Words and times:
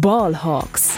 Ballhawks. 0.00 0.92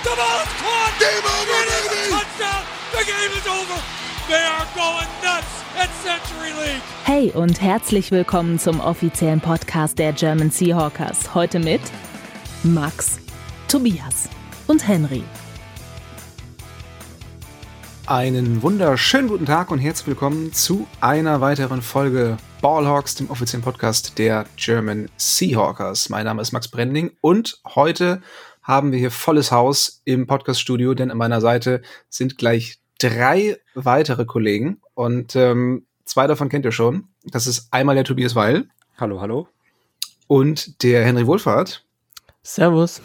Hey 7.04 7.32
und 7.34 7.60
herzlich 7.60 8.12
willkommen 8.12 8.60
zum 8.60 8.78
offiziellen 8.78 9.40
Podcast 9.40 9.98
der 9.98 10.12
German 10.12 10.52
Seahawkers. 10.52 11.34
Heute 11.34 11.58
mit 11.58 11.80
Max, 12.62 13.18
Tobias 13.66 14.28
und 14.68 14.86
Henry. 14.86 15.24
Einen 18.06 18.62
wunderschönen 18.62 19.26
guten 19.26 19.46
Tag 19.46 19.72
und 19.72 19.80
herzlich 19.80 20.06
willkommen 20.06 20.52
zu 20.52 20.86
einer 21.00 21.40
weiteren 21.40 21.82
Folge 21.82 22.36
Ballhawks, 22.60 23.16
dem 23.16 23.28
offiziellen 23.28 23.64
Podcast 23.64 24.18
der 24.18 24.46
German 24.56 25.08
Seahawkers. 25.16 26.10
Mein 26.10 26.26
Name 26.26 26.42
ist 26.42 26.52
Max 26.52 26.68
Brending 26.68 27.10
und 27.20 27.60
heute 27.74 28.22
haben 28.64 28.92
wir 28.92 28.98
hier 28.98 29.10
volles 29.10 29.52
Haus 29.52 30.00
im 30.04 30.26
Podcaststudio, 30.26 30.94
denn 30.94 31.10
an 31.10 31.18
meiner 31.18 31.40
Seite 31.40 31.82
sind 32.08 32.38
gleich 32.38 32.78
drei 32.98 33.58
weitere 33.74 34.24
Kollegen 34.24 34.80
und 34.94 35.36
ähm, 35.36 35.86
zwei 36.04 36.26
davon 36.26 36.48
kennt 36.48 36.64
ihr 36.64 36.72
schon. 36.72 37.08
Das 37.24 37.46
ist 37.46 37.68
einmal 37.70 37.94
der 37.94 38.04
Tobias 38.04 38.34
Weil. 38.34 38.66
Hallo, 38.96 39.20
hallo. 39.20 39.48
Und 40.26 40.82
der 40.82 41.04
Henry 41.04 41.26
Wohlfahrt. 41.26 41.84
Servus. 42.42 43.02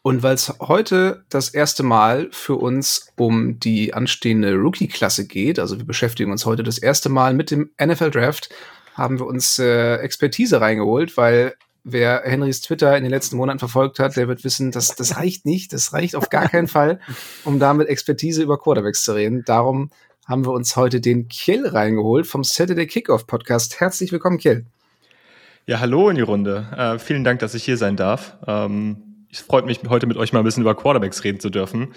Und 0.00 0.22
weil 0.22 0.34
es 0.34 0.54
heute 0.60 1.24
das 1.28 1.50
erste 1.50 1.82
Mal 1.82 2.28
für 2.32 2.54
uns 2.54 3.12
um 3.16 3.60
die 3.60 3.92
anstehende 3.92 4.54
Rookie-Klasse 4.54 5.26
geht, 5.26 5.58
also 5.58 5.76
wir 5.76 5.84
beschäftigen 5.84 6.32
uns 6.32 6.46
heute 6.46 6.62
das 6.62 6.78
erste 6.78 7.10
Mal 7.10 7.34
mit 7.34 7.50
dem 7.50 7.70
NFL-Draft, 7.82 8.48
haben 8.94 9.18
wir 9.18 9.26
uns 9.26 9.58
äh, 9.58 9.96
Expertise 9.96 10.62
reingeholt, 10.62 11.18
weil 11.18 11.54
wer 11.92 12.22
Henrys 12.24 12.60
Twitter 12.60 12.96
in 12.96 13.02
den 13.02 13.10
letzten 13.10 13.36
Monaten 13.36 13.58
verfolgt 13.58 13.98
hat, 13.98 14.16
der 14.16 14.28
wird 14.28 14.44
wissen, 14.44 14.70
dass 14.70 14.94
das 14.94 15.16
reicht 15.16 15.44
nicht. 15.46 15.72
Das 15.72 15.92
reicht 15.92 16.14
auf 16.14 16.30
gar 16.30 16.48
keinen 16.48 16.68
Fall, 16.68 17.00
um 17.44 17.58
damit 17.58 17.88
Expertise 17.88 18.42
über 18.42 18.58
Quarterbacks 18.58 19.02
zu 19.02 19.14
reden. 19.14 19.44
Darum 19.44 19.90
haben 20.26 20.44
wir 20.44 20.52
uns 20.52 20.76
heute 20.76 21.00
den 21.00 21.28
Kiel 21.28 21.66
reingeholt 21.66 22.26
vom 22.26 22.44
Saturday 22.44 22.86
Kickoff 22.86 23.26
Podcast. 23.26 23.80
Herzlich 23.80 24.12
willkommen, 24.12 24.38
Kiel. 24.38 24.66
Ja, 25.66 25.80
hallo 25.80 26.08
in 26.10 26.16
die 26.16 26.22
Runde. 26.22 26.66
Äh, 26.76 26.98
vielen 26.98 27.24
Dank, 27.24 27.40
dass 27.40 27.54
ich 27.54 27.64
hier 27.64 27.76
sein 27.76 27.96
darf. 27.96 28.36
Ähm 28.46 29.07
es 29.30 29.40
freut 29.40 29.66
mich, 29.66 29.80
heute 29.88 30.06
mit 30.06 30.16
euch 30.16 30.32
mal 30.32 30.38
ein 30.38 30.44
bisschen 30.44 30.62
über 30.62 30.74
Quarterbacks 30.74 31.22
reden 31.22 31.38
zu 31.38 31.50
dürfen. 31.50 31.92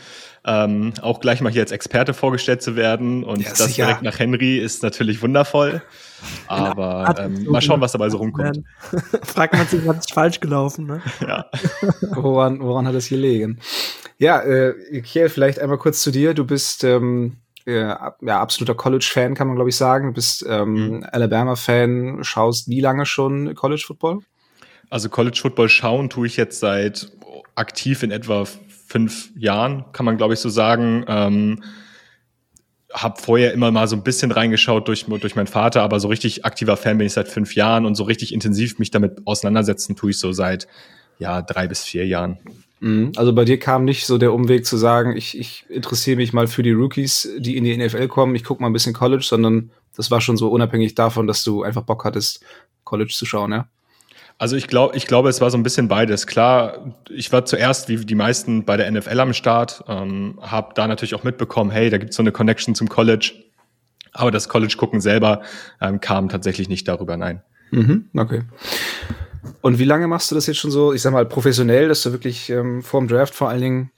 Ähm, 0.46 0.94
auch 1.02 1.22
gleich 1.22 1.40
mal 1.40 1.52
hier 1.52 1.62
als 1.62 1.72
Experte 1.72 2.14
vorgestellt 2.14 2.62
zu 2.62 2.76
werden 2.76 3.23
und 3.23 3.42
ja, 3.42 3.50
das 3.50 3.60
sicher. 3.60 3.86
direkt 3.86 4.02
nach 4.02 4.20
Henry 4.20 4.58
ist 4.58 4.84
natürlich 4.84 5.22
wundervoll. 5.22 5.82
Aber 6.48 7.16
ähm, 7.18 7.46
mal 7.46 7.62
schauen, 7.62 7.80
was 7.80 7.94
dabei 7.94 8.10
so 8.10 8.18
rumkommt. 8.18 8.64
Fragt 9.23 9.54
man 9.54 9.66
sich, 9.66 9.86
was 9.88 10.00
ist 10.00 10.14
falsch 10.14 10.40
gelaufen, 10.40 10.86
ne? 10.86 11.02
Ja. 11.28 11.46
woran, 12.16 12.60
woran 12.62 12.86
hat 12.86 12.96
es 12.96 13.08
gelegen? 13.10 13.60
Ja, 14.18 14.42
äh, 14.42 15.02
Kiel, 15.02 15.30
vielleicht 15.30 15.60
einmal 15.60 15.78
kurz 15.78 16.02
zu 16.02 16.12
dir. 16.12 16.34
Du 16.34 16.45
bist 16.45 16.84
ähm, 16.84 17.38
ja, 17.66 18.14
absoluter 18.26 18.76
College-Fan, 18.76 19.36
kann 19.36 19.48
man 19.48 19.56
glaube 19.56 19.70
ich 19.70 19.78
sagen. 19.78 20.08
Du 20.08 20.14
bist 20.14 20.45
ähm, 20.48 20.73
mhm. 20.73 21.06
Alabama-Fan, 21.10 22.23
schaust 22.23 22.68
wie 22.68 22.82
lange 22.82 23.06
schon 23.06 23.56
College-Football? 23.56 24.20
Also 24.92 25.08
College 25.08 25.40
Football 25.42 25.70
schauen 25.70 26.10
tue 26.10 26.28
ich 26.28 26.36
jetzt 26.36 26.60
seit 26.60 27.12
aktiv 27.62 28.04
in 28.04 28.12
etwa 28.12 28.45
fünf 28.88 29.30
Jahren, 29.38 29.86
kann 29.94 30.06
man 30.06 30.17
glaube 30.17 30.34
ich 30.34 30.40
so 30.42 30.50
sagen. 30.50 31.06
Ähm, 31.08 31.64
habe 32.94 33.22
vorher 33.22 33.54
immer 33.54 33.72
mal 33.72 33.88
so 33.88 33.95
ein 33.95 34.04
bisschen 34.04 34.31
reingeschaut 34.31 34.88
durch, 34.90 35.06
durch 35.06 35.36
meinen 35.36 35.48
Vater, 35.48 35.82
aber 35.82 36.00
so 36.00 36.09
richtig 36.09 36.45
aktiver 36.45 36.76
Fan 36.76 36.98
bin 36.98 37.08
ich 37.08 37.14
seit 37.14 37.30
fünf 37.30 37.56
Jahren 37.56 37.86
und 37.86 37.95
so 37.95 38.04
richtig 38.04 38.34
intensiv 38.34 38.80
mich 38.80 38.92
damit 38.92 39.22
auseinandersetzen 39.26 39.95
tue 39.95 40.12
ich 40.12 40.20
so 40.20 40.34
seit 40.34 40.67
ja 41.17 41.42
drei 41.42 41.67
bis 41.67 41.84
vier 41.84 42.06
Jahren. 42.06 42.38
Mhm. 42.80 43.12
Also 43.16 43.34
bei 43.34 43.45
dir 43.45 43.59
kam 43.59 43.86
nicht 43.86 44.06
so 44.06 44.17
der 44.17 44.34
Umweg 44.34 44.66
zu 44.66 44.76
sagen, 44.76 45.16
ich, 45.16 45.38
ich 45.38 45.66
interessiere 45.70 46.17
mich 46.17 46.34
mal 46.34 46.48
für 46.48 46.64
die 46.64 46.72
Rookies, 46.72 47.30
die 47.38 47.56
in 47.56 47.64
die 47.64 47.78
NFL 47.78 48.08
kommen, 48.08 48.36
ich 48.36 48.44
gucke 48.44 48.62
mal 48.62 48.70
ein 48.70 48.73
bisschen 48.73 48.94
College, 48.94 49.23
sondern 49.23 49.72
das 49.95 50.12
war 50.12 50.20
schon 50.20 50.38
so 50.38 50.50
unabhängig 50.50 50.95
davon, 50.95 51.28
dass 51.28 51.43
du 51.43 51.64
einfach 51.64 51.83
Bock 51.83 52.04
hattest, 52.05 52.43
College 52.83 53.14
zu 53.16 53.26
schauen, 53.26 53.52
ja? 53.52 53.67
Also 54.42 54.56
ich 54.56 54.66
glaube, 54.66 54.98
ich 54.98 55.06
glaube, 55.06 55.30
es 55.30 55.40
war 55.40 55.52
so 55.52 55.58
ein 55.60 55.62
bisschen 55.62 55.88
beides. 55.88 56.26
Klar, 56.26 56.96
ich 57.12 57.32
war 57.32 57.46
zuerst 57.46 57.90
wie 57.90 57.98
die 57.98 58.16
meisten 58.16 58.66
bei 58.66 58.76
der 58.76 58.90
NFL 58.90 59.20
am 59.20 59.34
Start, 59.34 59.84
ähm, 59.88 60.40
habe 60.42 60.74
da 60.74 60.88
natürlich 60.88 61.14
auch 61.14 61.24
mitbekommen, 61.24 61.70
hey, 61.70 61.92
da 61.92 62.00
gibt's 62.00 62.16
so 62.16 62.24
eine 62.24 62.32
Connection 62.32 62.74
zum 62.74 62.90
College. 62.90 63.34
Aber 64.14 64.32
das 64.32 64.50
College 64.50 64.74
gucken 64.78 65.00
selber 65.00 65.44
ähm, 65.80 66.00
kam 66.00 66.28
tatsächlich 66.28 66.70
nicht 66.70 66.88
darüber, 66.88 67.18
nein. 67.18 67.44
Mhm, 67.70 68.10
okay. 68.18 68.42
Und 69.62 69.78
wie 69.78 69.86
lange 69.86 70.08
machst 70.08 70.32
du 70.32 70.36
das 70.36 70.48
jetzt 70.48 70.58
schon 70.58 70.72
so, 70.72 70.92
ich 70.92 71.04
sag 71.04 71.14
mal, 71.14 71.28
professionell, 71.28 71.88
dass 71.88 72.02
du 72.02 72.12
wirklich 72.12 72.50
ähm, 72.50 72.82
vor 72.82 73.00
dem 73.00 73.08
Draft 73.08 73.36
vor 73.36 73.50
allen 73.50 73.62
Dingen 73.62 73.92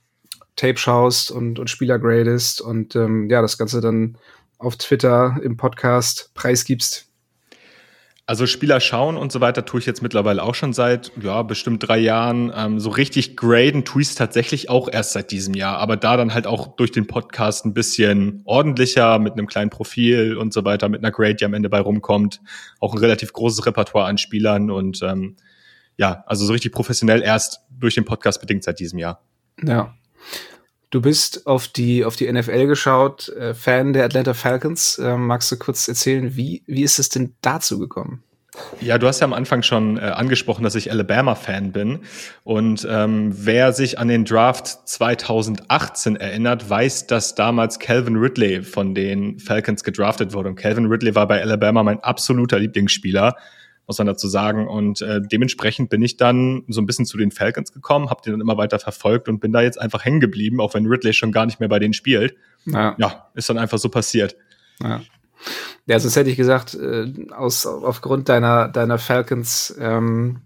Tape 0.57 0.77
schaust 0.77 1.31
und, 1.31 1.57
und 1.57 1.69
Spieler 1.69 1.99
gradest 1.99 2.59
und 2.59 2.97
ähm, 2.97 3.29
ja, 3.29 3.41
das 3.41 3.57
Ganze 3.57 3.79
dann 3.79 4.17
auf 4.57 4.75
Twitter 4.75 5.39
im 5.41 5.55
Podcast 5.55 6.31
preisgibst? 6.33 7.12
Also 8.25 8.47
Spieler 8.47 8.79
schauen 8.79 9.17
und 9.17 9.33
so 9.33 9.41
weiter 9.41 9.65
tue 9.65 9.81
ich 9.81 9.85
jetzt 9.85 10.01
mittlerweile 10.01 10.43
auch 10.43 10.55
schon 10.55 10.71
seit 10.71 11.11
ja 11.21 11.43
bestimmt 11.43 11.85
drei 11.85 11.97
Jahren. 11.99 12.53
Ähm, 12.55 12.79
so 12.79 12.89
richtig 12.89 13.35
graden 13.35 13.83
tue 13.83 14.01
ich 14.01 14.09
es 14.09 14.15
tatsächlich 14.15 14.69
auch 14.69 14.87
erst 14.89 15.11
seit 15.11 15.29
diesem 15.31 15.55
Jahr, 15.55 15.77
aber 15.77 15.97
da 15.97 16.15
dann 16.15 16.33
halt 16.33 16.47
auch 16.47 16.77
durch 16.77 16.91
den 16.91 17.05
Podcast 17.05 17.65
ein 17.65 17.73
bisschen 17.73 18.41
ordentlicher 18.45 19.19
mit 19.19 19.33
einem 19.33 19.47
kleinen 19.47 19.69
Profil 19.69 20.37
und 20.37 20.53
so 20.53 20.63
weiter, 20.63 20.87
mit 20.87 21.03
einer 21.03 21.11
Grade, 21.11 21.35
die 21.35 21.43
am 21.43 21.53
Ende 21.53 21.69
bei 21.69 21.81
rumkommt, 21.81 22.39
auch 22.79 22.93
ein 22.93 22.99
relativ 22.99 23.33
großes 23.33 23.65
Repertoire 23.65 24.05
an 24.05 24.17
Spielern 24.17 24.71
und 24.71 25.01
ähm, 25.03 25.35
ja, 25.97 26.23
also 26.25 26.45
so 26.45 26.53
richtig 26.53 26.71
professionell 26.71 27.21
erst 27.21 27.59
durch 27.69 27.95
den 27.95 28.05
Podcast 28.05 28.39
bedingt 28.39 28.63
seit 28.63 28.79
diesem 28.79 28.99
Jahr. 28.99 29.21
Ja. 29.61 29.95
Du 30.93 31.01
bist 31.01 31.47
auf 31.47 31.67
die, 31.67 32.05
auf 32.05 32.17
die 32.17 32.31
NFL 32.31 32.67
geschaut, 32.67 33.29
äh, 33.29 33.55
Fan 33.55 33.93
der 33.93 34.05
Atlanta 34.05 34.35
Falcons. 34.35 34.99
Äh, 34.99 35.17
magst 35.17 35.51
du 35.51 35.57
kurz 35.57 35.87
erzählen, 35.87 36.35
wie, 36.35 36.61
wie 36.67 36.83
ist 36.83 36.99
es 36.99 37.09
denn 37.09 37.33
dazu 37.41 37.79
gekommen? 37.79 38.21
Ja, 38.79 38.99
du 38.99 39.07
hast 39.07 39.19
ja 39.19 39.25
am 39.25 39.33
Anfang 39.33 39.63
schon 39.63 39.97
äh, 39.97 40.01
angesprochen, 40.01 40.63
dass 40.63 40.75
ich 40.75 40.91
Alabama-Fan 40.91 41.71
bin. 41.71 42.01
Und 42.43 42.87
ähm, 42.87 43.33
wer 43.35 43.73
sich 43.73 43.97
an 43.97 44.07
den 44.07 44.23
Draft 44.23 44.67
2018 44.67 46.15
erinnert, 46.15 46.69
weiß, 46.69 47.07
dass 47.07 47.33
damals 47.33 47.79
Calvin 47.79 48.15
Ridley 48.15 48.61
von 48.61 48.93
den 48.93 49.39
Falcons 49.39 49.83
gedraftet 49.83 50.33
wurde. 50.33 50.49
Und 50.49 50.57
Calvin 50.57 50.85
Ridley 50.85 51.15
war 51.15 51.27
bei 51.27 51.41
Alabama 51.41 51.81
mein 51.81 52.01
absoluter 52.01 52.59
Lieblingsspieler 52.59 53.35
muss 53.87 53.97
man 53.97 54.07
dazu 54.07 54.27
sagen. 54.27 54.67
Und 54.67 55.01
äh, 55.01 55.21
dementsprechend 55.21 55.89
bin 55.89 56.01
ich 56.01 56.17
dann 56.17 56.63
so 56.67 56.81
ein 56.81 56.85
bisschen 56.85 57.05
zu 57.05 57.17
den 57.17 57.31
Falcons 57.31 57.71
gekommen, 57.71 58.09
habe 58.09 58.21
die 58.25 58.31
dann 58.31 58.41
immer 58.41 58.57
weiter 58.57 58.79
verfolgt 58.79 59.27
und 59.27 59.39
bin 59.39 59.51
da 59.51 59.61
jetzt 59.61 59.79
einfach 59.79 60.05
hängen 60.05 60.19
geblieben, 60.19 60.61
auch 60.61 60.73
wenn 60.73 60.85
Ridley 60.85 61.13
schon 61.13 61.31
gar 61.31 61.45
nicht 61.45 61.59
mehr 61.59 61.69
bei 61.69 61.79
denen 61.79 61.93
spielt. 61.93 62.35
Ja, 62.65 62.95
ja 62.97 63.27
ist 63.33 63.49
dann 63.49 63.57
einfach 63.57 63.77
so 63.77 63.89
passiert. 63.89 64.35
Ja. 64.81 65.01
Ja, 65.85 65.99
sonst 65.99 66.15
hätte 66.15 66.29
ich 66.29 66.37
gesagt, 66.37 66.73
äh, 66.75 67.11
aus, 67.35 67.65
aufgrund 67.65 68.29
deiner, 68.29 68.69
deiner 68.69 68.97
Falcons 68.97 69.75
ähm, 69.77 70.43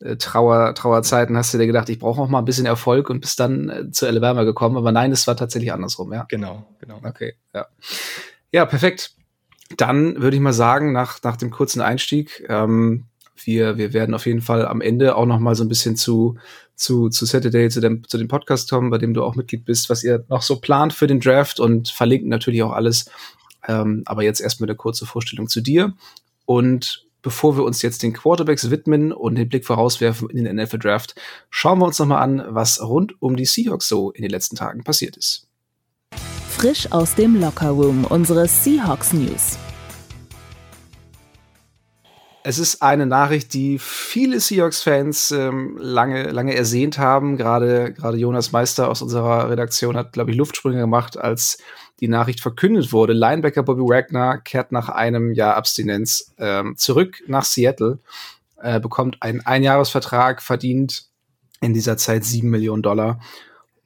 äh, 0.00 0.16
Trauer, 0.16 0.74
Trauerzeiten 0.74 1.36
hast 1.36 1.52
du 1.52 1.58
dir 1.58 1.66
gedacht, 1.66 1.90
ich 1.90 1.98
brauche 1.98 2.22
auch 2.22 2.28
mal 2.28 2.38
ein 2.38 2.46
bisschen 2.46 2.64
Erfolg 2.64 3.10
und 3.10 3.20
bist 3.20 3.38
dann 3.38 3.68
äh, 3.68 3.90
zu 3.90 4.06
Alabama 4.06 4.44
gekommen. 4.44 4.78
Aber 4.78 4.92
nein, 4.92 5.12
es 5.12 5.26
war 5.26 5.36
tatsächlich 5.36 5.74
andersrum, 5.74 6.14
ja. 6.14 6.24
Genau, 6.30 6.66
genau. 6.78 7.00
Okay, 7.04 7.34
ja. 7.52 7.66
Ja, 8.50 8.64
perfekt 8.64 9.14
dann 9.76 10.20
würde 10.20 10.36
ich 10.36 10.42
mal 10.42 10.52
sagen, 10.52 10.92
nach, 10.92 11.22
nach 11.22 11.36
dem 11.36 11.50
kurzen 11.50 11.80
Einstieg, 11.80 12.44
ähm, 12.48 13.04
wir, 13.44 13.78
wir 13.78 13.92
werden 13.92 14.14
auf 14.14 14.26
jeden 14.26 14.42
Fall 14.42 14.66
am 14.66 14.80
Ende 14.80 15.16
auch 15.16 15.26
noch 15.26 15.38
mal 15.38 15.54
so 15.54 15.64
ein 15.64 15.68
bisschen 15.68 15.96
zu, 15.96 16.36
zu, 16.74 17.08
zu 17.08 17.24
Saturday, 17.24 17.68
zu 17.70 17.80
dem, 17.80 18.06
zu 18.06 18.18
dem 18.18 18.28
Podcast 18.28 18.68
kommen, 18.68 18.90
bei 18.90 18.98
dem 18.98 19.14
du 19.14 19.22
auch 19.22 19.34
Mitglied 19.34 19.64
bist, 19.64 19.88
was 19.90 20.04
ihr 20.04 20.24
noch 20.28 20.42
so 20.42 20.60
plant 20.60 20.92
für 20.92 21.06
den 21.06 21.20
Draft 21.20 21.60
und 21.60 21.88
verlinken 21.88 22.28
natürlich 22.28 22.62
auch 22.62 22.72
alles. 22.72 23.10
Ähm, 23.66 24.02
aber 24.06 24.22
jetzt 24.22 24.40
erstmal 24.40 24.68
eine 24.68 24.76
kurze 24.76 25.06
Vorstellung 25.06 25.48
zu 25.48 25.60
dir. 25.60 25.94
Und 26.46 27.06
bevor 27.22 27.56
wir 27.56 27.64
uns 27.64 27.82
jetzt 27.82 28.02
den 28.02 28.12
Quarterbacks 28.12 28.70
widmen 28.70 29.12
und 29.12 29.36
den 29.36 29.48
Blick 29.48 29.66
vorauswerfen 29.66 30.30
in 30.30 30.44
den 30.44 30.56
NFL 30.56 30.78
Draft, 30.78 31.14
schauen 31.50 31.78
wir 31.78 31.86
uns 31.86 31.98
noch 31.98 32.06
mal 32.06 32.20
an, 32.20 32.42
was 32.48 32.80
rund 32.82 33.20
um 33.20 33.36
die 33.36 33.44
Seahawks 33.44 33.88
so 33.88 34.10
in 34.10 34.22
den 34.22 34.30
letzten 34.30 34.56
Tagen 34.56 34.82
passiert 34.82 35.16
ist. 35.16 35.49
Frisch 36.60 36.92
aus 36.92 37.14
dem 37.14 37.40
Lockerroom, 37.40 38.04
unsere 38.04 38.46
Seahawks 38.46 39.14
News. 39.14 39.56
Es 42.44 42.58
ist 42.58 42.82
eine 42.82 43.06
Nachricht, 43.06 43.54
die 43.54 43.78
viele 43.78 44.40
Seahawks-Fans 44.40 45.30
ähm, 45.30 45.78
lange, 45.80 46.30
lange 46.32 46.54
ersehnt 46.54 46.98
haben. 46.98 47.38
Gerade, 47.38 47.94
gerade 47.94 48.18
Jonas 48.18 48.52
Meister 48.52 48.90
aus 48.90 49.00
unserer 49.00 49.48
Redaktion 49.48 49.96
hat, 49.96 50.12
glaube 50.12 50.32
ich, 50.32 50.36
Luftsprünge 50.36 50.80
gemacht, 50.80 51.16
als 51.16 51.56
die 52.00 52.08
Nachricht 52.08 52.42
verkündet 52.42 52.92
wurde. 52.92 53.14
Linebacker 53.14 53.62
Bobby 53.62 53.80
Wagner 53.80 54.36
kehrt 54.36 54.70
nach 54.70 54.90
einem 54.90 55.32
Jahr 55.32 55.56
Abstinenz 55.56 56.34
ähm, 56.36 56.76
zurück 56.76 57.22
nach 57.26 57.46
Seattle, 57.46 58.00
äh, 58.60 58.80
bekommt 58.80 59.22
einen 59.22 59.40
Einjahresvertrag, 59.40 60.42
verdient 60.42 61.04
in 61.62 61.72
dieser 61.72 61.96
Zeit 61.96 62.24
sieben 62.24 62.50
Millionen 62.50 62.82
Dollar. 62.82 63.18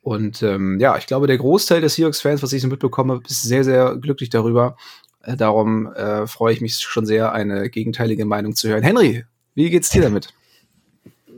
Und 0.04 0.42
ähm, 0.42 0.78
ja, 0.80 0.98
ich 0.98 1.06
glaube, 1.06 1.26
der 1.26 1.38
Großteil 1.38 1.80
der 1.80 1.88
Seahawks-Fans, 1.88 2.42
was 2.42 2.52
ich 2.52 2.60
so 2.60 2.68
mitbekomme, 2.68 3.22
ist 3.26 3.42
sehr, 3.42 3.64
sehr 3.64 3.96
glücklich 3.96 4.28
darüber. 4.28 4.76
Äh, 5.22 5.34
darum 5.34 5.90
äh, 5.94 6.26
freue 6.26 6.52
ich 6.52 6.60
mich 6.60 6.76
schon 6.76 7.06
sehr, 7.06 7.32
eine 7.32 7.70
gegenteilige 7.70 8.26
Meinung 8.26 8.54
zu 8.54 8.68
hören. 8.68 8.82
Henry, 8.82 9.24
wie 9.54 9.70
geht's 9.70 9.88
dir 9.88 10.02
damit? 10.02 10.28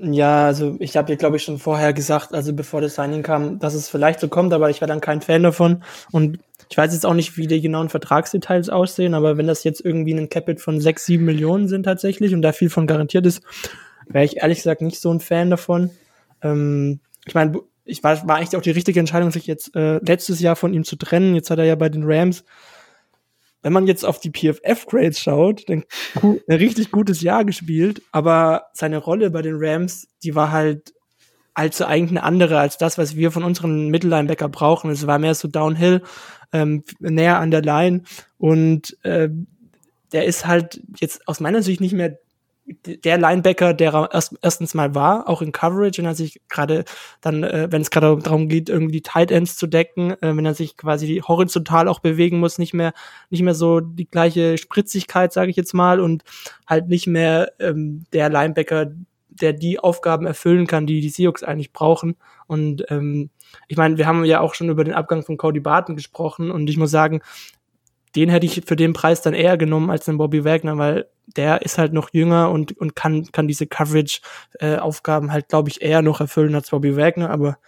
Ja, 0.01 0.47
also 0.47 0.75
ich 0.81 0.97
habe 0.97 1.13
ja, 1.13 1.17
glaube 1.17 1.37
ich, 1.37 1.45
schon 1.45 1.61
vorher 1.61 1.93
gesagt, 1.93 2.35
also 2.35 2.53
bevor 2.53 2.81
das 2.81 2.97
Signing 2.97 3.23
kam, 3.23 3.61
dass 3.61 3.75
es 3.75 3.89
vielleicht 3.89 4.19
so 4.19 4.27
kommt, 4.27 4.53
aber 4.53 4.69
ich 4.69 4.81
war 4.81 4.89
dann 4.89 5.01
kein 5.01 5.21
Fan 5.21 5.45
davon. 5.45 5.85
Und 6.11 6.41
ich 6.69 6.77
weiß 6.77 6.93
jetzt 6.93 7.07
auch 7.07 7.15
nicht, 7.15 7.37
wie 7.37 7.47
die 7.47 7.61
genauen 7.61 7.89
Vertragsdetails 7.89 8.69
aussehen, 8.69 9.15
aber 9.15 9.37
wenn 9.37 9.47
das 9.47 9.62
jetzt 9.62 9.81
irgendwie 9.81 10.12
ein 10.12 10.29
Capit 10.29 10.61
von 10.61 10.81
sechs, 10.81 11.07
sieben 11.07 11.25
Millionen 11.25 11.69
sind 11.69 11.85
tatsächlich 11.85 12.35
und 12.35 12.43
da 12.43 12.51
viel 12.51 12.69
von 12.69 12.89
garantiert 12.89 13.27
ist, 13.27 13.45
wäre 14.09 14.25
ich 14.25 14.39
ehrlich 14.39 14.59
gesagt 14.59 14.83
nicht 14.83 15.01
so 15.01 15.12
ein 15.12 15.21
Fan 15.21 15.51
davon. 15.51 15.91
Ähm, 16.43 16.99
ich 17.27 17.35
meine, 17.35 17.61
ich 17.87 18.03
war, 18.03 18.27
war 18.29 18.37
eigentlich 18.37 18.56
auch 18.56 18.62
die 18.62 18.71
richtige 18.71 19.00
Entscheidung, 19.00 19.31
sich 19.31 19.47
jetzt 19.47 19.75
äh, 19.75 19.99
letztes 19.99 20.41
Jahr 20.41 20.56
von 20.56 20.75
ihm 20.75 20.85
zu 20.85 20.97
trennen. 20.97 21.35
Jetzt 21.35 21.50
hat 21.50 21.59
er 21.59 21.65
ja 21.65 21.77
bei 21.77 21.88
den 21.88 22.03
Rams 22.05 22.44
wenn 23.67 23.73
man 23.73 23.88
jetzt 23.88 24.05
auf 24.05 24.21
die 24.21 24.31
PFF-Grades 24.31 25.19
schaut, 25.19 25.69
dann 25.69 25.83
ein 26.23 26.56
richtig 26.56 26.93
gutes 26.93 27.21
Jahr 27.21 27.44
gespielt, 27.44 28.00
aber 28.12 28.67
seine 28.75 28.99
Rolle 28.99 29.31
bei 29.33 29.43
den 29.43 29.56
Rams, 29.59 30.06
die 30.23 30.37
war 30.37 30.53
halt 30.53 30.94
allzu 31.53 31.85
eigentlich 31.85 32.11
eine 32.11 32.23
andere 32.23 32.61
als 32.61 32.79
das, 32.79 32.97
was 32.97 33.17
wir 33.17 33.33
von 33.33 33.43
unseren 33.43 33.88
Mittellinebacker 33.88 34.49
brauchen. 34.49 34.88
Es 34.88 35.09
war 35.09 35.19
mehr 35.19 35.35
so 35.35 35.49
Downhill, 35.49 36.03
ähm, 36.53 36.85
näher 37.00 37.41
an 37.41 37.50
der 37.50 37.62
Line 37.62 38.03
und 38.38 38.97
äh, 39.05 39.31
der 40.12 40.27
ist 40.27 40.47
halt 40.47 40.81
jetzt 41.00 41.27
aus 41.27 41.41
meiner 41.41 41.62
Sicht 41.65 41.81
nicht 41.81 41.93
mehr 41.93 42.21
der 42.67 43.19
Linebacker, 43.19 43.75
der 43.75 43.95
er 43.95 44.13
erst, 44.13 44.37
erstens 44.43 44.75
mal 44.75 44.95
war, 44.95 45.29
auch 45.29 45.41
in 45.41 45.53
Coverage, 45.53 45.99
wenn 45.99 46.07
er 46.07 46.17
sich 46.17 46.41
gerade 46.49 46.85
dann, 47.21 47.45
äh, 47.45 47.69
wenn 47.71 47.83
es 47.83 47.91
gerade 47.91 48.19
darum 48.21 48.49
geht, 48.49 48.69
irgendwie 48.69 48.93
die 48.93 49.03
Tight 49.03 49.31
Ends 49.31 49.57
zu 49.57 49.67
decken, 49.69 50.11
äh, 50.23 50.37
wenn 50.37 50.45
er 50.45 50.55
sich 50.55 50.77
quasi 50.77 51.23
horizontal 51.27 51.87
auch 51.87 52.01
bewegen 52.01 52.41
muss, 52.41 52.59
nicht 52.59 52.75
mehr, 52.75 52.93
nicht 53.31 53.43
mehr 53.43 53.55
so 53.55 53.81
die 53.81 54.09
gleiche 54.09 54.59
Spritzigkeit, 54.59 55.33
sage 55.33 55.51
ich 55.51 55.57
jetzt 55.57 55.75
mal, 55.75 56.01
und 56.01 56.25
halt 56.67 56.89
nicht 56.89 57.07
mehr 57.07 57.53
ähm, 57.61 58.05
der 58.13 58.29
Linebacker, 58.31 58.91
der 59.29 59.53
die 59.53 59.79
Aufgaben 59.79 60.27
erfüllen 60.27 60.67
kann, 60.67 60.87
die 60.87 61.01
die 61.01 61.11
Seahawks 61.11 61.43
eigentlich 61.43 61.73
brauchen. 61.73 62.17
Und 62.47 62.85
ähm, 62.91 63.31
ich 63.69 63.77
meine, 63.77 63.97
wir 63.97 64.07
haben 64.07 64.25
ja 64.25 64.41
auch 64.41 64.55
schon 64.55 64.71
über 64.71 64.83
den 64.83 64.95
Abgang 64.95 65.23
von 65.23 65.37
Cody 65.37 65.61
Barton 65.61 65.95
gesprochen 65.95 66.51
und 66.51 66.69
ich 66.69 66.79
muss 66.79 66.91
sagen, 66.91 67.21
den 68.14 68.29
hätte 68.29 68.47
ich 68.47 68.62
für 68.67 68.76
den 68.76 68.93
Preis 68.93 69.23
dann 69.23 69.35
eher 69.35 69.56
genommen 69.56 69.91
als 69.91 70.05
den 70.05 70.19
Bobby 70.19 70.44
Wagner, 70.44 70.79
weil 70.79 71.06
der 71.26 71.62
ist 71.62 71.79
halt 71.79 71.93
noch 71.93 72.11
jünger 72.12 72.50
und, 72.50 72.76
und 72.79 72.94
kann, 72.94 73.31
kann 73.32 73.49
diese 73.49 73.67
Coverage-Aufgaben 73.67 75.29
äh, 75.29 75.32
halt, 75.32 75.49
glaube 75.49 75.69
ich, 75.69 75.82
eher 75.82 76.03
noch 76.03 76.20
erfüllen 76.20 76.55
als 76.55 76.70
Bobby 76.70 76.97
Wagner. 76.97 77.31
Aber 77.31 77.58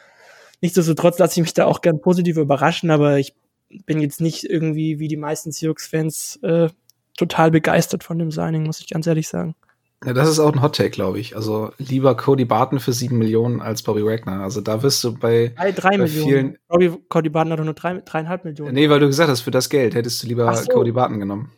nichtsdestotrotz 0.60 1.18
lasse 1.18 1.40
ich 1.40 1.44
mich 1.44 1.54
da 1.54 1.66
auch 1.66 1.80
gern 1.80 2.00
positiv 2.00 2.36
überraschen, 2.36 2.90
aber 2.90 3.18
ich 3.18 3.34
bin 3.84 4.00
jetzt 4.00 4.20
nicht 4.20 4.44
irgendwie 4.44 4.98
wie 4.98 5.08
die 5.08 5.16
meisten 5.16 5.52
Seahawks-Fans 5.52 6.40
äh, 6.42 6.68
total 7.16 7.50
begeistert 7.50 8.04
von 8.04 8.18
dem 8.18 8.30
Signing, 8.30 8.62
muss 8.64 8.80
ich 8.80 8.88
ganz 8.88 9.06
ehrlich 9.06 9.28
sagen. 9.28 9.54
Ja, 10.04 10.12
das 10.12 10.28
ist 10.28 10.38
auch 10.38 10.52
ein 10.52 10.62
Hot 10.62 10.76
Take, 10.76 10.90
glaube 10.90 11.18
ich. 11.18 11.34
Also 11.34 11.72
lieber 11.78 12.16
Cody 12.16 12.44
Barton 12.44 12.78
für 12.78 12.92
sieben 12.92 13.18
Millionen 13.18 13.60
als 13.60 13.82
Bobby 13.82 14.04
Wagner. 14.04 14.42
Also 14.42 14.60
da 14.60 14.82
wirst 14.82 15.02
du 15.02 15.14
bei, 15.14 15.52
drei, 15.56 15.72
drei 15.72 15.90
bei 15.90 15.98
Millionen. 15.98 16.28
vielen. 16.28 16.58
Bobby, 16.68 16.92
Cody 17.08 17.28
Barton 17.30 17.52
hat 17.52 17.58
doch 17.58 17.64
nur 17.64 17.74
drei, 17.74 18.00
dreieinhalb 18.04 18.44
Millionen. 18.44 18.74
Nee, 18.74 18.88
weil 18.88 19.00
du 19.00 19.08
gesagt 19.08 19.28
hast, 19.28 19.40
für 19.40 19.50
das 19.50 19.68
Geld 19.68 19.96
hättest 19.96 20.22
du 20.22 20.28
lieber 20.28 20.54
so. 20.54 20.68
Cody 20.70 20.92
Barton 20.92 21.18
genommen. 21.18 21.50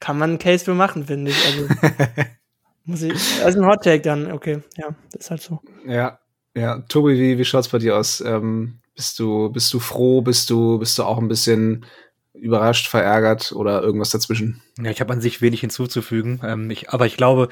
Kann 0.00 0.18
man 0.18 0.30
einen 0.30 0.38
Case 0.38 0.66
für 0.66 0.74
machen, 0.74 1.06
finde 1.06 1.30
ich. 1.30 1.46
Also, 1.46 1.92
muss 2.84 3.02
ich. 3.02 3.42
Also 3.42 3.60
ein 3.60 3.66
Hot 3.66 3.82
Take 3.82 4.02
dann, 4.02 4.30
okay. 4.30 4.62
Ja, 4.76 4.94
das 5.12 5.22
ist 5.22 5.30
halt 5.30 5.40
so. 5.40 5.62
Ja, 5.86 6.18
ja. 6.54 6.80
Tobi, 6.90 7.18
wie, 7.18 7.38
wie 7.38 7.44
schaut's 7.46 7.68
bei 7.68 7.78
dir 7.78 7.96
aus? 7.96 8.20
Ähm, 8.20 8.80
bist 8.94 9.18
du, 9.18 9.48
bist 9.48 9.72
du 9.72 9.78
froh? 9.78 10.20
Bist 10.20 10.50
du, 10.50 10.78
bist 10.78 10.98
du 10.98 11.04
auch 11.04 11.16
ein 11.16 11.28
bisschen 11.28 11.86
überrascht, 12.34 12.88
verärgert 12.88 13.52
oder 13.52 13.82
irgendwas 13.82 14.10
dazwischen? 14.10 14.60
Ja, 14.76 14.90
ich 14.90 15.00
habe 15.00 15.12
an 15.12 15.20
sich 15.20 15.40
wenig 15.40 15.60
hinzuzufügen. 15.60 16.40
Ähm, 16.42 16.68
ich, 16.68 16.90
aber 16.90 17.06
ich 17.06 17.16
glaube, 17.16 17.48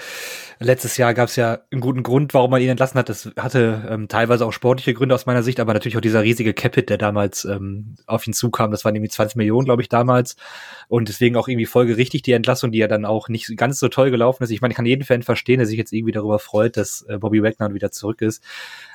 letztes 0.59 0.97
Jahr 0.97 1.15
gab 1.15 1.29
es 1.29 1.37
ja 1.37 1.61
einen 1.71 1.81
guten 1.81 2.03
Grund, 2.03 2.35
warum 2.35 2.51
man 2.51 2.61
ihn 2.61 2.69
entlassen 2.69 2.99
hat. 2.99 3.09
Das 3.09 3.31
hatte 3.37 3.87
ähm, 3.89 4.09
teilweise 4.09 4.45
auch 4.45 4.53
sportliche 4.53 4.93
Gründe 4.93 5.15
aus 5.15 5.25
meiner 5.25 5.45
Sicht, 5.45 5.61
aber 5.61 5.73
natürlich 5.73 5.97
auch 5.97 6.01
dieser 6.01 6.25
riesige 6.25 6.53
Capit, 6.53 6.91
der 6.91 6.99
damals 6.99 7.45
ähm, 7.45 7.95
auf 8.09 8.27
ihn 8.27 8.33
zukam. 8.33 8.73
Das 8.73 8.85
waren 8.85 8.97
irgendwie 8.97 9.11
20 9.11 9.37
Millionen, 9.37 9.67
glaube 9.67 9.83
ich, 9.83 9.89
damals. 9.89 10.35
Und 10.89 11.09
deswegen 11.09 11.37
auch 11.37 11.47
irgendwie 11.47 11.67
folgerichtig 11.67 12.23
die 12.23 12.33
Entlassung, 12.33 12.73
die 12.73 12.79
ja 12.79 12.89
dann 12.89 13.05
auch 13.05 13.29
nicht 13.29 13.57
ganz 13.57 13.79
so 13.79 13.87
toll 13.87 14.11
gelaufen 14.11 14.43
ist. 14.43 14.51
Ich 14.51 14.61
meine, 14.61 14.73
ich 14.73 14.77
kann 14.77 14.87
jeden 14.87 15.05
Fan 15.05 15.23
verstehen, 15.23 15.59
der 15.59 15.67
sich 15.69 15.79
jetzt 15.79 15.93
irgendwie 15.93 16.13
darüber 16.13 16.41
freut, 16.41 16.77
dass 16.77 17.03
äh, 17.09 17.19
Bobby 17.19 17.41
Wagner 17.41 17.73
wieder 17.73 17.93
zurück 17.93 18.21
ist. 18.21 18.43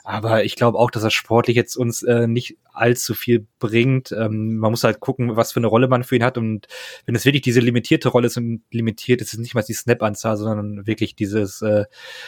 Aber 0.04 0.44
ich 0.44 0.58
glaube 0.58 0.78
auch, 0.78 0.92
dass 0.92 1.04
er 1.04 1.12
sportlich 1.12 1.56
jetzt 1.56 1.78
uns 1.78 2.04
äh, 2.04 2.28
nicht 2.28 2.58
allzu 2.74 3.14
viel 3.14 3.46
bringt. 3.60 4.12
Ähm, 4.12 4.58
man 4.58 4.72
muss 4.72 4.84
halt 4.84 5.00
gucken, 5.00 5.36
was 5.38 5.52
für 5.52 5.60
eine 5.60 5.68
Rolle 5.68 5.88
man 5.88 6.04
für 6.04 6.16
ihn 6.16 6.24
hat. 6.24 6.38
Und 6.38 6.68
wenn 7.06 7.16
es 7.16 7.26
wirklich 7.26 7.42
diese 7.42 7.60
limitierte 7.60 8.10
Rolle 8.10 8.17
ist 8.26 8.38
und 8.38 8.62
limitiert 8.72 9.22
ist 9.22 9.34
es 9.34 9.40
nicht 9.40 9.56
mal 9.56 9.64
die 9.64 9.74
Snap-Anzahl, 9.74 10.38
sondern 10.38 10.88
wirklich 10.88 11.16
dieses 11.16 11.62
äh, 11.62 11.86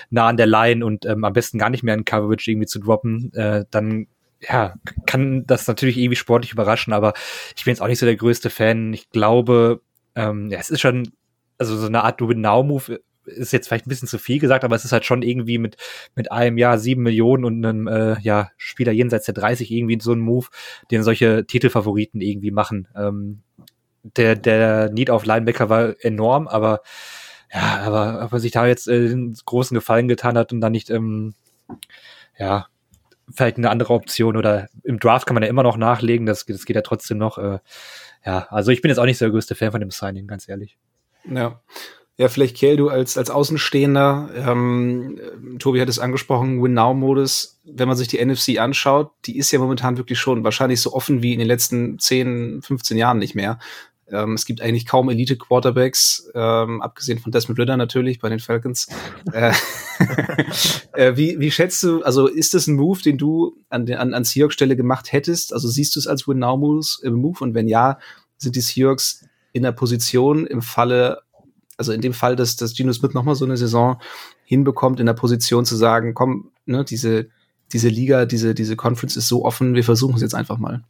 nah 0.09 0.27
an 0.27 0.37
der 0.37 0.47
Line 0.47 0.85
und 0.85 1.05
ähm, 1.05 1.23
am 1.23 1.33
besten 1.33 1.57
gar 1.57 1.69
nicht 1.69 1.83
mehr 1.83 1.93
in 1.93 2.05
Coverage 2.05 2.51
irgendwie 2.51 2.67
zu 2.67 2.79
droppen, 2.79 3.33
äh, 3.33 3.65
dann 3.71 4.07
ja, 4.41 4.75
kann 5.05 5.45
das 5.45 5.67
natürlich 5.67 5.97
irgendwie 5.97 6.15
sportlich 6.15 6.53
überraschen, 6.53 6.93
aber 6.93 7.13
ich 7.55 7.65
bin 7.65 7.71
jetzt 7.73 7.81
auch 7.81 7.87
nicht 7.87 7.99
so 7.99 8.05
der 8.05 8.15
größte 8.15 8.49
Fan. 8.49 8.93
Ich 8.93 9.09
glaube, 9.09 9.81
ähm, 10.15 10.49
ja, 10.49 10.59
es 10.59 10.69
ist 10.69 10.79
schon, 10.79 11.11
also 11.57 11.77
so 11.77 11.87
eine 11.87 12.03
Art 12.03 12.21
Do-It-Now-Move 12.21 12.99
ist 13.25 13.53
jetzt 13.53 13.67
vielleicht 13.67 13.85
ein 13.85 13.89
bisschen 13.89 14.07
zu 14.07 14.17
viel 14.17 14.39
gesagt, 14.39 14.63
aber 14.63 14.75
es 14.75 14.85
ist 14.85 14.91
halt 14.91 15.05
schon 15.05 15.21
irgendwie 15.21 15.57
mit, 15.57 15.77
mit 16.15 16.31
einem 16.31 16.57
Jahr 16.57 16.77
sieben 16.77 17.03
Millionen 17.03 17.45
und 17.45 17.65
einem 17.65 17.87
äh, 17.87 18.19
ja, 18.21 18.49
Spieler 18.57 18.91
jenseits 18.91 19.25
der 19.25 19.35
30 19.35 19.71
irgendwie 19.71 19.99
so 20.01 20.13
ein 20.13 20.19
Move, 20.19 20.47
den 20.91 21.03
solche 21.03 21.45
Titelfavoriten 21.45 22.21
irgendwie 22.21 22.51
machen. 22.51 22.87
Ähm, 22.95 23.41
der, 24.03 24.35
der 24.35 24.89
Need 24.91 25.09
auf 25.09 25.25
Linebacker 25.25 25.69
war 25.69 25.93
enorm, 26.03 26.47
aber 26.47 26.81
ja, 27.51 27.79
aber 27.83 28.23
ob 28.23 28.33
er 28.33 28.39
sich 28.39 28.51
da 28.51 28.67
jetzt 28.67 28.87
äh, 28.87 29.09
einen 29.11 29.33
großen 29.45 29.75
Gefallen 29.75 30.07
getan 30.07 30.37
hat 30.37 30.53
und 30.53 30.61
dann 30.61 30.71
nicht, 30.71 30.89
ähm, 30.89 31.33
ja, 32.37 32.67
vielleicht 33.31 33.57
eine 33.57 33.69
andere 33.69 33.93
Option 33.93 34.37
oder 34.37 34.69
im 34.83 34.99
Draft 34.99 35.25
kann 35.25 35.33
man 35.33 35.43
ja 35.43 35.49
immer 35.49 35.63
noch 35.63 35.77
nachlegen, 35.77 36.25
das, 36.25 36.45
das 36.45 36.65
geht 36.65 36.75
ja 36.75 36.81
trotzdem 36.81 37.17
noch. 37.17 37.37
Äh, 37.37 37.59
ja, 38.25 38.47
also 38.49 38.71
ich 38.71 38.81
bin 38.81 38.89
jetzt 38.89 38.99
auch 38.99 39.05
nicht 39.05 39.17
so 39.17 39.25
der 39.25 39.31
größte 39.31 39.55
Fan 39.55 39.71
von 39.71 39.81
dem 39.81 39.91
Signing, 39.91 40.27
ganz 40.27 40.47
ehrlich. 40.47 40.77
Ja. 41.25 41.61
Ja, 42.19 42.27
vielleicht 42.27 42.57
Kiel, 42.57 42.75
du 42.75 42.89
als, 42.89 43.17
als 43.17 43.29
Außenstehender, 43.29 44.29
ähm, 44.35 45.21
Tobi 45.57 45.79
hat 45.79 45.87
es 45.87 45.99
angesprochen, 45.99 46.61
Win-Now-Modus, 46.61 47.61
wenn 47.63 47.87
man 47.87 47.95
sich 47.95 48.09
die 48.09 48.23
NFC 48.23 48.59
anschaut, 48.59 49.11
die 49.23 49.37
ist 49.37 49.51
ja 49.51 49.59
momentan 49.59 49.95
wirklich 49.95 50.19
schon 50.19 50.43
wahrscheinlich 50.43 50.81
so 50.81 50.91
offen 50.91 51.23
wie 51.23 51.31
in 51.31 51.39
den 51.39 51.47
letzten 51.47 51.97
10, 51.97 52.61
15 52.61 52.97
Jahren 52.97 53.19
nicht 53.19 53.35
mehr. 53.35 53.57
Ähm, 54.11 54.33
es 54.33 54.45
gibt 54.45 54.59
eigentlich 54.59 54.85
kaum 54.85 55.09
Elite-Quarterbacks, 55.09 56.29
ähm, 56.35 56.81
abgesehen 56.81 57.19
von 57.19 57.31
Desmond 57.31 57.57
Ritter 57.57 57.77
natürlich 57.77 58.19
bei 58.19 58.27
den 58.27 58.39
Falcons. 58.39 58.87
äh, 59.31 59.53
äh, 60.95 61.15
wie, 61.15 61.39
wie 61.39 61.51
schätzt 61.51 61.81
du, 61.83 62.03
also 62.03 62.27
ist 62.27 62.53
das 62.53 62.67
ein 62.67 62.75
Move, 62.75 63.01
den 63.01 63.17
du 63.17 63.55
an, 63.69 63.89
an, 63.93 64.13
an 64.13 64.25
Seahawks 64.25 64.55
Stelle 64.55 64.75
gemacht 64.75 65.13
hättest? 65.13 65.53
Also 65.53 65.69
siehst 65.69 65.95
du 65.95 66.01
es 66.01 66.07
als 66.07 66.27
Win-Now-Move? 66.27 66.85
Move? 67.11 67.39
Und 67.39 67.53
wenn 67.53 67.69
ja, 67.69 67.97
sind 68.37 68.57
die 68.57 68.61
Seahawks 68.61 69.23
in 69.53 69.63
der 69.63 69.71
Position 69.71 70.45
im 70.45 70.61
Falle 70.61 71.21
also 71.79 71.93
in 71.93 72.01
dem 72.01 72.13
Fall, 72.13 72.35
dass, 72.35 72.57
dass 72.57 72.75
Gino 72.75 72.91
Smith 72.91 73.13
nochmal 73.13 73.35
so 73.35 73.45
eine 73.45 73.55
Saison 73.55 73.99
hinbekommt, 74.43 74.99
in 74.99 75.05
der 75.05 75.13
Position 75.13 75.65
zu 75.65 75.77
sagen, 75.77 76.13
komm, 76.13 76.51
ne, 76.65 76.83
diese, 76.83 77.29
diese 77.71 77.87
Liga, 77.87 78.25
diese, 78.25 78.53
diese 78.53 78.75
Conference 78.75 79.15
ist 79.15 79.29
so 79.29 79.45
offen, 79.45 79.75
wir 79.75 79.83
versuchen 79.83 80.15
es 80.15 80.21
jetzt 80.21 80.35
einfach 80.35 80.57
mal. 80.57 80.83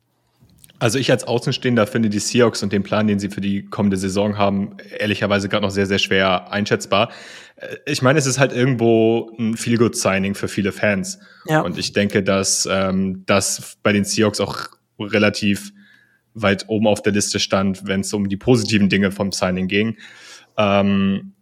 Also 0.79 0.97
ich 0.97 1.11
als 1.11 1.25
Außenstehender 1.25 1.85
finde 1.85 2.09
die 2.09 2.19
Seahawks 2.19 2.63
und 2.63 2.73
den 2.73 2.83
Plan, 2.83 3.05
den 3.05 3.19
sie 3.19 3.29
für 3.29 3.41
die 3.41 3.65
kommende 3.65 3.97
Saison 3.97 4.37
haben, 4.37 4.77
ehrlicherweise 4.97 5.47
gerade 5.47 5.65
noch 5.65 5.71
sehr, 5.71 5.85
sehr 5.85 5.99
schwer 5.99 6.51
einschätzbar. 6.51 7.11
Äh, 7.57 7.75
ich 7.85 8.01
meine, 8.01 8.17
es 8.17 8.25
ist 8.25 8.39
halt 8.39 8.51
irgendwo 8.51 9.29
ein 9.37 9.57
Feel-Good-Signing 9.57 10.33
für 10.33 10.47
viele 10.47 10.71
Fans. 10.71 11.19
Ja. 11.45 11.61
Und 11.61 11.77
ich 11.77 11.93
denke, 11.93 12.23
dass 12.23 12.67
ähm, 12.71 13.23
das 13.27 13.77
bei 13.83 13.93
den 13.93 14.05
Seahawks 14.05 14.39
auch 14.39 14.69
relativ 14.97 15.71
weit 16.33 16.65
oben 16.67 16.87
auf 16.87 17.03
der 17.03 17.13
Liste 17.13 17.39
stand, 17.39 17.85
wenn 17.85 18.01
es 18.01 18.11
um 18.13 18.27
die 18.27 18.37
positiven 18.37 18.89
Dinge 18.89 19.11
vom 19.11 19.31
Signing 19.31 19.67
ging. 19.67 19.97
Ähm, 20.59 21.33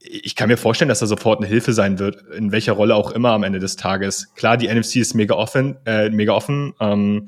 ich 0.00 0.34
kann 0.34 0.48
mir 0.48 0.56
vorstellen, 0.56 0.88
dass 0.88 1.00
er 1.00 1.06
sofort 1.06 1.40
eine 1.40 1.48
Hilfe 1.48 1.72
sein 1.72 1.98
wird, 1.98 2.22
in 2.32 2.52
welcher 2.52 2.72
Rolle 2.72 2.94
auch 2.94 3.12
immer 3.12 3.30
am 3.30 3.42
Ende 3.42 3.58
des 3.58 3.76
Tages. 3.76 4.34
Klar, 4.34 4.56
die 4.56 4.68
NFC 4.68 4.96
ist 4.96 5.14
mega 5.14 5.34
offen, 5.34 5.76
äh, 5.84 6.10
mega 6.10 6.32
offen. 6.32 6.74
Ähm, 6.80 7.26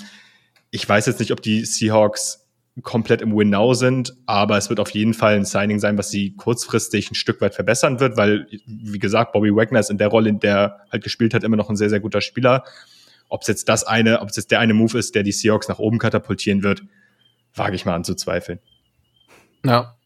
ich 0.70 0.88
weiß 0.88 1.06
jetzt 1.06 1.20
nicht, 1.20 1.32
ob 1.32 1.42
die 1.42 1.64
Seahawks 1.64 2.49
komplett 2.82 3.20
im 3.20 3.37
Win 3.37 3.50
Now 3.50 3.75
sind, 3.75 4.14
aber 4.26 4.56
es 4.56 4.70
wird 4.70 4.78
auf 4.78 4.90
jeden 4.90 5.12
Fall 5.12 5.35
ein 5.35 5.44
Signing 5.44 5.80
sein, 5.80 5.99
was 5.99 6.11
sie 6.11 6.35
kurzfristig 6.37 7.11
ein 7.11 7.16
Stück 7.16 7.40
weit 7.40 7.54
verbessern 7.54 7.99
wird, 7.99 8.16
weil, 8.16 8.47
wie 8.66 8.99
gesagt, 9.00 9.32
Bobby 9.32 9.54
Wagner 9.54 9.80
ist 9.80 9.90
in 9.90 9.99
der 9.99 10.08
Rolle, 10.08 10.28
in 10.28 10.38
der 10.38 10.56
er 10.56 10.80
halt 10.92 11.02
gespielt 11.02 11.35
hat, 11.35 11.42
immer 11.42 11.56
noch 11.56 11.70
ein 11.70 11.76
sehr, 11.76 11.90
sehr 11.90 12.00
guter 12.00 12.20
Spieler. 12.20 12.64
Ob 13.28 13.42
es 13.42 13.49
jetzt 13.49 13.68
das 13.68 13.85
eine, 13.85 14.20
ob 14.20 14.30
es 14.30 14.37
jetzt 14.37 14.52
der 14.52 14.61
eine 14.61 14.75
Move 14.75 14.97
ist, 14.97 15.14
der 15.16 15.25
die 15.25 15.32
Seahawks 15.32 15.68
nach 15.68 15.80
oben 15.80 15.99
katapultieren 15.99 16.62
wird, 16.62 16.82
wage 17.54 17.75
ich 17.75 17.85
mal 17.85 17.94
anzuzweifeln. 17.94 18.61
Ja, 19.64 19.97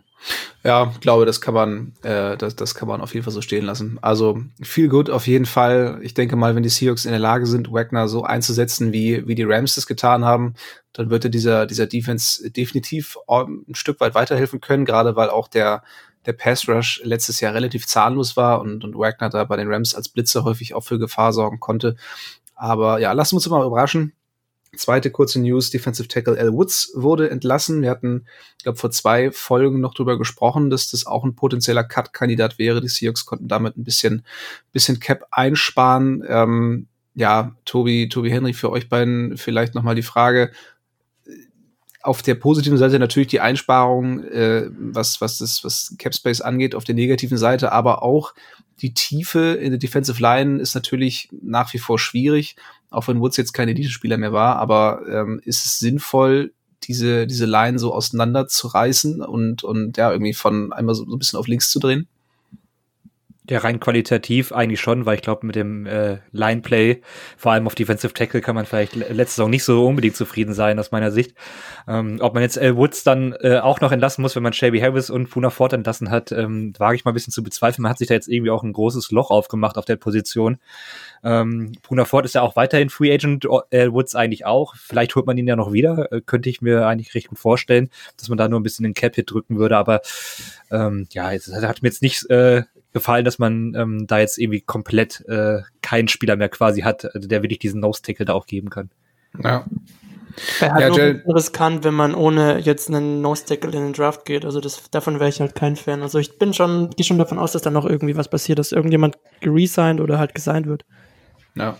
ja, 0.64 0.92
glaube, 1.00 1.26
das 1.26 1.40
kann 1.40 1.54
man, 1.54 1.92
äh, 2.02 2.36
das, 2.36 2.54
das 2.54 2.74
kann 2.74 2.88
man 2.88 3.00
auf 3.00 3.14
jeden 3.14 3.24
Fall 3.24 3.32
so 3.32 3.40
stehen 3.40 3.64
lassen. 3.64 3.98
Also 4.00 4.40
viel 4.62 4.88
gut 4.88 5.10
auf 5.10 5.26
jeden 5.26 5.46
Fall. 5.46 5.98
Ich 6.02 6.14
denke 6.14 6.36
mal, 6.36 6.54
wenn 6.54 6.62
die 6.62 6.68
Seahawks 6.68 7.04
in 7.04 7.10
der 7.10 7.20
Lage 7.20 7.46
sind, 7.46 7.72
Wagner 7.72 8.08
so 8.08 8.22
einzusetzen, 8.22 8.92
wie, 8.92 9.26
wie 9.26 9.34
die 9.34 9.44
Rams 9.44 9.74
das 9.74 9.86
getan 9.86 10.24
haben, 10.24 10.54
dann 10.92 11.10
wird 11.10 11.24
er 11.24 11.30
dieser, 11.30 11.66
dieser 11.66 11.86
Defense 11.86 12.50
definitiv 12.50 13.16
ein 13.28 13.64
Stück 13.74 13.98
weit 14.00 14.14
weiterhelfen 14.14 14.60
können, 14.60 14.84
gerade 14.84 15.16
weil 15.16 15.30
auch 15.30 15.48
der, 15.48 15.82
der 16.26 16.32
Pass 16.32 16.68
Rush 16.68 17.00
letztes 17.02 17.40
Jahr 17.40 17.54
relativ 17.54 17.86
zahnlos 17.86 18.36
war 18.36 18.60
und, 18.60 18.84
und 18.84 18.96
Wagner 18.96 19.30
da 19.30 19.44
bei 19.44 19.56
den 19.56 19.72
Rams 19.72 19.94
als 19.94 20.08
Blitzer 20.08 20.44
häufig 20.44 20.74
auch 20.74 20.84
für 20.84 20.98
Gefahr 20.98 21.32
sorgen 21.32 21.58
konnte. 21.58 21.96
Aber 22.54 23.00
ja, 23.00 23.12
lassen 23.12 23.32
wir 23.32 23.36
uns 23.38 23.48
mal 23.48 23.66
überraschen. 23.66 24.12
Zweite 24.74 25.10
kurze 25.10 25.38
News, 25.38 25.68
Defensive 25.68 26.08
Tackle 26.08 26.38
Al 26.38 26.52
Woods 26.52 26.92
wurde 26.94 27.28
entlassen. 27.28 27.82
Wir 27.82 27.90
hatten, 27.90 28.24
ich 28.56 28.64
glaube, 28.64 28.78
vor 28.78 28.90
zwei 28.90 29.30
Folgen 29.30 29.80
noch 29.80 29.92
drüber 29.92 30.16
gesprochen, 30.16 30.70
dass 30.70 30.90
das 30.90 31.06
auch 31.06 31.24
ein 31.24 31.34
potenzieller 31.34 31.84
Cut-Kandidat 31.84 32.58
wäre. 32.58 32.80
Die 32.80 32.88
Seahawks 32.88 33.26
konnten 33.26 33.48
damit 33.48 33.76
ein 33.76 33.84
bisschen, 33.84 34.24
bisschen 34.72 34.98
Cap 34.98 35.26
einsparen. 35.30 36.24
Ähm, 36.26 36.86
ja, 37.14 37.54
Tobi, 37.66 38.08
Tobi 38.08 38.30
Henry, 38.30 38.54
für 38.54 38.70
euch 38.70 38.88
beiden 38.88 39.36
vielleicht 39.36 39.74
nochmal 39.74 39.94
die 39.94 40.02
Frage. 40.02 40.50
Auf 42.02 42.22
der 42.22 42.34
positiven 42.34 42.78
Seite 42.78 42.98
natürlich 42.98 43.28
die 43.28 43.40
Einsparung, 43.40 44.24
äh, 44.24 44.70
was, 44.70 45.20
was 45.20 45.36
das, 45.36 45.64
was 45.64 45.94
Capspace 45.98 46.40
angeht, 46.40 46.74
auf 46.74 46.84
der 46.84 46.94
negativen 46.94 47.36
Seite, 47.36 47.72
aber 47.72 48.02
auch 48.02 48.34
die 48.80 48.94
Tiefe 48.94 49.52
in 49.52 49.70
der 49.70 49.78
Defensive 49.78 50.20
Line 50.20 50.60
ist 50.60 50.74
natürlich 50.74 51.28
nach 51.42 51.72
wie 51.74 51.78
vor 51.78 51.98
schwierig 51.98 52.56
auch 52.92 53.08
wenn 53.08 53.20
Woods 53.20 53.36
jetzt 53.36 53.52
kein 53.52 53.68
Elite-Spieler 53.68 54.16
mehr 54.16 54.32
war, 54.32 54.56
aber 54.56 55.02
ähm, 55.08 55.40
ist 55.44 55.64
es 55.64 55.78
sinnvoll, 55.78 56.52
diese, 56.84 57.26
diese 57.26 57.46
Line 57.46 57.78
so 57.78 57.94
auseinanderzureißen 57.94 59.22
und, 59.22 59.64
und 59.64 59.96
ja, 59.96 60.12
irgendwie 60.12 60.34
von 60.34 60.72
einmal 60.72 60.94
so, 60.94 61.04
so 61.04 61.14
ein 61.14 61.18
bisschen 61.18 61.38
auf 61.38 61.46
links 61.46 61.70
zu 61.70 61.78
drehen? 61.78 62.08
Ja, 63.50 63.58
rein 63.58 63.80
qualitativ 63.80 64.52
eigentlich 64.52 64.80
schon, 64.80 65.04
weil 65.04 65.16
ich 65.16 65.22
glaube, 65.22 65.44
mit 65.44 65.56
dem 65.56 65.84
äh, 65.84 66.18
Line-Play, 66.30 67.02
vor 67.36 67.50
allem 67.50 67.66
auf 67.66 67.74
Defensive 67.74 68.14
Tackle, 68.14 68.40
kann 68.40 68.54
man 68.54 68.66
vielleicht 68.66 68.94
letzte 68.94 69.36
Saison 69.36 69.50
nicht 69.50 69.64
so 69.64 69.84
unbedingt 69.84 70.14
zufrieden 70.14 70.54
sein, 70.54 70.78
aus 70.78 70.92
meiner 70.92 71.10
Sicht. 71.10 71.34
Ähm, 71.88 72.18
ob 72.20 72.34
man 72.34 72.44
jetzt 72.44 72.56
L. 72.56 72.76
Woods 72.76 73.02
dann 73.02 73.32
äh, 73.40 73.58
auch 73.58 73.80
noch 73.80 73.90
entlassen 73.90 74.22
muss, 74.22 74.36
wenn 74.36 74.44
man 74.44 74.52
Shelby 74.52 74.78
Harris 74.78 75.10
und 75.10 75.28
Puna 75.28 75.50
Ford 75.50 75.72
entlassen 75.72 76.08
hat, 76.08 76.30
ähm, 76.30 76.72
wage 76.78 76.94
ich 76.94 77.04
mal 77.04 77.10
ein 77.10 77.14
bisschen 77.14 77.32
zu 77.32 77.42
bezweifeln. 77.42 77.82
Man 77.82 77.90
hat 77.90 77.98
sich 77.98 78.06
da 78.06 78.14
jetzt 78.14 78.28
irgendwie 78.28 78.52
auch 78.52 78.62
ein 78.62 78.72
großes 78.72 79.10
Loch 79.10 79.30
aufgemacht 79.30 79.76
auf 79.76 79.86
der 79.86 79.96
Position. 79.96 80.58
Ähm, 81.24 81.72
Puna 81.82 82.04
Ford 82.04 82.24
ist 82.24 82.34
ja 82.34 82.42
auch 82.42 82.56
weiterhin 82.56 82.90
Free 82.90 83.12
Agent, 83.12 83.46
L. 83.70 83.92
Woods 83.92 84.14
eigentlich 84.14 84.44
auch. 84.44 84.74
Vielleicht 84.76 85.14
holt 85.14 85.26
man 85.26 85.38
ihn 85.38 85.46
ja 85.46 85.56
noch 85.56 85.72
wieder, 85.72 86.10
äh, 86.12 86.20
könnte 86.20 86.50
ich 86.50 86.62
mir 86.62 86.86
eigentlich 86.86 87.14
recht 87.14 87.28
gut 87.28 87.38
vorstellen, 87.38 87.90
dass 88.16 88.28
man 88.28 88.38
da 88.38 88.48
nur 88.48 88.58
ein 88.58 88.64
bisschen 88.64 88.84
den 88.84 88.94
Cap-Hit 88.94 89.30
drücken 89.30 89.58
würde, 89.58 89.76
aber 89.76 90.00
ähm, 90.70 91.06
ja, 91.10 91.32
es 91.32 91.52
hat 91.52 91.82
mir 91.82 91.88
jetzt 91.88 92.02
nicht 92.02 92.28
äh, 92.30 92.62
gefallen, 92.92 93.24
dass 93.24 93.38
man 93.38 93.74
ähm, 93.76 94.06
da 94.06 94.18
jetzt 94.18 94.38
irgendwie 94.38 94.60
komplett 94.60 95.24
äh, 95.28 95.60
keinen 95.80 96.08
Spieler 96.08 96.36
mehr 96.36 96.48
quasi 96.48 96.82
hat, 96.82 97.14
also 97.14 97.28
der 97.28 97.42
wirklich 97.42 97.58
diesen 97.58 97.80
Nose-Tackle 97.80 98.26
da 98.26 98.32
auch 98.34 98.46
geben 98.46 98.70
kann. 98.70 98.90
Ja. 99.42 99.64
Wäre 100.60 100.72
halt 100.72 100.96
ja, 100.96 101.12
nur 101.12 101.36
riskant, 101.36 101.84
wenn 101.84 101.94
man 101.94 102.14
ohne 102.14 102.58
jetzt 102.58 102.88
einen 102.88 103.20
Nose-Tackle 103.20 103.70
in 103.72 103.84
den 103.84 103.92
Draft 103.92 104.24
geht. 104.24 104.44
Also 104.44 104.60
das, 104.60 104.90
davon 104.90 105.20
wäre 105.20 105.28
ich 105.28 105.40
halt 105.40 105.54
kein 105.54 105.76
Fan. 105.76 106.02
Also 106.02 106.18
ich 106.18 106.38
bin 106.38 106.54
schon, 106.54 106.90
gehe 106.90 107.04
schon 107.04 107.18
davon 107.18 107.38
aus, 107.38 107.52
dass 107.52 107.62
da 107.62 107.70
noch 107.70 107.84
irgendwie 107.84 108.16
was 108.16 108.28
passiert, 108.28 108.58
dass 108.58 108.72
irgendjemand 108.72 109.18
geresigned 109.40 110.00
oder 110.00 110.18
halt 110.18 110.34
gesigned 110.34 110.66
wird. 110.66 110.84
Ja. 111.54 111.78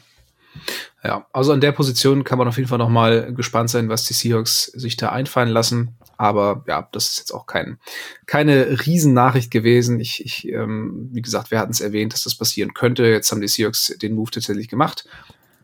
Ja, 1.05 1.27
also 1.33 1.53
an 1.53 1.61
der 1.61 1.73
Position 1.73 2.23
kann 2.23 2.39
man 2.39 2.47
auf 2.47 2.57
jeden 2.59 2.69
Fall 2.69 2.79
noch 2.79 2.89
mal 2.89 3.35
gespannt 3.35 3.71
sein, 3.71 3.89
was 3.89 4.05
die 4.05 4.15
Seahawks 4.15 4.67
sich 4.67 4.97
da 4.97 5.09
einfallen 5.09 5.49
lassen. 5.49 5.97
Aber 6.17 6.65
ja, 6.69 6.89
das 6.93 7.07
ist 7.07 7.19
jetzt 7.19 7.33
auch 7.33 7.47
kein, 7.47 7.79
keine 8.27 8.87
Riesennachricht 8.87 9.51
gewesen. 9.51 9.99
Ich, 9.99 10.25
ich 10.25 10.47
ähm, 10.49 11.09
wie 11.13 11.23
gesagt, 11.23 11.51
wir 11.51 11.59
hatten 11.59 11.73
es 11.73 11.81
erwähnt, 11.81 12.13
dass 12.13 12.23
das 12.23 12.37
passieren 12.37 12.75
könnte. 12.75 13.05
Jetzt 13.07 13.33
haben 13.33 13.41
die 13.41 13.49
Seahawks 13.49 13.97
den 14.01 14.15
Move 14.15 14.31
tatsächlich 14.31 14.69
gemacht. 14.69 15.09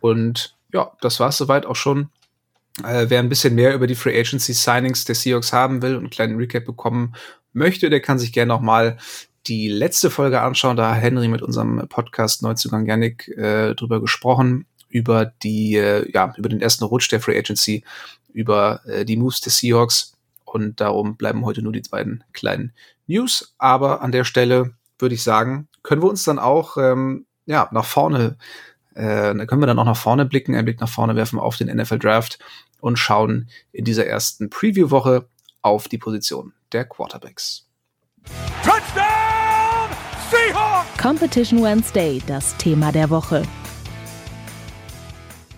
Und 0.00 0.56
ja, 0.72 0.90
das 1.00 1.20
war 1.20 1.28
es 1.28 1.36
soweit 1.38 1.66
auch 1.66 1.76
schon. 1.76 2.08
Äh, 2.82 3.06
wer 3.08 3.20
ein 3.20 3.28
bisschen 3.28 3.54
mehr 3.54 3.74
über 3.74 3.86
die 3.86 3.94
Free 3.94 4.18
Agency 4.18 4.54
Signings 4.54 5.04
der 5.04 5.14
Seahawks 5.14 5.52
haben 5.52 5.82
will 5.82 5.94
und 5.94 6.00
einen 6.00 6.10
kleinen 6.10 6.36
Recap 6.36 6.64
bekommen 6.64 7.14
möchte, 7.52 7.90
der 7.90 8.00
kann 8.00 8.18
sich 8.18 8.32
gerne 8.32 8.48
noch 8.48 8.60
mal 8.60 8.98
die 9.48 9.68
letzte 9.68 10.10
Folge 10.10 10.40
anschauen. 10.40 10.76
Da 10.76 10.94
hat 10.94 11.02
Henry 11.02 11.28
mit 11.28 11.42
unserem 11.42 11.86
Podcast 11.88 12.42
Neuzugang 12.42 12.86
Yannick 12.86 13.28
äh, 13.28 13.74
drüber 13.74 14.00
gesprochen 14.00 14.66
über 14.88 15.26
die, 15.26 15.76
äh, 15.76 16.10
ja, 16.12 16.34
über 16.36 16.48
den 16.48 16.60
ersten 16.60 16.84
Rutsch 16.84 17.10
der 17.10 17.20
Free 17.20 17.38
Agency, 17.38 17.84
über 18.32 18.80
äh, 18.86 19.04
die 19.04 19.16
Moves 19.16 19.40
der 19.40 19.52
Seahawks. 19.52 20.14
Und 20.44 20.80
darum 20.80 21.16
bleiben 21.16 21.44
heute 21.44 21.62
nur 21.62 21.72
die 21.72 21.82
beiden 21.90 22.24
kleinen 22.32 22.72
News. 23.06 23.54
Aber 23.58 24.02
an 24.02 24.12
der 24.12 24.24
Stelle 24.24 24.74
würde 24.98 25.14
ich 25.14 25.22
sagen, 25.22 25.68
können 25.82 26.02
wir 26.02 26.08
uns 26.08 26.24
dann 26.24 26.38
auch 26.38 26.76
ähm, 26.76 27.26
ja, 27.46 27.68
nach 27.72 27.84
vorne, 27.84 28.36
äh, 28.94 29.34
können 29.46 29.62
wir 29.62 29.66
dann 29.66 29.78
auch 29.78 29.84
nach 29.84 29.96
vorne 29.96 30.24
blicken, 30.24 30.54
einen 30.54 30.64
Blick 30.64 30.80
nach 30.80 30.88
vorne 30.88 31.16
werfen 31.16 31.38
auf 31.38 31.56
den 31.56 31.74
NFL 31.74 31.98
Draft 31.98 32.38
und 32.80 32.98
schauen 32.98 33.48
in 33.72 33.84
dieser 33.84 34.06
ersten 34.06 34.50
Preview-Woche 34.50 35.28
auf 35.62 35.88
die 35.88 35.98
Position 35.98 36.52
der 36.72 36.84
Quarterbacks. 36.84 37.67
Competition 41.00 41.62
Wednesday, 41.62 42.20
das 42.26 42.56
Thema 42.56 42.92
der 42.92 43.08
Woche. 43.08 43.42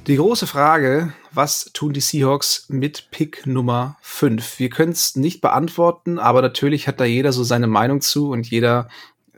Die 0.06 0.16
große 0.16 0.46
Frage, 0.46 1.12
was 1.32 1.70
tun 1.72 1.92
die 1.92 2.00
Seahawks 2.00 2.66
mit 2.68 3.10
Pick 3.10 3.46
Nummer 3.46 3.96
5? 4.02 4.58
Wir 4.58 4.70
können 4.70 4.92
es 4.92 5.16
nicht 5.16 5.40
beantworten, 5.40 6.18
aber 6.18 6.42
natürlich 6.42 6.88
hat 6.88 7.00
da 7.00 7.04
jeder 7.04 7.32
so 7.32 7.42
seine 7.42 7.66
Meinung 7.66 8.00
zu 8.00 8.30
und 8.30 8.48
jeder 8.48 8.88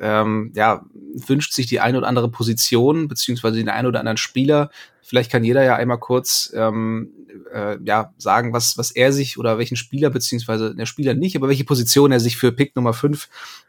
ähm, 0.00 0.52
ja, 0.54 0.84
wünscht 1.14 1.52
sich 1.52 1.66
die 1.66 1.80
eine 1.80 1.98
oder 1.98 2.08
andere 2.08 2.30
Position, 2.30 3.08
beziehungsweise 3.08 3.56
den 3.56 3.68
einen 3.68 3.86
oder 3.86 4.00
anderen 4.00 4.18
Spieler. 4.18 4.70
Vielleicht 5.02 5.30
kann 5.30 5.44
jeder 5.44 5.62
ja 5.62 5.76
einmal 5.76 5.98
kurz 5.98 6.52
ähm, 6.54 7.10
äh, 7.52 7.78
ja, 7.84 8.12
sagen, 8.18 8.52
was, 8.52 8.78
was 8.78 8.90
er 8.90 9.12
sich 9.12 9.38
oder 9.38 9.58
welchen 9.58 9.76
Spieler, 9.76 10.10
beziehungsweise 10.10 10.74
der 10.74 10.86
Spieler 10.86 11.14
nicht, 11.14 11.36
aber 11.36 11.48
welche 11.48 11.64
Position 11.64 12.12
er 12.12 12.20
sich 12.20 12.36
für 12.36 12.52
Pick 12.52 12.76
Nummer 12.76 12.92
5 12.92 13.28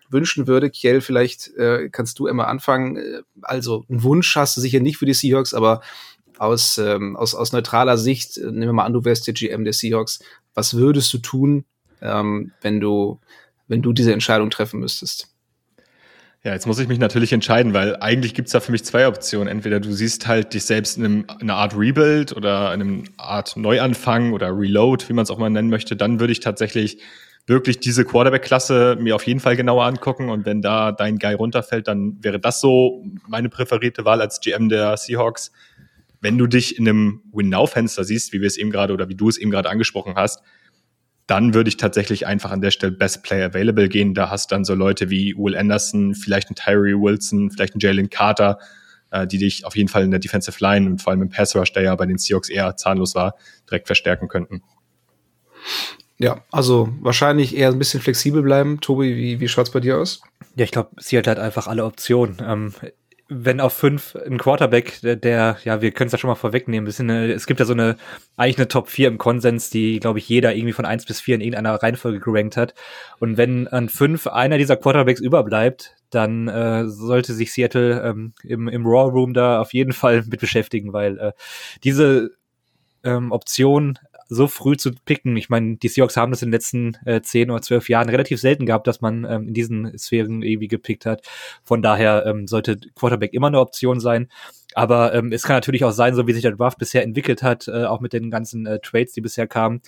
wünschen 0.09 0.47
würde. 0.47 0.69
Kiel, 0.69 1.01
vielleicht 1.01 1.53
äh, 1.55 1.89
kannst 1.89 2.19
du 2.19 2.27
immer 2.27 2.47
anfangen. 2.47 3.23
Also, 3.41 3.85
einen 3.89 4.03
Wunsch 4.03 4.35
hast 4.35 4.57
du 4.57 4.61
sicher 4.61 4.79
nicht 4.79 4.97
für 4.97 5.05
die 5.05 5.13
Seahawks, 5.13 5.53
aber 5.53 5.81
aus, 6.37 6.77
ähm, 6.77 7.15
aus, 7.15 7.35
aus 7.35 7.51
neutraler 7.51 7.97
Sicht, 7.97 8.37
äh, 8.37 8.45
nehmen 8.45 8.61
wir 8.61 8.73
mal 8.73 8.85
an, 8.85 8.93
du 8.93 9.05
wärst 9.05 9.27
der 9.27 9.33
GM 9.33 9.63
der 9.63 9.73
Seahawks, 9.73 10.19
was 10.53 10.75
würdest 10.75 11.13
du 11.13 11.17
tun, 11.17 11.65
ähm, 12.01 12.51
wenn 12.61 12.79
du, 12.79 13.19
wenn 13.67 13.81
du 13.81 13.93
diese 13.93 14.13
Entscheidung 14.13 14.49
treffen 14.49 14.79
müsstest? 14.79 15.32
Ja, 16.45 16.51
jetzt 16.51 16.67
muss 16.67 16.77
ich 16.79 16.89
mich 16.89 16.99
natürlich 16.99 17.31
entscheiden, 17.31 17.73
weil 17.73 17.95
eigentlich 17.97 18.33
gibt's 18.33 18.51
da 18.51 18.59
für 18.59 18.73
mich 18.73 18.83
zwei 18.83 19.07
Optionen. 19.07 19.47
Entweder 19.47 19.79
du 19.79 19.93
siehst 19.93 20.27
halt 20.27 20.53
dich 20.53 20.65
selbst 20.65 20.97
in, 20.97 21.05
einem, 21.05 21.25
in 21.39 21.49
einer 21.49 21.55
Art 21.55 21.73
Rebuild 21.77 22.35
oder 22.35 22.73
in 22.73 22.81
einer 22.81 23.03
Art 23.15 23.55
Neuanfang 23.55 24.33
oder 24.33 24.49
Reload, 24.49 25.07
wie 25.07 25.13
man 25.13 25.23
es 25.23 25.31
auch 25.31 25.37
mal 25.37 25.49
nennen 25.49 25.69
möchte, 25.69 25.95
dann 25.95 26.19
würde 26.19 26.33
ich 26.33 26.41
tatsächlich 26.41 26.97
wirklich 27.47 27.79
diese 27.79 28.03
Quarterback-Klasse 28.03 28.97
mir 28.99 29.15
auf 29.15 29.25
jeden 29.25 29.39
Fall 29.39 29.55
genauer 29.55 29.85
angucken. 29.85 30.29
Und 30.29 30.45
wenn 30.45 30.61
da 30.61 30.91
dein 30.91 31.17
Guy 31.17 31.33
runterfällt, 31.33 31.87
dann 31.87 32.17
wäre 32.21 32.41
das 32.41 32.59
so 32.59 33.05
meine 33.27 33.47
präferierte 33.47 34.03
Wahl 34.03 34.19
als 34.19 34.41
GM 34.41 34.67
der 34.67 34.97
Seahawks 34.97 35.51
wenn 36.23 36.37
du 36.37 36.47
dich 36.47 36.79
in 36.79 36.87
einem 36.87 37.21
Win-Now-Fenster 37.33 38.05
siehst, 38.05 38.31
wie 38.31 38.39
wir 38.39 38.47
es 38.47 38.55
eben 38.55 38.71
gerade 38.71 38.93
oder 38.93 39.09
wie 39.09 39.15
du 39.15 39.27
es 39.27 39.37
eben 39.37 39.51
gerade 39.51 39.69
angesprochen 39.69 40.13
hast, 40.15 40.41
dann 41.27 41.53
würde 41.53 41.69
ich 41.69 41.77
tatsächlich 41.77 42.27
einfach 42.27 42.51
an 42.51 42.61
der 42.61 42.71
Stelle 42.71 42.91
Best 42.91 43.23
Player 43.23 43.47
Available 43.47 43.87
gehen. 43.87 44.13
Da 44.13 44.29
hast 44.29 44.51
dann 44.51 44.65
so 44.65 44.73
Leute 44.73 45.09
wie 45.09 45.35
Will 45.37 45.55
Anderson, 45.55 46.15
vielleicht 46.15 46.49
ein 46.49 46.55
Tyree 46.55 46.93
Wilson, 46.93 47.51
vielleicht 47.51 47.75
ein 47.75 47.79
Jalen 47.79 48.09
Carter, 48.09 48.59
äh, 49.11 49.25
die 49.25 49.37
dich 49.37 49.65
auf 49.65 49.75
jeden 49.75 49.89
Fall 49.89 50.03
in 50.03 50.11
der 50.11 50.19
Defensive 50.19 50.57
Line 50.59 50.89
und 50.89 51.01
vor 51.01 51.11
allem 51.11 51.21
im 51.21 51.29
Pass 51.29 51.55
Rush, 51.55 51.71
der 51.73 51.83
ja 51.83 51.95
bei 51.95 52.05
den 52.05 52.17
Seahawks 52.17 52.49
eher 52.49 52.75
zahnlos 52.75 53.15
war, 53.15 53.35
direkt 53.69 53.87
verstärken 53.87 54.27
könnten. 54.27 54.63
Ja, 56.17 56.43
also 56.51 56.89
wahrscheinlich 57.01 57.55
eher 57.55 57.69
ein 57.69 57.79
bisschen 57.79 58.01
flexibel 58.01 58.43
bleiben. 58.43 58.79
Tobi, 58.79 59.15
wie, 59.15 59.39
wie 59.39 59.47
schaut's 59.47 59.71
bei 59.71 59.79
dir 59.79 59.97
aus? 59.97 60.21
Ja, 60.55 60.65
ich 60.65 60.71
glaube, 60.71 60.91
sie 60.97 61.17
hat 61.17 61.27
halt 61.27 61.39
einfach 61.39 61.67
alle 61.67 61.85
Optionen. 61.85 62.37
Ähm, 62.45 62.73
wenn 63.29 63.61
auf 63.61 63.73
fünf 63.73 64.15
ein 64.15 64.37
Quarterback, 64.37 64.99
der, 65.01 65.15
der 65.15 65.57
ja, 65.63 65.81
wir 65.81 65.91
können 65.91 66.07
es 66.07 66.11
ja 66.11 66.17
schon 66.17 66.29
mal 66.29 66.35
vorwegnehmen, 66.35 66.85
bisschen 66.85 67.09
es 67.09 67.45
gibt 67.45 67.59
ja 67.59 67.65
so 67.65 67.73
eine, 67.73 67.95
eigentlich 68.35 68.57
eine 68.57 68.67
Top 68.67 68.89
4 68.89 69.07
im 69.07 69.17
Konsens, 69.17 69.69
die, 69.69 69.99
glaube 69.99 70.19
ich, 70.19 70.27
jeder 70.27 70.53
irgendwie 70.53 70.73
von 70.73 70.85
eins 70.85 71.05
bis 71.05 71.21
vier 71.21 71.35
in 71.35 71.41
irgendeiner 71.41 71.75
Reihenfolge 71.75 72.19
gerankt 72.19 72.57
hat. 72.57 72.73
Und 73.19 73.37
wenn 73.37 73.67
an 73.67 73.89
fünf 73.89 74.27
einer 74.27 74.57
dieser 74.57 74.75
Quarterbacks 74.75 75.21
überbleibt, 75.21 75.95
dann 76.09 76.47
äh, 76.47 76.87
sollte 76.87 77.33
sich 77.33 77.53
Seattle 77.53 78.01
ähm, 78.01 78.33
im, 78.43 78.67
im 78.67 78.85
Raw 78.85 79.09
Room 79.09 79.33
da 79.33 79.61
auf 79.61 79.73
jeden 79.73 79.93
Fall 79.93 80.23
mit 80.27 80.39
beschäftigen, 80.39 80.93
weil 80.93 81.17
äh, 81.17 81.31
diese 81.83 82.31
ähm, 83.03 83.31
Option 83.31 83.97
so 84.33 84.47
früh 84.47 84.75
zu 84.77 84.91
picken. 85.05 85.37
Ich 85.37 85.49
meine, 85.49 85.77
die 85.77 85.87
Seahawks 85.87 86.17
haben 86.17 86.31
das 86.31 86.41
in 86.41 86.47
den 86.49 86.53
letzten 86.53 86.97
äh, 87.05 87.21
zehn 87.21 87.51
oder 87.51 87.61
zwölf 87.61 87.89
Jahren 87.89 88.09
relativ 88.09 88.39
selten 88.39 88.65
gehabt, 88.65 88.87
dass 88.87 89.01
man 89.01 89.25
ähm, 89.25 89.47
in 89.47 89.53
diesen 89.53 89.97
Sphären 89.97 90.41
irgendwie 90.41 90.67
gepickt 90.67 91.05
hat. 91.05 91.25
Von 91.63 91.81
daher 91.81 92.25
ähm, 92.25 92.47
sollte 92.47 92.77
Quarterback 92.95 93.33
immer 93.33 93.47
eine 93.47 93.59
Option 93.59 93.99
sein. 93.99 94.29
Aber 94.75 95.13
ähm, 95.13 95.31
es 95.31 95.43
kann 95.43 95.55
natürlich 95.55 95.83
auch 95.83 95.91
sein, 95.91 96.15
so 96.15 96.27
wie 96.27 96.33
sich 96.33 96.41
der 96.41 96.55
Draft 96.55 96.77
bisher 96.77 97.03
entwickelt 97.03 97.43
hat, 97.43 97.67
äh, 97.67 97.85
auch 97.85 97.99
mit 97.99 98.13
den 98.13 98.31
ganzen 98.31 98.65
äh, 98.65 98.79
Trades, 98.79 99.13
die 99.13 99.21
bisher 99.21 99.47
kamen. 99.47 99.81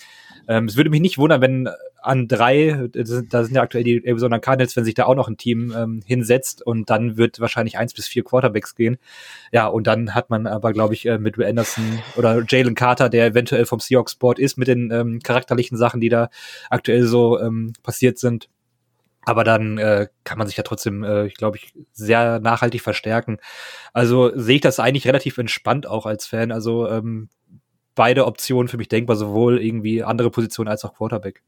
Ähm, 0.48 0.66
es 0.66 0.76
würde 0.76 0.90
mich 0.90 1.00
nicht 1.00 1.18
wundern, 1.18 1.40
wenn 1.40 1.68
an 2.06 2.28
drei, 2.28 2.88
da 2.92 3.44
sind 3.44 3.56
ja 3.56 3.62
aktuell 3.62 3.82
die 3.82 4.06
Arizona 4.06 4.38
Cardinals, 4.38 4.76
wenn 4.76 4.84
sich 4.84 4.94
da 4.94 5.06
auch 5.06 5.16
noch 5.16 5.26
ein 5.26 5.36
Team 5.36 5.74
ähm, 5.76 6.02
hinsetzt 6.06 6.64
und 6.64 6.88
dann 6.88 7.16
wird 7.16 7.40
wahrscheinlich 7.40 7.78
eins 7.78 7.94
bis 7.94 8.06
vier 8.06 8.22
Quarterbacks 8.22 8.76
gehen. 8.76 8.96
Ja, 9.50 9.66
und 9.66 9.88
dann 9.88 10.14
hat 10.14 10.30
man 10.30 10.46
aber, 10.46 10.72
glaube 10.72 10.94
ich, 10.94 11.06
äh, 11.06 11.18
mit 11.18 11.36
Will 11.36 11.46
Anderson 11.46 11.98
oder 12.16 12.44
Jalen 12.46 12.76
Carter, 12.76 13.08
der 13.08 13.26
eventuell 13.26 13.66
vom 13.66 13.80
Seahawks 13.80 14.14
Board 14.14 14.38
ist, 14.38 14.56
mit 14.56 14.68
den 14.68 14.92
ähm, 14.92 15.20
charakterlichen 15.20 15.76
Sachen, 15.76 16.00
die 16.00 16.08
da 16.08 16.30
aktuell 16.70 17.02
so 17.02 17.40
ähm, 17.40 17.72
passiert 17.82 18.18
sind, 18.18 18.48
Aber 19.26 19.42
dann 19.42 19.76
äh, 19.76 20.06
kann 20.22 20.38
man 20.38 20.46
sich 20.46 20.56
ja 20.56 20.62
trotzdem, 20.62 21.02
äh, 21.02 21.26
ich 21.26 21.34
glaube 21.34 21.56
ich, 21.56 21.74
sehr 21.92 22.38
nachhaltig 22.38 22.80
verstärken. 22.80 23.38
Also 23.92 24.30
sehe 24.38 24.54
ich 24.54 24.60
das 24.60 24.78
eigentlich 24.78 25.08
relativ 25.08 25.36
entspannt 25.36 25.88
auch 25.88 26.06
als 26.06 26.26
Fan. 26.26 26.52
Also 26.52 26.88
ähm, 26.88 27.28
beide 27.96 28.24
Optionen 28.24 28.68
für 28.68 28.76
mich 28.76 28.86
denkbar, 28.86 29.16
sowohl 29.16 29.60
irgendwie 29.60 30.04
andere 30.04 30.30
Positionen 30.30 30.68
als 30.68 30.84
auch 30.84 30.94
Quarterback. 30.94 31.42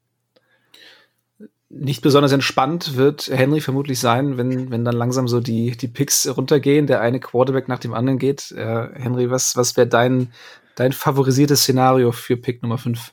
Nicht 1.70 2.02
besonders 2.02 2.32
entspannt 2.32 2.96
wird 2.96 3.28
Henry 3.28 3.60
vermutlich 3.60 4.00
sein, 4.00 4.38
wenn, 4.38 4.72
wenn 4.72 4.84
dann 4.84 4.96
langsam 4.96 5.28
so 5.28 5.38
die, 5.38 5.76
die 5.76 5.86
Picks 5.86 6.36
runtergehen, 6.36 6.88
der 6.88 7.00
eine 7.00 7.20
Quarterback 7.20 7.68
nach 7.68 7.78
dem 7.78 7.94
anderen 7.94 8.18
geht. 8.18 8.50
Äh, 8.50 8.88
Henry, 8.94 9.30
was, 9.30 9.54
was 9.54 9.76
wäre 9.76 9.86
dein, 9.86 10.32
dein 10.74 10.90
favorisiertes 10.90 11.62
Szenario 11.62 12.10
für 12.10 12.36
Pick 12.36 12.60
Nummer 12.62 12.78
5? 12.78 13.12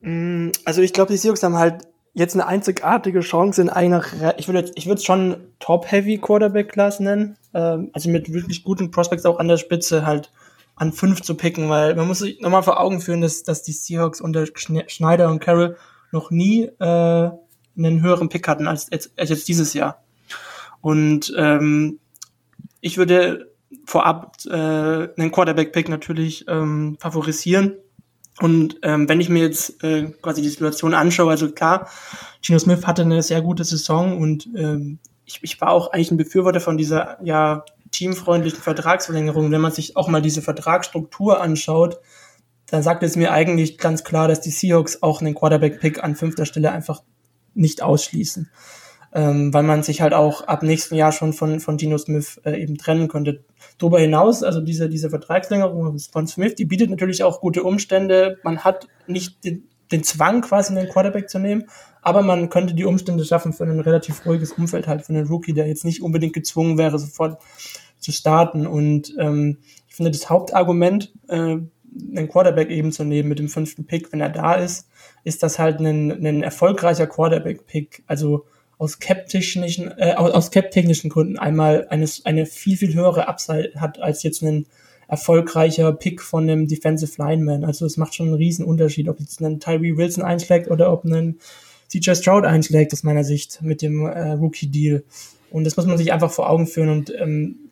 Mm, 0.00 0.50
also 0.66 0.82
ich 0.82 0.92
glaube, 0.92 1.10
die 1.10 1.16
Seahawks 1.16 1.42
haben 1.42 1.56
halt 1.56 1.86
jetzt 2.14 2.34
eine 2.34 2.46
einzigartige 2.46 3.20
Chance 3.20 3.60
in 3.60 3.68
einer, 3.68 4.04
ich 4.38 4.48
würde 4.48 4.70
ich 4.74 4.86
würde 4.86 4.98
es 4.98 5.04
schon 5.04 5.36
Top-Heavy 5.58 6.18
Quarterback-Class 6.18 7.00
nennen, 7.00 7.36
ähm, 7.52 7.90
also 7.92 8.08
mit 8.08 8.32
wirklich 8.32 8.62
guten 8.62 8.90
Prospects 8.90 9.26
auch 9.26 9.38
an 9.38 9.48
der 9.48 9.56
Spitze 9.56 10.06
halt 10.06 10.30
an 10.76 10.92
fünf 10.92 11.22
zu 11.22 11.36
picken, 11.36 11.68
weil 11.68 11.94
man 11.94 12.08
muss 12.08 12.20
sich 12.20 12.40
nochmal 12.40 12.62
vor 12.62 12.80
Augen 12.80 13.00
führen, 13.00 13.20
dass, 13.20 13.42
dass 13.42 13.62
die 13.62 13.72
Seahawks 13.72 14.20
unter 14.20 14.44
Schneider 14.54 15.28
und 15.28 15.40
Carroll 15.40 15.76
noch 16.10 16.30
nie 16.30 16.62
äh, 16.62 17.30
einen 17.76 18.02
höheren 18.02 18.28
Pick 18.28 18.46
hatten 18.48 18.68
als 18.68 18.90
als 18.90 19.10
jetzt 19.16 19.48
dieses 19.48 19.74
Jahr. 19.74 20.02
Und 20.80 21.32
ähm, 21.36 21.98
ich 22.80 22.98
würde 22.98 23.50
vorab 23.86 24.36
äh, 24.46 24.52
einen 24.52 25.32
Quarterback-Pick 25.32 25.88
natürlich 25.88 26.46
ähm, 26.48 26.96
favorisieren. 27.00 27.74
Und 28.40 28.78
ähm, 28.82 29.08
wenn 29.08 29.20
ich 29.20 29.28
mir 29.28 29.42
jetzt 29.42 29.82
äh, 29.84 30.10
quasi 30.20 30.42
die 30.42 30.48
Situation 30.48 30.94
anschaue, 30.94 31.30
also 31.30 31.50
klar, 31.52 31.88
Gino 32.42 32.58
Smith 32.58 32.86
hatte 32.86 33.02
eine 33.02 33.22
sehr 33.22 33.42
gute 33.42 33.64
Saison 33.64 34.18
und 34.18 34.48
ähm, 34.56 34.98
ich, 35.24 35.38
ich 35.42 35.60
war 35.60 35.70
auch 35.70 35.92
eigentlich 35.92 36.10
ein 36.10 36.16
Befürworter 36.16 36.60
von 36.60 36.76
dieser 36.76 37.18
ja 37.22 37.64
teamfreundlichen 37.92 38.60
Vertragsverlängerung. 38.60 39.50
Wenn 39.52 39.60
man 39.60 39.72
sich 39.72 39.96
auch 39.96 40.08
mal 40.08 40.20
diese 40.20 40.42
Vertragsstruktur 40.42 41.40
anschaut, 41.40 42.00
dann 42.66 42.82
sagt 42.82 43.02
es 43.04 43.14
mir 43.14 43.32
eigentlich 43.32 43.78
ganz 43.78 44.02
klar, 44.02 44.26
dass 44.26 44.40
die 44.40 44.50
Seahawks 44.50 45.02
auch 45.02 45.20
einen 45.20 45.34
Quarterback-Pick 45.34 46.02
an 46.02 46.16
fünfter 46.16 46.44
Stelle 46.44 46.72
einfach 46.72 47.02
nicht 47.54 47.82
ausschließen. 47.82 48.50
Ähm, 49.16 49.54
weil 49.54 49.62
man 49.62 49.84
sich 49.84 50.00
halt 50.00 50.12
auch 50.12 50.42
ab 50.42 50.64
nächsten 50.64 50.96
Jahr 50.96 51.12
schon 51.12 51.32
von, 51.32 51.60
von 51.60 51.78
Gino 51.78 51.96
Smith 51.98 52.40
äh, 52.44 52.60
eben 52.60 52.76
trennen 52.76 53.06
könnte. 53.06 53.44
Darüber 53.78 54.00
hinaus, 54.00 54.42
also 54.42 54.60
diese, 54.60 54.88
diese 54.88 55.08
Vertragsverlängerung 55.08 55.98
von 56.00 56.26
Smith, 56.26 56.56
die 56.56 56.64
bietet 56.64 56.90
natürlich 56.90 57.22
auch 57.22 57.40
gute 57.40 57.62
Umstände. 57.62 58.38
Man 58.42 58.64
hat 58.64 58.88
nicht 59.06 59.44
den, 59.44 59.68
den 59.92 60.02
Zwang, 60.02 60.40
quasi 60.40 60.76
einen 60.76 60.88
Quarterback 60.88 61.28
zu 61.28 61.38
nehmen, 61.38 61.66
aber 62.02 62.22
man 62.22 62.50
könnte 62.50 62.74
die 62.74 62.84
Umstände 62.84 63.24
schaffen 63.24 63.52
für 63.52 63.64
ein 63.64 63.80
relativ 63.80 64.26
ruhiges 64.26 64.52
Umfeld 64.52 64.88
halt 64.88 65.02
für 65.02 65.12
einen 65.12 65.28
Rookie, 65.28 65.52
der 65.52 65.68
jetzt 65.68 65.84
nicht 65.84 66.02
unbedingt 66.02 66.32
gezwungen 66.32 66.76
wäre, 66.76 66.98
sofort 66.98 67.40
zu 67.98 68.12
starten. 68.12 68.66
Und 68.66 69.14
ähm, 69.18 69.58
ich 69.88 69.94
finde, 69.94 70.10
das 70.10 70.28
Hauptargument, 70.28 71.12
äh, 71.28 71.58
einen 72.16 72.28
Quarterback 72.28 72.70
eben 72.70 72.92
zu 72.92 73.04
nehmen 73.04 73.28
mit 73.28 73.38
dem 73.38 73.48
fünften 73.48 73.86
Pick, 73.86 74.12
wenn 74.12 74.20
er 74.20 74.30
da 74.30 74.54
ist, 74.54 74.88
ist 75.22 75.42
das 75.42 75.58
halt 75.58 75.80
ein, 75.80 76.10
ein 76.10 76.42
erfolgreicher 76.42 77.06
Quarterback-Pick. 77.06 78.02
Also 78.06 78.46
aus 78.78 78.98
cap-technischen 78.98 79.92
äh, 79.98 80.14
aus 80.14 80.50
cap-technischen 80.50 81.10
Gründen 81.10 81.38
einmal 81.38 81.86
eines, 81.88 82.24
eine 82.24 82.46
viel, 82.46 82.76
viel 82.76 82.94
höhere 82.94 83.28
Upside 83.28 83.72
hat 83.76 84.00
als 84.00 84.22
jetzt 84.22 84.42
ein 84.42 84.66
erfolgreicher 85.08 85.92
Pick 85.92 86.22
von 86.22 86.44
einem 86.44 86.66
Defensive 86.66 87.12
Lineman. 87.18 87.64
Also 87.64 87.86
es 87.86 87.96
macht 87.96 88.14
schon 88.14 88.28
einen 88.28 88.36
riesen 88.36 88.64
Unterschied, 88.64 89.08
ob 89.08 89.20
jetzt 89.20 89.40
ein 89.40 89.60
Tyree 89.60 89.96
Wilson 89.96 90.24
einschlägt 90.24 90.70
oder 90.70 90.92
ob 90.92 91.04
ein 91.04 91.38
CJ 91.88 92.14
Stroud 92.14 92.44
einschlägt, 92.44 92.92
aus 92.92 93.02
meiner 93.02 93.24
Sicht, 93.24 93.60
mit 93.62 93.82
dem 93.82 94.06
äh, 94.06 94.32
Rookie-Deal. 94.32 95.04
Und 95.50 95.64
das 95.64 95.76
muss 95.76 95.86
man 95.86 95.98
sich 95.98 96.12
einfach 96.12 96.30
vor 96.30 96.50
Augen 96.50 96.66
führen. 96.66 96.88
Und 96.88 97.14
ähm, 97.16 97.70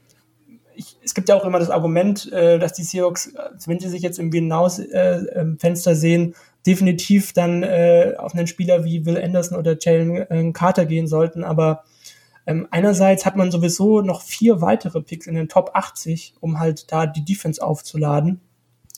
ich, 0.75 0.97
es 1.03 1.15
gibt 1.15 1.29
ja 1.29 1.35
auch 1.35 1.45
immer 1.45 1.59
das 1.59 1.71
Argument, 1.71 2.31
äh, 2.33 2.59
dass 2.59 2.75
die 2.75 2.85
Seahawks, 2.85 3.33
wenn 3.67 3.81
sie 3.81 3.89
sich 3.89 4.03
jetzt 4.03 4.19
im 4.19 4.31
Hinaus-Fenster 4.31 5.91
äh, 5.91 5.97
sehen, 5.97 6.35
definitiv 6.67 7.33
dann 7.33 7.63
äh, 7.63 8.15
auf 8.19 8.35
einen 8.35 8.47
Spieler 8.47 8.85
wie 8.85 9.05
Will 9.05 9.21
Anderson 9.23 9.59
oder 9.59 9.77
Jalen 9.79 10.17
äh, 10.17 10.53
Carter 10.53 10.87
gehen 10.87 11.07
sollten. 11.07 11.45
Aber 11.45 11.85
ähm, 12.47 12.67
einerseits 12.71 13.25
hat 13.25 13.37
man 13.37 13.51
sowieso 13.51 14.01
noch 14.01 14.23
vier 14.23 14.61
weitere 14.61 15.01
Picks 15.01 15.27
in 15.27 15.35
den 15.35 15.49
Top 15.49 15.71
80, 15.75 16.35
um 16.41 16.59
halt 16.59 16.91
da 16.93 17.07
die 17.07 17.25
Defense 17.25 17.63
aufzuladen. 17.63 18.41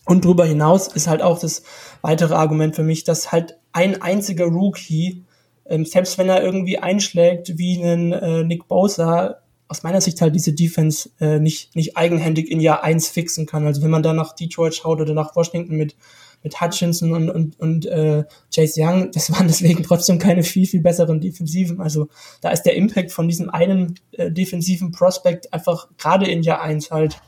Und 0.06 0.24
darüber 0.24 0.44
hinaus 0.44 0.88
ist 0.88 1.08
halt 1.08 1.22
auch 1.22 1.38
das 1.38 1.62
weitere 2.02 2.34
Argument 2.34 2.76
für 2.76 2.82
mich, 2.82 3.04
dass 3.04 3.32
halt 3.32 3.58
ein 3.72 4.02
einziger 4.02 4.44
Rookie, 4.44 5.24
ähm, 5.66 5.84
selbst 5.84 6.18
wenn 6.18 6.28
er 6.28 6.42
irgendwie 6.42 6.78
einschlägt 6.78 7.56
wie 7.58 7.82
einen 7.82 8.12
äh, 8.12 8.44
Nick 8.44 8.68
Bosa, 8.68 9.36
aus 9.66 9.82
meiner 9.82 10.02
Sicht 10.02 10.20
halt 10.20 10.34
diese 10.34 10.52
Defense 10.52 11.10
äh, 11.20 11.40
nicht, 11.40 11.74
nicht 11.74 11.96
eigenhändig 11.96 12.50
in 12.50 12.60
Jahr 12.60 12.84
eins 12.84 13.08
fixen 13.08 13.46
kann. 13.46 13.66
Also 13.66 13.82
wenn 13.82 13.90
man 13.90 14.02
da 14.02 14.12
nach 14.12 14.34
Detroit 14.34 14.74
schaut 14.74 15.00
oder 15.00 15.14
nach 15.14 15.34
Washington 15.34 15.76
mit, 15.76 15.96
mit 16.44 16.60
Hutchinson 16.60 17.12
und, 17.12 17.30
und, 17.30 17.58
und 17.58 17.86
äh, 17.86 18.24
Chase 18.54 18.80
Young, 18.80 19.10
das 19.10 19.32
waren 19.32 19.48
deswegen 19.48 19.82
trotzdem 19.82 20.18
keine 20.18 20.44
viel, 20.44 20.66
viel 20.66 20.82
besseren 20.82 21.20
Defensiven. 21.20 21.80
Also 21.80 22.08
da 22.42 22.50
ist 22.50 22.62
der 22.62 22.76
Impact 22.76 23.10
von 23.10 23.26
diesem 23.26 23.50
einen 23.50 23.98
äh, 24.12 24.30
defensiven 24.30 24.92
Prospect 24.92 25.52
einfach 25.52 25.88
gerade 25.98 26.30
in 26.30 26.42
Jahr 26.42 26.60
eins 26.60 26.90
halt 26.90 27.20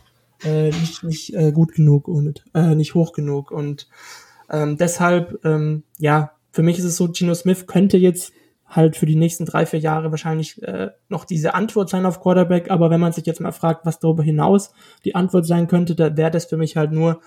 äh, 0.44 0.66
nicht, 0.66 1.02
nicht 1.02 1.34
äh, 1.34 1.50
gut 1.50 1.74
genug 1.74 2.06
und 2.06 2.44
äh, 2.54 2.74
nicht 2.74 2.94
hoch 2.94 3.12
genug. 3.12 3.50
Und 3.50 3.88
ähm, 4.50 4.76
deshalb, 4.76 5.44
ähm, 5.44 5.82
ja, 5.98 6.32
für 6.52 6.62
mich 6.62 6.78
ist 6.78 6.84
es 6.84 6.96
so, 6.96 7.08
Gino 7.12 7.34
Smith 7.34 7.66
könnte 7.66 7.96
jetzt 7.96 8.32
halt 8.68 8.96
für 8.96 9.06
die 9.06 9.16
nächsten 9.16 9.46
drei, 9.46 9.64
vier 9.64 9.78
Jahre 9.78 10.10
wahrscheinlich 10.10 10.62
äh, 10.62 10.90
noch 11.08 11.24
diese 11.24 11.54
Antwort 11.54 11.88
sein 11.88 12.04
auf 12.04 12.20
Quarterback. 12.20 12.70
Aber 12.70 12.90
wenn 12.90 13.00
man 13.00 13.12
sich 13.12 13.24
jetzt 13.24 13.40
mal 13.40 13.52
fragt, 13.52 13.86
was 13.86 13.98
darüber 13.98 14.22
hinaus 14.22 14.72
die 15.04 15.14
Antwort 15.14 15.46
sein 15.46 15.68
könnte, 15.68 15.94
da 15.94 16.16
wäre 16.16 16.30
das 16.30 16.46
für 16.46 16.56
mich 16.56 16.76
halt 16.76 16.92
nur 16.92 17.20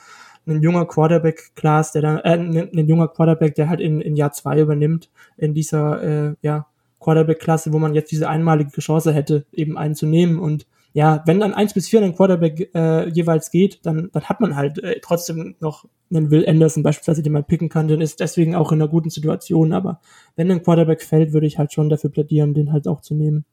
ein 0.50 0.62
junger 0.62 0.86
Quarterback-Class, 0.86 1.92
der 1.92 2.02
dann, 2.02 2.18
äh, 2.18 2.38
ein, 2.38 2.56
ein, 2.58 2.88
junger 2.88 3.08
Quarterback, 3.08 3.56
der 3.56 3.70
halt 3.70 3.80
in, 3.80 4.02
in 4.02 4.16
Jahr 4.16 4.32
zwei 4.32 4.60
übernimmt, 4.60 5.10
in 5.38 5.54
dieser, 5.54 6.02
äh, 6.04 6.36
ja, 6.42 6.68
Quarterback-Klasse, 7.00 7.72
wo 7.74 7.80
man 7.80 7.94
jetzt 7.94 8.12
diese 8.12 8.30
einmalige 8.30 8.72
Chance 8.82 9.14
hätte, 9.14 9.46
eben 9.52 9.78
einzunehmen. 9.78 10.40
Und 10.40 10.68
ja, 10.94 11.24
wenn 11.26 11.40
dann 11.40 11.54
eins 11.54 11.74
bis 11.74 11.88
vier 11.88 12.02
ein 12.02 12.16
Quarterback 12.16 12.72
äh, 12.74 13.10
jeweils 13.10 13.52
geht, 13.52 13.86
dann, 13.86 14.10
dann 14.12 14.24
hat 14.24 14.42
man 14.42 14.56
halt 14.56 14.84
äh, 14.84 15.00
trotzdem 15.02 15.56
noch 15.60 15.86
einen 16.12 16.32
Will 16.32 16.48
Anderson 16.48 16.84
beispielsweise, 16.84 17.24
den 17.24 17.34
man 17.34 17.46
picken 17.46 17.70
kann, 17.70 17.88
dann 17.88 18.02
ist 18.02 18.20
deswegen 18.20 18.56
auch 18.56 18.72
in 18.72 18.82
einer 18.82 18.90
guten 18.90 19.10
Situation. 19.10 19.74
Aber 19.74 20.02
wenn 20.36 20.52
ein 20.52 20.64
Quarterback 20.64 21.02
fällt, 21.02 21.32
würde 21.32 21.48
ich 21.48 21.58
halt 21.58 21.74
schon 21.74 21.90
dafür 21.90 22.10
plädieren, 22.10 22.54
den 22.54 22.74
halt 22.74 22.88
auch 22.88 23.02
zu 23.02 23.14
nehmen. 23.14 23.46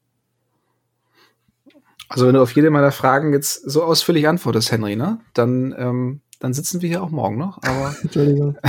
Also 2.08 2.26
wenn 2.26 2.34
du 2.34 2.42
auf 2.42 2.54
jede 2.54 2.70
meiner 2.70 2.92
Fragen 2.92 3.32
jetzt 3.32 3.68
so 3.68 3.82
ausführlich 3.82 4.28
antwortest, 4.28 4.70
Henry, 4.70 4.96
ne, 4.96 5.18
dann 5.34 5.74
ähm, 5.76 6.20
dann 6.38 6.52
sitzen 6.52 6.82
wir 6.82 6.88
hier 6.88 7.02
auch 7.02 7.10
morgen 7.10 7.38
noch. 7.38 7.58
Aber 7.62 7.94
Entschuldigung. 8.02 8.56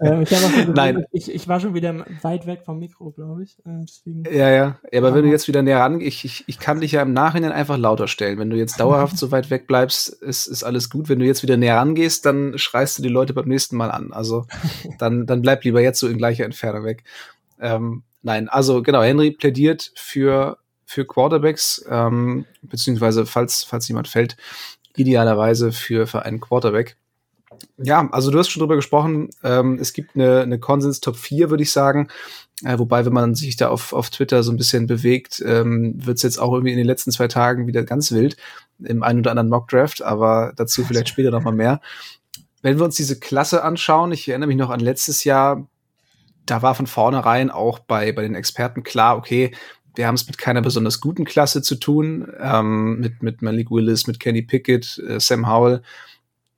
äh, 0.00 0.22
ich, 0.22 0.30
Nein. 0.68 1.04
Ich, 1.12 1.32
ich, 1.32 1.48
war 1.48 1.60
schon 1.60 1.74
wieder 1.74 2.06
weit 2.22 2.46
weg 2.46 2.62
vom 2.64 2.78
Mikro, 2.78 3.10
glaube 3.10 3.42
ich. 3.42 3.58
Äh, 3.60 3.82
deswegen. 3.82 4.24
Ja, 4.30 4.50
ja. 4.50 4.78
aber 4.94 5.14
wenn 5.14 5.24
du 5.24 5.30
jetzt 5.30 5.48
wieder 5.48 5.62
näher 5.62 5.80
ran, 5.80 6.00
ich, 6.00 6.24
ich, 6.24 6.44
ich 6.46 6.58
kann 6.58 6.80
dich 6.80 6.92
ja 6.92 7.02
im 7.02 7.12
Nachhinein 7.12 7.52
einfach 7.52 7.76
lauter 7.76 8.08
stellen. 8.08 8.38
Wenn 8.38 8.50
du 8.50 8.56
jetzt 8.56 8.80
dauerhaft 8.80 9.18
so 9.18 9.30
weit 9.30 9.50
weg 9.50 9.66
bleibst, 9.66 10.08
ist, 10.08 10.46
ist 10.46 10.64
alles 10.64 10.88
gut. 10.88 11.08
Wenn 11.08 11.18
du 11.18 11.26
jetzt 11.26 11.42
wieder 11.42 11.56
näher 11.56 11.76
rangehst, 11.76 12.24
dann 12.24 12.56
schreist 12.58 12.98
du 12.98 13.02
die 13.02 13.08
Leute 13.08 13.34
beim 13.34 13.48
nächsten 13.48 13.76
Mal 13.76 13.90
an. 13.90 14.12
Also 14.12 14.46
dann, 14.98 15.26
dann 15.26 15.42
bleib 15.42 15.64
lieber 15.64 15.80
jetzt 15.80 16.00
so 16.00 16.08
in 16.08 16.18
gleicher 16.18 16.44
Entfernung 16.44 16.84
weg. 16.84 17.04
Ähm, 17.60 18.02
nein, 18.22 18.48
also 18.48 18.82
genau, 18.82 19.02
Henry 19.02 19.32
plädiert 19.32 19.92
für 19.94 20.56
für 20.90 21.06
Quarterbacks, 21.06 21.84
ähm, 21.88 22.46
beziehungsweise 22.62 23.24
falls, 23.24 23.62
falls 23.62 23.86
jemand 23.86 24.08
fällt, 24.08 24.36
idealerweise 24.96 25.72
für, 25.72 26.06
für 26.06 26.22
einen 26.22 26.40
Quarterback. 26.40 26.96
Ja, 27.78 28.08
also 28.12 28.30
du 28.30 28.38
hast 28.38 28.50
schon 28.50 28.60
drüber 28.60 28.76
gesprochen, 28.76 29.30
ähm, 29.42 29.78
es 29.80 29.92
gibt 29.92 30.14
eine, 30.14 30.40
eine 30.40 30.58
Konsens 30.58 31.00
Top 31.00 31.16
4, 31.16 31.50
würde 31.50 31.62
ich 31.62 31.72
sagen. 31.72 32.08
Äh, 32.64 32.78
wobei, 32.78 33.04
wenn 33.04 33.12
man 33.12 33.34
sich 33.34 33.56
da 33.56 33.68
auf, 33.68 33.92
auf 33.92 34.10
Twitter 34.10 34.42
so 34.42 34.52
ein 34.52 34.56
bisschen 34.56 34.86
bewegt, 34.86 35.42
ähm, 35.44 35.94
wird 36.04 36.18
es 36.18 36.22
jetzt 36.22 36.38
auch 36.38 36.52
irgendwie 36.52 36.72
in 36.72 36.78
den 36.78 36.86
letzten 36.86 37.10
zwei 37.10 37.28
Tagen 37.28 37.66
wieder 37.66 37.84
ganz 37.84 38.12
wild 38.12 38.36
im 38.82 39.02
einen 39.02 39.20
oder 39.20 39.30
anderen 39.30 39.48
Mock-Draft, 39.48 40.02
aber 40.02 40.52
dazu 40.56 40.84
vielleicht 40.84 41.08
später 41.08 41.30
noch 41.30 41.42
mal 41.42 41.52
mehr. 41.52 41.80
Wenn 42.62 42.78
wir 42.78 42.84
uns 42.84 42.96
diese 42.96 43.18
Klasse 43.18 43.62
anschauen, 43.64 44.12
ich 44.12 44.28
erinnere 44.28 44.48
mich 44.48 44.56
noch 44.56 44.70
an 44.70 44.80
letztes 44.80 45.24
Jahr, 45.24 45.66
da 46.46 46.62
war 46.62 46.74
von 46.74 46.86
vornherein 46.86 47.50
auch 47.50 47.78
bei, 47.78 48.12
bei 48.12 48.22
den 48.22 48.34
Experten 48.34 48.82
klar, 48.82 49.16
okay, 49.16 49.52
wir 49.94 50.06
haben 50.06 50.14
es 50.14 50.26
mit 50.26 50.38
keiner 50.38 50.62
besonders 50.62 51.00
guten 51.00 51.24
Klasse 51.24 51.62
zu 51.62 51.76
tun, 51.76 52.28
ähm, 52.38 53.00
mit, 53.00 53.22
mit 53.22 53.42
Malik 53.42 53.70
Willis, 53.70 54.06
mit 54.06 54.20
Kenny 54.20 54.42
Pickett, 54.42 54.98
äh, 55.06 55.20
Sam 55.20 55.48
Howell, 55.48 55.82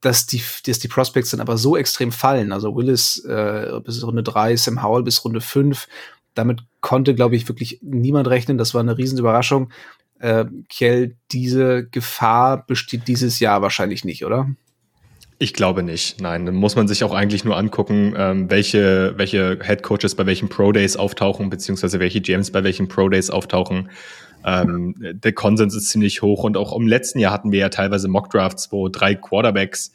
dass 0.01 0.25
die, 0.25 0.41
dass 0.65 0.79
die 0.79 0.87
Prospects 0.87 1.31
dann 1.31 1.39
aber 1.39 1.57
so 1.57 1.77
extrem 1.77 2.11
fallen. 2.11 2.51
Also 2.51 2.75
Willis 2.75 3.23
äh, 3.25 3.79
bis 3.83 4.03
Runde 4.03 4.23
drei, 4.23 4.55
Sam 4.55 4.83
Howell 4.83 5.03
bis 5.03 5.23
Runde 5.23 5.41
fünf. 5.41 5.87
Damit 6.33 6.61
konnte, 6.81 7.15
glaube 7.15 7.35
ich, 7.35 7.47
wirklich 7.47 7.79
niemand 7.81 8.27
rechnen. 8.27 8.57
Das 8.57 8.73
war 8.73 8.81
eine 8.81 8.97
Riesenüberraschung. 8.97 9.71
Äh, 10.19 10.45
Kjell, 10.69 11.15
diese 11.31 11.85
Gefahr 11.85 12.65
besteht 12.65 13.07
dieses 13.07 13.39
Jahr 13.39 13.61
wahrscheinlich 13.61 14.03
nicht, 14.03 14.25
oder? 14.25 14.49
Ich 15.39 15.53
glaube 15.53 15.83
nicht. 15.83 16.21
Nein, 16.21 16.45
dann 16.45 16.55
muss 16.55 16.75
man 16.75 16.87
sich 16.87 17.03
auch 17.03 17.13
eigentlich 17.13 17.43
nur 17.43 17.57
angucken, 17.57 18.13
ähm, 18.17 18.49
welche, 18.49 19.13
welche 19.17 19.59
Head 19.61 19.83
Coaches 19.83 20.15
bei 20.15 20.25
welchen 20.25 20.47
Pro 20.47 20.71
Days 20.71 20.95
auftauchen, 20.95 21.49
beziehungsweise 21.49 21.99
welche 21.99 22.21
GMs 22.21 22.51
bei 22.51 22.63
welchen 22.63 22.87
Pro 22.87 23.09
Days 23.09 23.29
auftauchen. 23.29 23.89
Ähm, 24.45 24.95
der 24.99 25.33
Konsens 25.33 25.75
ist 25.75 25.89
ziemlich 25.89 26.21
hoch 26.21 26.43
und 26.43 26.57
auch 26.57 26.75
im 26.75 26.87
letzten 26.87 27.19
Jahr 27.19 27.31
hatten 27.31 27.51
wir 27.51 27.59
ja 27.59 27.69
teilweise 27.69 28.07
Mock 28.07 28.29
Drafts, 28.29 28.71
wo 28.71 28.89
drei 28.89 29.15
Quarterbacks 29.15 29.91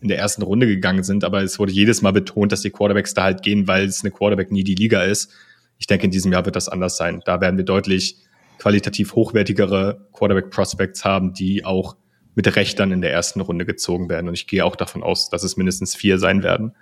in 0.00 0.08
der 0.08 0.18
ersten 0.18 0.42
Runde 0.42 0.66
gegangen 0.66 1.02
sind, 1.02 1.24
aber 1.24 1.42
es 1.42 1.58
wurde 1.58 1.72
jedes 1.72 2.02
Mal 2.02 2.12
betont, 2.12 2.52
dass 2.52 2.60
die 2.60 2.70
Quarterbacks 2.70 3.14
da 3.14 3.24
halt 3.24 3.42
gehen, 3.42 3.66
weil 3.66 3.86
es 3.86 4.02
eine 4.02 4.10
Quarterback 4.10 4.52
nie 4.52 4.64
die 4.64 4.74
Liga 4.74 5.02
ist. 5.02 5.32
Ich 5.78 5.86
denke, 5.86 6.04
in 6.04 6.10
diesem 6.10 6.32
Jahr 6.32 6.44
wird 6.44 6.56
das 6.56 6.68
anders 6.68 6.96
sein. 6.96 7.22
Da 7.24 7.40
werden 7.40 7.56
wir 7.56 7.64
deutlich 7.64 8.16
qualitativ 8.58 9.14
hochwertigere 9.14 10.06
Quarterback 10.12 10.50
Prospects 10.50 11.04
haben, 11.04 11.32
die 11.32 11.64
auch 11.64 11.96
mit 12.36 12.54
Recht 12.54 12.78
dann 12.78 12.92
in 12.92 13.00
der 13.00 13.12
ersten 13.12 13.40
Runde 13.40 13.66
gezogen 13.66 14.08
werden. 14.08 14.28
Und 14.28 14.34
ich 14.34 14.46
gehe 14.46 14.64
auch 14.64 14.76
davon 14.76 15.02
aus, 15.02 15.30
dass 15.30 15.42
es 15.42 15.56
mindestens 15.56 15.96
vier 15.96 16.18
sein 16.18 16.44
werden. 16.44 16.72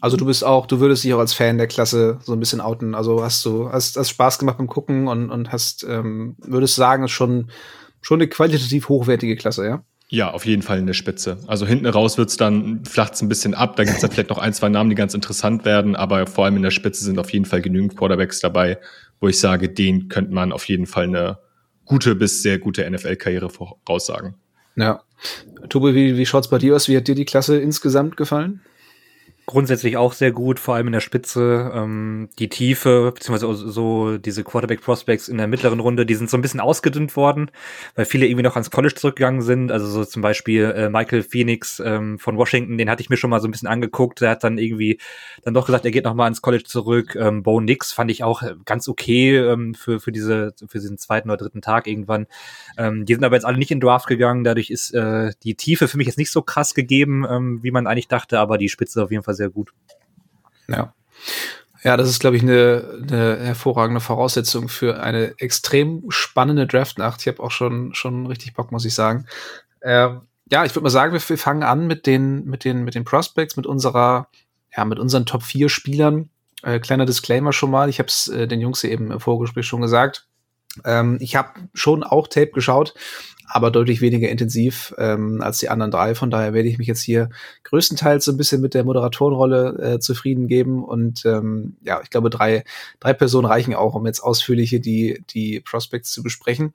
Also 0.00 0.16
du 0.16 0.26
bist 0.26 0.44
auch, 0.44 0.66
du 0.66 0.78
würdest 0.78 1.04
dich 1.04 1.12
auch 1.14 1.18
als 1.18 1.34
Fan 1.34 1.58
der 1.58 1.66
Klasse 1.66 2.18
so 2.22 2.32
ein 2.34 2.40
bisschen 2.40 2.60
outen. 2.60 2.94
Also 2.94 3.22
hast 3.22 3.44
du, 3.44 3.70
hast, 3.72 3.96
hast 3.96 4.10
Spaß 4.10 4.38
gemacht 4.38 4.58
beim 4.58 4.66
Gucken 4.66 5.08
und, 5.08 5.30
und 5.30 5.52
hast, 5.52 5.84
ähm, 5.88 6.36
würdest 6.38 6.76
sagen, 6.76 7.04
ist 7.04 7.10
schon, 7.10 7.50
schon 8.00 8.20
eine 8.20 8.28
qualitativ 8.28 8.88
hochwertige 8.88 9.36
Klasse, 9.36 9.66
ja? 9.66 9.84
Ja, 10.08 10.32
auf 10.32 10.44
jeden 10.44 10.62
Fall 10.62 10.78
in 10.78 10.86
der 10.86 10.94
Spitze. 10.94 11.38
Also 11.46 11.66
hinten 11.66 11.86
raus 11.86 12.18
wird's 12.18 12.36
dann, 12.36 12.84
flacht's 12.84 13.22
ein 13.22 13.28
bisschen 13.28 13.54
ab. 13.54 13.76
Da 13.76 13.84
gibt's 13.84 14.00
dann 14.00 14.10
vielleicht 14.10 14.30
noch 14.30 14.38
ein, 14.38 14.52
zwei 14.52 14.68
Namen, 14.68 14.90
die 14.90 14.96
ganz 14.96 15.14
interessant 15.14 15.64
werden, 15.64 15.96
aber 15.96 16.26
vor 16.26 16.44
allem 16.44 16.56
in 16.56 16.62
der 16.62 16.72
Spitze 16.72 17.04
sind 17.04 17.18
auf 17.18 17.32
jeden 17.32 17.44
Fall 17.44 17.62
genügend 17.62 17.96
Quarterbacks 17.96 18.40
dabei, 18.40 18.78
wo 19.20 19.28
ich 19.28 19.38
sage, 19.38 19.68
den 19.68 20.08
könnte 20.08 20.34
man 20.34 20.52
auf 20.52 20.68
jeden 20.68 20.86
Fall 20.86 21.04
eine 21.04 21.38
gute 21.90 22.14
bis 22.14 22.42
sehr 22.42 22.58
gute 22.58 22.88
NFL-Karriere 22.88 23.50
voraussagen. 23.50 24.34
Ja. 24.76 25.02
Tobi, 25.68 25.94
wie, 25.94 26.16
wie 26.16 26.24
schaut's 26.24 26.48
bei 26.48 26.58
dir 26.58 26.76
aus? 26.76 26.88
Wie 26.88 26.96
hat 26.96 27.08
dir 27.08 27.14
die 27.14 27.24
Klasse 27.24 27.58
insgesamt 27.58 28.16
gefallen? 28.16 28.62
Grundsätzlich 29.50 29.96
auch 29.96 30.12
sehr 30.12 30.30
gut, 30.30 30.60
vor 30.60 30.76
allem 30.76 30.86
in 30.86 30.92
der 30.92 31.00
Spitze. 31.00 31.72
Ähm, 31.74 32.28
die 32.38 32.48
Tiefe, 32.48 33.10
beziehungsweise 33.12 33.68
so 33.68 34.16
diese 34.16 34.44
Quarterback-Prospects 34.44 35.28
in 35.28 35.38
der 35.38 35.48
mittleren 35.48 35.80
Runde, 35.80 36.06
die 36.06 36.14
sind 36.14 36.30
so 36.30 36.36
ein 36.36 36.42
bisschen 36.42 36.60
ausgedünnt 36.60 37.16
worden, 37.16 37.50
weil 37.96 38.04
viele 38.04 38.26
irgendwie 38.26 38.44
noch 38.44 38.54
ans 38.54 38.70
College 38.70 38.94
zurückgegangen 38.94 39.42
sind. 39.42 39.72
Also 39.72 39.88
so 39.88 40.04
zum 40.04 40.22
Beispiel 40.22 40.64
äh, 40.64 40.88
Michael 40.88 41.24
Phoenix 41.24 41.82
ähm, 41.84 42.18
von 42.20 42.36
Washington, 42.36 42.78
den 42.78 42.88
hatte 42.88 43.02
ich 43.02 43.10
mir 43.10 43.16
schon 43.16 43.30
mal 43.30 43.40
so 43.40 43.48
ein 43.48 43.50
bisschen 43.50 43.66
angeguckt. 43.66 44.20
Der 44.20 44.30
hat 44.30 44.44
dann 44.44 44.56
irgendwie 44.56 45.00
dann 45.42 45.52
doch 45.52 45.66
gesagt, 45.66 45.84
er 45.84 45.90
geht 45.90 46.04
noch 46.04 46.14
mal 46.14 46.24
ans 46.24 46.42
College 46.42 46.64
zurück. 46.64 47.16
Ähm, 47.16 47.42
Bo 47.42 47.60
Nix 47.60 47.92
fand 47.92 48.10
ich 48.12 48.22
auch 48.22 48.42
ganz 48.64 48.88
okay 48.88 49.36
ähm, 49.36 49.74
für, 49.74 49.98
für, 49.98 50.12
diese, 50.12 50.54
für 50.68 50.78
diesen 50.78 50.96
zweiten 50.96 51.28
oder 51.28 51.38
dritten 51.38 51.60
Tag 51.60 51.88
irgendwann. 51.88 52.26
Ähm, 52.78 53.04
die 53.04 53.14
sind 53.14 53.24
aber 53.24 53.34
jetzt 53.34 53.44
alle 53.44 53.58
nicht 53.58 53.72
in 53.72 53.80
Draft 53.80 54.06
gegangen. 54.06 54.44
Dadurch 54.44 54.70
ist 54.70 54.94
äh, 54.94 55.32
die 55.42 55.56
Tiefe 55.56 55.88
für 55.88 55.96
mich 55.96 56.06
jetzt 56.06 56.18
nicht 56.18 56.30
so 56.30 56.40
krass 56.42 56.74
gegeben, 56.74 57.26
ähm, 57.28 57.58
wie 57.62 57.72
man 57.72 57.88
eigentlich 57.88 58.06
dachte, 58.06 58.38
aber 58.38 58.56
die 58.56 58.68
Spitze 58.68 59.02
auf 59.02 59.10
jeden 59.10 59.24
Fall 59.24 59.34
sehr 59.40 59.48
gut. 59.48 59.72
Ja. 60.68 60.94
Ja, 61.82 61.96
das 61.96 62.10
ist, 62.10 62.20
glaube 62.20 62.36
ich, 62.36 62.42
eine, 62.42 63.00
eine 63.08 63.38
hervorragende 63.38 64.02
Voraussetzung 64.02 64.68
für 64.68 65.02
eine 65.02 65.32
extrem 65.38 66.04
spannende 66.10 66.66
Draftnacht. 66.66 67.22
Ich 67.22 67.28
habe 67.28 67.42
auch 67.42 67.50
schon, 67.50 67.94
schon 67.94 68.26
richtig 68.26 68.52
Bock, 68.52 68.70
muss 68.70 68.84
ich 68.84 68.94
sagen. 68.94 69.24
Äh, 69.80 70.10
ja, 70.50 70.64
ich 70.66 70.74
würde 70.74 70.82
mal 70.82 70.90
sagen, 70.90 71.14
wir, 71.14 71.26
wir, 71.26 71.38
fangen 71.38 71.62
an 71.62 71.86
mit 71.86 72.06
den, 72.06 72.44
mit 72.44 72.64
den, 72.64 72.84
mit 72.84 72.94
den 72.94 73.06
Prospects, 73.06 73.56
mit 73.56 73.66
unserer, 73.66 74.28
ja, 74.76 74.84
mit 74.84 74.98
unseren 74.98 75.24
Top 75.24 75.42
4 75.42 75.70
Spielern. 75.70 76.28
Äh, 76.62 76.80
kleiner 76.80 77.06
Disclaimer 77.06 77.54
schon 77.54 77.70
mal. 77.70 77.88
Ich 77.88 77.98
habe 77.98 78.08
es 78.08 78.28
äh, 78.28 78.46
den 78.46 78.60
Jungs 78.60 78.84
eben 78.84 79.10
im 79.10 79.20
Vorgespräch 79.20 79.64
schon 79.64 79.80
gesagt. 79.80 80.28
Ähm, 80.84 81.18
ich 81.20 81.36
habe 81.36 81.60
schon 81.74 82.02
auch 82.02 82.28
Tape 82.28 82.50
geschaut, 82.50 82.94
aber 83.46 83.70
deutlich 83.70 84.00
weniger 84.00 84.28
intensiv 84.28 84.94
ähm, 84.98 85.40
als 85.42 85.58
die 85.58 85.68
anderen 85.68 85.90
drei. 85.90 86.14
Von 86.14 86.30
daher 86.30 86.52
werde 86.52 86.68
ich 86.68 86.78
mich 86.78 86.86
jetzt 86.86 87.02
hier 87.02 87.30
größtenteils 87.64 88.24
so 88.24 88.32
ein 88.32 88.36
bisschen 88.36 88.60
mit 88.60 88.74
der 88.74 88.84
Moderatorenrolle 88.84 89.94
äh, 89.94 89.98
zufrieden 89.98 90.46
geben. 90.46 90.84
Und 90.84 91.24
ähm, 91.26 91.76
ja, 91.82 92.00
ich 92.02 92.10
glaube, 92.10 92.30
drei, 92.30 92.64
drei 93.00 93.12
Personen 93.12 93.46
reichen 93.46 93.74
auch, 93.74 93.94
um 93.94 94.06
jetzt 94.06 94.20
ausführlich 94.20 94.70
hier 94.70 94.80
die, 94.80 95.24
die 95.30 95.60
Prospects 95.60 96.12
zu 96.12 96.22
besprechen. 96.22 96.74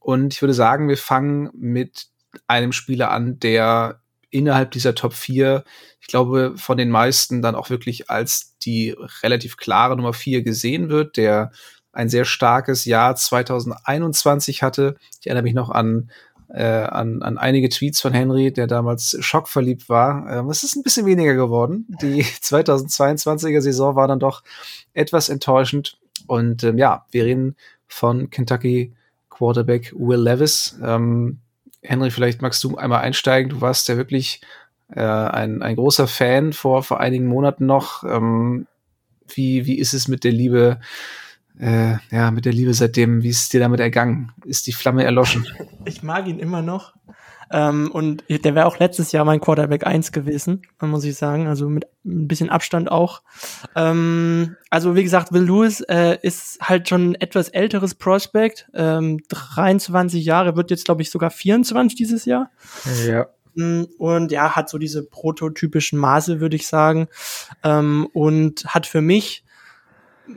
Und 0.00 0.32
ich 0.32 0.40
würde 0.40 0.54
sagen, 0.54 0.88
wir 0.88 0.96
fangen 0.96 1.50
mit 1.52 2.06
einem 2.46 2.72
Spieler 2.72 3.10
an, 3.10 3.38
der 3.38 4.00
innerhalb 4.30 4.70
dieser 4.70 4.94
Top 4.94 5.12
4, 5.14 5.64
ich 6.00 6.06
glaube, 6.08 6.54
von 6.56 6.76
den 6.76 6.90
meisten 6.90 7.42
dann 7.42 7.54
auch 7.54 7.70
wirklich 7.70 8.10
als 8.10 8.56
die 8.62 8.94
relativ 9.22 9.56
klare 9.56 9.96
Nummer 9.96 10.12
4 10.12 10.42
gesehen 10.42 10.88
wird, 10.88 11.16
der 11.16 11.52
ein 11.96 12.08
sehr 12.08 12.26
starkes 12.26 12.84
Jahr 12.84 13.16
2021 13.16 14.62
hatte. 14.62 14.96
Ich 15.20 15.26
erinnere 15.26 15.44
mich 15.44 15.54
noch 15.54 15.70
an 15.70 16.10
äh, 16.48 16.62
an, 16.62 17.22
an 17.22 17.38
einige 17.38 17.68
Tweets 17.68 18.00
von 18.00 18.12
Henry, 18.12 18.52
der 18.52 18.68
damals 18.68 19.16
schockverliebt 19.18 19.88
war. 19.88 20.30
Ähm, 20.30 20.48
es 20.48 20.62
ist 20.62 20.76
ein 20.76 20.84
bisschen 20.84 21.06
weniger 21.06 21.34
geworden. 21.34 21.86
Die 22.00 22.22
2022er 22.42 23.60
Saison 23.60 23.96
war 23.96 24.06
dann 24.06 24.20
doch 24.20 24.44
etwas 24.94 25.28
enttäuschend. 25.28 25.98
Und 26.26 26.62
ähm, 26.62 26.78
ja, 26.78 27.04
wir 27.10 27.24
reden 27.24 27.56
von 27.88 28.30
Kentucky 28.30 28.92
Quarterback 29.28 29.92
Will 29.96 30.20
Levis. 30.20 30.78
Ähm, 30.82 31.38
Henry, 31.82 32.10
vielleicht 32.10 32.42
magst 32.42 32.62
du 32.62 32.76
einmal 32.76 33.00
einsteigen. 33.00 33.50
Du 33.50 33.60
warst 33.60 33.88
ja 33.88 33.96
wirklich 33.96 34.40
äh, 34.92 35.00
ein, 35.00 35.62
ein 35.62 35.74
großer 35.74 36.06
Fan 36.06 36.52
vor, 36.52 36.82
vor 36.82 37.00
einigen 37.00 37.26
Monaten 37.26 37.66
noch. 37.66 38.04
Ähm, 38.04 38.66
wie, 39.34 39.66
wie 39.66 39.78
ist 39.78 39.94
es 39.94 40.06
mit 40.06 40.22
der 40.22 40.32
Liebe 40.32 40.78
äh, 41.58 41.96
ja, 42.10 42.30
mit 42.30 42.44
der 42.44 42.52
Liebe 42.52 42.74
seitdem, 42.74 43.22
wie 43.22 43.30
ist 43.30 43.42
es 43.42 43.48
dir 43.48 43.60
damit 43.60 43.80
ergangen? 43.80 44.32
Ist 44.44 44.66
die 44.66 44.72
Flamme 44.72 45.04
erloschen? 45.04 45.46
Ich 45.88 46.02
mag 46.02 46.26
ihn 46.26 46.40
immer 46.40 46.62
noch. 46.62 46.94
Ähm, 47.52 47.90
und 47.92 48.24
der 48.28 48.56
wäre 48.56 48.66
auch 48.66 48.80
letztes 48.80 49.12
Jahr 49.12 49.24
mein 49.24 49.40
Quarterback 49.40 49.86
1 49.86 50.10
gewesen, 50.10 50.62
muss 50.80 51.04
ich 51.04 51.16
sagen. 51.16 51.46
Also 51.46 51.68
mit 51.68 51.84
ein 52.04 52.26
bisschen 52.26 52.50
Abstand 52.50 52.90
auch. 52.90 53.22
Ähm, 53.76 54.56
also 54.68 54.96
wie 54.96 55.04
gesagt, 55.04 55.32
Will 55.32 55.44
Lewis 55.44 55.80
äh, 55.82 56.18
ist 56.22 56.58
halt 56.60 56.88
schon 56.88 57.10
ein 57.10 57.14
etwas 57.14 57.48
älteres 57.48 57.94
Prospect. 57.94 58.68
Ähm, 58.74 59.20
23 59.28 60.24
Jahre, 60.24 60.56
wird 60.56 60.72
jetzt 60.72 60.86
glaube 60.86 61.02
ich 61.02 61.10
sogar 61.10 61.30
24 61.30 61.96
dieses 61.96 62.24
Jahr. 62.24 62.50
Ja. 63.06 63.28
Mm, 63.54 63.84
und 63.98 64.32
ja, 64.32 64.56
hat 64.56 64.68
so 64.68 64.78
diese 64.78 65.04
prototypischen 65.04 66.00
Maße, 66.00 66.40
würde 66.40 66.56
ich 66.56 66.66
sagen. 66.66 67.06
Ähm, 67.62 68.08
und 68.12 68.64
hat 68.66 68.86
für 68.86 69.02
mich 69.02 69.45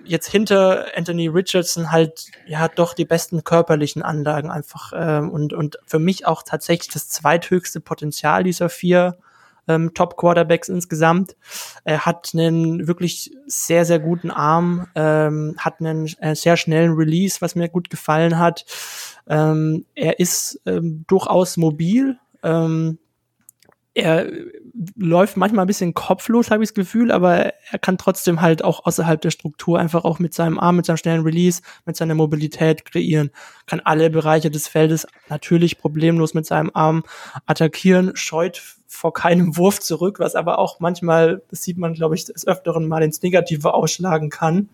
jetzt 0.03 0.27
hinter 0.27 0.85
Anthony 0.95 1.27
Richardson 1.27 1.91
halt 1.91 2.27
ja 2.47 2.67
doch 2.67 2.93
die 2.93 3.05
besten 3.05 3.43
körperlichen 3.43 4.01
Anlagen 4.01 4.49
einfach 4.49 4.91
ähm, 4.95 5.29
und 5.29 5.53
und 5.53 5.77
für 5.85 5.99
mich 5.99 6.25
auch 6.25 6.43
tatsächlich 6.43 6.89
das 6.91 7.09
zweithöchste 7.09 7.81
Potenzial 7.81 8.43
dieser 8.43 8.69
vier 8.69 9.17
ähm, 9.67 9.93
Top 9.93 10.17
Quarterbacks 10.17 10.69
insgesamt. 10.69 11.35
Er 11.83 12.05
hat 12.05 12.31
einen 12.33 12.87
wirklich 12.87 13.31
sehr 13.45 13.85
sehr 13.85 13.99
guten 13.99 14.31
Arm, 14.31 14.87
ähm, 14.95 15.55
hat 15.57 15.79
einen 15.79 16.07
äh, 16.19 16.35
sehr 16.35 16.57
schnellen 16.57 16.93
Release, 16.93 17.41
was 17.41 17.55
mir 17.55 17.69
gut 17.69 17.89
gefallen 17.89 18.37
hat. 18.37 18.65
Ähm, 19.27 19.85
er 19.95 20.19
ist 20.19 20.61
ähm, 20.65 21.05
durchaus 21.07 21.57
mobil. 21.57 22.17
Ähm, 22.41 22.97
er 23.93 24.31
läuft 24.95 25.35
manchmal 25.35 25.65
ein 25.65 25.67
bisschen 25.67 25.93
kopflos, 25.93 26.51
habe 26.51 26.63
ich 26.63 26.69
das 26.69 26.75
Gefühl, 26.75 27.11
aber 27.11 27.53
er 27.71 27.79
kann 27.79 27.97
trotzdem 27.97 28.39
halt 28.41 28.63
auch 28.63 28.85
außerhalb 28.85 29.19
der 29.19 29.31
Struktur 29.31 29.79
einfach 29.79 30.05
auch 30.05 30.19
mit 30.19 30.33
seinem 30.33 30.59
Arm, 30.59 30.75
mit 30.75 30.85
seinem 30.85 30.97
schnellen 30.97 31.23
Release, 31.23 31.61
mit 31.85 31.97
seiner 31.97 32.15
Mobilität 32.15 32.85
kreieren, 32.85 33.31
kann 33.65 33.81
alle 33.83 34.09
Bereiche 34.09 34.51
des 34.51 34.67
Feldes 34.67 35.07
natürlich 35.27 35.79
problemlos 35.79 36.33
mit 36.33 36.45
seinem 36.45 36.71
Arm 36.73 37.03
attackieren, 37.45 38.15
scheut 38.15 38.61
vor 38.87 39.13
keinem 39.13 39.57
Wurf 39.57 39.79
zurück, 39.79 40.19
was 40.19 40.35
aber 40.35 40.59
auch 40.59 40.79
manchmal, 40.79 41.41
das 41.49 41.63
sieht 41.63 41.77
man, 41.77 41.93
glaube 41.93 42.15
ich, 42.15 42.25
des 42.25 42.47
Öfteren 42.47 42.87
mal 42.87 43.03
ins 43.03 43.21
Negative 43.21 43.73
ausschlagen 43.73 44.29
kann. 44.29 44.69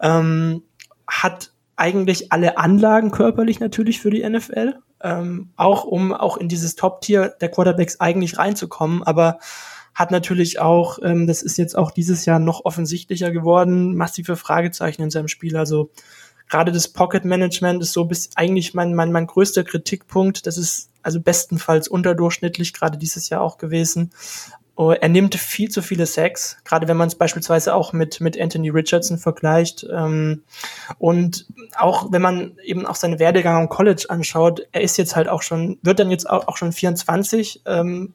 Ähm, 0.00 0.62
hat 1.06 1.52
eigentlich 1.76 2.32
alle 2.32 2.58
Anlagen 2.58 3.10
körperlich 3.10 3.60
natürlich 3.60 4.00
für 4.00 4.10
die 4.10 4.28
NFL, 4.28 4.74
ähm, 5.02 5.50
auch 5.56 5.84
um 5.84 6.12
auch 6.12 6.36
in 6.36 6.48
dieses 6.48 6.74
Top-Tier 6.74 7.34
der 7.40 7.50
Quarterbacks 7.50 8.00
eigentlich 8.00 8.38
reinzukommen, 8.38 9.02
aber 9.02 9.38
hat 9.94 10.10
natürlich 10.10 10.60
auch, 10.60 10.98
ähm, 11.02 11.26
das 11.26 11.42
ist 11.42 11.58
jetzt 11.58 11.76
auch 11.76 11.90
dieses 11.90 12.24
Jahr 12.24 12.38
noch 12.38 12.64
offensichtlicher 12.64 13.30
geworden, 13.30 13.96
massive 13.96 14.36
Fragezeichen 14.36 15.02
in 15.02 15.10
seinem 15.10 15.28
Spiel. 15.28 15.56
Also 15.56 15.90
gerade 16.48 16.72
das 16.72 16.88
Pocket 16.88 17.24
Management 17.24 17.82
ist 17.82 17.92
so 17.92 18.04
bis 18.04 18.30
eigentlich 18.34 18.74
mein, 18.74 18.94
mein, 18.94 19.12
mein 19.12 19.26
größter 19.26 19.64
Kritikpunkt. 19.64 20.46
Das 20.46 20.58
ist 20.58 20.90
also 21.02 21.20
bestenfalls 21.20 21.88
unterdurchschnittlich 21.88 22.72
gerade 22.72 22.98
dieses 22.98 23.28
Jahr 23.30 23.40
auch 23.40 23.58
gewesen. 23.58 24.10
Oh, 24.76 24.92
er 24.92 25.08
nimmt 25.08 25.34
viel 25.34 25.68
zu 25.68 25.82
viele 25.82 26.06
Sacks, 26.06 26.56
gerade 26.64 26.88
wenn 26.88 26.96
man 26.96 27.08
es 27.08 27.14
beispielsweise 27.14 27.74
auch 27.74 27.92
mit, 27.92 28.20
mit 28.20 28.40
Anthony 28.40 28.70
Richardson 28.70 29.18
vergleicht. 29.18 29.86
Ähm, 29.92 30.42
und 30.98 31.46
auch 31.76 32.10
wenn 32.10 32.22
man 32.22 32.56
eben 32.64 32.86
auch 32.86 32.94
seinen 32.94 33.18
Werdegang 33.18 33.56
am 33.56 33.68
College 33.68 34.06
anschaut, 34.08 34.66
er 34.72 34.80
ist 34.80 34.96
jetzt 34.96 35.16
halt 35.16 35.28
auch 35.28 35.42
schon, 35.42 35.78
wird 35.82 35.98
dann 35.98 36.10
jetzt 36.10 36.28
auch, 36.28 36.48
auch 36.48 36.56
schon 36.56 36.72
24. 36.72 37.62
Ähm, 37.66 38.14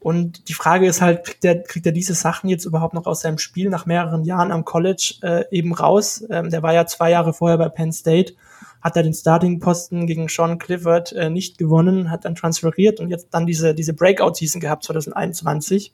und 0.00 0.48
die 0.48 0.54
Frage 0.54 0.86
ist 0.86 1.02
halt, 1.02 1.24
kriegt 1.24 1.44
er, 1.44 1.62
kriegt 1.62 1.84
er 1.84 1.92
diese 1.92 2.14
Sachen 2.14 2.48
jetzt 2.48 2.64
überhaupt 2.64 2.94
noch 2.94 3.06
aus 3.06 3.22
seinem 3.22 3.38
Spiel 3.38 3.68
nach 3.68 3.84
mehreren 3.84 4.24
Jahren 4.24 4.52
am 4.52 4.64
College 4.64 5.16
äh, 5.22 5.44
eben 5.50 5.74
raus? 5.74 6.24
Ähm, 6.30 6.50
der 6.50 6.62
war 6.62 6.72
ja 6.72 6.86
zwei 6.86 7.10
Jahre 7.10 7.32
vorher 7.32 7.58
bei 7.58 7.68
Penn 7.68 7.92
State 7.92 8.34
hat 8.80 8.96
er 8.96 9.02
den 9.02 9.14
Starting-Posten 9.14 10.06
gegen 10.06 10.28
Sean 10.28 10.58
Clifford 10.58 11.12
äh, 11.12 11.30
nicht 11.30 11.58
gewonnen, 11.58 12.10
hat 12.10 12.24
dann 12.24 12.34
transferiert 12.34 13.00
und 13.00 13.08
jetzt 13.10 13.28
dann 13.30 13.46
diese, 13.46 13.74
diese 13.74 13.94
Breakout-Season 13.94 14.60
gehabt 14.60 14.84
2021. 14.84 15.92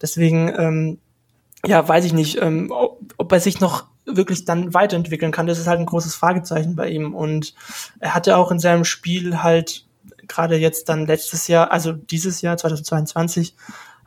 Deswegen, 0.00 0.52
ähm, 0.56 0.98
ja, 1.66 1.86
weiß 1.86 2.04
ich 2.04 2.12
nicht, 2.12 2.40
ähm, 2.40 2.70
ob, 2.70 3.00
ob 3.16 3.32
er 3.32 3.40
sich 3.40 3.60
noch 3.60 3.86
wirklich 4.06 4.44
dann 4.44 4.74
weiterentwickeln 4.74 5.32
kann. 5.32 5.46
Das 5.46 5.58
ist 5.58 5.66
halt 5.66 5.80
ein 5.80 5.86
großes 5.86 6.14
Fragezeichen 6.14 6.76
bei 6.76 6.88
ihm. 6.88 7.14
Und 7.14 7.54
er 8.00 8.14
hatte 8.14 8.36
auch 8.36 8.50
in 8.50 8.58
seinem 8.58 8.84
Spiel 8.84 9.42
halt 9.42 9.84
gerade 10.28 10.56
jetzt 10.56 10.88
dann 10.88 11.06
letztes 11.06 11.48
Jahr, 11.48 11.72
also 11.72 11.92
dieses 11.92 12.42
Jahr 12.42 12.56
2022, 12.56 13.54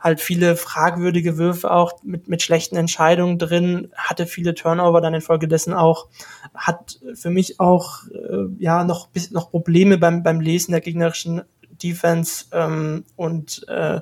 halt 0.02 0.20
viele 0.20 0.56
fragwürdige 0.56 1.38
Würfe 1.38 1.70
auch 1.70 2.02
mit, 2.02 2.28
mit 2.28 2.42
schlechten 2.42 2.76
Entscheidungen 2.76 3.38
drin, 3.38 3.88
hatte 3.94 4.26
viele 4.26 4.54
Turnover 4.54 5.00
dann 5.00 5.14
infolgedessen 5.14 5.72
auch, 5.72 6.08
hat 6.54 6.98
für 7.14 7.30
mich 7.30 7.60
auch 7.60 8.04
äh, 8.08 8.46
ja 8.58 8.84
noch 8.84 9.08
noch 9.30 9.50
Probleme 9.50 9.98
beim 9.98 10.22
beim 10.22 10.40
Lesen 10.40 10.72
der 10.72 10.80
gegnerischen 10.80 11.42
Defense 11.82 12.46
ähm, 12.52 13.04
und 13.16 13.64
äh, 13.68 14.00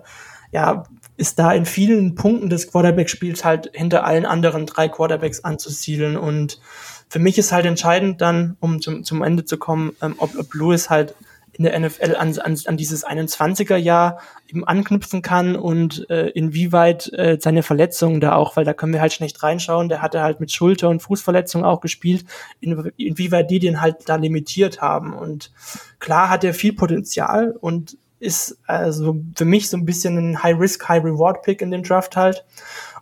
ja 0.52 0.84
ist 1.20 1.38
da 1.38 1.52
in 1.52 1.66
vielen 1.66 2.14
Punkten 2.14 2.48
des 2.48 2.70
Quarterback-Spiels 2.70 3.44
halt 3.44 3.70
hinter 3.74 4.04
allen 4.04 4.24
anderen 4.24 4.64
drei 4.64 4.88
Quarterbacks 4.88 5.44
anzusiedeln. 5.44 6.16
Und 6.16 6.62
für 7.10 7.18
mich 7.18 7.36
ist 7.36 7.52
halt 7.52 7.66
entscheidend 7.66 8.22
dann, 8.22 8.56
um 8.58 8.80
zum, 8.80 9.04
zum 9.04 9.22
Ende 9.22 9.44
zu 9.44 9.58
kommen, 9.58 9.92
ähm, 10.00 10.14
ob, 10.16 10.30
ob 10.38 10.54
Lewis 10.54 10.88
halt 10.88 11.14
in 11.60 11.64
der 11.64 11.78
NFL 11.78 12.16
an, 12.16 12.38
an, 12.38 12.58
an 12.64 12.76
dieses 12.78 13.06
21er 13.06 13.76
Jahr 13.76 14.20
eben 14.48 14.64
anknüpfen 14.66 15.20
kann 15.20 15.56
und 15.56 16.08
äh, 16.08 16.28
inwieweit 16.28 17.12
äh, 17.12 17.36
seine 17.38 17.62
Verletzungen 17.62 18.18
da 18.18 18.34
auch, 18.34 18.56
weil 18.56 18.64
da 18.64 18.72
können 18.72 18.94
wir 18.94 19.02
halt 19.02 19.12
schlecht 19.12 19.42
reinschauen, 19.42 19.90
der 19.90 20.00
hatte 20.00 20.22
halt 20.22 20.40
mit 20.40 20.50
Schulter- 20.50 20.88
und 20.88 21.02
Fußverletzungen 21.02 21.66
auch 21.66 21.82
gespielt, 21.82 22.24
in, 22.60 22.90
inwieweit 22.96 23.50
die 23.50 23.58
den 23.58 23.82
halt 23.82 24.08
da 24.08 24.16
limitiert 24.16 24.80
haben. 24.80 25.12
Und 25.12 25.52
klar 25.98 26.30
hat 26.30 26.44
er 26.44 26.54
viel 26.54 26.72
Potenzial 26.72 27.54
und 27.60 27.98
ist 28.20 28.58
also 28.66 29.20
für 29.36 29.44
mich 29.44 29.68
so 29.68 29.76
ein 29.76 29.84
bisschen 29.84 30.16
ein 30.16 30.42
High-Risk, 30.42 30.88
High-Reward-Pick 30.88 31.60
in 31.60 31.70
dem 31.70 31.82
Draft 31.82 32.16
halt 32.16 32.44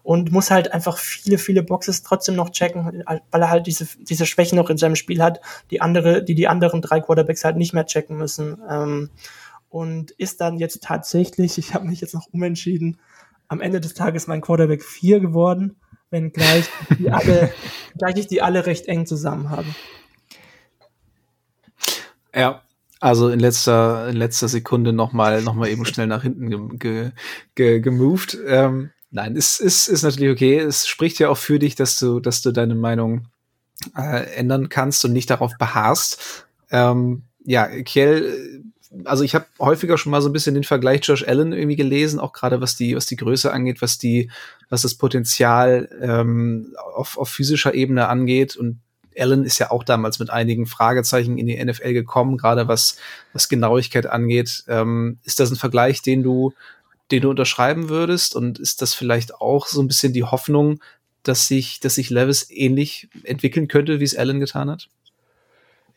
und 0.08 0.32
muss 0.32 0.50
halt 0.50 0.72
einfach 0.72 0.96
viele, 0.96 1.36
viele 1.36 1.62
Boxes 1.62 2.02
trotzdem 2.02 2.34
noch 2.34 2.48
checken, 2.48 3.04
weil 3.04 3.42
er 3.42 3.50
halt 3.50 3.66
diese, 3.66 3.86
diese 3.98 4.24
Schwächen 4.24 4.56
noch 4.56 4.70
in 4.70 4.78
seinem 4.78 4.96
Spiel 4.96 5.22
hat, 5.22 5.42
die 5.70 5.82
andere, 5.82 6.24
die 6.24 6.34
die 6.34 6.48
anderen 6.48 6.80
drei 6.80 7.00
Quarterbacks 7.00 7.44
halt 7.44 7.58
nicht 7.58 7.74
mehr 7.74 7.84
checken 7.84 8.16
müssen. 8.16 8.56
Ähm, 8.70 9.10
und 9.68 10.12
ist 10.12 10.40
dann 10.40 10.56
jetzt 10.56 10.82
tatsächlich, 10.82 11.58
ich 11.58 11.74
habe 11.74 11.86
mich 11.86 12.00
jetzt 12.00 12.14
noch 12.14 12.26
umentschieden, 12.32 12.98
am 13.48 13.60
Ende 13.60 13.82
des 13.82 13.92
Tages 13.92 14.26
mein 14.26 14.40
Quarterback 14.40 14.82
4 14.82 15.20
geworden, 15.20 15.76
wenn 16.08 16.32
gleich 16.32 16.64
die 16.98 17.10
alle, 17.10 17.52
gleich 17.98 18.16
ich 18.16 18.28
die 18.28 18.40
alle 18.40 18.64
recht 18.64 18.86
eng 18.86 19.04
zusammen 19.04 19.50
habe. 19.50 19.68
Ja, 22.34 22.62
also 22.98 23.28
in 23.28 23.40
letzter, 23.40 24.08
in 24.08 24.16
letzter 24.16 24.48
Sekunde 24.48 24.94
nochmal 24.94 25.42
noch 25.42 25.52
mal 25.52 25.68
eben 25.68 25.84
schnell 25.84 26.06
nach 26.06 26.22
hinten 26.22 26.48
gemoved. 26.48 26.80
Ge, 26.80 27.10
ge, 27.54 27.80
gemoved. 27.80 28.38
Ähm, 28.46 28.90
Nein, 29.10 29.36
es 29.36 29.58
ist, 29.58 29.88
ist 29.88 30.02
natürlich 30.02 30.32
okay. 30.32 30.58
Es 30.58 30.86
spricht 30.86 31.18
ja 31.18 31.28
auch 31.30 31.38
für 31.38 31.58
dich, 31.58 31.74
dass 31.74 31.98
du, 31.98 32.20
dass 32.20 32.42
du 32.42 32.52
deine 32.52 32.74
Meinung 32.74 33.28
äh, 33.96 34.34
ändern 34.34 34.68
kannst 34.68 35.04
und 35.04 35.12
nicht 35.12 35.30
darauf 35.30 35.56
beharrst. 35.58 36.46
Ähm, 36.70 37.22
ja, 37.44 37.66
Kiel, 37.82 38.64
also 39.04 39.24
ich 39.24 39.34
habe 39.34 39.46
häufiger 39.58 39.98
schon 39.98 40.10
mal 40.10 40.22
so 40.22 40.28
ein 40.28 40.32
bisschen 40.32 40.54
den 40.54 40.64
Vergleich 40.64 41.00
Josh 41.04 41.26
Allen 41.26 41.52
irgendwie 41.52 41.76
gelesen, 41.76 42.20
auch 42.20 42.32
gerade 42.32 42.60
was 42.60 42.76
die, 42.76 42.96
was 42.96 43.06
die 43.06 43.16
Größe 43.16 43.52
angeht, 43.52 43.82
was 43.82 43.98
die, 43.98 44.30
was 44.68 44.82
das 44.82 44.94
Potenzial 44.94 45.88
ähm, 46.00 46.74
auf, 46.94 47.18
auf 47.18 47.28
physischer 47.28 47.74
Ebene 47.74 48.08
angeht. 48.08 48.56
Und 48.56 48.80
Allen 49.18 49.44
ist 49.44 49.58
ja 49.58 49.70
auch 49.70 49.84
damals 49.84 50.18
mit 50.18 50.30
einigen 50.30 50.66
Fragezeichen 50.66 51.38
in 51.38 51.46
die 51.46 51.62
NFL 51.62 51.92
gekommen, 51.92 52.38
gerade 52.38 52.68
was, 52.68 52.96
was 53.32 53.48
Genauigkeit 53.48 54.06
angeht. 54.06 54.64
Ähm, 54.68 55.18
ist 55.24 55.40
das 55.40 55.50
ein 55.50 55.56
Vergleich, 55.56 56.02
den 56.02 56.22
du, 56.22 56.52
den 57.10 57.22
du 57.22 57.30
unterschreiben 57.30 57.88
würdest? 57.88 58.34
Und 58.34 58.58
ist 58.58 58.82
das 58.82 58.94
vielleicht 58.94 59.34
auch 59.34 59.66
so 59.66 59.80
ein 59.80 59.88
bisschen 59.88 60.12
die 60.12 60.24
Hoffnung, 60.24 60.80
dass 61.22 61.48
sich, 61.48 61.80
dass 61.80 61.96
sich 61.96 62.10
Levis 62.10 62.50
ähnlich 62.50 63.08
entwickeln 63.24 63.68
könnte, 63.68 64.00
wie 64.00 64.04
es 64.04 64.16
Allen 64.16 64.40
getan 64.40 64.70
hat? 64.70 64.88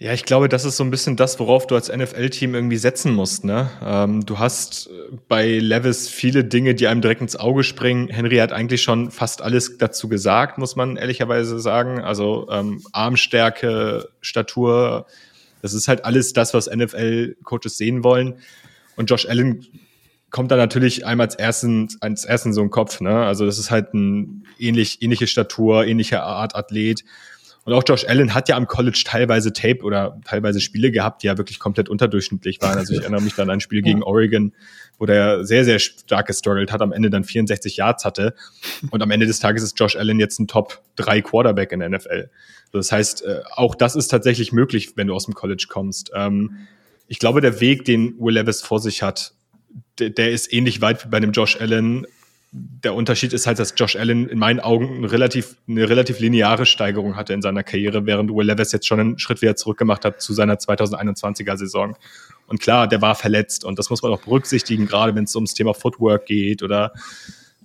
Ja, 0.01 0.13
ich 0.13 0.25
glaube, 0.25 0.49
das 0.49 0.65
ist 0.65 0.77
so 0.77 0.83
ein 0.83 0.89
bisschen 0.89 1.15
das, 1.15 1.39
worauf 1.39 1.67
du 1.67 1.75
als 1.75 1.95
NFL-Team 1.95 2.55
irgendwie 2.55 2.77
setzen 2.77 3.13
musst. 3.13 3.45
Ne? 3.45 3.69
Ähm, 3.85 4.25
du 4.25 4.39
hast 4.39 4.87
äh, 4.87 5.15
bei 5.27 5.59
Levis 5.59 6.09
viele 6.09 6.43
Dinge, 6.43 6.73
die 6.73 6.87
einem 6.87 7.01
direkt 7.01 7.21
ins 7.21 7.35
Auge 7.35 7.63
springen. 7.63 8.07
Henry 8.09 8.37
hat 8.37 8.51
eigentlich 8.51 8.81
schon 8.81 9.11
fast 9.11 9.43
alles 9.43 9.77
dazu 9.77 10.09
gesagt, 10.09 10.57
muss 10.57 10.75
man 10.75 10.97
ehrlicherweise 10.97 11.59
sagen. 11.59 12.01
Also 12.01 12.47
ähm, 12.49 12.81
Armstärke, 12.93 14.09
Statur, 14.21 15.05
das 15.61 15.73
ist 15.73 15.87
halt 15.87 16.03
alles 16.03 16.33
das, 16.33 16.55
was 16.55 16.67
NFL-Coaches 16.67 17.77
sehen 17.77 18.03
wollen. 18.03 18.39
Und 18.95 19.07
Josh 19.11 19.27
Allen 19.27 19.67
kommt 20.31 20.49
da 20.49 20.55
natürlich 20.55 21.05
einmal 21.05 21.27
als 21.27 21.35
ersten, 21.35 21.89
als 21.99 22.25
ersten 22.25 22.53
so 22.53 22.61
ein 22.61 22.69
Kopf, 22.69 23.01
ne? 23.01 23.25
Also 23.25 23.45
das 23.45 23.59
ist 23.59 23.69
halt 23.69 23.93
ein 23.93 24.47
ähnlich, 24.57 25.01
ähnliche 25.01 25.27
Statur, 25.27 25.85
ähnliche 25.85 26.23
Art 26.23 26.55
Athlet. 26.55 27.03
Und 27.63 27.73
auch 27.73 27.83
Josh 27.85 28.05
Allen 28.05 28.33
hat 28.33 28.49
ja 28.49 28.55
am 28.55 28.65
College 28.65 29.03
teilweise 29.05 29.53
Tape 29.53 29.83
oder 29.83 30.19
teilweise 30.25 30.59
Spiele 30.59 30.89
gehabt, 30.89 31.21
die 31.21 31.27
ja 31.27 31.37
wirklich 31.37 31.59
komplett 31.59 31.89
unterdurchschnittlich 31.89 32.59
waren. 32.61 32.79
Also 32.79 32.93
ich 32.93 33.01
erinnere 33.01 33.21
mich 33.21 33.35
dann 33.35 33.49
an 33.49 33.57
ein 33.57 33.59
Spiel 33.59 33.83
gegen 33.83 34.01
Oregon, 34.01 34.53
wo 34.97 35.05
der 35.05 35.45
sehr, 35.45 35.63
sehr 35.63 35.77
stark 35.77 36.25
gestruggelt 36.25 36.71
hat, 36.71 36.81
am 36.81 36.91
Ende 36.91 37.11
dann 37.11 37.23
64 37.23 37.77
Yards 37.77 38.03
hatte. 38.03 38.33
Und 38.89 39.03
am 39.03 39.11
Ende 39.11 39.27
des 39.27 39.39
Tages 39.39 39.61
ist 39.61 39.79
Josh 39.79 39.95
Allen 39.95 40.19
jetzt 40.19 40.39
ein 40.39 40.47
Top 40.47 40.81
3 40.95 41.21
Quarterback 41.21 41.71
in 41.71 41.81
der 41.81 41.89
NFL. 41.89 42.31
Das 42.71 42.91
heißt, 42.91 43.25
äh, 43.25 43.41
auch 43.51 43.75
das 43.75 43.95
ist 43.95 44.07
tatsächlich 44.07 44.51
möglich, 44.51 44.93
wenn 44.95 45.05
du 45.07 45.13
aus 45.13 45.25
dem 45.25 45.35
College 45.35 45.67
kommst. 45.69 46.11
Ähm, 46.15 46.67
ich 47.07 47.19
glaube, 47.19 47.41
der 47.41 47.59
Weg, 47.59 47.85
den 47.85 48.15
Will 48.19 48.35
Levis 48.35 48.63
vor 48.63 48.79
sich 48.79 49.03
hat, 49.03 49.33
der, 49.99 50.09
der 50.09 50.31
ist 50.31 50.51
ähnlich 50.51 50.81
weit 50.81 51.05
wie 51.05 51.09
bei 51.09 51.19
dem 51.19 51.31
Josh 51.31 51.59
Allen. 51.59 52.05
Der 52.51 52.93
Unterschied 52.93 53.31
ist 53.31 53.47
halt, 53.47 53.59
dass 53.59 53.73
Josh 53.77 53.95
Allen 53.95 54.27
in 54.27 54.37
meinen 54.37 54.59
Augen 54.59 54.97
eine 54.97 55.11
relativ, 55.11 55.55
eine 55.67 55.87
relativ 55.87 56.19
lineare 56.19 56.65
Steigerung 56.65 57.15
hatte 57.15 57.33
in 57.33 57.41
seiner 57.41 57.63
Karriere, 57.63 58.05
während 58.05 58.29
Will 58.31 58.47
Levis 58.47 58.73
jetzt 58.73 58.87
schon 58.87 58.99
einen 58.99 59.19
Schritt 59.19 59.41
wieder 59.41 59.55
zurückgemacht 59.55 60.03
hat 60.03 60.21
zu 60.21 60.33
seiner 60.33 60.55
2021er 60.55 61.55
Saison. 61.57 61.95
Und 62.47 62.59
klar, 62.59 62.87
der 62.87 63.01
war 63.01 63.15
verletzt 63.15 63.63
und 63.63 63.79
das 63.79 63.89
muss 63.89 64.01
man 64.01 64.11
auch 64.11 64.21
berücksichtigen, 64.21 64.85
gerade 64.85 65.15
wenn 65.15 65.23
es 65.23 65.35
ums 65.35 65.53
Thema 65.53 65.73
Footwork 65.73 66.25
geht 66.25 66.61
oder 66.63 66.91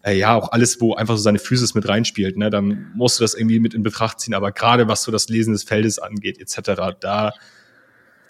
äh, 0.06 0.16
ja, 0.16 0.36
auch 0.36 0.52
alles, 0.52 0.80
wo 0.80 0.94
einfach 0.94 1.16
so 1.16 1.22
seine 1.22 1.40
Physis 1.40 1.74
mit 1.74 1.88
reinspielt, 1.88 2.36
ne, 2.36 2.48
dann 2.48 2.92
musst 2.94 3.18
du 3.18 3.24
das 3.24 3.34
irgendwie 3.34 3.58
mit 3.58 3.74
in 3.74 3.82
Betracht 3.82 4.20
ziehen. 4.20 4.34
Aber 4.34 4.52
gerade 4.52 4.86
was 4.86 5.02
so 5.02 5.10
das 5.10 5.28
Lesen 5.28 5.52
des 5.52 5.64
Feldes 5.64 5.98
angeht, 5.98 6.38
etc., 6.38 6.96
da 7.00 7.32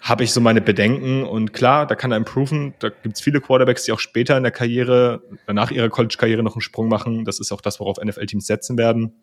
habe 0.01 0.23
ich 0.23 0.31
so 0.31 0.41
meine 0.41 0.61
Bedenken. 0.61 1.23
Und 1.23 1.53
klar, 1.53 1.87
da 1.87 1.95
kann 1.95 2.11
er 2.11 2.17
improven. 2.17 2.73
Da 2.79 2.89
gibt 2.89 3.15
es 3.15 3.21
viele 3.21 3.41
Quarterbacks, 3.41 3.83
die 3.83 3.91
auch 3.91 3.99
später 3.99 4.37
in 4.37 4.43
der 4.43 4.51
Karriere, 4.51 5.21
nach 5.47 5.71
ihrer 5.71 5.89
College-Karriere 5.89 6.43
noch 6.43 6.55
einen 6.55 6.61
Sprung 6.61 6.87
machen. 6.87 7.25
Das 7.25 7.39
ist 7.39 7.51
auch 7.51 7.61
das, 7.61 7.79
worauf 7.79 7.97
NFL-Teams 7.97 8.45
setzen 8.45 8.77
werden. 8.77 9.15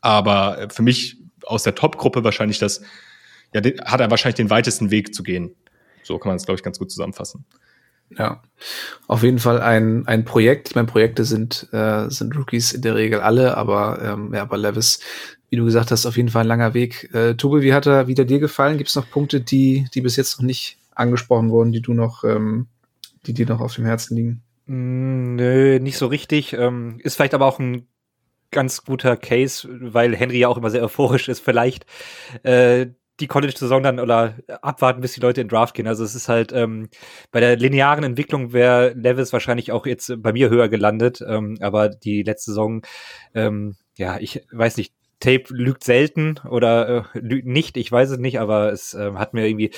Aber 0.00 0.58
äh, 0.58 0.68
für 0.70 0.82
mich 0.82 1.18
aus 1.44 1.62
der 1.62 1.74
Top-Gruppe 1.74 2.24
wahrscheinlich 2.24 2.58
das, 2.58 2.82
ja, 3.54 3.60
hat 3.84 4.00
er 4.00 4.10
wahrscheinlich 4.10 4.36
den 4.36 4.50
weitesten 4.50 4.90
Weg 4.90 5.14
zu 5.14 5.22
gehen. 5.22 5.54
So 6.02 6.18
kann 6.18 6.30
man 6.30 6.36
es, 6.36 6.44
glaube 6.44 6.56
ich, 6.56 6.62
ganz 6.62 6.78
gut 6.78 6.90
zusammenfassen. 6.90 7.44
Ja, 8.10 8.40
auf 9.08 9.22
jeden 9.22 9.40
Fall 9.40 9.60
ein, 9.60 10.06
ein 10.06 10.24
Projekt. 10.24 10.68
Ich 10.68 10.74
meine, 10.74 10.86
Projekte 10.86 11.24
sind, 11.24 11.68
äh, 11.72 12.08
sind 12.08 12.36
Rookies 12.36 12.72
in 12.72 12.82
der 12.82 12.94
Regel 12.94 13.20
alle, 13.20 13.56
aber 13.56 14.00
ähm, 14.02 14.32
ja, 14.32 14.44
bei 14.44 14.56
Levis 14.56 15.00
wie 15.48 15.56
du 15.56 15.64
gesagt 15.64 15.90
hast, 15.90 16.06
auf 16.06 16.16
jeden 16.16 16.28
Fall 16.28 16.44
ein 16.44 16.48
langer 16.48 16.74
Weg. 16.74 17.12
Äh, 17.14 17.34
Tobi, 17.34 17.62
wie 17.62 17.72
hat 17.72 17.86
er 17.86 18.08
wieder 18.08 18.24
dir 18.24 18.38
gefallen? 18.38 18.78
Gibt 18.78 18.90
es 18.90 18.96
noch 18.96 19.08
Punkte, 19.08 19.40
die, 19.40 19.86
die 19.94 20.00
bis 20.00 20.16
jetzt 20.16 20.38
noch 20.38 20.46
nicht 20.46 20.78
angesprochen 20.94 21.50
wurden, 21.50 21.72
die 21.72 21.82
du 21.82 21.94
noch, 21.94 22.24
ähm, 22.24 22.66
die 23.26 23.32
dir 23.32 23.46
noch 23.46 23.60
auf 23.60 23.74
dem 23.74 23.84
Herzen 23.84 24.16
liegen? 24.16 24.42
Mm, 24.66 25.36
nö, 25.36 25.78
nicht 25.78 25.98
so 25.98 26.06
richtig. 26.06 26.52
Ähm, 26.54 26.98
ist 27.02 27.16
vielleicht 27.16 27.34
aber 27.34 27.46
auch 27.46 27.58
ein 27.58 27.86
ganz 28.50 28.84
guter 28.84 29.16
Case, 29.16 29.68
weil 29.70 30.16
Henry 30.16 30.38
ja 30.38 30.48
auch 30.48 30.56
immer 30.56 30.70
sehr 30.70 30.82
euphorisch 30.82 31.28
ist. 31.28 31.40
Vielleicht 31.40 31.86
äh, 32.42 32.86
die 33.20 33.26
College-Saison 33.26 33.82
dann 33.82 34.00
oder 34.00 34.36
abwarten, 34.62 35.00
bis 35.00 35.14
die 35.14 35.20
Leute 35.20 35.40
in 35.40 35.48
Draft 35.48 35.74
gehen. 35.74 35.86
Also 35.86 36.04
es 36.04 36.14
ist 36.14 36.28
halt 36.28 36.52
ähm, 36.52 36.88
bei 37.30 37.40
der 37.40 37.56
linearen 37.56 38.04
Entwicklung 38.04 38.52
wäre 38.52 38.90
Levis 38.90 39.32
wahrscheinlich 39.32 39.72
auch 39.72 39.86
jetzt 39.86 40.12
bei 40.22 40.32
mir 40.32 40.50
höher 40.50 40.68
gelandet, 40.68 41.22
ähm, 41.26 41.56
aber 41.60 41.88
die 41.88 42.22
letzte 42.22 42.50
Saison, 42.50 42.82
ähm, 43.34 43.76
ja, 43.96 44.18
ich 44.18 44.42
weiß 44.52 44.76
nicht, 44.76 44.92
Tape 45.20 45.44
lügt 45.48 45.82
selten 45.82 46.38
oder 46.48 47.06
äh, 47.14 47.18
lügt 47.18 47.46
nicht, 47.46 47.76
ich 47.76 47.90
weiß 47.90 48.10
es 48.10 48.18
nicht, 48.18 48.38
aber 48.38 48.70
es 48.72 48.92
äh, 48.92 49.12
hat 49.14 49.32
mir 49.32 49.46
irgendwie 49.46 49.70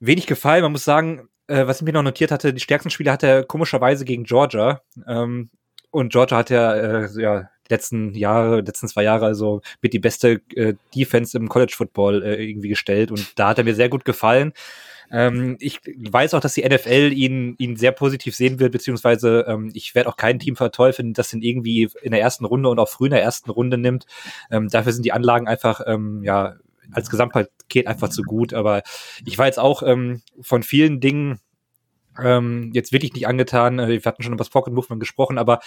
wenig 0.00 0.26
gefallen. 0.26 0.62
Man 0.62 0.72
muss 0.72 0.84
sagen, 0.84 1.28
äh, 1.46 1.66
was 1.66 1.80
ich 1.80 1.86
mir 1.86 1.92
noch 1.92 2.02
notiert 2.02 2.30
hatte, 2.30 2.52
die 2.52 2.60
stärksten 2.60 2.90
Spiele 2.90 3.12
hat 3.12 3.22
er 3.22 3.44
komischerweise 3.44 4.04
gegen 4.04 4.24
Georgia. 4.24 4.82
Ähm, 5.06 5.50
und 5.90 6.12
Georgia 6.12 6.38
hat 6.38 6.50
ja, 6.50 6.74
äh, 6.74 7.08
ja 7.20 7.48
letzten 7.70 8.14
Jahre, 8.14 8.60
letzten 8.60 8.88
zwei 8.88 9.02
Jahre 9.02 9.26
also 9.26 9.62
mit 9.82 9.92
die 9.92 9.98
beste 9.98 10.40
äh, 10.54 10.74
Defense 10.94 11.36
im 11.36 11.48
College 11.48 11.74
Football 11.76 12.22
äh, 12.22 12.44
irgendwie 12.44 12.68
gestellt 12.68 13.10
und 13.10 13.38
da 13.38 13.48
hat 13.48 13.58
er 13.58 13.64
mir 13.64 13.74
sehr 13.74 13.88
gut 13.88 14.04
gefallen. 14.04 14.52
Ähm, 15.12 15.56
ich 15.58 15.80
weiß 15.84 16.34
auch, 16.34 16.40
dass 16.40 16.54
die 16.54 16.64
NFL 16.64 17.12
ihn, 17.12 17.56
ihn 17.58 17.76
sehr 17.76 17.92
positiv 17.92 18.36
sehen 18.36 18.60
wird, 18.60 18.72
beziehungsweise 18.72 19.44
ähm, 19.48 19.70
ich 19.74 19.94
werde 19.94 20.08
auch 20.08 20.16
kein 20.16 20.38
Team 20.38 20.56
verteufeln, 20.56 21.14
das 21.14 21.32
ihn 21.32 21.42
irgendwie 21.42 21.90
in 22.02 22.12
der 22.12 22.20
ersten 22.20 22.44
Runde 22.44 22.68
und 22.68 22.78
auch 22.78 22.88
früh 22.88 23.06
in 23.06 23.12
der 23.12 23.22
ersten 23.22 23.50
Runde 23.50 23.76
nimmt. 23.76 24.06
Ähm, 24.50 24.68
dafür 24.68 24.92
sind 24.92 25.04
die 25.04 25.12
Anlagen 25.12 25.48
einfach, 25.48 25.80
ähm, 25.86 26.22
ja, 26.22 26.56
als 26.92 27.10
Gesamtpaket 27.10 27.86
einfach 27.86 28.08
zu 28.08 28.22
gut. 28.22 28.54
Aber 28.54 28.82
ich 29.24 29.36
war 29.38 29.46
jetzt 29.46 29.58
auch 29.58 29.82
ähm, 29.82 30.22
von 30.40 30.62
vielen 30.62 31.00
Dingen 31.00 31.40
ähm, 32.22 32.70
jetzt 32.74 32.92
wirklich 32.92 33.12
nicht 33.14 33.26
angetan. 33.26 33.78
Äh, 33.78 33.88
wir 33.88 34.02
hatten 34.04 34.22
schon 34.22 34.32
über 34.32 34.42
das 34.42 34.50
Pocket 34.50 34.72
Movement 34.72 35.00
gesprochen, 35.00 35.38
aber 35.38 35.60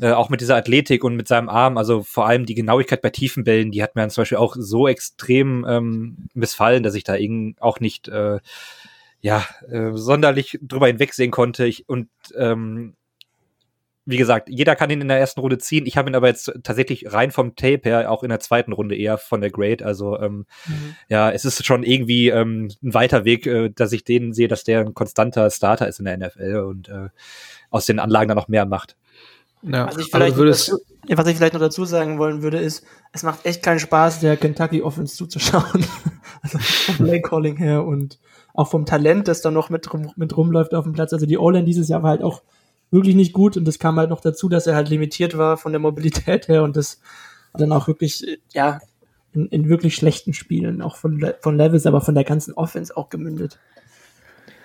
äh, 0.00 0.12
auch 0.12 0.28
mit 0.28 0.40
dieser 0.40 0.56
Athletik 0.56 1.04
und 1.04 1.16
mit 1.16 1.28
seinem 1.28 1.48
Arm, 1.48 1.76
also 1.76 2.02
vor 2.02 2.26
allem 2.26 2.46
die 2.46 2.54
Genauigkeit 2.54 3.02
bei 3.02 3.10
tiefen 3.10 3.44
Bällen, 3.44 3.70
die 3.70 3.82
hat 3.82 3.94
mir 3.94 4.02
dann 4.02 4.10
zum 4.10 4.22
Beispiel 4.22 4.38
auch 4.38 4.56
so 4.58 4.88
extrem 4.88 5.64
ähm, 5.68 6.28
missfallen, 6.34 6.82
dass 6.82 6.94
ich 6.94 7.04
da 7.04 7.16
eben 7.16 7.56
auch 7.60 7.80
nicht 7.80 8.08
äh, 8.08 8.38
ja 9.20 9.46
äh, 9.70 9.92
sonderlich 9.94 10.58
drüber 10.62 10.88
hinwegsehen 10.88 11.30
konnte. 11.30 11.66
Ich, 11.66 11.88
und 11.88 12.08
ähm, 12.36 12.94
wie 14.04 14.16
gesagt, 14.16 14.48
jeder 14.48 14.74
kann 14.74 14.90
ihn 14.90 15.00
in 15.00 15.08
der 15.08 15.18
ersten 15.18 15.40
Runde 15.40 15.58
ziehen. 15.58 15.86
Ich 15.86 15.96
habe 15.96 16.10
ihn 16.10 16.16
aber 16.16 16.26
jetzt 16.26 16.52
tatsächlich 16.64 17.12
rein 17.12 17.30
vom 17.30 17.54
Tape 17.54 17.82
her 17.84 18.10
auch 18.10 18.22
in 18.22 18.30
der 18.30 18.40
zweiten 18.40 18.72
Runde 18.72 18.96
eher 18.96 19.16
von 19.16 19.40
der 19.40 19.50
Grade. 19.50 19.84
Also 19.84 20.18
ähm, 20.18 20.46
mhm. 20.66 20.96
ja, 21.08 21.30
es 21.30 21.44
ist 21.44 21.64
schon 21.64 21.84
irgendwie 21.84 22.28
ähm, 22.28 22.68
ein 22.82 22.94
weiter 22.94 23.24
Weg, 23.24 23.46
äh, 23.46 23.70
dass 23.70 23.92
ich 23.92 24.02
den 24.04 24.32
sehe, 24.32 24.48
dass 24.48 24.64
der 24.64 24.80
ein 24.80 24.94
konstanter 24.94 25.48
Starter 25.50 25.86
ist 25.86 26.00
in 26.00 26.06
der 26.06 26.18
NFL 26.18 26.64
und 26.66 26.88
äh, 26.88 27.08
aus 27.70 27.86
den 27.86 28.00
Anlagen 28.00 28.28
dann 28.28 28.36
noch 28.36 28.48
mehr 28.48 28.66
macht. 28.66 28.96
Ja, 29.62 29.86
was, 29.86 29.96
ich 29.98 30.10
vielleicht 30.10 30.36
dazu, 30.36 30.78
was 31.08 31.26
ich 31.28 31.36
vielleicht 31.36 31.54
noch 31.54 31.60
dazu 31.60 31.84
sagen 31.84 32.18
wollen 32.18 32.42
würde, 32.42 32.58
ist, 32.58 32.84
es 33.12 33.22
macht 33.22 33.46
echt 33.46 33.62
keinen 33.62 33.78
Spaß, 33.78 34.18
der 34.18 34.36
Kentucky 34.36 34.82
Offense 34.82 35.14
zuzuschauen. 35.14 35.86
also 36.42 36.58
vom 36.58 36.96
Play 37.06 37.20
Calling 37.20 37.56
her 37.56 37.84
und 37.84 38.18
auch 38.54 38.68
vom 38.68 38.84
Talent, 38.84 39.28
das 39.28 39.40
da 39.40 39.52
noch 39.52 39.70
mit, 39.70 39.92
rum, 39.92 40.10
mit 40.16 40.36
rumläuft 40.36 40.74
auf 40.74 40.84
dem 40.84 40.92
Platz. 40.92 41.12
Also 41.12 41.26
die 41.26 41.38
O-Line 41.38 41.64
dieses 41.64 41.88
Jahr 41.88 42.02
war 42.02 42.10
halt 42.10 42.22
auch 42.22 42.42
wirklich 42.92 43.16
nicht 43.16 43.32
gut 43.32 43.56
und 43.56 43.64
das 43.64 43.78
kam 43.78 43.98
halt 43.98 44.10
noch 44.10 44.20
dazu, 44.20 44.48
dass 44.48 44.66
er 44.66 44.76
halt 44.76 44.88
limitiert 44.88 45.36
war 45.36 45.56
von 45.56 45.72
der 45.72 45.80
Mobilität 45.80 46.48
her 46.48 46.62
und 46.62 46.76
das 46.76 47.00
dann 47.54 47.72
auch 47.72 47.88
wirklich, 47.88 48.38
ja, 48.52 48.80
in, 49.34 49.46
in 49.46 49.68
wirklich 49.68 49.94
schlechten 49.94 50.34
Spielen, 50.34 50.82
auch 50.82 50.96
von, 50.96 51.32
von 51.40 51.56
Levels, 51.56 51.86
aber 51.86 52.00
von 52.00 52.14
der 52.14 52.24
ganzen 52.24 52.52
Offense 52.54 52.96
auch 52.96 53.08
gemündet. 53.08 53.58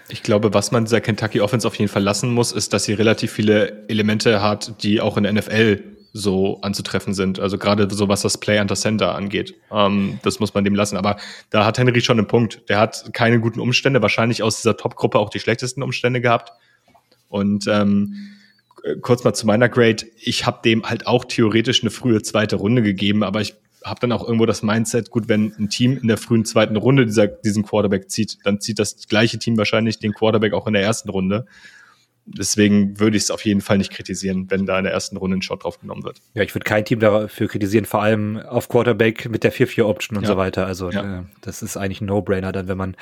Ich 0.09 0.23
glaube, 0.23 0.53
was 0.53 0.71
man 0.71 0.85
dieser 0.85 1.01
Kentucky 1.01 1.41
Offense 1.41 1.67
auf 1.67 1.75
jeden 1.75 1.91
Fall 1.91 2.03
lassen 2.03 2.29
muss, 2.29 2.51
ist, 2.51 2.73
dass 2.73 2.85
sie 2.85 2.93
relativ 2.93 3.31
viele 3.31 3.87
Elemente 3.89 4.41
hat, 4.41 4.83
die 4.83 5.01
auch 5.01 5.17
in 5.17 5.23
der 5.23 5.33
NFL 5.33 5.83
so 6.13 6.59
anzutreffen 6.61 7.13
sind. 7.13 7.39
Also 7.39 7.57
gerade 7.57 7.87
so 7.93 8.07
was 8.07 8.21
das 8.21 8.37
Play 8.37 8.59
under 8.59 8.75
Center 8.75 9.15
angeht. 9.15 9.55
Ähm, 9.71 10.19
das 10.23 10.39
muss 10.39 10.53
man 10.53 10.63
dem 10.63 10.75
lassen. 10.75 10.97
Aber 10.97 11.17
da 11.49 11.65
hat 11.65 11.77
Henry 11.77 12.01
schon 12.01 12.17
einen 12.17 12.27
Punkt. 12.27 12.67
Der 12.69 12.79
hat 12.79 13.09
keine 13.13 13.39
guten 13.39 13.59
Umstände, 13.59 14.01
wahrscheinlich 14.01 14.43
aus 14.43 14.57
dieser 14.57 14.77
Top-Gruppe 14.77 15.19
auch 15.19 15.29
die 15.29 15.39
schlechtesten 15.39 15.83
Umstände 15.83 16.21
gehabt. 16.21 16.53
Und 17.29 17.67
ähm, 17.67 18.15
kurz 19.01 19.23
mal 19.23 19.33
zu 19.33 19.47
meiner 19.47 19.69
Grade. 19.69 20.05
Ich 20.19 20.45
habe 20.45 20.59
dem 20.63 20.83
halt 20.83 21.07
auch 21.07 21.25
theoretisch 21.25 21.81
eine 21.81 21.91
frühe 21.91 22.21
zweite 22.21 22.55
Runde 22.55 22.81
gegeben, 22.81 23.23
aber 23.23 23.41
ich 23.41 23.55
habe 23.83 23.99
dann 23.99 24.11
auch 24.11 24.23
irgendwo 24.23 24.45
das 24.45 24.63
Mindset, 24.63 25.11
gut, 25.11 25.29
wenn 25.29 25.53
ein 25.57 25.69
Team 25.69 25.97
in 25.97 26.07
der 26.07 26.17
frühen 26.17 26.45
zweiten 26.45 26.75
Runde 26.75 27.05
dieser, 27.05 27.27
diesen 27.27 27.63
Quarterback 27.63 28.09
zieht, 28.09 28.37
dann 28.43 28.59
zieht 28.59 28.79
das 28.79 29.07
gleiche 29.07 29.39
Team 29.39 29.57
wahrscheinlich 29.57 29.99
den 29.99 30.13
Quarterback 30.13 30.53
auch 30.53 30.67
in 30.67 30.73
der 30.73 30.81
ersten 30.81 31.09
Runde 31.09 31.45
deswegen 32.27 32.99
würde 32.99 33.17
ich 33.17 33.23
es 33.23 33.31
auf 33.31 33.45
jeden 33.45 33.61
Fall 33.61 33.77
nicht 33.77 33.91
kritisieren, 33.91 34.47
wenn 34.49 34.65
da 34.65 34.77
in 34.77 34.83
der 34.83 34.93
ersten 34.93 35.17
Runde 35.17 35.37
ein 35.37 35.41
Shot 35.41 35.63
drauf 35.63 35.79
genommen 35.79 36.03
wird. 36.03 36.21
Ja, 36.33 36.43
ich 36.43 36.53
würde 36.53 36.65
kein 36.65 36.85
Team 36.85 36.99
dafür 36.99 37.47
kritisieren, 37.47 37.85
vor 37.85 38.01
allem 38.01 38.37
auf 38.37 38.67
Quarterback 38.67 39.29
mit 39.29 39.43
der 39.43 39.53
4-4-Option 39.53 40.17
und 40.17 40.23
ja. 40.23 40.29
so 40.29 40.37
weiter. 40.37 40.65
Also 40.65 40.91
ja. 40.91 41.19
äh, 41.19 41.23
das 41.41 41.61
ist 41.61 41.77
eigentlich 41.77 42.01
ein 42.01 42.05
No-Brainer, 42.05 42.51
dann 42.51 42.67
wenn 42.67 42.77
man 42.77 42.95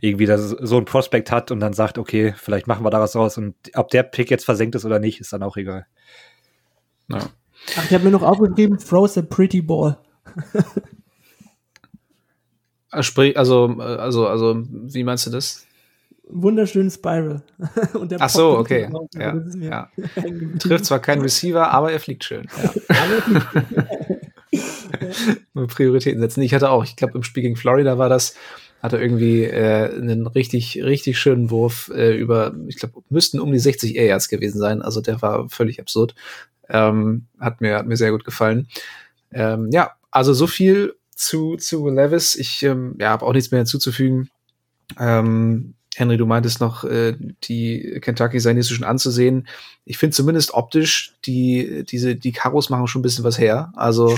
irgendwie 0.00 0.26
das, 0.26 0.50
so 0.50 0.78
ein 0.78 0.84
Prospect 0.86 1.30
hat 1.30 1.50
und 1.50 1.60
dann 1.60 1.74
sagt, 1.74 1.98
okay, 1.98 2.34
vielleicht 2.36 2.66
machen 2.66 2.84
wir 2.84 2.90
daraus 2.90 3.14
raus 3.14 3.38
und 3.38 3.54
ob 3.74 3.90
der 3.90 4.02
Pick 4.02 4.30
jetzt 4.30 4.44
versenkt 4.44 4.74
ist 4.74 4.84
oder 4.84 4.98
nicht, 4.98 5.20
ist 5.20 5.32
dann 5.32 5.42
auch 5.42 5.56
egal. 5.56 5.86
Ja. 7.08 7.18
Ach, 7.76 7.84
ich 7.84 7.92
habe 7.92 8.04
mir 8.04 8.10
noch 8.10 8.22
aufgeschrieben, 8.22 8.78
throws 8.78 9.18
a 9.18 9.22
pretty 9.22 9.60
ball. 9.60 9.98
also, 12.90 13.14
also, 13.14 14.26
also, 14.26 14.64
wie 14.70 15.04
meinst 15.04 15.26
du 15.26 15.30
das? 15.30 15.66
Wunderschönen 16.32 16.90
Spiral. 16.90 17.42
Und 17.94 18.12
der 18.12 18.20
Ach 18.20 18.28
so, 18.28 18.58
okay. 18.58 18.88
Ja, 19.14 19.42
ja. 19.58 19.90
Trifft 20.58 20.84
zwar 20.86 21.00
keinen 21.00 21.22
Receiver, 21.22 21.70
aber 21.70 21.92
er 21.92 22.00
fliegt 22.00 22.24
schön. 22.24 22.46
Ja. 22.62 22.72
Prioritäten 25.66 26.20
setzen. 26.20 26.42
Ich 26.42 26.54
hatte 26.54 26.70
auch, 26.70 26.84
ich 26.84 26.96
glaube, 26.96 27.16
im 27.16 27.22
Spiel 27.22 27.42
gegen 27.42 27.56
Florida 27.56 27.98
war 27.98 28.08
das, 28.08 28.34
hatte 28.82 28.98
irgendwie 28.98 29.44
äh, 29.44 29.94
einen 29.94 30.26
richtig, 30.26 30.82
richtig 30.82 31.18
schönen 31.18 31.50
Wurf 31.50 31.90
äh, 31.94 32.16
über, 32.16 32.54
ich 32.66 32.76
glaube, 32.76 33.02
müssten 33.10 33.40
um 33.40 33.52
die 33.52 33.58
60 33.58 33.96
Air 33.96 34.06
Yards 34.06 34.28
gewesen 34.28 34.58
sein. 34.58 34.82
Also 34.82 35.00
der 35.00 35.20
war 35.22 35.48
völlig 35.48 35.80
absurd. 35.80 36.14
Ähm, 36.68 37.26
hat 37.38 37.60
mir, 37.60 37.76
hat 37.76 37.86
mir 37.86 37.96
sehr 37.96 38.12
gut 38.12 38.24
gefallen. 38.24 38.68
Ähm, 39.32 39.70
ja, 39.72 39.92
also 40.10 40.32
so 40.32 40.46
viel 40.46 40.94
zu, 41.14 41.56
zu 41.56 41.88
Levis. 41.88 42.36
Ich 42.36 42.62
ähm, 42.62 42.96
ja, 42.98 43.10
habe 43.10 43.26
auch 43.26 43.32
nichts 43.32 43.50
mehr 43.50 43.58
hinzuzufügen. 43.58 44.30
Ähm, 44.98 45.74
Henry, 46.00 46.16
du 46.16 46.26
meintest 46.26 46.60
noch, 46.60 46.82
äh, 46.84 47.14
die 47.44 48.00
Kentucky 48.00 48.40
seien 48.40 48.60
schon 48.62 48.84
anzusehen. 48.84 49.46
Ich 49.84 49.98
finde 49.98 50.16
zumindest 50.16 50.54
optisch, 50.54 51.14
die, 51.26 51.84
diese, 51.84 52.16
die 52.16 52.32
Karos 52.32 52.70
machen 52.70 52.86
schon 52.86 53.00
ein 53.00 53.02
bisschen 53.02 53.24
was 53.24 53.38
her. 53.38 53.72
Also, 53.76 54.08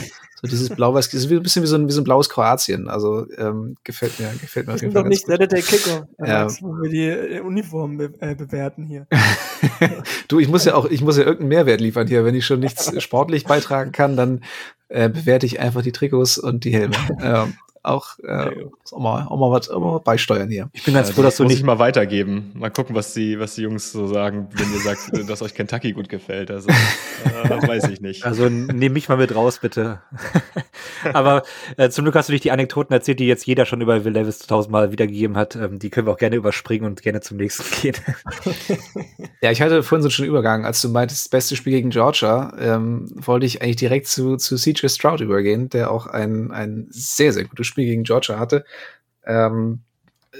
so 0.40 0.48
dieses 0.48 0.70
Blau-Weiß, 0.70 1.06
ist 1.14 1.30
ein 1.30 1.42
bisschen 1.42 1.62
wie 1.62 1.66
so 1.66 1.76
ein, 1.76 1.88
wie 1.88 1.92
so 1.92 2.00
ein 2.00 2.04
blaues 2.04 2.30
Kroatien. 2.30 2.88
Also, 2.88 3.26
ähm, 3.36 3.76
gefällt 3.84 4.18
mir, 4.18 4.32
gefällt 4.40 4.66
mir 4.66 4.74
auf 4.74 4.80
jeden 4.80 4.94
Fall. 4.94 5.02
doch 5.02 5.08
nicht 5.08 5.26
Saturday 5.26 5.60
Kicker, 5.60 6.08
ja. 6.24 6.46
wo 6.60 6.80
wir 6.80 6.90
die 6.90 7.08
äh, 7.08 7.40
Uniformen 7.40 7.98
be 7.98 8.14
äh, 8.20 8.34
bewerten 8.34 8.84
hier. 8.84 9.06
du, 10.28 10.38
ich 10.38 10.48
muss 10.48 10.64
ja 10.64 10.74
auch, 10.74 10.86
ich 10.86 11.02
muss 11.02 11.16
ja 11.16 11.24
irgendeinen 11.24 11.48
Mehrwert 11.48 11.80
liefern 11.80 12.06
hier. 12.06 12.24
Wenn 12.24 12.34
ich 12.34 12.46
schon 12.46 12.60
nichts 12.60 12.92
sportlich 13.02 13.44
beitragen 13.44 13.92
kann, 13.92 14.16
dann 14.16 14.40
äh, 14.88 15.08
bewerte 15.08 15.46
ich 15.46 15.58
einfach 15.58 15.82
die 15.82 15.92
Trikots 15.92 16.38
und 16.38 16.64
die 16.64 16.72
Helme. 16.72 16.94
ähm, 17.22 17.54
auch, 17.82 18.18
äh, 18.20 18.50
auch, 18.92 18.98
mal, 18.98 19.26
auch, 19.26 19.38
mal 19.38 19.50
was, 19.50 19.68
auch 19.68 19.80
mal 19.80 19.98
beisteuern 19.98 20.48
hier. 20.48 20.70
Ich 20.72 20.84
bin 20.84 20.94
ganz 20.94 21.10
froh, 21.10 21.22
dass 21.22 21.36
du 21.36 21.44
nicht 21.44 21.64
mal 21.64 21.78
weitergeben. 21.78 22.52
Mal 22.54 22.70
gucken, 22.70 22.94
was 22.94 23.12
die, 23.12 23.40
was 23.40 23.56
die 23.56 23.62
Jungs 23.62 23.90
so 23.90 24.06
sagen, 24.06 24.48
wenn 24.52 24.72
ihr 24.72 24.80
sagt, 24.80 25.10
dass 25.28 25.42
euch 25.42 25.54
Kentucky 25.54 25.92
gut 25.92 26.08
gefällt. 26.08 26.50
Also, 26.50 26.68
äh, 26.68 27.48
das 27.48 27.66
weiß 27.66 27.88
ich 27.88 28.00
nicht. 28.00 28.24
Also 28.24 28.48
nehm 28.48 28.92
mich 28.92 29.08
mal 29.08 29.16
mit 29.16 29.34
raus, 29.34 29.58
bitte. 29.58 30.00
Aber 31.12 31.42
äh, 31.76 31.90
zum 31.90 32.04
Glück 32.04 32.14
hast 32.14 32.28
du 32.28 32.32
nicht 32.32 32.44
die 32.44 32.52
Anekdoten 32.52 32.92
erzählt, 32.94 33.18
die 33.18 33.26
jetzt 33.26 33.46
jeder 33.46 33.66
schon 33.66 33.80
über 33.80 34.04
Will 34.04 34.12
Levis 34.12 34.38
tausendmal 34.38 34.92
wiedergegeben 34.92 35.36
hat. 35.36 35.56
Ähm, 35.56 35.80
die 35.80 35.90
können 35.90 36.06
wir 36.06 36.12
auch 36.12 36.18
gerne 36.18 36.36
überspringen 36.36 36.86
und 36.86 37.02
gerne 37.02 37.20
zum 37.20 37.36
nächsten 37.36 37.64
gehen. 37.82 37.96
ja, 39.40 39.50
ich 39.50 39.60
hatte 39.60 39.82
vorhin 39.82 40.02
so 40.02 40.06
einen 40.06 40.12
schönen 40.12 40.28
Übergang. 40.28 40.64
Als 40.64 40.80
du 40.82 40.88
meintest, 40.88 41.26
das 41.26 41.30
beste 41.30 41.56
Spiel 41.56 41.72
gegen 41.72 41.90
Georgia, 41.90 42.54
ähm, 42.58 43.10
wollte 43.14 43.46
ich 43.46 43.60
eigentlich 43.60 43.76
direkt 43.76 44.06
zu, 44.06 44.36
zu 44.36 44.56
CJ 44.56 44.86
Stroud 44.86 45.20
übergehen, 45.20 45.68
der 45.68 45.90
auch 45.90 46.06
ein, 46.06 46.52
ein 46.52 46.86
sehr, 46.90 47.32
sehr 47.32 47.44
gutes 47.44 47.71
Spiel 47.72 47.86
gegen 47.86 48.04
Georgia 48.04 48.38
hatte. 48.38 48.64
Ähm, 49.24 49.80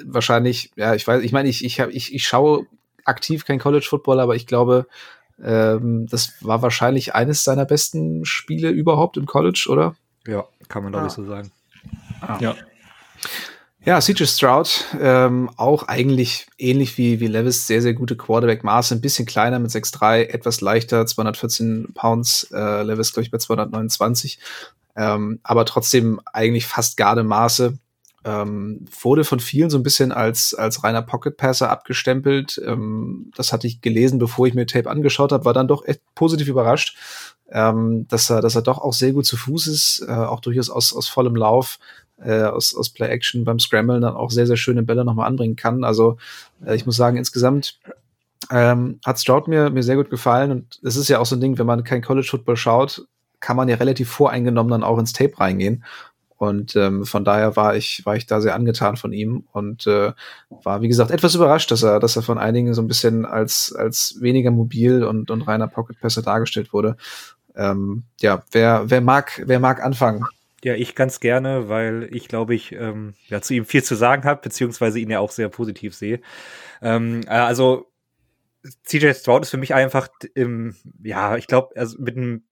wahrscheinlich, 0.05 0.71
ja, 0.77 0.95
ich 0.95 1.07
weiß, 1.07 1.23
ich 1.23 1.33
meine, 1.33 1.49
ich, 1.49 1.65
ich, 1.65 1.81
hab, 1.81 1.91
ich, 1.91 2.15
ich 2.15 2.27
schaue 2.27 2.67
aktiv 3.05 3.45
kein 3.45 3.59
College 3.59 3.87
Football, 3.89 4.21
aber 4.21 4.37
ich 4.37 4.47
glaube, 4.47 4.87
ähm, 5.43 6.07
das 6.09 6.35
war 6.41 6.63
wahrscheinlich 6.63 7.15
eines 7.15 7.45
seiner 7.45 7.65
besten 7.65 8.25
Spiele 8.25 8.71
überhaupt 8.71 9.17
im 9.17 9.27
College, 9.27 9.67
oder? 9.69 9.97
Ja, 10.27 10.45
kann 10.69 10.85
man 10.85 10.93
glaube 10.93 11.09
ich 11.09 11.13
so 11.13 11.25
sagen. 11.25 11.51
Ah. 12.21 12.39
Ja. 12.41 12.55
Ja, 13.85 14.01
CJ 14.01 14.27
Stroud, 14.27 14.85
ähm, 15.01 15.51
auch 15.57 15.89
eigentlich 15.89 16.47
ähnlich 16.57 16.99
wie, 16.99 17.19
wie 17.19 17.27
Levis, 17.27 17.67
sehr, 17.67 17.83
sehr 17.83 17.95
gute 17.95 18.17
Quarterback-Maße, 18.17 18.95
ein 18.95 19.01
bisschen 19.01 19.27
kleiner 19.27 19.59
mit 19.59 19.73
6'3, 19.73 20.29
etwas 20.29 20.61
leichter, 20.61 21.05
214 21.05 21.93
Pounds, 21.93 22.49
äh, 22.53 22.85
Levis, 22.85 23.13
glaube 23.13 23.25
ich, 23.25 23.33
bei 23.33 23.39
229 23.39 24.39
ähm, 24.97 25.41
aber 25.43 25.65
trotzdem 25.65 26.21
eigentlich 26.33 26.67
fast 26.67 26.97
Gardemaße. 26.97 27.79
Ähm, 28.25 28.87
wurde 29.01 29.25
von 29.25 29.41
vielen 29.41 29.69
so 29.69 29.79
ein 29.79 29.83
bisschen 29.83 30.13
als, 30.13 30.55
als 30.55 30.85
reiner 30.85 31.03
Pocket-Passer 31.03 31.71
abgestempelt. 31.71 32.61
Ähm, 32.65 33.33
das 33.37 33.53
hatte 33.53 33.67
ich 33.67 33.81
gelesen, 33.81 34.21
bevor 34.21 34.47
ich 34.47 34.55
mir 34.55 34.67
Tape 34.67 34.89
angeschaut 34.89 35.33
habe, 35.33 35.45
war 35.45 35.55
dann 35.55 35.67
doch 35.67 35.85
echt 35.87 36.03
positiv 36.15 36.47
überrascht, 36.47 36.97
ähm, 37.51 38.07
dass, 38.09 38.31
er, 38.31 38.41
dass 38.41 38.55
er 38.55 38.63
doch 38.63 38.79
auch 38.79 38.93
sehr 38.93 39.13
gut 39.13 39.27
zu 39.27 39.37
Fuß 39.37 39.67
ist, 39.67 40.05
äh, 40.07 40.13
auch 40.13 40.39
durchaus 40.39 40.71
aus, 40.71 40.95
aus 40.95 41.09
vollem 41.09 41.35
Lauf, 41.35 41.81
äh, 42.25 42.43
aus, 42.43 42.77
aus 42.77 42.91
Play-Action 42.91 43.45
beim 43.45 43.59
Scramblen 43.59 44.03
dann 44.03 44.15
auch 44.15 44.31
sehr, 44.31 44.47
sehr 44.47 44.57
schöne 44.57 44.85
Bälle 44.85 45.05
nochmal 45.05 45.27
anbringen 45.27 45.57
kann. 45.57 45.83
Also 45.83 46.17
äh, 46.65 46.77
ich 46.77 46.87
muss 46.87 46.95
sagen, 46.95 47.17
insgesamt 47.17 47.81
ähm, 48.51 49.01
hat 49.05 49.21
Stroud 49.21 49.49
mir, 49.49 49.71
mir 49.71 49.83
sehr 49.83 49.97
gut 49.97 50.11
gefallen 50.11 50.51
und 50.51 50.81
es 50.83 50.97
ist 50.97 51.09
ja 51.09 51.19
auch 51.19 51.27
so 51.27 51.37
ein 51.37 51.41
Ding, 51.41 51.59
wenn 51.59 51.67
man 51.67 51.85
kein 51.85 52.03
College 52.03 52.29
Football 52.31 52.57
schaut, 52.57 53.07
kann 53.43 53.57
man 53.57 53.69
ja 53.69 53.77
relativ 53.77 54.09
voreingenommen 54.09 54.71
dann 54.71 54.85
auch 54.85 54.99
ins 54.99 55.13
Tape 55.13 55.39
reingehen. 55.39 55.85
Und 56.39 56.75
ähm, 56.75 57.05
von 57.05 57.25
daher 57.25 57.55
war 57.55 57.77
ich, 57.77 58.05
war 58.05 58.17
ich 58.17 58.27
da 58.27 58.41
sehr 58.41 58.57
angetan 58.57 58.97
von 58.97 59.13
ihm 59.13 59.45
und 59.53 59.87
äh, 59.87 60.13
war, 60.51 60.81
wie 60.83 60.89
gesagt, 60.89 61.13
etwas 61.13 61.37
überrascht, 61.37 61.71
dass 61.71 61.85
er, 61.85 62.01
dass 62.01 62.17
er 62.17 62.23
von 62.23 62.39
einigen 62.39 62.75
so 62.75 62.83
ein 62.83 62.89
bisschen 62.89 63.25
als, 63.25 63.73
als 63.73 64.17
weniger 64.21 64.51
mobil 64.51 65.05
und, 65.05 65.31
und 65.31 65.43
reiner 65.43 65.69
Pocket-Passer 65.69 66.23
dargestellt 66.23 66.73
wurde. 66.73 66.97
Ähm, 67.55 68.05
ja, 68.21 68.43
wer, 68.51 68.91
wer 68.91 69.01
mag, 69.01 69.41
wer 69.47 69.61
mag 69.61 69.85
anfangen? 69.85 70.25
Ja, 70.65 70.75
ich 70.75 70.97
ganz 70.97 71.21
gerne, 71.21 71.69
weil 71.69 72.09
ich 72.11 72.27
glaube 72.27 72.55
ich 72.57 72.73
ähm, 72.73 73.15
ja 73.29 73.41
zu 73.41 73.55
ihm 73.55 73.65
viel 73.65 73.85
zu 73.85 73.95
sagen 73.95 74.25
habe, 74.25 74.41
beziehungsweise 74.43 74.99
ihn 74.99 75.11
ja 75.11 75.21
auch 75.21 75.31
sehr 75.31 75.49
positiv 75.49 75.95
sehe. 75.95 76.21
Ähm, 76.81 77.21
äh, 77.27 77.31
also 77.31 77.93
CJ 78.85 79.13
Stroud 79.15 79.43
ist 79.43 79.51
für 79.51 79.59
mich 79.59 79.75
einfach, 79.75 80.09
im, 80.35 80.75
ja, 81.03 81.37
ich 81.37 81.47
glaube, 81.47 81.77
also 81.77 82.01
mit 82.01 82.17
einem 82.17 82.43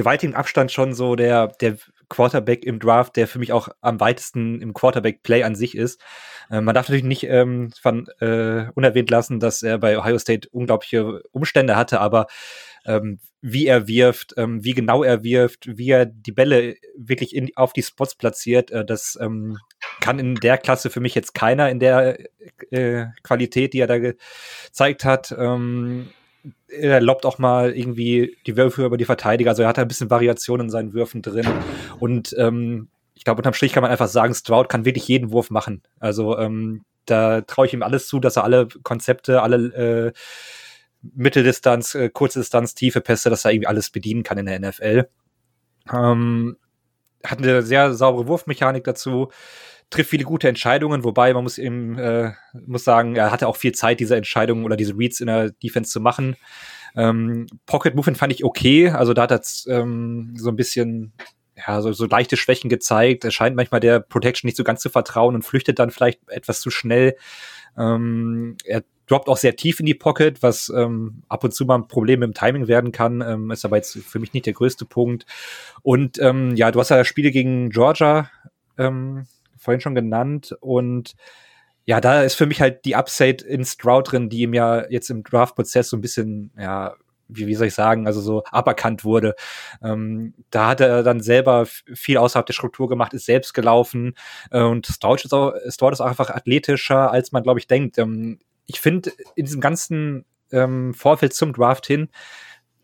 gewaltigen 0.00 0.34
Abstand 0.34 0.72
schon 0.72 0.94
so 0.94 1.14
der, 1.14 1.48
der 1.60 1.76
Quarterback 2.08 2.64
im 2.64 2.78
Draft, 2.78 3.16
der 3.16 3.28
für 3.28 3.38
mich 3.38 3.52
auch 3.52 3.68
am 3.82 4.00
weitesten 4.00 4.60
im 4.62 4.72
Quarterback-Play 4.72 5.42
an 5.44 5.54
sich 5.54 5.76
ist. 5.76 6.00
Äh, 6.50 6.62
man 6.62 6.74
darf 6.74 6.88
natürlich 6.88 7.04
nicht 7.04 7.24
ähm, 7.24 7.70
von, 7.80 8.08
äh, 8.20 8.66
unerwähnt 8.74 9.10
lassen, 9.10 9.40
dass 9.40 9.62
er 9.62 9.78
bei 9.78 9.98
Ohio 9.98 10.18
State 10.18 10.48
unglaubliche 10.50 11.22
Umstände 11.32 11.76
hatte, 11.76 12.00
aber 12.00 12.26
ähm, 12.86 13.20
wie 13.42 13.66
er 13.66 13.88
wirft, 13.88 14.34
ähm, 14.38 14.64
wie 14.64 14.72
genau 14.72 15.02
er 15.02 15.22
wirft, 15.22 15.66
wie 15.76 15.90
er 15.90 16.06
die 16.06 16.32
Bälle 16.32 16.76
wirklich 16.96 17.34
in, 17.36 17.50
auf 17.56 17.74
die 17.74 17.82
Spots 17.82 18.14
platziert, 18.14 18.70
äh, 18.70 18.84
das 18.84 19.18
ähm, 19.20 19.58
kann 20.00 20.18
in 20.18 20.34
der 20.36 20.56
Klasse 20.56 20.88
für 20.88 21.00
mich 21.00 21.14
jetzt 21.14 21.34
keiner 21.34 21.68
in 21.68 21.78
der 21.78 22.18
äh, 22.70 23.06
Qualität, 23.22 23.74
die 23.74 23.80
er 23.80 23.86
da 23.86 23.98
gezeigt 23.98 25.04
hat. 25.04 25.34
Ähm, 25.38 26.10
er 26.68 27.00
lobt 27.00 27.26
auch 27.26 27.38
mal 27.38 27.76
irgendwie 27.76 28.36
die 28.46 28.56
Würfe 28.56 28.84
über 28.84 28.96
die 28.96 29.04
Verteidiger, 29.04 29.50
also 29.50 29.62
er 29.62 29.68
hat 29.68 29.78
ein 29.78 29.88
bisschen 29.88 30.10
Variation 30.10 30.60
in 30.60 30.70
seinen 30.70 30.92
Würfen 30.92 31.22
drin 31.22 31.46
und 31.98 32.34
ähm, 32.38 32.88
ich 33.14 33.24
glaube, 33.24 33.40
unterm 33.40 33.52
Strich 33.52 33.74
kann 33.74 33.82
man 33.82 33.90
einfach 33.90 34.08
sagen, 34.08 34.34
Stroud 34.34 34.70
kann 34.70 34.86
wirklich 34.86 35.06
jeden 35.06 35.30
Wurf 35.30 35.50
machen. 35.50 35.82
Also 35.98 36.38
ähm, 36.38 36.86
da 37.04 37.42
traue 37.42 37.66
ich 37.66 37.74
ihm 37.74 37.82
alles 37.82 38.08
zu, 38.08 38.18
dass 38.18 38.36
er 38.36 38.44
alle 38.44 38.68
Konzepte, 38.82 39.42
alle 39.42 39.56
äh, 39.74 40.12
Mitteldistanz, 41.02 41.94
äh, 41.94 42.08
Kurzdistanz, 42.08 42.74
tiefe 42.74 43.02
Pässe, 43.02 43.28
dass 43.28 43.44
er 43.44 43.52
irgendwie 43.52 43.66
alles 43.66 43.90
bedienen 43.90 44.22
kann 44.22 44.38
in 44.38 44.46
der 44.46 44.60
NFL. 44.60 45.08
Ähm, 45.92 46.56
hat 47.22 47.38
eine 47.40 47.60
sehr 47.60 47.92
saubere 47.92 48.26
Wurfmechanik 48.26 48.84
dazu, 48.84 49.30
trifft 49.90 50.10
viele 50.10 50.24
gute 50.24 50.48
Entscheidungen, 50.48 51.04
wobei 51.04 51.34
man 51.34 51.42
muss 51.42 51.58
eben 51.58 51.98
äh, 51.98 52.32
muss 52.66 52.84
sagen, 52.84 53.16
er 53.16 53.30
hatte 53.30 53.48
auch 53.48 53.56
viel 53.56 53.72
Zeit, 53.72 54.00
diese 54.00 54.16
Entscheidungen 54.16 54.64
oder 54.64 54.76
diese 54.76 54.96
Reads 54.96 55.20
in 55.20 55.26
der 55.26 55.50
Defense 55.50 55.90
zu 55.90 56.00
machen. 56.00 56.36
Ähm, 56.96 57.46
Pocket 57.66 57.94
Movement 57.94 58.18
fand 58.18 58.32
ich 58.32 58.44
okay, 58.44 58.90
also 58.90 59.14
da 59.14 59.22
hat 59.22 59.32
er 59.32 59.42
ähm, 59.68 60.34
so 60.36 60.48
ein 60.48 60.56
bisschen 60.56 61.12
ja, 61.56 61.82
so, 61.82 61.92
so 61.92 62.06
leichte 62.06 62.36
Schwächen 62.36 62.70
gezeigt. 62.70 63.24
Er 63.24 63.30
scheint 63.30 63.56
manchmal 63.56 63.80
der 63.80 64.00
Protection 64.00 64.48
nicht 64.48 64.56
so 64.56 64.64
ganz 64.64 64.80
zu 64.80 64.88
vertrauen 64.88 65.34
und 65.34 65.42
flüchtet 65.42 65.78
dann 65.78 65.90
vielleicht 65.90 66.20
etwas 66.28 66.60
zu 66.60 66.70
schnell. 66.70 67.16
Ähm, 67.76 68.56
er 68.64 68.82
droppt 69.06 69.28
auch 69.28 69.36
sehr 69.36 69.56
tief 69.56 69.80
in 69.80 69.86
die 69.86 69.94
Pocket, 69.94 70.42
was 70.42 70.72
ähm, 70.74 71.22
ab 71.28 71.44
und 71.44 71.52
zu 71.52 71.64
mal 71.64 71.74
ein 71.74 71.88
Problem 71.88 72.22
im 72.22 72.32
Timing 72.32 72.68
werden 72.68 72.92
kann. 72.92 73.20
Ähm, 73.20 73.50
ist 73.50 73.64
aber 73.64 73.76
jetzt 73.76 73.98
für 73.98 74.20
mich 74.20 74.32
nicht 74.32 74.46
der 74.46 74.52
größte 74.52 74.84
Punkt. 74.84 75.26
Und 75.82 76.18
ähm, 76.20 76.54
ja, 76.56 76.70
du 76.70 76.80
hast 76.80 76.90
ja 76.90 77.04
Spiele 77.04 77.30
gegen 77.30 77.70
Georgia 77.70 78.30
ähm, 78.78 79.26
vorhin 79.60 79.80
schon 79.80 79.94
genannt 79.94 80.56
und 80.60 81.14
ja, 81.84 82.00
da 82.00 82.22
ist 82.22 82.34
für 82.34 82.46
mich 82.46 82.60
halt 82.60 82.84
die 82.84 82.94
Upside 82.94 83.44
in 83.44 83.64
Stroud 83.64 84.12
drin, 84.12 84.28
die 84.28 84.42
ihm 84.42 84.54
ja 84.54 84.88
jetzt 84.90 85.10
im 85.10 85.24
Draft-Prozess 85.24 85.90
so 85.90 85.96
ein 85.96 86.00
bisschen, 86.00 86.52
ja, 86.58 86.94
wie, 87.26 87.46
wie 87.46 87.54
soll 87.54 87.68
ich 87.68 87.74
sagen, 87.74 88.06
also 88.06 88.20
so 88.20 88.44
aberkannt 88.50 89.04
wurde. 89.04 89.34
Ähm, 89.82 90.34
da 90.50 90.68
hat 90.68 90.80
er 90.80 91.02
dann 91.02 91.20
selber 91.20 91.66
viel 91.66 92.18
außerhalb 92.18 92.46
der 92.46 92.52
Struktur 92.52 92.88
gemacht, 92.88 93.14
ist 93.14 93.26
selbst 93.26 93.54
gelaufen 93.54 94.14
äh, 94.50 94.62
und 94.62 94.86
Stroud 94.86 95.24
ist, 95.24 95.32
auch, 95.32 95.54
Stroud 95.68 95.92
ist 95.92 96.00
auch 96.00 96.06
einfach 96.06 96.30
athletischer, 96.30 97.10
als 97.10 97.32
man, 97.32 97.42
glaube 97.42 97.60
ich, 97.60 97.66
denkt. 97.66 97.98
Ähm, 97.98 98.38
ich 98.66 98.80
finde, 98.80 99.10
in 99.34 99.46
diesem 99.46 99.60
ganzen 99.60 100.24
ähm, 100.52 100.94
Vorfeld 100.94 101.34
zum 101.34 101.52
Draft 101.52 101.86
hin 101.86 102.08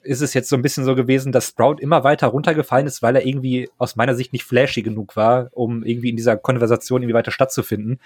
ist 0.06 0.22
es 0.22 0.34
jetzt 0.34 0.48
so 0.48 0.56
ein 0.56 0.62
bisschen 0.62 0.84
so 0.84 0.94
gewesen, 0.94 1.32
dass 1.32 1.48
Sprout 1.48 1.76
immer 1.80 2.04
weiter 2.04 2.28
runtergefallen 2.28 2.86
ist, 2.86 3.02
weil 3.02 3.16
er 3.16 3.26
irgendwie 3.26 3.68
aus 3.78 3.96
meiner 3.96 4.14
Sicht 4.14 4.32
nicht 4.32 4.44
flashy 4.44 4.82
genug 4.82 5.16
war, 5.16 5.48
um 5.52 5.84
irgendwie 5.84 6.10
in 6.10 6.16
dieser 6.16 6.36
Konversation 6.36 7.02
irgendwie 7.02 7.14
weiter 7.14 7.32
stattzufinden. 7.32 8.00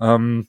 Ähm, 0.00 0.46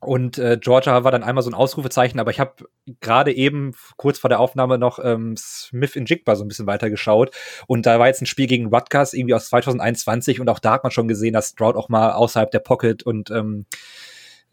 und 0.00 0.38
äh, 0.38 0.58
Georgia 0.60 1.02
war 1.02 1.12
dann 1.12 1.22
einmal 1.22 1.42
so 1.42 1.50
ein 1.50 1.54
Ausrufezeichen, 1.54 2.20
aber 2.20 2.30
ich 2.30 2.38
habe 2.38 2.66
gerade 3.00 3.32
eben 3.32 3.72
kurz 3.96 4.18
vor 4.18 4.28
der 4.28 4.40
Aufnahme 4.40 4.78
noch 4.78 4.98
ähm, 5.02 5.34
Smith 5.36 5.96
in 5.96 6.04
Jigba 6.04 6.36
so 6.36 6.44
ein 6.44 6.48
bisschen 6.48 6.66
weitergeschaut. 6.66 7.30
Und 7.66 7.86
da 7.86 7.98
war 7.98 8.06
jetzt 8.06 8.20
ein 8.20 8.26
Spiel 8.26 8.46
gegen 8.46 8.66
Rutgers 8.66 9.14
irgendwie 9.14 9.34
aus 9.34 9.48
2021 9.48 10.40
und 10.40 10.48
auch 10.48 10.58
da 10.58 10.72
hat 10.72 10.82
man 10.82 10.92
schon 10.92 11.08
gesehen, 11.08 11.32
dass 11.32 11.50
Stroud 11.50 11.76
auch 11.76 11.88
mal 11.88 12.12
außerhalb 12.12 12.50
der 12.50 12.58
Pocket 12.58 13.02
und 13.02 13.30
ähm, 13.30 13.66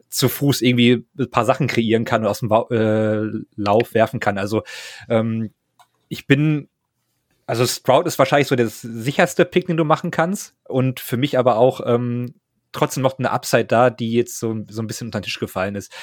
zu 0.10 0.30
Fuß 0.30 0.62
irgendwie 0.62 1.06
ein 1.18 1.30
paar 1.30 1.46
Sachen 1.46 1.68
kreieren 1.68 2.06
kann 2.06 2.22
und 2.22 2.28
aus 2.28 2.40
dem 2.40 2.52
äh, 2.52 3.44
Lauf 3.56 3.94
werfen 3.94 4.20
kann. 4.20 4.38
Also 4.38 4.64
ähm, 5.10 5.52
ich 6.12 6.28
bin, 6.28 6.68
also 7.48 7.66
Sprout 7.66 8.04
ist 8.04 8.20
wahrscheinlich 8.20 8.50
so 8.50 8.56
das 8.58 8.82
sicherste 8.82 9.46
Pick, 9.46 9.68
den 9.68 9.78
du 9.78 9.86
machen 9.86 10.12
kannst. 10.12 10.56
Und 10.68 11.00
für 11.00 11.16
mich 11.16 11.40
aber 11.40 11.56
auch 11.56 11.80
ähm, 11.86 12.36
trotzdem 12.74 13.02
noch 13.02 13.18
eine 13.18 13.32
Upside 13.32 13.64
da, 13.64 13.90
die 13.90 14.12
jetzt 14.12 14.38
so, 14.38 14.66
so 14.70 14.82
ein 14.82 14.88
bisschen 14.88 15.08
unter 15.08 15.22
den 15.22 15.24
Tisch 15.24 15.40
gefallen 15.40 15.76
ist. 15.76 15.94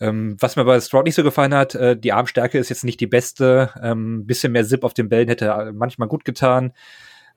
Ähm, 0.00 0.36
was 0.40 0.56
mir 0.56 0.64
bei 0.64 0.80
Stroud 0.80 1.04
nicht 1.04 1.14
so 1.14 1.22
gefallen 1.22 1.52
hat, 1.52 1.74
äh, 1.74 1.94
die 1.94 2.12
Armstärke 2.12 2.58
ist 2.58 2.70
jetzt 2.70 2.84
nicht 2.84 3.00
die 3.00 3.06
beste. 3.06 3.70
Ähm, 3.82 4.24
bisschen 4.26 4.52
mehr 4.52 4.64
Zip 4.64 4.82
auf 4.82 4.94
den 4.94 5.10
Bällen 5.10 5.28
hätte 5.28 5.72
manchmal 5.74 6.08
gut 6.08 6.24
getan. 6.24 6.72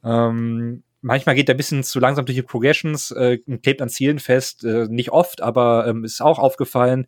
Ähm, 0.01 0.83
manchmal 1.01 1.35
geht 1.35 1.49
er 1.49 1.55
ein 1.55 1.57
bisschen 1.57 1.83
zu 1.83 1.99
langsam 1.99 2.25
durch 2.25 2.37
die 2.37 2.41
Progressions, 2.41 3.11
äh, 3.11 3.37
klebt 3.61 3.81
an 3.81 3.89
Zielen 3.89 4.19
fest, 4.19 4.63
äh, 4.63 4.87
nicht 4.89 5.11
oft, 5.11 5.41
aber 5.41 5.87
ähm, 5.87 6.05
ist 6.05 6.21
auch 6.21 6.39
aufgefallen. 6.39 7.05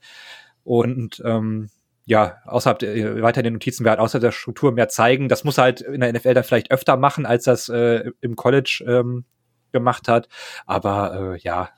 Und 0.66 1.22
ähm, 1.24 1.70
ja, 2.06 2.38
außerhalb 2.46 2.80
der, 2.80 3.22
weiter 3.22 3.42
in 3.42 3.46
den 3.46 3.54
Notizen 3.54 3.88
halt 3.90 4.00
außerhalb 4.00 4.22
der 4.22 4.32
Struktur 4.32 4.72
mehr 4.72 4.90
zeigen. 4.90 5.28
Das 5.28 5.44
muss 5.44 5.58
halt 5.58 5.82
in 5.82 6.02
der 6.02 6.14
NFL 6.14 6.36
dann 6.36 6.44
vielleicht 6.44 6.72
öfter 6.72 6.98
machen, 6.98 7.26
als 7.26 7.46
das 7.46 7.68
äh, 7.70 8.12
im 8.22 8.36
College 8.36 8.84
ähm, 8.88 9.26
gemacht 9.72 10.08
hat. 10.08 10.30
Aber 10.66 11.34
äh, 11.34 11.40
ja, 11.40 11.70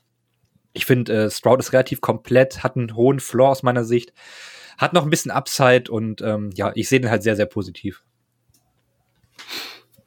ich 0.74 0.86
finde, 0.86 1.26
äh, 1.26 1.30
Stroud 1.32 1.60
ist 1.60 1.74
relativ 1.74 2.02
komplett, 2.02 2.64
hat 2.64 2.76
einen 2.76 2.96
hohen 2.96 3.20
Floor 3.20 3.50
aus 3.50 3.64
meiner 3.64 3.86
Sicht, 3.86 4.14
hat 4.78 4.94
noch 4.94 5.04
ein 5.04 5.10
bisschen 5.10 5.32
Upside 5.32 5.90
und 5.90 6.22
ähm, 6.22 6.52
ja, 6.54 6.72
ich 6.76 6.90
sehe 6.90 7.00
den 7.00 7.10
halt 7.10 7.24
sehr, 7.24 7.36
sehr 7.36 7.48
positiv. 7.48 8.04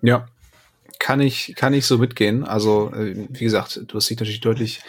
Ja, 0.03 0.27
kann 1.01 1.19
ich, 1.21 1.55
kann 1.57 1.73
ich 1.73 1.87
so 1.87 1.99
mitgehen. 1.99 2.45
Also, 2.45 2.93
äh, 2.93 3.27
wie 3.31 3.45
gesagt, 3.45 3.81
du 3.89 3.97
hast 3.97 4.09
dich 4.09 4.21
natürlich 4.21 4.41
deutlich 4.41 4.81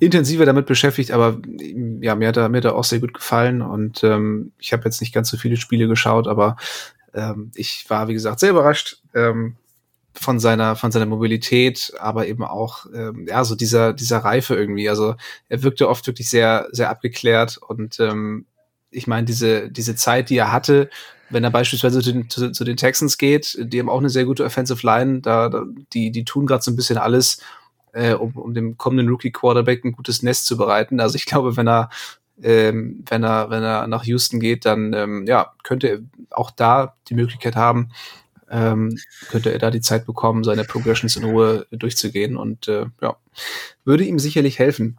intensiver 0.00 0.44
damit 0.44 0.66
beschäftigt, 0.66 1.12
aber 1.12 1.40
ja, 2.00 2.16
mir 2.16 2.28
hat 2.28 2.36
er, 2.36 2.48
mir 2.50 2.58
hat 2.58 2.64
er 2.66 2.74
auch 2.74 2.84
sehr 2.84 2.98
gut 2.98 3.14
gefallen 3.14 3.62
und 3.62 4.04
ähm, 4.04 4.52
ich 4.58 4.74
habe 4.74 4.84
jetzt 4.84 5.00
nicht 5.00 5.14
ganz 5.14 5.30
so 5.30 5.38
viele 5.38 5.56
Spiele 5.56 5.86
geschaut, 5.86 6.26
aber 6.26 6.56
ähm, 7.14 7.52
ich 7.54 7.86
war, 7.88 8.08
wie 8.08 8.12
gesagt, 8.12 8.40
sehr 8.40 8.50
überrascht 8.50 9.00
ähm, 9.14 9.56
von 10.12 10.40
seiner, 10.40 10.74
von 10.74 10.90
seiner 10.90 11.06
Mobilität, 11.06 11.92
aber 12.00 12.26
eben 12.26 12.42
auch, 12.42 12.86
ähm, 12.92 13.26
ja, 13.28 13.44
so 13.44 13.54
dieser, 13.54 13.92
dieser 13.92 14.18
Reife 14.18 14.56
irgendwie. 14.56 14.90
Also, 14.90 15.14
er 15.48 15.62
wirkte 15.62 15.88
oft 15.88 16.04
wirklich 16.08 16.28
sehr, 16.28 16.66
sehr 16.72 16.90
abgeklärt 16.90 17.58
und 17.58 18.00
ähm, 18.00 18.44
ich 18.90 19.06
meine, 19.06 19.24
diese, 19.24 19.70
diese 19.70 19.94
Zeit, 19.94 20.30
die 20.30 20.36
er 20.36 20.50
hatte, 20.50 20.90
wenn 21.30 21.44
er 21.44 21.50
beispielsweise 21.50 22.00
zu 22.00 22.12
den, 22.12 22.28
zu, 22.28 22.50
zu 22.52 22.64
den 22.64 22.76
Texans 22.76 23.18
geht, 23.18 23.56
die 23.58 23.78
haben 23.78 23.88
auch 23.88 23.98
eine 23.98 24.10
sehr 24.10 24.24
gute 24.24 24.44
Offensive 24.44 24.84
Line, 24.84 25.20
da, 25.20 25.48
da 25.48 25.64
die, 25.92 26.10
die 26.10 26.24
tun 26.24 26.46
gerade 26.46 26.62
so 26.62 26.70
ein 26.70 26.76
bisschen 26.76 26.98
alles, 26.98 27.40
äh, 27.92 28.14
um, 28.14 28.32
um 28.32 28.54
dem 28.54 28.76
kommenden 28.76 29.08
Rookie 29.08 29.32
Quarterback 29.32 29.84
ein 29.84 29.92
gutes 29.92 30.22
Nest 30.22 30.46
zu 30.46 30.56
bereiten. 30.56 31.00
Also 31.00 31.16
ich 31.16 31.26
glaube, 31.26 31.56
wenn 31.56 31.68
er 31.68 31.90
ähm, 32.42 33.04
wenn 33.08 33.22
er 33.22 33.50
wenn 33.50 33.62
er 33.62 33.86
nach 33.86 34.04
Houston 34.04 34.40
geht, 34.40 34.64
dann 34.64 34.92
ähm, 34.94 35.26
ja 35.26 35.52
könnte 35.62 35.88
er 35.88 35.98
auch 36.30 36.50
da 36.50 36.94
die 37.08 37.14
Möglichkeit 37.14 37.54
haben, 37.54 37.90
ähm, 38.50 38.98
könnte 39.28 39.52
er 39.52 39.58
da 39.58 39.70
die 39.70 39.82
Zeit 39.82 40.06
bekommen, 40.06 40.42
seine 40.42 40.64
Progressions 40.64 41.16
in 41.16 41.24
Ruhe 41.24 41.66
durchzugehen 41.70 42.36
und 42.36 42.66
äh, 42.68 42.86
ja 43.02 43.16
würde 43.84 44.04
ihm 44.04 44.18
sicherlich 44.18 44.58
helfen. 44.58 44.98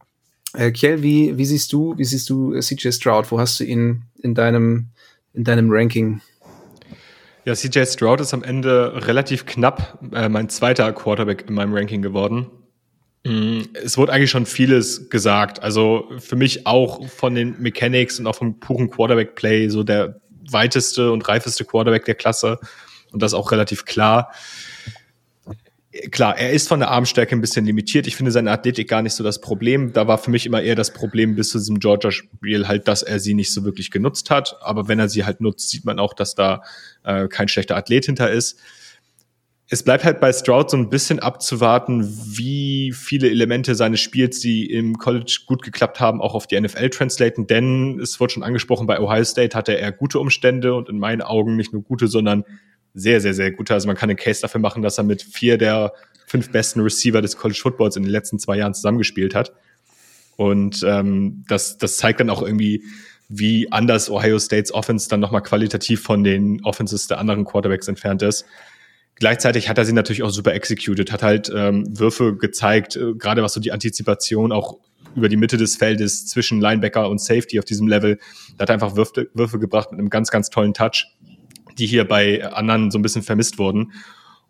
Äh, 0.53 0.71
Kiel, 0.71 1.01
wie, 1.01 1.37
wie 1.37 1.45
siehst 1.45 1.71
du, 1.71 1.97
wie 1.97 2.05
siehst 2.05 2.29
du 2.29 2.53
äh, 2.53 2.61
CJ 2.61 2.91
Stroud? 2.91 3.31
Wo 3.31 3.39
hast 3.39 3.59
du 3.59 3.63
ihn 3.63 4.03
in 4.21 4.35
deinem 4.35 4.89
in 5.33 5.43
deinem 5.43 5.69
Ranking? 5.69 6.21
Ja, 7.45 7.55
CJ 7.55 7.85
Stroud 7.85 8.21
ist 8.21 8.33
am 8.33 8.43
Ende 8.43 9.07
relativ 9.07 9.45
knapp 9.45 9.99
äh, 10.13 10.29
mein 10.29 10.49
zweiter 10.49 10.91
Quarterback 10.93 11.45
in 11.47 11.55
meinem 11.55 11.73
Ranking 11.73 12.01
geworden. 12.01 12.51
Mm, 13.25 13.61
es 13.73 13.97
wurde 13.97 14.13
eigentlich 14.13 14.29
schon 14.29 14.45
vieles 14.45 15.09
gesagt. 15.09 15.63
Also 15.63 16.09
für 16.19 16.35
mich 16.35 16.67
auch 16.67 17.07
von 17.07 17.33
den 17.33 17.59
Mechanics 17.59 18.19
und 18.19 18.27
auch 18.27 18.35
vom 18.35 18.59
puren 18.59 18.89
Quarterback-Play 18.89 19.69
so 19.69 19.83
der 19.83 20.21
weiteste 20.49 21.11
und 21.11 21.27
reifeste 21.27 21.65
Quarterback 21.65 22.05
der 22.05 22.15
Klasse. 22.15 22.59
Und 23.11 23.21
das 23.21 23.33
auch 23.33 23.51
relativ 23.51 23.85
klar 23.85 24.31
klar, 26.11 26.37
er 26.37 26.51
ist 26.51 26.67
von 26.67 26.79
der 26.79 26.89
Armstärke 26.89 27.35
ein 27.35 27.41
bisschen 27.41 27.65
limitiert. 27.65 28.07
Ich 28.07 28.15
finde 28.15 28.31
seine 28.31 28.51
Athletik 28.51 28.87
gar 28.87 29.01
nicht 29.01 29.13
so 29.13 29.23
das 29.23 29.41
Problem. 29.41 29.91
Da 29.93 30.07
war 30.07 30.17
für 30.17 30.31
mich 30.31 30.45
immer 30.45 30.61
eher 30.61 30.75
das 30.75 30.93
Problem 30.93 31.35
bis 31.35 31.49
zu 31.49 31.57
diesem 31.57 31.79
Georgia-Spiel 31.79 32.67
halt, 32.67 32.87
dass 32.87 33.03
er 33.03 33.19
sie 33.19 33.33
nicht 33.33 33.53
so 33.53 33.65
wirklich 33.65 33.91
genutzt 33.91 34.29
hat. 34.29 34.55
Aber 34.61 34.87
wenn 34.87 34.99
er 34.99 35.09
sie 35.09 35.25
halt 35.25 35.41
nutzt, 35.41 35.69
sieht 35.69 35.85
man 35.85 35.99
auch, 35.99 36.13
dass 36.13 36.35
da 36.35 36.63
äh, 37.03 37.27
kein 37.27 37.47
schlechter 37.47 37.75
Athlet 37.75 38.05
hinter 38.05 38.31
ist. 38.31 38.59
Es 39.73 39.83
bleibt 39.83 40.03
halt 40.03 40.19
bei 40.19 40.33
Stroud 40.33 40.69
so 40.69 40.75
ein 40.75 40.89
bisschen 40.89 41.19
abzuwarten, 41.19 42.05
wie 42.05 42.91
viele 42.93 43.29
Elemente 43.29 43.73
seines 43.73 44.01
Spiels, 44.01 44.41
die 44.41 44.69
im 44.69 44.97
College 44.97 45.43
gut 45.45 45.61
geklappt 45.61 46.01
haben, 46.01 46.21
auch 46.21 46.35
auf 46.35 46.45
die 46.45 46.59
NFL 46.59 46.89
translaten. 46.89 47.47
Denn 47.47 47.97
es 48.01 48.19
wurde 48.19 48.33
schon 48.33 48.43
angesprochen, 48.43 48.85
bei 48.85 48.99
Ohio 48.99 49.23
State 49.23 49.57
hatte 49.57 49.77
er 49.77 49.93
gute 49.93 50.19
Umstände 50.19 50.73
und 50.73 50.89
in 50.89 50.99
meinen 50.99 51.21
Augen 51.21 51.55
nicht 51.55 51.71
nur 51.71 51.83
gute, 51.83 52.07
sondern 52.07 52.43
sehr, 52.93 53.21
sehr, 53.21 53.33
sehr 53.33 53.51
guter. 53.51 53.75
Also 53.75 53.87
man 53.87 53.95
kann 53.95 54.09
einen 54.09 54.17
Case 54.17 54.41
dafür 54.41 54.61
machen, 54.61 54.81
dass 54.81 54.97
er 54.97 55.03
mit 55.03 55.21
vier 55.21 55.57
der 55.57 55.93
fünf 56.25 56.49
besten 56.51 56.81
Receiver 56.81 57.21
des 57.21 57.37
College 57.37 57.59
Footballs 57.61 57.95
in 57.95 58.03
den 58.03 58.11
letzten 58.11 58.39
zwei 58.39 58.57
Jahren 58.57 58.73
zusammengespielt 58.73 59.35
hat. 59.35 59.53
Und 60.37 60.83
ähm, 60.87 61.43
das, 61.47 61.77
das 61.77 61.97
zeigt 61.97 62.19
dann 62.19 62.29
auch 62.29 62.41
irgendwie, 62.41 62.83
wie 63.27 63.71
anders 63.71 64.09
Ohio 64.09 64.39
States 64.39 64.73
Offense 64.73 65.07
dann 65.07 65.19
nochmal 65.19 65.43
qualitativ 65.43 66.01
von 66.01 66.23
den 66.23 66.63
Offenses 66.63 67.07
der 67.07 67.19
anderen 67.19 67.45
Quarterbacks 67.45 67.87
entfernt 67.87 68.21
ist. 68.21 68.45
gleichzeitig 69.15 69.69
hat 69.69 69.77
er 69.77 69.85
sie 69.85 69.93
natürlich 69.93 70.23
auch 70.23 70.31
super 70.31 70.53
executed, 70.53 71.11
hat 71.11 71.23
halt 71.23 71.51
ähm, 71.55 71.85
Würfe 71.87 72.35
gezeigt, 72.35 72.95
äh, 72.95 73.13
gerade 73.13 73.43
was 73.43 73.53
so 73.53 73.59
die 73.59 73.71
Antizipation 73.71 74.51
auch 74.51 74.79
über 75.15 75.29
die 75.29 75.37
Mitte 75.37 75.57
des 75.57 75.75
Feldes 75.75 76.27
zwischen 76.27 76.59
Linebacker 76.59 77.09
und 77.09 77.21
Safety 77.21 77.59
auf 77.59 77.65
diesem 77.65 77.87
Level. 77.87 78.17
Da 78.57 78.63
hat 78.63 78.69
er 78.69 78.73
einfach 78.73 78.95
Würfe, 78.95 79.29
Würfe 79.33 79.59
gebracht 79.59 79.91
mit 79.91 79.99
einem 79.99 80.09
ganz, 80.09 80.31
ganz 80.31 80.49
tollen 80.49 80.73
Touch, 80.73 81.07
die 81.81 81.87
hier 81.87 82.07
bei 82.07 82.45
anderen 82.45 82.91
so 82.91 82.99
ein 82.99 83.01
bisschen 83.01 83.23
vermisst 83.23 83.57
wurden. 83.57 83.91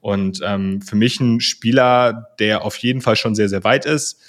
Und 0.01 0.41
ähm, 0.43 0.81
für 0.81 0.95
mich 0.95 1.19
ein 1.19 1.39
Spieler, 1.39 2.27
der 2.39 2.65
auf 2.65 2.75
jeden 2.77 3.01
Fall 3.01 3.15
schon 3.15 3.35
sehr, 3.35 3.49
sehr 3.49 3.63
weit 3.63 3.85
ist. 3.85 4.19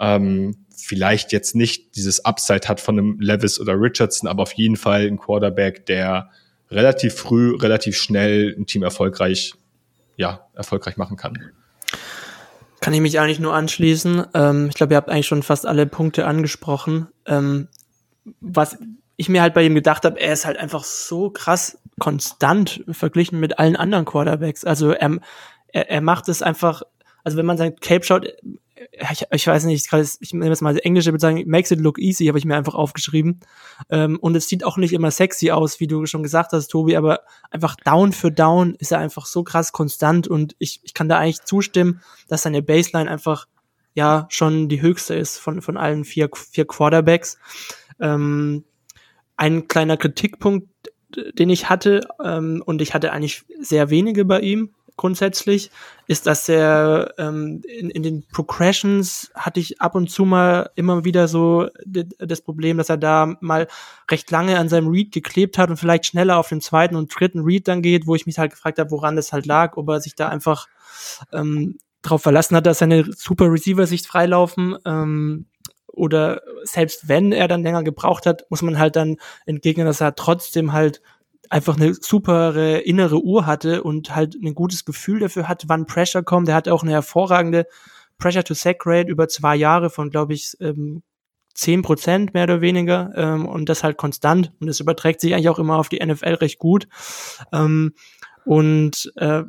Ähm, 0.00 0.66
vielleicht 0.76 1.32
jetzt 1.32 1.54
nicht 1.54 1.96
dieses 1.96 2.24
Upside 2.24 2.66
hat 2.66 2.80
von 2.80 2.98
einem 2.98 3.20
Levis 3.20 3.60
oder 3.60 3.80
Richardson, 3.80 4.28
aber 4.28 4.42
auf 4.42 4.52
jeden 4.52 4.76
Fall 4.76 5.06
ein 5.06 5.18
Quarterback, 5.18 5.86
der 5.86 6.30
relativ 6.70 7.14
früh, 7.14 7.54
relativ 7.54 7.96
schnell 7.96 8.54
ein 8.58 8.66
Team 8.66 8.82
erfolgreich, 8.82 9.54
ja, 10.16 10.46
erfolgreich 10.54 10.96
machen 10.96 11.16
kann. 11.16 11.38
Kann 12.80 12.94
ich 12.94 13.00
mich 13.00 13.18
eigentlich 13.18 13.40
nur 13.40 13.54
anschließen. 13.54 14.24
Ähm, 14.34 14.68
ich 14.68 14.74
glaube, 14.74 14.94
ihr 14.94 14.96
habt 14.96 15.10
eigentlich 15.10 15.26
schon 15.26 15.42
fast 15.42 15.66
alle 15.66 15.86
Punkte 15.86 16.26
angesprochen. 16.26 17.08
Ähm, 17.26 17.68
was 18.40 18.78
ich 19.18 19.28
mir 19.28 19.42
halt 19.42 19.52
bei 19.52 19.64
ihm 19.64 19.74
gedacht 19.74 20.04
habe, 20.04 20.18
er 20.18 20.32
ist 20.32 20.46
halt 20.46 20.56
einfach 20.56 20.84
so 20.84 21.28
krass 21.28 21.76
konstant 21.98 22.84
verglichen 22.88 23.40
mit 23.40 23.58
allen 23.58 23.74
anderen 23.74 24.04
Quarterbacks. 24.04 24.64
Also 24.64 24.92
er, 24.92 25.18
er, 25.66 25.90
er 25.90 26.00
macht 26.00 26.28
es 26.28 26.40
einfach, 26.40 26.82
also 27.24 27.36
wenn 27.36 27.44
man 27.44 27.58
sein 27.58 27.74
Cape 27.76 28.04
schaut, 28.04 28.28
ich, 29.10 29.26
ich 29.28 29.46
weiß 29.46 29.64
nicht, 29.64 29.92
ich 30.20 30.32
nehme 30.32 30.46
jetzt 30.46 30.62
mal 30.62 30.72
die 30.72 30.84
englische 30.84 31.10
Bezeichnung, 31.10 31.48
makes 31.48 31.72
it 31.72 31.80
look 31.80 31.98
easy, 31.98 32.26
habe 32.26 32.38
ich 32.38 32.44
mir 32.44 32.56
einfach 32.56 32.76
aufgeschrieben. 32.76 33.40
Ähm, 33.90 34.18
und 34.20 34.36
es 34.36 34.46
sieht 34.46 34.62
auch 34.62 34.76
nicht 34.76 34.92
immer 34.92 35.10
sexy 35.10 35.50
aus, 35.50 35.80
wie 35.80 35.88
du 35.88 36.06
schon 36.06 36.22
gesagt 36.22 36.52
hast, 36.52 36.68
Tobi, 36.68 36.96
aber 36.96 37.22
einfach 37.50 37.74
down 37.84 38.12
für 38.12 38.30
down 38.30 38.76
ist 38.76 38.92
er 38.92 39.00
einfach 39.00 39.26
so 39.26 39.42
krass 39.42 39.72
konstant 39.72 40.28
und 40.28 40.54
ich, 40.60 40.80
ich 40.84 40.94
kann 40.94 41.08
da 41.08 41.18
eigentlich 41.18 41.42
zustimmen, 41.42 42.02
dass 42.28 42.42
seine 42.42 42.62
Baseline 42.62 43.10
einfach 43.10 43.48
ja 43.94 44.26
schon 44.30 44.68
die 44.68 44.80
höchste 44.80 45.16
ist 45.16 45.38
von, 45.38 45.60
von 45.60 45.76
allen 45.76 46.04
vier, 46.04 46.30
vier 46.32 46.68
Quarterbacks. 46.68 47.36
Ähm, 48.00 48.64
ein 49.38 49.68
kleiner 49.68 49.96
Kritikpunkt, 49.96 50.68
den 51.38 51.48
ich 51.48 51.70
hatte, 51.70 52.06
ähm, 52.22 52.62
und 52.66 52.82
ich 52.82 52.92
hatte 52.92 53.12
eigentlich 53.12 53.44
sehr 53.58 53.88
wenige 53.88 54.26
bei 54.26 54.40
ihm, 54.40 54.74
grundsätzlich, 54.98 55.70
ist, 56.08 56.26
dass 56.26 56.48
er 56.48 57.14
ähm, 57.18 57.62
in, 57.66 57.88
in 57.88 58.02
den 58.02 58.26
Progressions 58.30 59.30
hatte 59.34 59.60
ich 59.60 59.80
ab 59.80 59.94
und 59.94 60.10
zu 60.10 60.26
mal 60.26 60.70
immer 60.74 61.04
wieder 61.04 61.28
so 61.28 61.68
das 61.86 62.42
Problem, 62.42 62.76
dass 62.76 62.90
er 62.90 62.98
da 62.98 63.36
mal 63.40 63.68
recht 64.10 64.30
lange 64.30 64.58
an 64.58 64.68
seinem 64.68 64.88
Read 64.88 65.12
geklebt 65.12 65.56
hat 65.56 65.70
und 65.70 65.78
vielleicht 65.78 66.06
schneller 66.06 66.36
auf 66.36 66.48
den 66.48 66.60
zweiten 66.60 66.96
und 66.96 67.14
dritten 67.18 67.40
Read 67.40 67.68
dann 67.68 67.80
geht, 67.80 68.06
wo 68.06 68.16
ich 68.16 68.26
mich 68.26 68.38
halt 68.38 68.50
gefragt 68.50 68.78
habe, 68.78 68.90
woran 68.90 69.16
das 69.16 69.32
halt 69.32 69.46
lag, 69.46 69.76
ob 69.76 69.88
er 69.88 70.00
sich 70.00 70.16
da 70.16 70.28
einfach 70.28 70.66
ähm, 71.32 71.78
darauf 72.02 72.22
verlassen 72.22 72.56
hat, 72.56 72.66
dass 72.66 72.78
seine 72.78 73.04
super 73.12 73.50
Receiver 73.50 73.86
sich 73.86 74.06
freilaufen. 74.06 74.76
Ähm, 74.84 75.46
oder 75.98 76.42
selbst 76.64 77.08
wenn 77.08 77.32
er 77.32 77.48
dann 77.48 77.62
länger 77.62 77.82
gebraucht 77.82 78.26
hat, 78.26 78.44
muss 78.50 78.62
man 78.62 78.78
halt 78.78 78.96
dann 78.96 79.16
entgegnen, 79.46 79.86
dass 79.86 80.00
er 80.00 80.14
trotzdem 80.14 80.72
halt 80.72 81.02
einfach 81.50 81.76
eine 81.76 81.94
super 81.94 82.54
innere 82.84 83.22
Uhr 83.22 83.46
hatte 83.46 83.82
und 83.82 84.14
halt 84.14 84.34
ein 84.34 84.54
gutes 84.54 84.84
Gefühl 84.84 85.20
dafür 85.20 85.48
hat, 85.48 85.64
wann 85.66 85.86
Pressure 85.86 86.22
kommt. 86.22 86.48
Er 86.48 86.54
hat 86.54 86.68
auch 86.68 86.82
eine 86.82 86.92
hervorragende 86.92 87.66
Pressure 88.18 88.44
to 88.44 88.54
Sack 88.54 88.84
Rate 88.84 89.10
über 89.10 89.28
zwei 89.28 89.56
Jahre 89.56 89.90
von, 89.90 90.10
glaube 90.10 90.34
ich, 90.34 90.56
ähm, 90.60 91.02
10 91.54 91.82
Prozent 91.82 92.34
mehr 92.34 92.44
oder 92.44 92.60
weniger 92.60 93.12
ähm, 93.16 93.46
und 93.46 93.68
das 93.68 93.82
halt 93.82 93.96
konstant 93.96 94.52
und 94.60 94.68
das 94.68 94.78
überträgt 94.78 95.20
sich 95.20 95.34
eigentlich 95.34 95.48
auch 95.48 95.58
immer 95.58 95.78
auf 95.78 95.88
die 95.88 96.04
NFL 96.04 96.34
recht 96.34 96.58
gut. 96.58 96.86
Ähm, 97.52 97.94
und 98.44 99.12
äh, 99.16 99.42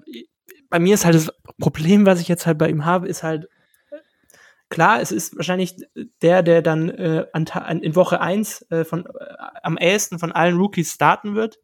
bei 0.70 0.80
mir 0.80 0.96
ist 0.96 1.06
halt 1.06 1.16
das 1.16 1.32
Problem, 1.60 2.06
was 2.06 2.20
ich 2.20 2.28
jetzt 2.28 2.48
halt 2.48 2.58
bei 2.58 2.70
ihm 2.70 2.86
habe, 2.86 3.08
ist 3.08 3.22
halt 3.22 3.48
klar, 4.70 5.02
es 5.02 5.12
ist 5.12 5.36
wahrscheinlich 5.36 5.76
der, 6.22 6.44
der 6.44 6.62
dann 6.62 6.90
äh, 6.90 7.26
an, 7.34 7.46
in 7.82 7.96
Woche 7.96 8.22
eins 8.22 8.66
äh, 8.72 8.86
von 8.86 9.06
äh, 9.06 9.10
am 9.64 9.78
ehesten 9.78 10.20
von 10.20 10.32
allen 10.32 10.58
Rookies 10.58 10.94
starten 10.94 11.36
wird. 11.36 11.60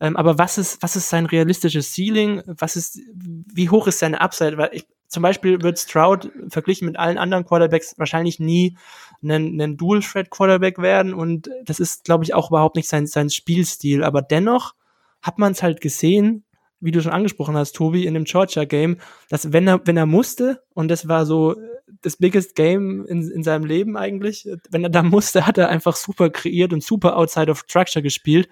Ähm, 0.00 0.16
aber 0.16 0.38
was 0.38 0.58
ist, 0.58 0.82
was 0.82 0.96
ist 0.96 1.08
sein 1.08 1.26
realistisches 1.26 1.94
Ceiling? 1.94 2.42
Was 2.46 2.76
ist, 2.76 2.98
wie 3.14 3.70
hoch 3.70 3.86
ist 3.86 3.98
seine 3.98 4.20
Upside? 4.20 4.56
Weil 4.56 4.70
ich, 4.72 4.86
zum 5.08 5.22
Beispiel 5.22 5.60
wird 5.62 5.78
Stroud 5.78 6.30
verglichen 6.48 6.86
mit 6.86 6.98
allen 6.98 7.18
anderen 7.18 7.44
Quarterbacks 7.44 7.98
wahrscheinlich 7.98 8.38
nie 8.38 8.76
einen, 9.22 9.60
einen 9.60 9.76
Dual-Threat-Quarterback 9.76 10.78
werden 10.78 11.14
und 11.14 11.50
das 11.64 11.80
ist, 11.80 12.04
glaube 12.04 12.24
ich, 12.24 12.32
auch 12.32 12.50
überhaupt 12.50 12.76
nicht 12.76 12.88
sein, 12.88 13.06
sein 13.06 13.28
Spielstil. 13.28 14.04
Aber 14.04 14.22
dennoch 14.22 14.74
hat 15.20 15.38
man 15.38 15.52
es 15.52 15.62
halt 15.62 15.80
gesehen, 15.80 16.44
wie 16.80 16.92
du 16.92 17.02
schon 17.02 17.12
angesprochen 17.12 17.56
hast, 17.56 17.72
Tobi, 17.72 18.06
in 18.06 18.14
dem 18.14 18.24
Georgia-Game, 18.24 18.98
dass 19.28 19.52
wenn 19.52 19.66
er, 19.66 19.86
wenn 19.86 19.96
er 19.96 20.06
musste, 20.06 20.62
und 20.72 20.88
das 20.88 21.08
war 21.08 21.26
so 21.26 21.56
das 22.02 22.16
biggest 22.16 22.54
Game 22.54 23.06
in, 23.06 23.30
in 23.30 23.42
seinem 23.42 23.64
Leben 23.64 23.96
eigentlich, 23.96 24.48
wenn 24.70 24.82
er 24.82 24.90
da 24.90 25.02
musste, 25.02 25.46
hat 25.46 25.58
er 25.58 25.68
einfach 25.68 25.96
super 25.96 26.30
kreiert 26.30 26.72
und 26.72 26.82
super 26.82 27.16
outside 27.16 27.50
of 27.50 27.60
structure 27.60 28.02
gespielt. 28.02 28.48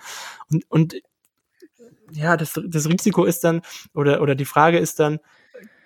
Und, 0.51 0.65
und 0.71 0.97
ja, 2.13 2.37
das, 2.37 2.61
das 2.67 2.89
Risiko 2.89 3.25
ist 3.25 3.45
dann, 3.45 3.63
oder, 3.95 4.23
oder 4.23 4.35
die 4.35 4.45
Frage 4.45 4.79
ist 4.79 4.99
dann, 5.01 5.21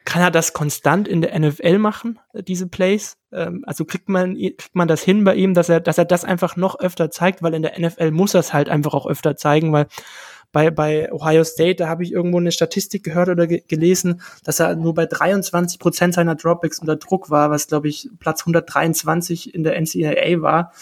kann 0.05 0.22
er 0.22 0.30
das 0.30 0.53
konstant 0.53 1.07
in 1.07 1.20
der 1.20 1.38
NFL 1.38 1.78
machen, 1.78 2.18
diese 2.34 2.66
Plays? 2.66 3.18
Ähm, 3.30 3.62
also 3.66 3.84
kriegt 3.84 4.09
man, 4.09 4.34
kriegt 4.34 4.74
man 4.74 4.88
das 4.88 5.03
hin 5.03 5.24
bei 5.24 5.34
ihm, 5.34 5.55
dass 5.55 5.68
er, 5.68 5.80
dass 5.80 5.98
er 5.98 6.05
das 6.05 6.24
einfach 6.24 6.57
noch 6.57 6.78
öfter 6.80 7.11
zeigt, 7.11 7.42
weil 7.42 7.55
in 7.55 7.62
der 7.62 7.78
NFL 7.78 8.11
muss 8.11 8.34
er 8.34 8.40
es 8.40 8.53
halt 8.53 8.68
einfach 8.68 8.94
auch 8.94 9.07
öfter 9.07 9.36
zeigen, 9.36 9.72
weil 9.72 9.86
bei, 10.53 10.70
bei 10.70 11.11
Ohio 11.11 11.44
State, 11.44 11.76
da 11.76 11.88
habe 11.88 12.05
ich 12.05 12.12
irgendwo 12.12 12.38
eine 12.38 12.53
Statistik 12.53 13.03
gehört 13.03 13.30
oder 13.30 13.46
ge 13.46 13.62
gelesen, 13.66 14.20
dass 14.44 14.61
er 14.61 14.76
nur 14.76 14.94
bei 14.94 15.07
23 15.07 15.78
Prozent 15.78 16.14
seiner 16.14 16.34
Dropbacks 16.34 16.78
unter 16.78 16.96
Druck 16.96 17.30
war, 17.30 17.50
was 17.50 17.66
glaube 17.68 17.88
ich 17.88 18.11
Platz 18.20 18.42
123 18.42 19.55
in 19.55 19.64
der 19.64 19.80
NCAA 19.80 20.42
war. 20.42 20.72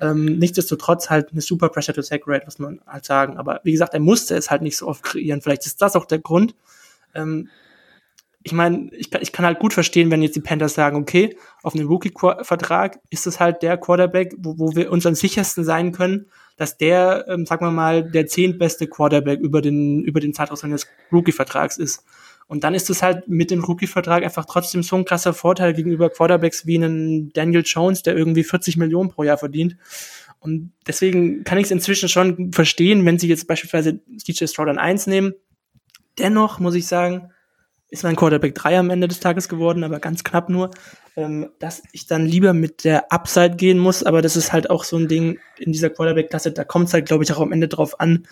Ähm, 0.00 0.38
nichtsdestotrotz 0.38 1.10
halt 1.10 1.32
eine 1.32 1.40
super 1.40 1.68
Pressure 1.68 1.94
to 1.94 2.02
Sack 2.02 2.22
Rate, 2.26 2.46
was 2.46 2.58
man 2.58 2.80
halt 2.86 3.04
sagen. 3.04 3.36
Aber 3.36 3.60
wie 3.64 3.72
gesagt, 3.72 3.94
er 3.94 4.00
musste 4.00 4.36
es 4.36 4.50
halt 4.50 4.62
nicht 4.62 4.76
so 4.76 4.86
oft 4.86 5.02
kreieren. 5.02 5.42
Vielleicht 5.42 5.66
ist 5.66 5.82
das 5.82 5.96
auch 5.96 6.06
der 6.06 6.20
Grund. 6.20 6.54
Ähm, 7.14 7.48
ich 8.44 8.52
meine, 8.52 8.90
ich, 8.92 9.12
ich 9.12 9.32
kann 9.32 9.44
halt 9.44 9.58
gut 9.58 9.74
verstehen, 9.74 10.12
wenn 10.12 10.22
jetzt 10.22 10.36
die 10.36 10.40
Panthers 10.40 10.74
sagen, 10.74 10.96
okay, 10.98 11.36
auf 11.64 11.74
einem 11.74 11.88
Rookie-Vertrag 11.88 13.00
ist 13.10 13.26
es 13.26 13.40
halt 13.40 13.60
der 13.62 13.76
Quarterback, 13.76 14.36
wo, 14.38 14.56
wo 14.56 14.76
wir 14.76 14.92
uns 14.92 15.04
am 15.04 15.16
sichersten 15.16 15.64
sein 15.64 15.90
können, 15.90 16.26
dass 16.56 16.78
der, 16.78 17.26
ähm, 17.28 17.46
sagen 17.46 17.64
wir 17.64 17.70
mal, 17.70 18.02
der 18.10 18.26
zehntbeste 18.26 18.86
Quarterback 18.86 19.40
über 19.40 19.60
den, 19.60 20.02
über 20.04 20.20
den 20.20 20.34
Zeitraum 20.34 20.56
seines 20.56 20.86
Rookie-Vertrags 21.12 21.76
ist. 21.76 22.04
Und 22.48 22.64
dann 22.64 22.74
ist 22.74 22.90
es 22.90 23.02
halt 23.02 23.28
mit 23.28 23.50
dem 23.50 23.64
Rookie-Vertrag 23.64 24.22
einfach 24.22 24.44
trotzdem 24.44 24.82
so 24.82 24.96
ein 24.96 25.04
krasser 25.04 25.34
Vorteil 25.34 25.74
gegenüber 25.74 26.10
Quarterbacks 26.10 26.64
wie 26.64 26.76
einen 26.76 27.32
Daniel 27.32 27.62
Jones, 27.64 28.02
der 28.02 28.16
irgendwie 28.16 28.44
40 28.44 28.76
Millionen 28.76 29.10
pro 29.10 29.24
Jahr 29.24 29.36
verdient. 29.36 29.76
Und 30.38 30.72
deswegen 30.86 31.44
kann 31.44 31.58
ich 31.58 31.64
es 31.64 31.70
inzwischen 31.72 32.08
schon 32.08 32.52
verstehen, 32.52 33.04
wenn 33.04 33.18
sie 33.18 33.28
jetzt 33.28 33.48
beispielsweise 33.48 33.94
DJ 33.94 34.46
Stroud 34.46 34.68
an 34.68 34.78
1 34.78 35.08
nehmen. 35.08 35.34
Dennoch 36.18 36.60
muss 36.60 36.76
ich 36.76 36.86
sagen, 36.86 37.30
ist 37.88 38.02
mein 38.02 38.16
Quarterback 38.16 38.54
3 38.54 38.78
am 38.78 38.90
Ende 38.90 39.08
des 39.08 39.20
Tages 39.20 39.48
geworden, 39.48 39.84
aber 39.84 40.00
ganz 40.00 40.24
knapp 40.24 40.48
nur, 40.48 40.70
ähm, 41.16 41.50
dass 41.58 41.82
ich 41.92 42.06
dann 42.06 42.26
lieber 42.26 42.52
mit 42.52 42.84
der 42.84 43.12
Upside 43.12 43.56
gehen 43.56 43.78
muss, 43.78 44.02
aber 44.02 44.22
das 44.22 44.36
ist 44.36 44.52
halt 44.52 44.70
auch 44.70 44.84
so 44.84 44.96
ein 44.96 45.08
Ding 45.08 45.38
in 45.58 45.72
dieser 45.72 45.90
Quarterback-Klasse, 45.90 46.52
da 46.52 46.64
kommt 46.64 46.88
es 46.88 46.94
halt, 46.94 47.06
glaube 47.06 47.24
ich, 47.24 47.32
auch 47.32 47.40
am 47.40 47.52
Ende 47.52 47.68
drauf 47.68 48.00
an, 48.00 48.26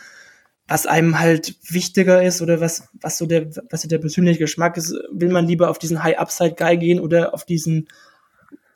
was 0.67 0.87
einem 0.87 1.19
halt 1.19 1.57
wichtiger 1.69 2.23
ist 2.23 2.41
oder 2.41 2.61
was, 2.61 2.89
was 3.01 3.19
so 3.19 3.27
der, 3.27 3.49
was 3.71 3.83
so 3.83 3.89
der 3.89 3.99
persönliche 3.99 4.39
Geschmack 4.39 4.77
ist. 4.77 4.95
Will 5.13 5.31
man 5.31 5.47
lieber 5.47 5.69
auf 5.69 5.79
diesen 5.79 6.03
High-Upside-Guy 6.03 6.79
gehen 6.79 7.01
oder 7.01 7.35
auf 7.35 7.45
diesen 7.45 7.89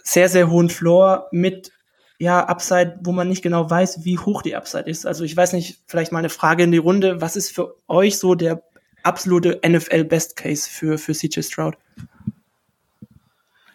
sehr, 0.02 0.28
sehr 0.28 0.50
hohen 0.50 0.68
Floor 0.68 1.28
mit 1.32 1.72
ja, 2.18 2.44
Upside, 2.44 2.98
wo 3.04 3.12
man 3.12 3.28
nicht 3.28 3.42
genau 3.42 3.70
weiß, 3.70 4.04
wie 4.04 4.18
hoch 4.18 4.42
die 4.42 4.56
Upside 4.56 4.90
ist. 4.90 5.06
Also 5.06 5.22
ich 5.24 5.36
weiß 5.36 5.52
nicht, 5.52 5.82
vielleicht 5.86 6.10
mal 6.10 6.18
eine 6.18 6.28
Frage 6.28 6.64
in 6.64 6.72
die 6.72 6.78
Runde. 6.78 7.20
Was 7.20 7.36
ist 7.36 7.54
für 7.54 7.76
euch 7.86 8.18
so 8.18 8.34
der 8.34 8.56
absolute 9.02 9.60
NFL 9.66 10.04
Best 10.04 10.36
Case 10.36 10.68
für, 10.68 10.98
für 10.98 11.12
CJ 11.12 11.42
Stroud? 11.42 11.76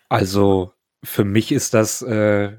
Also 0.09 0.73
für 1.03 1.25
mich 1.25 1.51
ist 1.51 1.73
das, 1.73 2.01
äh, 2.01 2.57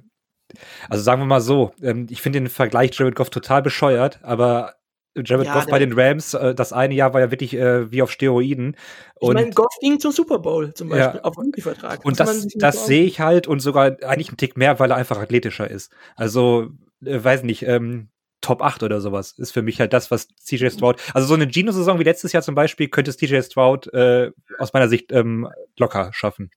also 0.89 1.03
sagen 1.03 1.23
wir 1.23 1.27
mal 1.27 1.41
so, 1.41 1.73
ähm, 1.83 2.07
ich 2.11 2.21
finde 2.21 2.41
den 2.41 2.49
Vergleich 2.49 2.91
Jared 2.99 3.15
Goff 3.15 3.31
total 3.31 3.62
bescheuert, 3.62 4.21
aber 4.23 4.75
Jared 5.17 5.47
ja, 5.47 5.55
Goff 5.55 5.67
bei 5.67 5.79
den 5.79 5.93
Rams, 5.93 6.35
äh, 6.35 6.55
das 6.55 6.73
eine 6.73 6.95
Jahr 6.95 7.15
war 7.15 7.21
ja 7.21 7.31
wirklich 7.31 7.55
äh, 7.55 7.91
wie 7.91 8.03
auf 8.03 8.11
Steroiden. 8.11 8.77
Und 9.15 9.37
ich 9.37 9.43
meine, 9.43 9.55
Goff 9.55 9.73
ging 9.81 10.01
zum 10.01 10.12
Super 10.12 10.41
Bowl 10.41 10.75
zum 10.75 10.89
Beispiel, 10.89 11.21
ja. 11.21 11.25
auf 11.25 11.39
Rookie-Vertrag. 11.39 12.05
Und 12.05 12.19
das, 12.19 12.49
das 12.57 12.87
sehe 12.87 13.05
ich 13.05 13.21
halt 13.21 13.47
und 13.47 13.61
sogar 13.61 13.97
eigentlich 14.03 14.29
einen 14.29 14.37
Tick 14.37 14.57
mehr, 14.57 14.79
weil 14.81 14.91
er 14.91 14.97
einfach 14.97 15.19
athletischer 15.19 15.71
ist. 15.71 15.93
Also, 16.17 16.71
äh, 17.05 17.23
weiß 17.23 17.45
nicht, 17.45 17.62
ähm, 17.62 18.09
Top 18.45 18.61
8 18.61 18.82
oder 18.82 19.01
sowas. 19.01 19.32
Ist 19.38 19.53
für 19.53 19.62
mich 19.62 19.80
halt 19.80 19.95
das, 19.95 20.11
was 20.11 20.28
CJ 20.36 20.68
Stroud. 20.68 21.01
Also 21.14 21.26
so 21.26 21.34
eine 21.34 21.49
Gino-Saison 21.51 21.99
wie 21.99 22.05
letztes 22.05 22.32
Jahr 22.32 22.42
zum 22.42 22.55
Beispiel 22.55 22.88
könnte 22.88 23.11
es 23.11 23.16
TJ 23.16 23.40
Stroud 23.40 23.92
äh, 23.95 24.32
aus 24.59 24.74
meiner 24.74 24.88
Sicht 24.88 25.12
ähm, 25.12 25.49
locker 25.78 26.11
schaffen. 26.12 26.51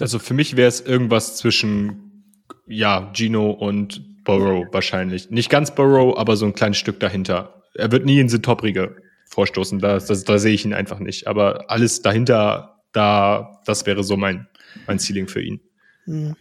Also 0.00 0.18
für 0.18 0.32
mich 0.32 0.56
wäre 0.56 0.68
es 0.68 0.80
irgendwas 0.80 1.36
zwischen 1.36 2.24
ja, 2.66 3.10
Gino 3.12 3.50
und 3.50 4.24
Burrow 4.24 4.66
wahrscheinlich. 4.72 5.28
Nicht 5.28 5.50
ganz 5.50 5.74
Burrow, 5.74 6.16
aber 6.16 6.36
so 6.36 6.46
ein 6.46 6.54
kleines 6.54 6.78
Stück 6.78 6.98
dahinter. 6.98 7.62
Er 7.74 7.92
wird 7.92 8.06
nie 8.06 8.18
in 8.18 8.28
die 8.28 8.40
Top-Riege 8.40 8.96
vorstoßen. 9.26 9.80
Da, 9.80 9.98
das, 9.98 10.24
da 10.24 10.38
sehe 10.38 10.54
ich 10.54 10.64
ihn 10.64 10.72
einfach 10.72 10.98
nicht. 10.98 11.26
Aber 11.26 11.70
alles 11.70 12.00
dahinter, 12.00 12.80
da, 12.92 13.60
das 13.66 13.84
wäre 13.84 14.02
so 14.02 14.16
mein, 14.16 14.48
mein 14.86 14.98
Ceiling 14.98 15.28
für 15.28 15.42
ihn. 15.42 15.60
Hm. 16.04 16.36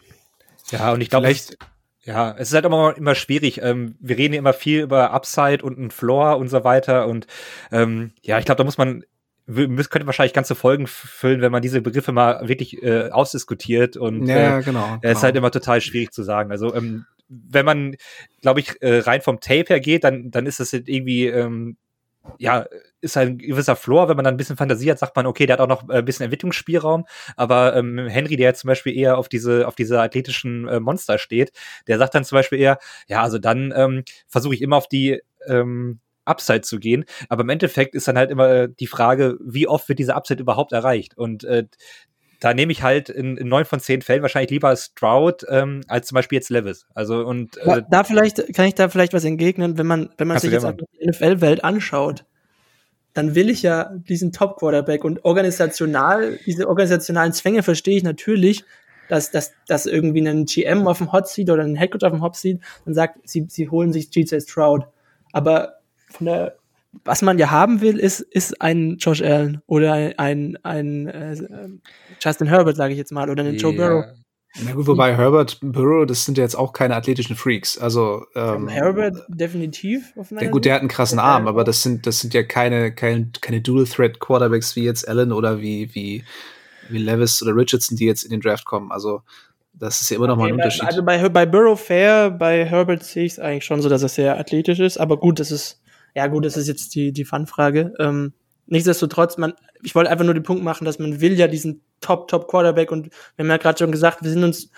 Ja, 0.71 0.93
und 0.93 1.01
ich 1.01 1.09
glaube, 1.09 1.29
ja, 2.09 2.31
es 2.39 2.47
ist 2.49 2.55
halt 2.55 2.65
immer, 2.65 2.97
immer 2.97 3.13
schwierig. 3.13 3.61
Ähm, 3.61 3.95
wir 3.99 4.17
reden 4.17 4.33
immer 4.33 4.51
viel 4.51 4.81
über 4.81 5.11
Upside 5.11 5.63
und 5.63 5.77
einen 5.77 5.91
Floor 5.91 6.37
und 6.37 6.47
so 6.47 6.63
weiter. 6.63 7.05
Und 7.05 7.27
ähm, 7.71 8.13
ja, 8.23 8.39
ich 8.39 8.45
glaube, 8.45 8.57
da 8.57 8.63
muss 8.63 8.79
man 8.79 9.03
könnte 9.45 10.05
wahrscheinlich 10.07 10.33
ganze 10.33 10.55
Folgen 10.55 10.87
füllen, 10.87 11.41
wenn 11.41 11.51
man 11.51 11.61
diese 11.61 11.81
Begriffe 11.81 12.11
mal 12.11 12.47
wirklich 12.47 12.81
äh, 12.81 13.09
ausdiskutiert. 13.09 13.95
Und 13.95 14.25
ja, 14.25 14.57
äh, 14.57 14.63
genau, 14.63 14.95
es 14.95 15.01
genau. 15.01 15.11
ist 15.11 15.23
halt 15.23 15.35
immer 15.35 15.51
total 15.51 15.81
schwierig 15.81 16.11
zu 16.11 16.23
sagen. 16.23 16.49
Also 16.49 16.73
ähm, 16.73 17.05
wenn 17.27 17.65
man, 17.65 17.95
glaube 18.41 18.59
ich, 18.59 18.81
äh, 18.81 18.99
rein 18.99 19.21
vom 19.21 19.39
Tape 19.39 19.65
her 19.67 19.79
geht, 19.79 20.03
dann, 20.03 20.31
dann 20.31 20.47
ist 20.47 20.59
es 20.59 20.73
irgendwie 20.73 21.27
ähm, 21.27 21.77
ja, 22.39 22.65
ist 23.01 23.15
halt 23.15 23.29
ein 23.29 23.37
gewisser 23.37 23.75
Floor. 23.75 24.09
Wenn 24.09 24.15
man 24.15 24.25
dann 24.25 24.33
ein 24.35 24.37
bisschen 24.37 24.57
Fantasie 24.57 24.91
hat, 24.91 24.99
sagt 24.99 25.15
man, 25.15 25.25
okay, 25.25 25.45
der 25.45 25.53
hat 25.53 25.61
auch 25.61 25.67
noch 25.67 25.87
ein 25.89 26.05
bisschen 26.05 26.25
Entwicklungsspielraum. 26.25 27.05
Aber 27.35 27.75
ähm, 27.75 28.07
Henry, 28.07 28.35
der 28.35 28.49
jetzt 28.49 28.61
zum 28.61 28.67
Beispiel 28.69 28.95
eher 28.95 29.17
auf 29.17 29.29
diese, 29.29 29.67
auf 29.67 29.75
diese 29.75 30.01
athletischen 30.01 30.67
äh, 30.67 30.79
Monster 30.79 31.17
steht, 31.17 31.51
der 31.87 31.97
sagt 31.97 32.15
dann 32.15 32.23
zum 32.23 32.37
Beispiel 32.37 32.59
eher, 32.59 32.77
ja, 33.07 33.21
also 33.21 33.39
dann 33.39 33.73
ähm, 33.75 34.03
versuche 34.27 34.55
ich 34.55 34.61
immer 34.61 34.77
auf 34.77 34.87
die 34.87 35.21
ähm, 35.47 35.99
Upside 36.25 36.61
zu 36.61 36.79
gehen. 36.79 37.05
Aber 37.27 37.41
im 37.41 37.49
Endeffekt 37.49 37.95
ist 37.95 38.07
dann 38.07 38.17
halt 38.17 38.31
immer 38.31 38.67
die 38.67 38.87
Frage, 38.87 39.37
wie 39.41 39.67
oft 39.67 39.89
wird 39.89 39.99
diese 39.99 40.15
Upside 40.15 40.41
überhaupt 40.41 40.71
erreicht? 40.71 41.17
Und 41.17 41.43
äh, 41.43 41.65
da 42.39 42.53
nehme 42.53 42.71
ich 42.71 42.83
halt 42.83 43.09
in, 43.09 43.33
neun 43.35 43.65
von 43.65 43.79
zehn 43.79 44.01
Fällen 44.01 44.21
wahrscheinlich 44.21 44.51
lieber 44.51 44.75
Stroud 44.75 45.45
ähm, 45.49 45.81
als 45.87 46.07
zum 46.07 46.15
Beispiel 46.15 46.37
jetzt 46.37 46.49
Levis. 46.49 46.85
Also 46.93 47.25
und 47.25 47.57
äh, 47.57 47.81
da 47.89 48.03
vielleicht 48.03 48.53
kann 48.53 48.65
ich 48.65 48.75
da 48.75 48.87
vielleicht 48.89 49.13
was 49.13 49.25
entgegnen, 49.25 49.77
wenn 49.77 49.87
man 49.87 50.09
wenn 50.17 50.27
man 50.27 50.39
sich 50.39 50.51
jetzt 50.51 50.65
die 50.65 51.09
NFL-Welt 51.09 51.63
anschaut, 51.63 52.25
dann 53.19 53.35
will 53.35 53.49
ich 53.49 53.63
ja 53.63 53.91
diesen 53.93 54.31
Top 54.31 54.57
Quarterback 54.59 55.03
und 55.03 55.25
organisational 55.25 56.39
diese 56.45 56.69
organisationalen 56.69 57.33
Zwänge 57.33 57.63
verstehe 57.63 57.97
ich 57.97 58.03
natürlich, 58.03 58.63
dass 59.09 59.29
dass 59.29 59.51
dass 59.67 59.85
irgendwie 59.85 60.25
ein 60.25 60.45
GM 60.45 60.87
auf 60.87 60.99
dem 60.99 61.11
Hot 61.11 61.27
Seat 61.27 61.49
oder 61.49 61.63
ein 61.63 61.75
Headcoach 61.75 62.05
auf 62.05 62.13
dem 62.13 62.21
Hot 62.21 62.37
Seat 62.37 62.61
dann 62.85 62.93
sagt, 62.93 63.29
sie 63.29 63.45
sie 63.49 63.67
holen 63.67 63.91
sich 63.91 64.09
GJ 64.09 64.39
Stroud, 64.39 64.85
aber 65.33 65.79
von 66.09 66.27
der 66.27 66.55
was 67.03 67.21
man 67.21 67.37
ja 67.37 67.51
haben 67.51 67.81
will, 67.81 67.99
ist, 67.99 68.19
ist 68.21 68.61
ein 68.61 68.97
Josh 68.97 69.21
Allen 69.21 69.61
oder 69.67 69.93
ein, 69.93 70.15
ein, 70.17 70.57
ein 70.57 71.07
äh, 71.07 71.69
Justin 72.19 72.47
Herbert, 72.47 72.77
sage 72.77 72.93
ich 72.93 72.97
jetzt 72.97 73.11
mal, 73.11 73.29
oder 73.29 73.43
einen 73.43 73.53
yeah. 73.53 73.61
Joe 73.61 73.73
Burrow. 73.73 74.05
Na 74.63 74.73
gut, 74.73 74.87
wobei 74.87 75.15
Herbert, 75.15 75.59
Burrow, 75.61 76.05
das 76.07 76.25
sind 76.25 76.37
ja 76.37 76.43
jetzt 76.43 76.55
auch 76.55 76.73
keine 76.73 76.95
athletischen 76.95 77.35
Freaks. 77.35 77.77
Also 77.77 78.25
ähm, 78.35 78.67
Herbert 78.67 79.23
definitiv. 79.27 80.11
Auf 80.17 80.29
der, 80.29 80.49
gut, 80.49 80.65
der 80.65 80.73
hat 80.73 80.81
einen 80.81 80.89
krassen 80.89 81.19
Arm, 81.19 81.47
aber 81.47 81.63
das 81.63 81.83
sind 81.83 82.07
das 82.07 82.19
sind 82.19 82.33
ja 82.33 82.43
keine 82.43 82.93
keine, 82.93 83.29
keine 83.41 83.61
Dual 83.61 83.85
Threat 83.85 84.19
Quarterbacks 84.19 84.75
wie 84.75 84.83
jetzt 84.83 85.07
Allen 85.07 85.31
oder 85.31 85.61
wie 85.61 85.93
wie 85.93 86.23
wie 86.89 86.97
Levis 86.97 87.43
oder 87.43 87.55
Richardson, 87.55 87.95
die 87.95 88.05
jetzt 88.05 88.23
in 88.23 88.31
den 88.31 88.41
Draft 88.41 88.65
kommen. 88.65 88.91
Also 88.91 89.21
das 89.73 90.01
ist 90.01 90.09
ja 90.09 90.17
immer 90.17 90.27
noch 90.27 90.33
okay, 90.33 90.41
mal 90.41 90.47
ein 90.47 90.53
Unterschied. 90.55 90.83
Also 90.83 91.03
bei, 91.03 91.29
bei 91.29 91.45
Burrow 91.45 91.79
fair, 91.79 92.31
bei 92.31 92.65
Herbert 92.65 93.03
sehe 93.03 93.25
ich 93.25 93.33
es 93.33 93.39
eigentlich 93.39 93.65
schon 93.65 93.81
so, 93.81 93.87
dass 93.87 94.03
er 94.03 94.09
sehr 94.09 94.39
athletisch 94.39 94.79
ist. 94.79 94.97
Aber 94.97 95.17
gut, 95.17 95.39
das 95.39 95.51
ist 95.51 95.79
ja 96.15 96.27
gut, 96.27 96.43
das 96.43 96.57
ist 96.57 96.67
jetzt 96.67 96.95
die, 96.95 97.11
die 97.13 97.23
Fun-Frage. 97.23 97.93
Ähm, 97.99 98.33
nichtsdestotrotz, 98.69 99.37
man, 99.37 99.53
ich 99.83 99.95
wollte 99.95 100.09
einfach 100.09 100.25
nur 100.25 100.33
den 100.33 100.43
Punkt 100.43 100.63
machen, 100.63 100.85
dass 100.85 100.99
man 100.99 101.21
will 101.21 101.37
ja 101.37 101.47
diesen 101.47 101.81
Top, 102.01 102.27
Top 102.27 102.47
Quarterback 102.47 102.91
und 102.91 103.11
wir 103.35 103.43
haben 103.43 103.49
ja 103.49 103.57
gerade 103.57 103.77
schon 103.77 103.91
gesagt, 103.91 104.23
wir 104.23 104.29
sind 104.29 104.43
uns 104.43 104.71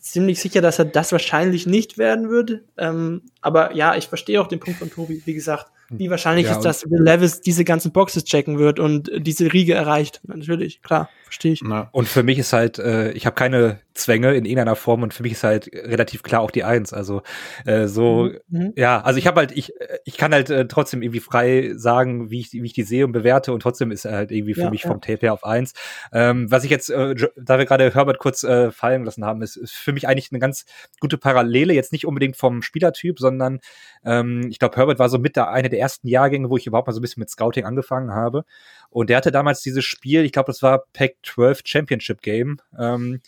ziemlich 0.00 0.40
sicher, 0.40 0.60
dass 0.60 0.78
er 0.78 0.84
das 0.84 1.12
wahrscheinlich 1.12 1.66
nicht 1.66 1.98
werden 1.98 2.30
wird. 2.30 2.62
Ähm, 2.76 3.22
aber 3.40 3.74
ja, 3.74 3.96
ich 3.96 4.06
verstehe 4.06 4.40
auch 4.40 4.46
den 4.46 4.60
Punkt 4.60 4.78
von 4.78 4.90
Tobi. 4.90 5.22
Wie 5.24 5.34
gesagt, 5.34 5.66
wie 5.90 6.10
wahrscheinlich 6.10 6.46
ja, 6.46 6.52
ist, 6.52 6.64
dass 6.64 6.84
Will 6.90 7.02
Levis 7.02 7.40
diese 7.40 7.64
ganzen 7.64 7.92
Boxes 7.92 8.24
checken 8.24 8.58
wird 8.58 8.78
und 8.78 9.10
diese 9.16 9.52
Riege 9.52 9.74
erreicht. 9.74 10.20
Natürlich, 10.24 10.82
klar, 10.82 11.08
verstehe 11.24 11.52
ich. 11.52 11.62
Na. 11.62 11.88
Und 11.92 12.08
für 12.08 12.22
mich 12.22 12.38
ist 12.38 12.52
halt, 12.52 12.78
äh, 12.78 13.12
ich 13.12 13.24
habe 13.24 13.34
keine 13.34 13.80
Zwänge 13.98 14.34
in 14.34 14.44
irgendeiner 14.44 14.76
Form 14.76 15.02
und 15.02 15.12
für 15.12 15.22
mich 15.22 15.32
ist 15.32 15.44
halt 15.44 15.70
relativ 15.72 16.22
klar 16.22 16.40
auch 16.40 16.50
die 16.50 16.64
Eins. 16.64 16.92
Also 16.92 17.22
äh, 17.66 17.86
so, 17.86 18.30
mhm. 18.48 18.58
mhm. 18.58 18.72
ja, 18.76 19.00
also 19.00 19.18
ich 19.18 19.26
habe 19.26 19.40
halt, 19.40 19.52
ich, 19.52 19.72
ich 20.04 20.16
kann 20.16 20.32
halt 20.32 20.50
äh, 20.50 20.66
trotzdem 20.66 21.02
irgendwie 21.02 21.20
frei 21.20 21.72
sagen, 21.74 22.30
wie 22.30 22.40
ich, 22.40 22.52
wie 22.52 22.64
ich 22.64 22.72
die 22.72 22.82
sehe 22.82 23.04
und 23.04 23.12
bewerte 23.12 23.52
und 23.52 23.60
trotzdem 23.60 23.90
ist 23.90 24.04
er 24.04 24.12
halt 24.12 24.30
irgendwie 24.30 24.54
für 24.54 24.62
ja, 24.62 24.70
mich 24.70 24.84
ja. 24.84 24.90
vom 24.90 25.00
Tape 25.00 25.20
her 25.20 25.32
auf 25.32 25.44
Eins. 25.44 25.74
Ähm, 26.12 26.50
was 26.50 26.64
ich 26.64 26.70
jetzt, 26.70 26.90
äh, 26.90 27.14
da 27.36 27.58
wir 27.58 27.66
gerade 27.66 27.92
Herbert 27.94 28.18
kurz 28.18 28.42
äh, 28.44 28.70
fallen 28.70 29.04
lassen 29.04 29.24
haben, 29.24 29.42
ist, 29.42 29.56
ist 29.56 29.74
für 29.74 29.92
mich 29.92 30.08
eigentlich 30.08 30.30
eine 30.32 30.38
ganz 30.38 30.64
gute 31.00 31.18
Parallele, 31.18 31.74
jetzt 31.74 31.92
nicht 31.92 32.06
unbedingt 32.06 32.36
vom 32.36 32.62
Spielertyp, 32.62 33.18
sondern 33.18 33.60
ähm, 34.04 34.46
ich 34.48 34.58
glaube, 34.58 34.76
Herbert 34.76 34.98
war 34.98 35.08
so 35.08 35.18
mit 35.18 35.36
der 35.36 35.50
eine 35.50 35.68
der 35.68 35.80
ersten 35.80 36.08
Jahrgänge, 36.08 36.50
wo 36.50 36.56
ich 36.56 36.66
überhaupt 36.66 36.86
mal 36.86 36.92
so 36.92 37.00
ein 37.00 37.02
bisschen 37.02 37.20
mit 37.20 37.30
Scouting 37.30 37.64
angefangen 37.64 38.12
habe. 38.12 38.44
Und 38.90 39.10
der 39.10 39.18
hatte 39.18 39.32
damals 39.32 39.62
dieses 39.62 39.84
Spiel, 39.84 40.24
ich 40.24 40.32
glaube, 40.32 40.46
das 40.46 40.62
war 40.62 40.84
Pack 40.92 41.16
12 41.24 41.62
Championship 41.64 42.22
Game. 42.22 42.58
Ähm, 42.78 43.20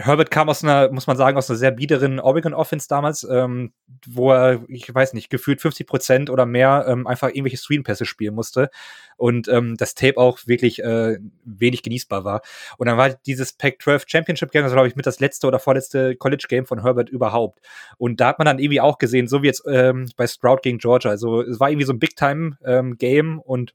Herbert 0.00 0.30
kam 0.30 0.48
aus 0.48 0.62
einer, 0.62 0.92
muss 0.92 1.08
man 1.08 1.16
sagen, 1.16 1.36
aus 1.36 1.50
einer 1.50 1.58
sehr 1.58 1.72
biederen 1.72 2.20
Oregon 2.20 2.54
Offense 2.54 2.86
damals, 2.88 3.26
ähm, 3.28 3.72
wo 4.06 4.30
er, 4.30 4.62
ich 4.68 4.94
weiß 4.94 5.12
nicht, 5.12 5.28
gefühlt 5.28 5.60
50 5.60 5.88
Prozent 5.88 6.30
oder 6.30 6.46
mehr 6.46 6.84
ähm, 6.86 7.08
einfach 7.08 7.30
irgendwelche 7.30 7.56
Screenpässe 7.56 8.04
spielen 8.04 8.36
musste 8.36 8.70
und 9.16 9.48
ähm, 9.48 9.76
das 9.76 9.96
Tape 9.96 10.16
auch 10.16 10.38
wirklich 10.46 10.84
äh, 10.84 11.18
wenig 11.44 11.82
genießbar 11.82 12.22
war. 12.22 12.42
Und 12.76 12.86
dann 12.86 12.96
war 12.96 13.10
dieses 13.10 13.52
Pac-12 13.54 14.04
Championship 14.06 14.52
Game, 14.52 14.62
das 14.62 14.70
war, 14.70 14.76
glaube 14.76 14.88
ich, 14.88 14.94
mit 14.94 15.04
das 15.04 15.18
letzte 15.18 15.48
oder 15.48 15.58
vorletzte 15.58 16.14
College 16.14 16.46
Game 16.48 16.64
von 16.64 16.82
Herbert 16.82 17.08
überhaupt. 17.08 17.58
Und 17.96 18.20
da 18.20 18.28
hat 18.28 18.38
man 18.38 18.46
dann 18.46 18.60
irgendwie 18.60 18.80
auch 18.80 18.98
gesehen, 18.98 19.26
so 19.26 19.42
wie 19.42 19.48
jetzt 19.48 19.64
ähm, 19.66 20.08
bei 20.16 20.28
Stroud 20.28 20.62
gegen 20.62 20.78
Georgia. 20.78 21.10
Also 21.10 21.42
es 21.42 21.58
war 21.58 21.70
irgendwie 21.70 21.86
so 21.86 21.92
ein 21.92 21.98
Big-Time-Game 21.98 23.26
ähm, 23.26 23.40
und 23.40 23.74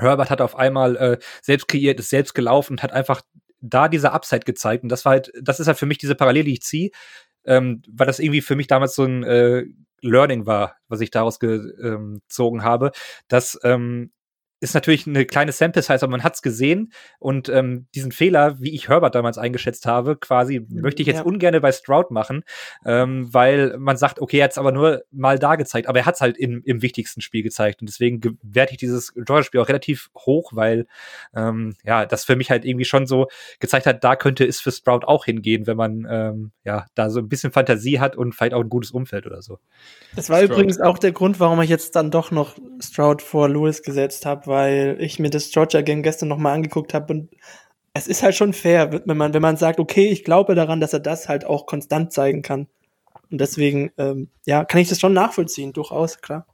Herbert 0.00 0.30
hat 0.30 0.40
auf 0.40 0.56
einmal 0.56 0.96
äh, 0.96 1.18
selbst 1.40 1.68
kreiert, 1.68 2.00
ist 2.00 2.10
selbst 2.10 2.34
gelaufen 2.34 2.72
und 2.72 2.82
hat 2.82 2.92
einfach 2.92 3.22
da 3.64 3.88
diese 3.88 4.12
Upside 4.12 4.44
gezeigt. 4.44 4.82
Und 4.82 4.88
das 4.90 5.04
war 5.04 5.12
halt, 5.12 5.32
das 5.42 5.60
ist 5.60 5.66
halt 5.66 5.78
für 5.78 5.86
mich 5.86 5.98
diese 5.98 6.14
Parallele, 6.14 6.44
die 6.44 6.52
ich 6.54 6.62
ziehe, 6.62 6.90
ähm, 7.44 7.82
weil 7.88 8.06
das 8.06 8.18
irgendwie 8.18 8.42
für 8.42 8.56
mich 8.56 8.66
damals 8.66 8.94
so 8.94 9.04
ein 9.04 9.22
äh, 9.24 9.64
Learning 10.00 10.46
war, 10.46 10.76
was 10.88 11.00
ich 11.00 11.10
daraus 11.10 11.38
gezogen 11.38 12.62
habe, 12.62 12.92
dass 13.28 13.58
ähm, 13.62 14.12
ist 14.60 14.74
natürlich 14.74 15.06
eine 15.06 15.26
kleine 15.26 15.52
Sample 15.52 15.82
Size, 15.82 16.02
aber 16.02 16.10
man 16.10 16.22
hat 16.22 16.34
es 16.34 16.42
gesehen 16.42 16.92
und 17.18 17.48
ähm, 17.48 17.86
diesen 17.94 18.12
Fehler, 18.12 18.60
wie 18.60 18.74
ich 18.74 18.88
Herbert 18.88 19.14
damals 19.14 19.36
eingeschätzt 19.38 19.86
habe, 19.86 20.16
quasi 20.16 20.60
mhm, 20.60 20.80
möchte 20.80 21.02
ich 21.02 21.08
jetzt 21.08 21.18
ja. 21.18 21.24
ungern 21.24 21.60
bei 21.60 21.72
Stroud 21.72 22.10
machen, 22.10 22.42
ähm, 22.86 23.32
weil 23.32 23.76
man 23.78 23.96
sagt, 23.96 24.20
okay, 24.20 24.38
er 24.38 24.44
hat 24.44 24.52
es 24.52 24.58
aber 24.58 24.72
nur 24.72 25.02
mal 25.10 25.38
da 25.38 25.56
gezeigt, 25.56 25.88
aber 25.88 25.98
er 25.98 26.06
hat 26.06 26.14
es 26.14 26.20
halt 26.20 26.38
im, 26.38 26.62
im 26.64 26.82
wichtigsten 26.82 27.20
Spiel 27.20 27.42
gezeigt 27.42 27.80
und 27.80 27.88
deswegen 27.88 28.20
werte 28.42 28.72
ich 28.72 28.78
dieses 28.78 29.12
Georgia-Spiel 29.14 29.60
auch 29.60 29.68
relativ 29.68 30.10
hoch, 30.16 30.52
weil 30.54 30.86
ähm, 31.34 31.76
ja, 31.84 32.06
das 32.06 32.24
für 32.24 32.36
mich 32.36 32.50
halt 32.50 32.64
irgendwie 32.64 32.84
schon 32.84 33.06
so 33.06 33.26
gezeigt 33.60 33.86
hat, 33.86 34.02
da 34.02 34.16
könnte 34.16 34.46
es 34.46 34.60
für 34.60 34.72
Stroud 34.72 35.04
auch 35.04 35.24
hingehen, 35.26 35.66
wenn 35.66 35.76
man 35.76 36.06
ähm, 36.08 36.52
ja 36.64 36.86
da 36.94 37.10
so 37.10 37.20
ein 37.20 37.28
bisschen 37.28 37.52
Fantasie 37.52 38.00
hat 38.00 38.16
und 38.16 38.34
vielleicht 38.34 38.54
auch 38.54 38.62
ein 38.62 38.68
gutes 38.68 38.90
Umfeld 38.90 39.26
oder 39.26 39.42
so. 39.42 39.58
Das 40.16 40.30
war 40.30 40.38
Stroud. 40.38 40.50
übrigens 40.50 40.80
auch 40.80 40.98
der 40.98 41.12
Grund, 41.12 41.40
warum 41.40 41.60
ich 41.60 41.70
jetzt 41.70 41.96
dann 41.96 42.10
doch 42.10 42.30
noch 42.30 42.56
Stroud 42.80 43.22
vor 43.22 43.48
Lewis 43.48 43.82
gesetzt 43.82 44.26
habe, 44.26 44.46
weil 44.54 44.96
ich 45.00 45.18
mir 45.18 45.30
das 45.30 45.50
Georgia 45.50 45.82
Game 45.82 46.04
gestern 46.04 46.28
nochmal 46.28 46.54
angeguckt 46.54 46.94
habe 46.94 47.12
und 47.12 47.28
es 47.92 48.06
ist 48.06 48.22
halt 48.22 48.36
schon 48.36 48.52
fair, 48.52 49.02
wenn 49.04 49.16
man, 49.16 49.34
wenn 49.34 49.42
man 49.42 49.56
sagt, 49.56 49.80
okay, 49.80 50.06
ich 50.06 50.22
glaube 50.24 50.54
daran, 50.54 50.80
dass 50.80 50.92
er 50.92 51.00
das 51.00 51.28
halt 51.28 51.44
auch 51.44 51.66
konstant 51.66 52.12
zeigen 52.12 52.42
kann. 52.42 52.68
Und 53.30 53.40
deswegen, 53.40 53.90
ähm, 53.98 54.28
ja, 54.46 54.64
kann 54.64 54.80
ich 54.80 54.88
das 54.88 55.00
schon 55.00 55.12
nachvollziehen, 55.12 55.72
durchaus, 55.72 56.20
klar. 56.20 56.46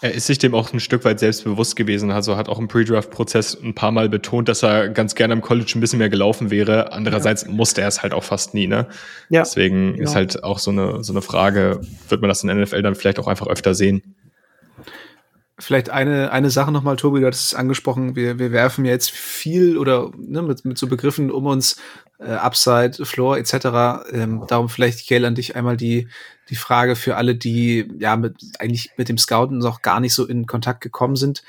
Er 0.00 0.12
ist 0.12 0.26
sich 0.26 0.38
dem 0.38 0.54
auch 0.54 0.72
ein 0.72 0.80
Stück 0.80 1.04
weit 1.04 1.20
selbstbewusst 1.20 1.74
gewesen. 1.76 2.10
Also 2.10 2.36
hat 2.36 2.48
auch 2.48 2.58
im 2.58 2.68
Pre-Draft-Prozess 2.68 3.58
ein 3.62 3.74
paar 3.74 3.92
Mal 3.92 4.08
betont, 4.08 4.48
dass 4.48 4.62
er 4.62 4.88
ganz 4.88 5.14
gerne 5.14 5.32
im 5.32 5.40
College 5.40 5.72
ein 5.74 5.80
bisschen 5.80 5.98
mehr 5.98 6.08
gelaufen 6.08 6.50
wäre. 6.50 6.92
Andererseits 6.92 7.42
ja. 7.42 7.50
musste 7.50 7.80
er 7.80 7.88
es 7.88 8.02
halt 8.02 8.12
auch 8.12 8.24
fast 8.24 8.54
nie, 8.54 8.66
ne? 8.66 8.88
Ja. 9.28 9.42
Deswegen 9.42 9.94
genau. 9.94 10.04
ist 10.04 10.14
halt 10.14 10.44
auch 10.44 10.58
so 10.58 10.70
eine, 10.70 11.02
so 11.02 11.12
eine 11.12 11.22
Frage, 11.22 11.80
wird 12.08 12.20
man 12.20 12.28
das 12.28 12.42
in 12.42 12.48
der 12.48 12.56
NFL 12.56 12.82
dann 12.82 12.94
vielleicht 12.94 13.18
auch 13.18 13.28
einfach 13.28 13.46
öfter 13.46 13.74
sehen? 13.74 14.16
Vielleicht 15.60 15.90
eine, 15.90 16.32
eine 16.32 16.50
Sache 16.50 16.72
nochmal, 16.72 16.96
Tobi, 16.96 17.20
du 17.20 17.26
hattest 17.26 17.46
es 17.46 17.54
angesprochen, 17.54 18.16
wir, 18.16 18.38
wir 18.38 18.50
werfen 18.50 18.84
jetzt 18.84 19.10
viel 19.10 19.76
oder 19.76 20.10
ne, 20.16 20.42
mit, 20.42 20.64
mit 20.64 20.78
so 20.78 20.86
Begriffen 20.86 21.30
um 21.30 21.46
uns, 21.46 21.76
äh, 22.18 22.32
Upside, 22.32 23.04
Floor 23.04 23.36
etc. 23.36 23.54
Ähm, 24.12 24.44
darum 24.48 24.68
vielleicht, 24.68 25.06
Gail, 25.06 25.24
an 25.24 25.34
dich 25.34 25.56
einmal 25.56 25.76
die, 25.76 26.08
die 26.48 26.56
Frage 26.56 26.96
für 26.96 27.16
alle, 27.16 27.34
die 27.34 27.88
ja 27.98 28.16
mit, 28.16 28.36
eigentlich 28.58 28.90
mit 28.96 29.08
dem 29.08 29.18
Scouten 29.18 29.58
noch 29.58 29.82
gar 29.82 30.00
nicht 30.00 30.14
so 30.14 30.26
in 30.26 30.46
Kontakt 30.46 30.80
gekommen 30.80 31.16
sind. 31.16 31.42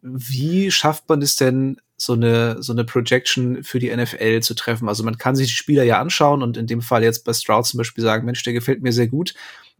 Wie 0.00 0.70
schafft 0.70 1.08
man 1.08 1.22
es 1.22 1.36
denn, 1.36 1.80
so 1.96 2.14
eine, 2.14 2.60
so 2.62 2.72
eine 2.72 2.84
Projection 2.84 3.62
für 3.62 3.78
die 3.78 3.94
NFL 3.94 4.40
zu 4.40 4.54
treffen? 4.54 4.88
Also 4.88 5.04
man 5.04 5.18
kann 5.18 5.36
sich 5.36 5.48
die 5.48 5.54
Spieler 5.54 5.84
ja 5.84 6.00
anschauen 6.00 6.42
und 6.42 6.56
in 6.56 6.66
dem 6.66 6.80
Fall 6.80 7.04
jetzt 7.04 7.24
bei 7.24 7.32
Stroud 7.32 7.66
zum 7.66 7.78
Beispiel 7.78 8.02
sagen, 8.02 8.26
Mensch, 8.26 8.42
der 8.42 8.52
gefällt 8.52 8.82
mir 8.82 8.92
sehr 8.92 9.08
gut. 9.08 9.34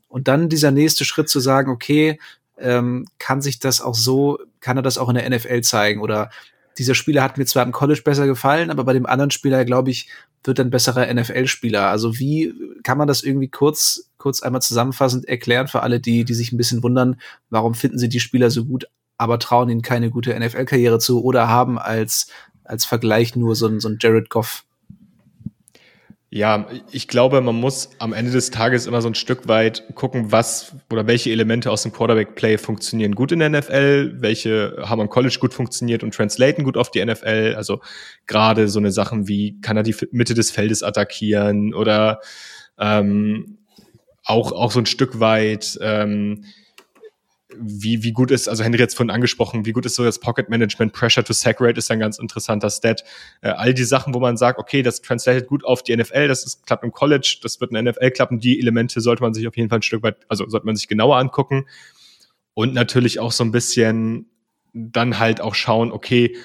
Und 0.08 0.28
dann 0.28 0.48
dieser 0.48 0.70
nächste 0.70 1.04
Schritt 1.04 1.28
zu 1.28 1.40
sagen, 1.40 1.70
okay, 1.70 2.18
ähm, 2.62 3.06
kann 3.18 3.42
sich 3.42 3.58
das 3.58 3.80
auch 3.80 3.94
so, 3.94 4.38
kann 4.60 4.76
er 4.76 4.82
das 4.82 4.98
auch 4.98 5.08
in 5.08 5.16
der 5.16 5.28
NFL 5.28 5.60
zeigen? 5.62 6.00
Oder 6.00 6.30
dieser 6.78 6.94
Spieler 6.94 7.22
hat 7.22 7.38
mir 7.38 7.44
zwar 7.44 7.64
im 7.64 7.72
College 7.72 8.02
besser 8.04 8.26
gefallen, 8.26 8.70
aber 8.70 8.84
bei 8.84 8.92
dem 8.92 9.06
anderen 9.06 9.30
Spieler, 9.30 9.64
glaube 9.64 9.90
ich, 9.90 10.08
wird 10.44 10.58
ein 10.58 10.70
besserer 10.70 11.12
NFL-Spieler. 11.12 11.88
Also 11.88 12.18
wie 12.18 12.54
kann 12.82 12.98
man 12.98 13.08
das 13.08 13.22
irgendwie 13.22 13.48
kurz, 13.48 14.10
kurz 14.18 14.42
einmal 14.42 14.62
zusammenfassend 14.62 15.28
erklären 15.28 15.68
für 15.68 15.82
alle, 15.82 16.00
die, 16.00 16.24
die 16.24 16.34
sich 16.34 16.52
ein 16.52 16.56
bisschen 16.56 16.82
wundern, 16.82 17.20
warum 17.50 17.74
finden 17.74 17.98
sie 17.98 18.08
die 18.08 18.20
Spieler 18.20 18.50
so 18.50 18.64
gut, 18.64 18.86
aber 19.18 19.38
trauen 19.38 19.68
ihnen 19.68 19.82
keine 19.82 20.10
gute 20.10 20.38
NFL-Karriere 20.38 20.98
zu 20.98 21.22
oder 21.22 21.48
haben 21.48 21.78
als, 21.78 22.28
als 22.64 22.84
Vergleich 22.84 23.36
nur 23.36 23.54
so 23.54 23.66
ein, 23.66 23.80
so 23.80 23.88
ein 23.88 23.98
Jared 24.00 24.30
Goff 24.30 24.64
ja, 26.34 26.66
ich 26.90 27.08
glaube, 27.08 27.42
man 27.42 27.56
muss 27.56 27.90
am 27.98 28.14
Ende 28.14 28.32
des 28.32 28.50
Tages 28.50 28.86
immer 28.86 29.02
so 29.02 29.08
ein 29.08 29.14
Stück 29.14 29.48
weit 29.48 29.94
gucken, 29.94 30.32
was 30.32 30.74
oder 30.90 31.06
welche 31.06 31.30
Elemente 31.30 31.70
aus 31.70 31.82
dem 31.82 31.92
Quarterback-Play 31.92 32.56
funktionieren 32.56 33.14
gut 33.14 33.32
in 33.32 33.40
der 33.40 33.50
NFL, 33.50 34.14
welche 34.16 34.78
haben 34.80 35.02
am 35.02 35.10
College 35.10 35.36
gut 35.38 35.52
funktioniert 35.52 36.02
und 36.02 36.14
translaten 36.14 36.64
gut 36.64 36.78
auf 36.78 36.90
die 36.90 37.04
NFL. 37.04 37.52
Also 37.54 37.82
gerade 38.26 38.68
so 38.68 38.78
eine 38.78 38.92
Sachen 38.92 39.28
wie, 39.28 39.60
kann 39.60 39.76
er 39.76 39.82
die 39.82 39.94
Mitte 40.10 40.32
des 40.32 40.50
Feldes 40.50 40.82
attackieren 40.82 41.74
oder 41.74 42.20
ähm, 42.78 43.58
auch, 44.24 44.52
auch 44.52 44.72
so 44.72 44.78
ein 44.78 44.86
Stück 44.86 45.20
weit 45.20 45.78
ähm, 45.82 46.46
wie, 47.58 48.02
wie 48.02 48.12
gut 48.12 48.30
ist, 48.30 48.48
also 48.48 48.64
Henry 48.64 48.78
jetzt 48.78 48.96
vorhin 48.96 49.10
angesprochen, 49.10 49.64
wie 49.66 49.72
gut 49.72 49.86
ist 49.86 49.94
so 49.94 50.04
das 50.04 50.18
Pocket 50.18 50.48
Management, 50.48 50.92
Pressure 50.92 51.24
to 51.24 51.32
Sack 51.32 51.60
Rate 51.60 51.78
ist 51.78 51.90
ein 51.90 51.98
ganz 51.98 52.18
interessanter 52.18 52.70
Stat. 52.70 53.04
Äh, 53.40 53.50
all 53.50 53.74
die 53.74 53.84
Sachen, 53.84 54.14
wo 54.14 54.20
man 54.20 54.36
sagt, 54.36 54.58
okay, 54.58 54.82
das 54.82 55.02
translated 55.02 55.46
gut 55.46 55.64
auf 55.64 55.82
die 55.82 55.96
NFL, 55.96 56.28
das 56.28 56.44
ist, 56.44 56.66
klappt 56.66 56.84
im 56.84 56.92
College, 56.92 57.38
das 57.42 57.60
wird 57.60 57.72
in 57.72 57.84
der 57.84 57.92
NFL 57.92 58.10
klappen, 58.10 58.40
die 58.40 58.58
Elemente 58.58 59.00
sollte 59.00 59.22
man 59.22 59.34
sich 59.34 59.46
auf 59.46 59.56
jeden 59.56 59.68
Fall 59.68 59.78
ein 59.78 59.82
Stück 59.82 60.02
weit, 60.02 60.16
also 60.28 60.48
sollte 60.48 60.66
man 60.66 60.76
sich 60.76 60.88
genauer 60.88 61.16
angucken. 61.16 61.66
Und 62.54 62.74
natürlich 62.74 63.18
auch 63.18 63.32
so 63.32 63.44
ein 63.44 63.52
bisschen 63.52 64.26
dann 64.74 65.18
halt 65.18 65.40
auch 65.40 65.54
schauen, 65.54 65.92
okay, 65.92 66.36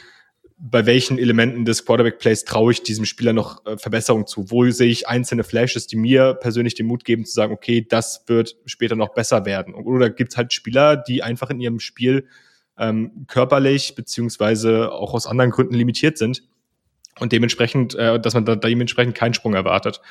bei 0.60 0.86
welchen 0.88 1.20
Elementen 1.20 1.66
des 1.66 1.86
Quarterback-Plays 1.86 2.44
traue 2.44 2.72
ich 2.72 2.82
diesem 2.82 3.06
Spieler 3.06 3.32
noch 3.32 3.64
äh, 3.66 3.78
Verbesserung 3.78 4.26
zu? 4.26 4.50
Wo 4.50 4.68
sehe 4.70 4.90
ich 4.90 5.08
einzelne 5.08 5.44
Flashes, 5.44 5.86
die 5.86 5.96
mir 5.96 6.34
persönlich 6.34 6.74
den 6.74 6.88
Mut 6.88 7.06
geben, 7.06 7.26
zu 7.26 7.34
sagen, 7.34 7.54
okay, 7.54 7.86
das 7.88 8.24
wird 8.28 8.56
später 8.66 8.96
noch 8.96 9.14
besser 9.14 9.46
werden? 9.46 9.76
Oder 9.76 10.10
gibt 10.10 10.32
es 10.32 10.38
halt 10.38 10.54
Spieler, 10.54 10.98
die 10.98 11.22
einfach 11.22 11.52
in 11.52 11.60
ihrem 11.60 11.80
Spiel 11.80 12.28
ähm, 12.78 13.26
körperlich 13.28 13.96
beziehungsweise 13.96 14.92
auch 14.92 15.14
aus 15.14 15.28
anderen 15.28 15.52
Gründen 15.52 15.76
limitiert 15.76 16.18
sind 16.18 16.44
und 17.20 17.32
dementsprechend, 17.32 17.96
äh, 17.96 18.20
dass 18.20 18.34
man 18.34 18.46
da, 18.46 18.56
da 18.56 18.68
dementsprechend 18.68 19.16
keinen 19.16 19.34
Sprung 19.34 19.54
erwartet. 19.54 20.02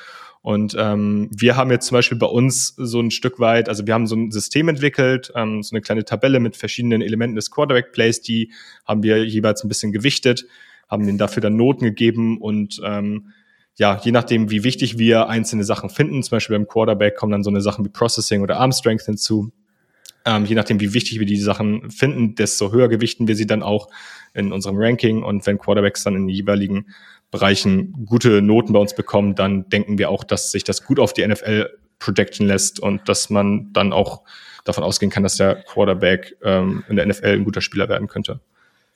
Und 0.41 0.75
ähm, 0.79 1.29
wir 1.35 1.55
haben 1.55 1.71
jetzt 1.71 1.87
zum 1.87 1.95
Beispiel 1.95 2.17
bei 2.17 2.27
uns 2.27 2.73
so 2.77 2.99
ein 2.99 3.11
Stück 3.11 3.39
weit, 3.39 3.69
also 3.69 3.85
wir 3.85 3.93
haben 3.93 4.07
so 4.07 4.15
ein 4.15 4.31
System 4.31 4.69
entwickelt, 4.69 5.31
ähm, 5.35 5.61
so 5.63 5.75
eine 5.75 5.81
kleine 5.81 6.05
Tabelle 6.05 6.39
mit 6.39 6.55
verschiedenen 6.55 7.01
Elementen 7.01 7.35
des 7.35 7.51
Quarterback-Plays, 7.51 8.21
die 8.21 8.51
haben 8.85 9.03
wir 9.03 9.25
jeweils 9.25 9.63
ein 9.63 9.67
bisschen 9.67 9.91
gewichtet, 9.91 10.45
haben 10.87 11.05
denen 11.05 11.17
dafür 11.17 11.41
dann 11.41 11.57
Noten 11.57 11.83
gegeben 11.83 12.39
und 12.39 12.79
ähm, 12.83 13.33
ja, 13.77 13.99
je 14.03 14.11
nachdem, 14.11 14.49
wie 14.49 14.63
wichtig 14.63 14.97
wir 14.97 15.29
einzelne 15.29 15.63
Sachen 15.63 15.89
finden, 15.89 16.23
zum 16.23 16.37
Beispiel 16.37 16.57
beim 16.57 16.67
Quarterback 16.67 17.15
kommen 17.15 17.31
dann 17.31 17.43
so 17.43 17.51
eine 17.51 17.61
Sachen 17.61 17.85
wie 17.85 17.89
Processing 17.89 18.41
oder 18.41 18.57
Arm 18.57 18.71
Strength 18.71 19.05
hinzu. 19.05 19.51
Ähm, 20.25 20.45
je 20.45 20.55
nachdem, 20.55 20.79
wie 20.79 20.93
wichtig 20.93 21.19
wir 21.19 21.27
die 21.27 21.39
Sachen 21.39 21.91
finden, 21.91 22.35
desto 22.35 22.71
höher 22.71 22.89
gewichten 22.89 23.27
wir 23.27 23.35
sie 23.35 23.45
dann 23.45 23.63
auch 23.63 23.87
in 24.33 24.51
unserem 24.51 24.75
Ranking. 24.77 25.23
Und 25.23 25.45
wenn 25.45 25.57
Quarterbacks 25.57 26.03
dann 26.03 26.15
in 26.15 26.27
den 26.27 26.35
jeweiligen 26.35 26.87
Bereichen 27.31 28.05
gute 28.05 28.41
Noten 28.41 28.73
bei 28.73 28.79
uns 28.79 28.95
bekommen, 28.95 29.35
dann 29.35 29.67
denken 29.69 29.97
wir 29.97 30.09
auch, 30.09 30.23
dass 30.23 30.51
sich 30.51 30.63
das 30.63 30.83
gut 30.83 30.99
auf 30.99 31.13
die 31.13 31.27
NFL 31.27 31.69
projecten 31.99 32.47
lässt 32.47 32.79
und 32.79 33.09
dass 33.09 33.29
man 33.29 33.71
dann 33.73 33.91
auch 33.91 34.21
davon 34.63 34.83
ausgehen 34.83 35.11
kann, 35.11 35.23
dass 35.23 35.37
der 35.37 35.55
Quarterback 35.55 36.35
ähm, 36.43 36.83
in 36.89 36.95
der 36.95 37.05
NFL 37.05 37.27
ein 37.27 37.43
guter 37.43 37.61
Spieler 37.61 37.89
werden 37.89 38.07
könnte. 38.07 38.39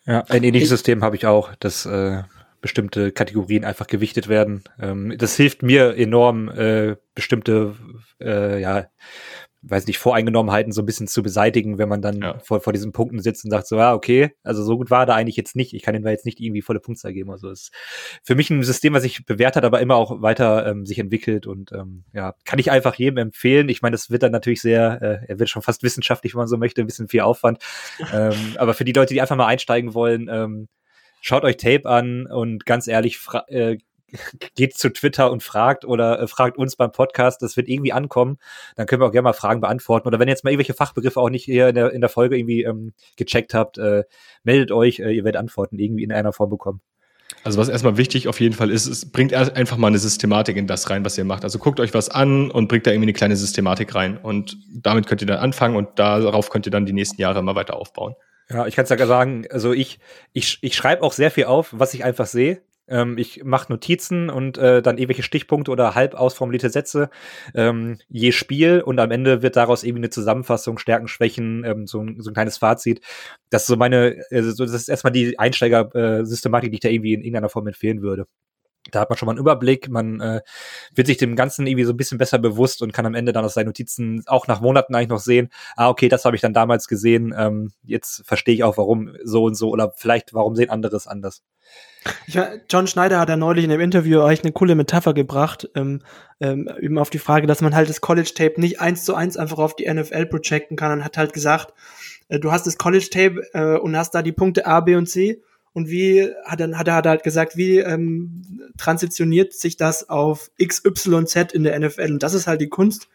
Ja, 0.06 0.24
ein 0.30 0.44
ähnliches 0.44 0.70
System 0.70 1.04
habe 1.04 1.16
ich 1.16 1.26
auch, 1.26 1.56
dass 1.60 1.86
äh, 1.86 2.24
bestimmte 2.62 3.12
Kategorien 3.12 3.66
einfach 3.66 3.88
gewichtet 3.88 4.28
werden. 4.28 4.64
Ähm, 4.80 5.16
das 5.18 5.36
hilft 5.36 5.64
mir 5.64 5.98
enorm, 5.98 6.50
äh, 6.50 6.96
bestimmte 7.16 7.76
äh, 8.20 8.62
ja, 8.62 8.88
weiß 9.64 9.86
nicht, 9.86 10.00
Voreingenommenheiten 10.00 10.72
so 10.72 10.82
ein 10.82 10.86
bisschen 10.86 11.08
zu 11.08 11.22
beseitigen, 11.22 11.78
wenn 11.78 11.90
man 11.90 12.02
dann 12.02 12.22
ja. 12.22 12.40
vor, 12.40 12.62
vor 12.62 12.74
diesen 12.74 12.92
Punkten 12.92 13.20
sitzt 13.20 13.46
und 13.46 13.52
sagt 13.52 13.68
so, 13.68 13.78
ja, 13.78 13.94
okay, 13.94 14.32
also 14.44 14.64
so 14.64 14.78
gut 14.78 14.90
war 14.90 15.06
da 15.06 15.16
eigentlich 15.16 15.36
jetzt 15.36 15.56
nicht. 15.56 15.74
Ich 15.74 15.84
kann 15.84 15.94
ihm 15.94 16.04
da 16.04 16.10
jetzt 16.10 16.26
nicht 16.26 16.40
irgendwie 16.40 16.64
volle 16.64 16.80
Punktzahl 16.80 17.14
geben. 17.14 17.30
Also 17.30 17.50
ist 17.50 17.72
für 18.24 18.34
mich 18.34 18.50
ein 18.50 18.64
System, 18.64 18.94
was 18.94 19.04
sich 19.04 19.26
bewährt 19.26 19.56
hat, 19.56 19.64
aber 19.64 19.80
immer 19.80 19.96
auch 19.96 20.22
weiter 20.22 20.66
ähm, 20.66 20.86
sich 20.86 20.98
entwickelt 20.98 21.46
und 21.46 21.72
ähm, 21.74 22.06
ja, 22.12 22.34
kann 22.44 22.58
ich 22.58 22.72
einfach 22.72 22.96
jedem 22.96 23.18
empfehlen. 23.18 23.70
Ich 23.70 23.84
meine, 23.84 23.94
das 23.94 24.10
wird 24.10 24.24
dann 24.24 24.32
natürlich 24.32 24.62
sehr, 24.62 25.02
äh, 25.02 25.26
er 25.28 25.40
wird 25.40 25.50
schon 25.50 25.62
fast 25.62 25.84
wissenschaftlich, 25.84 26.34
wenn 26.34 26.40
man 26.40 26.48
so 26.48 26.58
möchte, 26.58 26.82
ein 26.82 26.88
bisschen 26.88 27.08
viel 27.08 27.22
Aufwand. 27.22 27.60
ähm, 28.14 28.34
aber 28.58 28.74
für 28.74 28.86
die 28.86 28.94
Leute, 28.94 29.14
die 29.14 29.22
einfach 29.22 29.36
mal 29.36 29.48
einsteigen 29.48 29.94
wollen, 29.94 30.28
ähm, 30.32 30.70
schaut 31.22 31.44
euch 31.44 31.58
Tape 31.58 31.88
an 31.88 32.26
und 32.26 32.66
ganz 32.66 32.88
ehrlich, 32.88 33.20
äh, 33.48 33.78
geht 34.56 34.78
zu 34.78 34.90
Twitter 34.90 35.32
und 35.32 35.44
fragt 35.44 35.86
oder 35.86 36.20
äh, 36.20 36.28
fragt 36.28 36.58
uns 36.58 36.76
beim 36.76 36.92
Podcast, 36.92 37.42
das 37.42 37.58
wird 37.58 37.68
irgendwie 37.68 37.94
ankommen, 37.94 38.38
dann 38.76 38.86
können 38.88 39.02
wir 39.02 39.08
auch 39.08 39.12
gerne 39.12 39.24
mal 39.24 39.34
Fragen 39.34 39.62
beantworten. 39.62 40.08
Oder 40.08 40.20
wenn 40.20 40.28
ihr 40.28 40.34
jetzt 40.34 40.44
mal 40.44 40.52
irgendwelche 40.52 40.74
Fachbegriffe 40.74 41.20
auch 41.20 41.30
nicht 41.30 41.46
hier 41.46 41.70
in 41.70 41.76
der, 41.76 41.92
in 41.92 42.02
der 42.02 42.10
Folge 42.10 42.38
irgendwie 42.38 42.64
ähm, 42.64 42.94
gecheckt 43.18 43.54
habt, 43.54 43.78
äh, 43.78 44.04
meldet 44.44 44.72
euch, 44.72 45.00
äh, 45.00 45.12
ihr 45.12 45.24
werdet 45.24 45.40
Antworten 45.40 45.80
irgendwie 45.80 46.04
in 46.04 46.12
einer 46.12 46.34
Form 46.34 46.50
bekommen. 46.50 46.82
Also 47.44 47.58
was 47.58 47.70
erstmal 47.70 47.98
wichtig 47.98 48.28
auf 48.28 48.40
jeden 48.40 48.54
Fall 48.54 48.70
ist, 48.70 48.86
es 48.86 49.12
bringt 49.12 49.34
einfach 49.34 49.78
mal 49.78 49.88
eine 49.88 49.98
Systematik 49.98 50.58
in 50.58 50.68
das 50.68 50.90
rein, 50.90 51.04
was 51.06 51.18
ihr 51.18 51.24
macht. 51.24 51.44
Also 51.44 51.60
guckt 51.60 51.80
euch 51.80 51.94
was 51.94 52.10
an 52.10 52.52
und 52.52 52.68
bringt 52.68 52.86
da 52.86 52.92
irgendwie 52.92 53.06
eine 53.06 53.14
kleine 53.14 53.36
Systematik 53.36 53.96
rein. 53.96 54.18
Und 54.18 54.58
damit 54.72 55.08
könnt 55.08 55.22
ihr 55.22 55.28
dann 55.28 55.40
anfangen 55.40 55.76
und 55.76 55.98
darauf 55.98 56.50
könnt 56.50 56.68
ihr 56.68 56.72
dann 56.72 56.86
die 56.86 56.94
nächsten 56.94 57.20
Jahre 57.20 57.40
immer 57.40 57.56
weiter 57.56 57.78
aufbauen. 57.78 58.16
Ja, 58.50 58.68
ich 58.68 58.76
kann 58.76 58.84
es 58.84 58.90
ja 58.90 59.08
sagen, 59.08 59.46
also 59.50 59.72
ich, 59.72 60.00
ich, 60.34 60.60
ich 60.62 60.76
schreibe 60.76 61.04
auch 61.04 61.14
sehr 61.14 61.32
viel 61.32 61.46
auf, 61.46 61.70
was 61.72 61.94
ich 61.94 62.04
einfach 62.04 62.26
sehe. 62.26 62.62
Ähm, 62.92 63.18
ich 63.18 63.44
mache 63.44 63.72
Notizen 63.72 64.30
und 64.30 64.58
äh, 64.58 64.82
dann 64.82 64.98
irgendwelche 64.98 65.24
Stichpunkte 65.24 65.72
oder 65.72 65.96
halb 65.96 66.14
ausformulierte 66.14 66.70
Sätze 66.70 67.10
ähm, 67.56 67.98
je 68.10 68.32
Spiel 68.32 68.82
und 68.82 69.00
am 69.00 69.12
Ende 69.12 69.42
wird 69.42 69.56
daraus 69.56 69.84
irgendwie 69.84 70.02
eine 70.02 70.10
Zusammenfassung, 70.10 70.78
Stärken, 70.78 71.08
Schwächen, 71.08 71.64
ähm, 71.64 71.88
so, 71.88 72.02
ein, 72.02 72.20
so 72.20 72.30
ein 72.30 72.34
kleines 72.34 72.58
Fazit. 72.58 73.02
Das 73.50 73.64
ist 73.64 73.68
so 73.68 73.76
meine, 73.78 74.18
äh, 74.32 74.44
so, 74.44 74.66
das 74.66 74.74
ist 74.74 74.90
erstmal 74.90 75.14
die 75.14 75.40
Einsteiger-Systematik, 75.40 76.68
äh, 76.68 76.72
die 76.72 76.76
ich 76.76 76.82
da 76.82 76.90
irgendwie 76.90 77.14
in 77.14 77.22
irgendeiner 77.22 77.50
Form 77.50 77.68
empfehlen 77.68 78.02
würde. 78.02 78.28
Da 78.92 79.02
hat 79.02 79.10
man 79.10 79.18
schon 79.18 79.26
mal 79.26 79.34
einen 79.34 79.40
Überblick, 79.40 79.90
man 79.90 80.20
äh, 80.22 80.42
wird 80.94 81.08
sich 81.08 81.18
dem 81.18 81.36
Ganzen 81.36 81.68
irgendwie 81.68 81.86
so 81.86 81.94
ein 81.94 81.98
bisschen 81.98 82.18
besser 82.18 82.40
bewusst 82.40 82.82
und 82.82 82.94
kann 82.94 83.06
am 83.06 83.16
Ende 83.16 83.34
dann 83.34 83.46
aus 83.46 83.54
seinen 83.54 83.68
Notizen 83.68 84.24
auch 84.28 84.48
nach 84.48 84.62
Monaten 84.62 84.96
eigentlich 84.96 85.10
noch 85.10 85.20
sehen, 85.20 85.50
ah, 85.76 85.90
okay, 85.90 86.10
das 86.10 86.26
habe 86.26 86.36
ich 86.36 86.42
dann 86.42 86.54
damals 86.54 86.88
gesehen, 86.88 87.34
ähm, 87.38 87.72
jetzt 87.84 88.24
verstehe 88.26 88.56
ich 88.56 88.64
auch, 88.64 88.78
warum 88.78 89.16
so 89.24 89.44
und 89.44 89.56
so 89.56 89.70
oder 89.70 89.94
vielleicht, 89.96 90.34
warum 90.34 90.56
sehen 90.56 90.70
andere 90.70 90.96
es 90.96 91.08
anders. 91.08 91.44
Ich, 92.26 92.38
John 92.70 92.88
Schneider 92.88 93.20
hat 93.20 93.30
ja 93.30 93.38
neulich 93.38 93.64
in 93.64 93.70
dem 93.70 93.80
Interview 93.80 94.22
eigentlich 94.22 94.44
eine 94.44 94.54
coole 94.54 94.76
Metapher 94.76 95.14
gebracht, 95.14 95.70
ähm, 95.76 96.02
ähm, 96.40 96.70
eben 96.80 96.98
auf 96.98 97.12
die 97.12 97.20
Frage, 97.20 97.46
dass 97.46 97.62
man 97.62 97.76
halt 97.76 97.90
das 97.90 98.02
College-Tape 98.02 98.60
nicht 98.60 98.82
eins 98.82 99.06
zu 99.06 99.14
eins 99.14 99.38
einfach 99.38 99.60
auf 99.60 99.76
die 99.76 99.92
NFL 99.92 100.26
projecten 100.26 100.78
kann 100.78 100.92
und 100.94 101.06
hat 101.06 101.18
halt 101.18 101.34
gesagt, 101.34 101.74
äh, 102.30 102.40
du 102.40 102.52
hast 102.52 102.66
das 102.66 102.78
College-Tape 102.78 103.42
äh, 103.54 103.78
und 103.78 103.96
hast 103.96 104.16
da 104.16 104.24
die 104.24 104.32
Punkte 104.32 104.66
A, 104.66 104.80
B 104.80 104.96
und 104.96 105.08
C 105.08 105.42
und 105.74 105.90
wie 105.90 106.30
hat 106.44 106.60
er, 106.60 106.78
hat 106.78 106.88
er 106.88 107.04
halt 107.04 107.24
gesagt, 107.24 107.56
wie 107.56 107.80
ähm, 107.80 108.62
transitioniert 108.78 109.54
sich 109.54 109.78
das 109.78 110.10
auf 110.10 110.52
X, 110.58 110.84
Y, 110.86 111.26
Z 111.26 111.54
in 111.54 111.64
der 111.64 111.80
NFL? 111.80 112.12
Und 112.12 112.24
das 112.24 112.34
ist 112.34 112.48
halt 112.48 112.60
die 112.60 112.70
Kunst, 112.70 113.08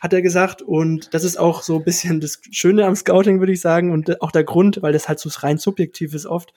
hat 0.00 0.12
er 0.12 0.22
gesagt. 0.22 0.62
Und 0.62 1.12
das 1.12 1.24
ist 1.24 1.38
auch 1.38 1.62
so 1.62 1.76
ein 1.76 1.84
bisschen 1.84 2.20
das 2.20 2.40
Schöne 2.50 2.86
am 2.86 2.96
Scouting, 2.96 3.40
würde 3.40 3.52
ich 3.52 3.60
sagen. 3.60 3.92
Und 3.92 4.22
auch 4.22 4.30
der 4.30 4.44
Grund, 4.44 4.80
weil 4.80 4.92
das 4.92 5.08
halt 5.08 5.18
so 5.18 5.28
rein 5.40 5.58
subjektiv 5.58 6.14
ist 6.14 6.26
oft, 6.26 6.54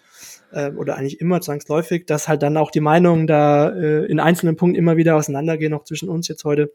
äh, 0.52 0.72
oder 0.72 0.96
eigentlich 0.96 1.20
immer 1.20 1.42
zwangsläufig, 1.42 2.06
dass 2.06 2.30
halt 2.30 2.44
dann 2.44 2.56
auch 2.56 2.72
die 2.72 2.80
Meinungen 2.80 3.28
da 3.28 3.70
äh, 3.70 4.06
in 4.06 4.20
einzelnen 4.20 4.56
Punkten 4.56 4.78
immer 4.78 4.96
wieder 4.96 5.18
auseinandergehen, 5.18 5.74
auch 5.74 5.84
zwischen 5.84 6.10
uns 6.10 6.30
jetzt 6.30 6.46
heute. 6.46 6.72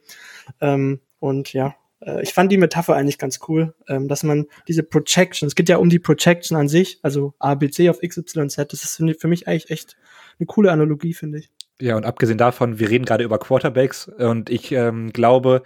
Ähm, 0.60 1.00
und 1.18 1.52
ja, 1.54 1.74
äh, 2.00 2.22
ich 2.22 2.32
fand 2.32 2.52
die 2.52 2.58
Metapher 2.58 2.94
eigentlich 2.94 3.18
ganz 3.18 3.40
cool, 3.48 3.74
ähm, 3.88 4.08
dass 4.08 4.22
man 4.22 4.46
diese 4.68 4.82
Projection, 4.82 5.46
es 5.46 5.54
geht 5.54 5.68
ja 5.68 5.78
um 5.78 5.88
die 5.88 5.98
Projection 5.98 6.56
an 6.56 6.68
sich, 6.68 6.98
also 7.02 7.34
ABC 7.38 7.88
auf 7.88 8.00
XYZ, 8.00 8.56
das 8.56 8.84
ist 8.84 9.02
für 9.18 9.28
mich 9.28 9.48
eigentlich 9.48 9.70
echt 9.70 9.96
eine 10.38 10.46
coole 10.46 10.70
Analogie, 10.70 11.14
finde 11.14 11.38
ich. 11.38 11.50
Ja, 11.78 11.94
und 11.96 12.06
abgesehen 12.06 12.38
davon, 12.38 12.78
wir 12.78 12.88
reden 12.88 13.04
gerade 13.04 13.22
über 13.22 13.38
Quarterbacks 13.38 14.08
und 14.08 14.48
ich 14.48 14.72
ähm, 14.72 15.12
glaube, 15.12 15.62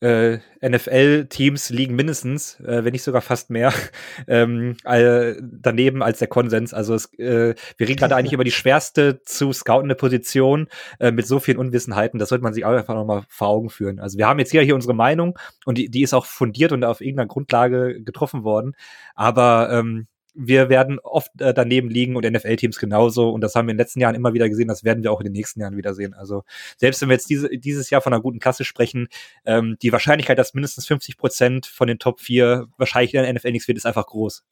äh, 0.00 0.38
NFL-Teams 0.60 1.70
liegen 1.70 1.94
mindestens, 1.94 2.58
äh, 2.60 2.84
wenn 2.84 2.92
nicht 2.92 3.04
sogar 3.04 3.22
fast 3.22 3.50
mehr, 3.50 3.72
ähm, 4.26 4.76
äh, 4.84 5.34
daneben 5.40 6.02
als 6.02 6.18
der 6.18 6.26
Konsens. 6.26 6.74
Also 6.74 6.94
es, 6.94 7.06
äh, 7.18 7.54
wir 7.76 7.88
reden 7.88 7.98
gerade 7.98 8.16
eigentlich 8.16 8.32
über 8.32 8.42
die 8.42 8.50
schwerste 8.50 9.22
zu 9.22 9.52
scoutende 9.52 9.94
Position 9.94 10.68
äh, 10.98 11.12
mit 11.12 11.26
so 11.28 11.38
vielen 11.38 11.58
Unwissenheiten. 11.58 12.18
Das 12.18 12.30
sollte 12.30 12.42
man 12.42 12.52
sich 12.52 12.64
auch 12.64 12.72
einfach 12.72 12.94
nochmal 12.94 13.22
vor 13.28 13.48
Augen 13.48 13.70
führen. 13.70 14.00
Also 14.00 14.18
wir 14.18 14.26
haben 14.26 14.40
jetzt 14.40 14.50
hier, 14.50 14.62
hier 14.62 14.74
unsere 14.74 14.94
Meinung 14.94 15.38
und 15.66 15.78
die, 15.78 15.88
die 15.88 16.02
ist 16.02 16.14
auch 16.14 16.26
fundiert 16.26 16.72
und 16.72 16.84
auf 16.84 17.00
irgendeiner 17.00 17.28
Grundlage 17.28 18.02
getroffen 18.02 18.42
worden. 18.42 18.74
Aber 19.14 19.70
ähm, 19.70 20.08
wir 20.34 20.68
werden 20.68 20.98
oft 20.98 21.40
äh, 21.40 21.54
daneben 21.54 21.88
liegen 21.88 22.16
und 22.16 22.24
NFL-Teams 22.24 22.78
genauso. 22.78 23.30
Und 23.30 23.40
das 23.40 23.54
haben 23.54 23.66
wir 23.66 23.70
in 23.70 23.76
den 23.76 23.82
letzten 23.82 24.00
Jahren 24.00 24.14
immer 24.14 24.34
wieder 24.34 24.48
gesehen. 24.48 24.68
Das 24.68 24.84
werden 24.84 25.02
wir 25.02 25.12
auch 25.12 25.20
in 25.20 25.24
den 25.24 25.32
nächsten 25.32 25.60
Jahren 25.60 25.76
wieder 25.76 25.94
sehen. 25.94 26.12
Also 26.12 26.44
selbst 26.76 27.00
wenn 27.00 27.08
wir 27.08 27.14
jetzt 27.14 27.30
diese, 27.30 27.48
dieses 27.48 27.90
Jahr 27.90 28.00
von 28.00 28.12
einer 28.12 28.22
guten 28.22 28.40
Klasse 28.40 28.64
sprechen, 28.64 29.08
ähm, 29.44 29.76
die 29.80 29.92
Wahrscheinlichkeit, 29.92 30.38
dass 30.38 30.54
mindestens 30.54 30.86
50 30.86 31.16
Prozent 31.16 31.66
von 31.66 31.86
den 31.86 31.98
Top 31.98 32.20
4 32.20 32.66
wahrscheinlich 32.76 33.14
in 33.14 33.22
der 33.22 33.32
NFL 33.32 33.52
nichts 33.52 33.68
wird, 33.68 33.78
ist 33.78 33.86
einfach 33.86 34.06
groß. 34.06 34.44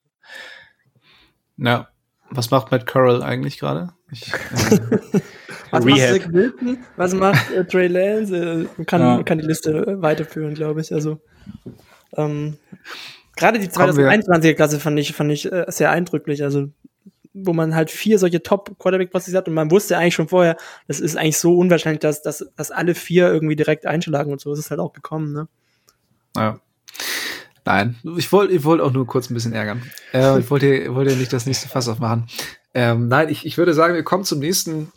Ja. 1.56 1.88
Was 2.30 2.50
macht 2.50 2.70
Matt 2.70 2.86
Curl 2.86 3.22
eigentlich 3.22 3.58
gerade? 3.58 3.92
Äh, 5.72 5.76
was 5.76 5.86
Rehab. 5.86 6.30
macht 6.30 6.78
Was 6.96 7.14
macht 7.14 7.50
äh, 7.50 7.64
Trey 7.64 7.86
Lance? 7.86 8.68
Äh, 8.78 8.84
kann, 8.84 9.00
ja. 9.00 9.22
kann 9.22 9.38
die 9.38 9.46
Liste 9.46 10.02
weiterführen, 10.02 10.52
glaube 10.52 10.82
ich. 10.82 10.92
Also 10.92 11.18
ähm, 12.14 12.58
Gerade 13.36 13.58
die 13.58 13.68
2021er 13.68 14.54
Klasse 14.54 14.78
fand 14.78 14.98
ich, 14.98 15.12
fand 15.14 15.32
ich 15.32 15.50
äh, 15.50 15.64
sehr 15.68 15.90
eindrücklich. 15.90 16.42
Also, 16.42 16.68
wo 17.34 17.52
man 17.52 17.74
halt 17.74 17.90
vier 17.90 18.18
solche 18.18 18.42
Top-Quarterback-Passes 18.42 19.34
hat 19.34 19.48
und 19.48 19.54
man 19.54 19.70
wusste 19.70 19.96
eigentlich 19.96 20.14
schon 20.14 20.28
vorher, 20.28 20.56
das 20.86 21.00
ist 21.00 21.16
eigentlich 21.16 21.38
so 21.38 21.56
unwahrscheinlich, 21.56 22.00
dass, 22.00 22.22
dass, 22.22 22.46
dass 22.56 22.70
alle 22.70 22.94
vier 22.94 23.32
irgendwie 23.32 23.56
direkt 23.56 23.86
einschlagen 23.86 24.32
und 24.32 24.40
so 24.40 24.52
ist 24.52 24.58
es 24.58 24.70
halt 24.70 24.80
auch 24.80 24.92
gekommen, 24.92 25.32
ne? 25.32 25.48
Ja. 26.36 26.60
Nein, 27.64 27.96
ich 28.16 28.32
wollte 28.32 28.52
ich 28.52 28.64
wollte 28.64 28.82
auch 28.84 28.92
nur 28.92 29.06
kurz 29.06 29.30
ein 29.30 29.34
bisschen 29.34 29.52
ärgern. 29.52 29.82
Äh, 30.12 30.38
ich 30.40 30.50
wollte 30.50 30.94
wollte 30.94 31.16
nicht 31.16 31.32
das 31.32 31.46
nächste 31.46 31.68
Fass 31.68 31.88
aufmachen. 31.88 32.26
Ähm, 32.74 33.08
nein, 33.08 33.28
ich, 33.28 33.46
ich 33.46 33.56
würde 33.58 33.74
sagen, 33.74 33.94
wir 33.94 34.02
kommen 34.02 34.24
zum 34.24 34.40
nächsten 34.40 34.92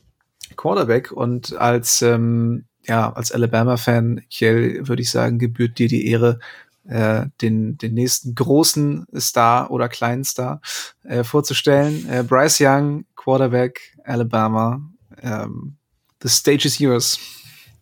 Quarterback 0.56 1.12
und 1.12 1.56
als 1.58 2.02
ähm, 2.02 2.66
ja 2.84 3.12
als 3.14 3.32
Alabama-Fan, 3.32 4.22
Kiel, 4.30 4.88
würde 4.88 5.02
ich 5.02 5.12
sagen, 5.12 5.40
gebührt 5.40 5.78
dir 5.78 5.88
die 5.88 6.08
Ehre, 6.08 6.40
äh, 6.88 7.26
den, 7.42 7.78
den 7.78 7.94
nächsten 7.94 8.36
großen 8.36 9.06
Star 9.18 9.72
oder 9.72 9.90
kleinen 9.90 10.24
Star 10.24 10.62
äh, 11.04 11.24
vorzustellen. 11.24 12.08
Äh, 12.10 12.24
Bryce 12.24 12.62
Young, 12.62 13.06
Quarterback, 13.16 13.96
Alabama. 14.04 14.82
Ähm, 15.22 15.78
the 16.22 16.30
stage 16.30 16.66
is 16.66 16.80
yours. 16.80 17.20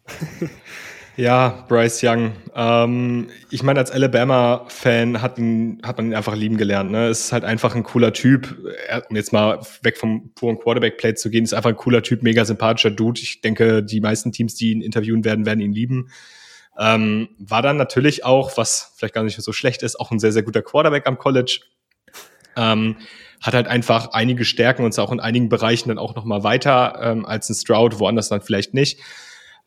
Ja, 1.16 1.66
Bryce 1.68 2.02
Young. 2.04 2.32
Ähm, 2.56 3.28
ich 3.52 3.62
meine, 3.62 3.80
als 3.80 3.92
Alabama-Fan 3.92 5.22
hat, 5.22 5.34
hat 5.34 5.98
man 5.98 6.08
ihn 6.08 6.16
einfach 6.16 6.36
lieben 6.36 6.58
gelernt. 6.58 6.90
Ne? 6.90 7.10
Ist 7.10 7.32
halt 7.32 7.44
einfach 7.44 7.76
ein 7.76 7.84
cooler 7.84 8.14
Typ. 8.14 8.58
Um 9.10 9.16
jetzt 9.16 9.32
mal 9.32 9.60
weg 9.84 9.98
vom 9.98 10.34
puren 10.34 10.58
Quarterback-Play 10.58 11.14
zu 11.14 11.30
gehen, 11.30 11.44
ist 11.44 11.54
einfach 11.54 11.70
ein 11.70 11.78
cooler 11.78 12.02
Typ, 12.02 12.24
mega 12.24 12.46
sympathischer 12.46 12.90
Dude. 12.90 13.22
Ich 13.22 13.42
denke, 13.42 13.84
die 13.84 14.02
meisten 14.02 14.32
Teams, 14.32 14.56
die 14.56 14.72
ihn 14.72 14.82
interviewen 14.82 15.24
werden, 15.24 15.46
werden 15.46 15.60
ihn 15.60 15.74
lieben. 15.74 16.10
Ähm, 16.80 17.30
war 17.38 17.62
dann 17.62 17.78
natürlich 17.78 18.26
auch, 18.26 18.58
was 18.58 18.94
vielleicht 18.96 19.14
gar 19.14 19.24
nicht 19.24 19.40
so 19.40 19.54
schlecht 19.54 19.84
ist, 19.84 20.00
auch 20.00 20.12
ein 20.12 20.20
sehr, 20.20 20.32
sehr 20.32 20.44
guter 20.44 20.62
Quarterback 20.62 21.08
am 21.08 21.18
College. 21.18 21.60
Ähm, 22.56 22.98
hat 23.42 23.54
halt 23.54 23.68
einfach 23.68 24.12
einige 24.14 24.46
Stärken 24.46 24.84
und 24.84 24.90
ist 24.90 25.00
auch 25.00 25.12
in 25.12 25.20
einigen 25.20 25.50
Bereichen 25.50 25.90
dann 25.90 25.98
auch 25.98 26.16
noch 26.16 26.24
mal 26.24 26.44
weiter 26.44 27.00
ähm, 27.02 27.26
als 27.26 27.50
ein 27.50 27.56
Stroud, 27.56 28.00
woanders 28.00 28.30
dann 28.30 28.42
vielleicht 28.42 28.74
nicht. 28.74 29.00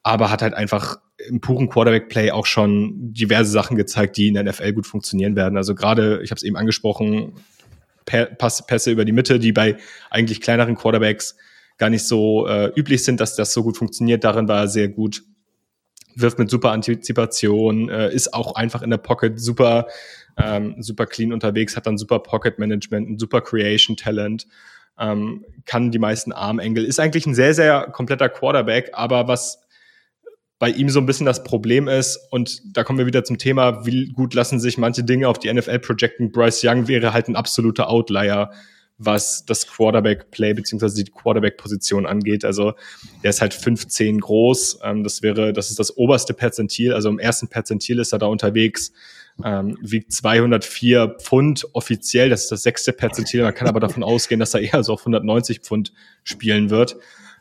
Aber 0.03 0.31
hat 0.31 0.43
halt 0.43 0.55
einfach 0.55 0.97
im 1.29 1.41
puren 1.41 1.69
Quarterback-Play 1.69 2.31
auch 2.31 2.47
schon 2.47 3.13
diverse 3.13 3.51
Sachen 3.51 3.77
gezeigt, 3.77 4.17
die 4.17 4.29
in 4.29 4.35
der 4.35 4.45
NFL 4.45 4.73
gut 4.73 4.87
funktionieren 4.87 5.37
werden. 5.37 5.57
Also 5.57 5.75
gerade, 5.75 6.21
ich 6.23 6.31
habe 6.31 6.37
es 6.37 6.43
eben 6.43 6.57
angesprochen, 6.57 7.35
Pässe 8.05 8.91
über 8.91 9.05
die 9.05 9.13
Mitte, 9.13 9.39
die 9.39 9.53
bei 9.53 9.77
eigentlich 10.11 10.41
kleineren 10.41 10.77
Quarterbacks 10.77 11.37
gar 11.77 11.91
nicht 11.91 12.05
so 12.05 12.47
äh, 12.47 12.73
üblich 12.77 13.05
sind, 13.05 13.21
dass 13.21 13.37
das 13.37 13.53
so 13.53 13.63
gut 13.63 13.77
funktioniert. 13.77 14.25
Darin 14.25 14.49
war 14.49 14.61
er 14.61 14.69
sehr 14.69 14.89
gut 14.89 15.23
wirft 16.17 16.39
mit 16.39 16.51
super 16.51 16.73
Antizipation, 16.73 17.89
äh, 17.89 18.12
ist 18.12 18.35
auch 18.35 18.55
einfach 18.55 18.83
in 18.83 18.91
der 18.91 18.99
Pocket 18.99 19.39
super, 19.39 19.87
ähm, 20.37 20.77
super 20.83 21.07
clean 21.07 21.33
unterwegs, 21.33 21.77
hat 21.77 21.87
dann 21.87 21.99
super 21.99 22.19
Pocket 22.19 22.59
Management, 22.59 23.09
ein 23.09 23.19
super 23.19 23.41
Creation 23.41 23.97
Talent, 23.97 24.47
ähm, 24.99 25.45
kann 25.67 25.91
die 25.91 25.99
meisten 25.99 26.33
Armengel, 26.33 26.85
ist 26.85 26.99
eigentlich 26.99 27.27
ein 27.27 27.35
sehr, 27.35 27.55
sehr 27.55 27.89
kompletter 27.93 28.29
Quarterback, 28.29 28.91
aber 28.95 29.29
was 29.29 29.61
bei 30.59 30.71
ihm 30.71 30.89
so 30.89 31.01
ein 31.01 31.07
bisschen 31.07 31.27
das 31.27 31.45
Problem 31.45 31.87
ist, 31.87 32.19
und 32.31 32.77
da 32.77 32.83
kommen 32.83 32.99
wir 32.99 33.07
wieder 33.07 33.25
zum 33.25 33.37
Thema, 33.37 33.85
wie 33.85 34.09
gut 34.12 34.33
lassen 34.33 34.59
sich 34.59 34.79
manche 34.79 35.05
Dinge 35.05 35.29
auf 35.29 35.39
die 35.39 35.53
NFL 35.53 35.81
projecten. 35.81 36.33
Bryce 36.33 36.64
Young 36.64 36.89
wäre 36.89 37.12
halt 37.12 37.29
ein 37.29 37.37
absoluter 37.37 37.91
Outlier 37.91 38.51
was 38.99 39.45
das 39.45 39.67
Quarterback-Play 39.67 40.55
beziehungsweise 40.55 41.03
die 41.03 41.11
Quarterback-Position 41.11 42.07
angeht. 42.07 42.45
Also 42.45 42.75
der 43.23 43.31
ist 43.31 43.41
halt 43.41 43.53
15 43.55 44.21
groß. 44.21 44.81
Ähm, 44.83 45.05
das 45.05 45.23
wäre, 45.23 45.53
das 45.53 45.71
ist 45.71 45.79
das 45.79 45.97
oberste 45.97 46.35
Perzentil. 46.35 46.93
Also 46.93 47.09
im 47.09 47.19
ersten 47.19 47.49
Perzentil 47.49 47.99
ist 47.99 48.13
er 48.13 48.19
da 48.19 48.27
unterwegs. 48.27 48.93
Ähm, 49.45 49.77
wiegt 49.83 50.13
204 50.13 51.17
Pfund 51.21 51.67
offiziell. 51.75 52.31
Das 52.31 52.45
ist 52.45 52.53
das 52.53 52.63
sechste 52.63 52.93
Perzentil. 52.93 53.43
Man 53.43 53.55
kann 53.55 53.69
aber 53.69 53.81
davon 53.81 54.03
ausgehen, 54.03 54.41
dass 54.41 54.55
er 54.55 54.61
eher 54.61 54.83
so 54.83 54.95
auf 54.95 55.01
190 55.01 55.61
Pfund 55.61 55.93
spielen 56.25 56.71
wird. 56.71 56.97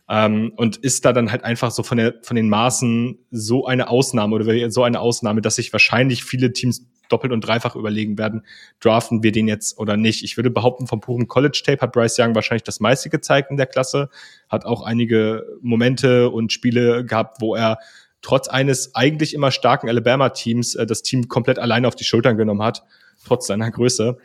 Ähm, 0.08 0.54
und 0.56 0.78
ist 0.78 1.04
da 1.04 1.14
dann 1.14 1.32
halt 1.32 1.44
einfach 1.44 1.72
so 1.72 1.82
von, 1.82 1.98
der, 1.98 2.16
von 2.22 2.36
den 2.36 2.48
Maßen 2.48 3.18
so 3.32 3.66
eine 3.66 3.90
Ausnahme 3.90 4.36
oder 4.36 4.72
so 4.72 4.84
eine 4.84 5.00
Ausnahme, 5.00 5.42
dass 5.42 5.56
sich 5.56 5.74
wahrscheinlich 5.74 6.24
viele 6.24 6.54
Teams 6.54 6.88
doppelt 7.10 7.34
und 7.34 7.42
dreifach 7.42 7.76
überlegen 7.76 8.18
werden, 8.18 8.46
draften 8.80 9.24
wir 9.24 9.32
den 9.32 9.48
jetzt 9.48 9.78
oder 9.78 9.98
nicht. 9.98 10.24
Ich 10.24 10.38
würde 10.38 10.50
behaupten, 10.50 10.88
vom 10.88 11.02
puren 11.02 11.28
College-Tape 11.28 11.82
hat 11.82 11.92
Bryce 11.92 12.20
Young 12.20 12.36
wahrscheinlich 12.36 12.64
das 12.64 12.80
meiste 12.80 13.10
gezeigt 13.10 13.52
in 13.52 13.58
der 13.58 13.68
Klasse, 13.68 14.10
hat 14.50 14.66
auch 14.66 14.84
einige 14.84 15.46
Momente 15.62 16.30
und 16.30 16.52
Spiele 16.52 17.06
gehabt, 17.06 17.42
wo 17.42 17.56
er 17.56 17.80
trotz 18.22 18.48
eines 18.48 18.96
eigentlich 18.96 19.34
immer 19.34 19.52
starken 19.52 19.88
Alabama-Teams 19.88 20.76
äh, 20.76 20.86
das 20.86 21.04
Team 21.04 21.28
komplett 21.28 21.60
alleine 21.60 21.88
auf 21.88 21.96
die 21.96 22.06
Schultern 22.06 22.38
genommen 22.38 22.64
hat, 22.64 22.84
trotz 23.26 23.48
seiner 23.48 23.70
Größe. 23.70 24.18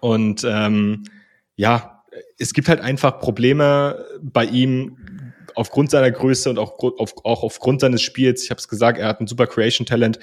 Und 0.00 0.44
ähm, 0.46 1.04
ja, 1.56 1.93
es 2.38 2.52
gibt 2.52 2.68
halt 2.68 2.80
einfach 2.80 3.18
Probleme 3.20 4.04
bei 4.22 4.44
ihm 4.44 4.96
aufgrund 5.54 5.90
seiner 5.90 6.10
Größe 6.10 6.50
und 6.50 6.58
auch, 6.58 6.78
auf, 6.78 7.14
auch 7.24 7.42
aufgrund 7.42 7.80
seines 7.80 8.02
Spiels. 8.02 8.42
Ich 8.42 8.50
habe 8.50 8.58
es 8.58 8.68
gesagt, 8.68 8.98
er 8.98 9.08
hat 9.08 9.20
ein 9.20 9.26
super 9.26 9.46
Creation-Talent. 9.46 10.18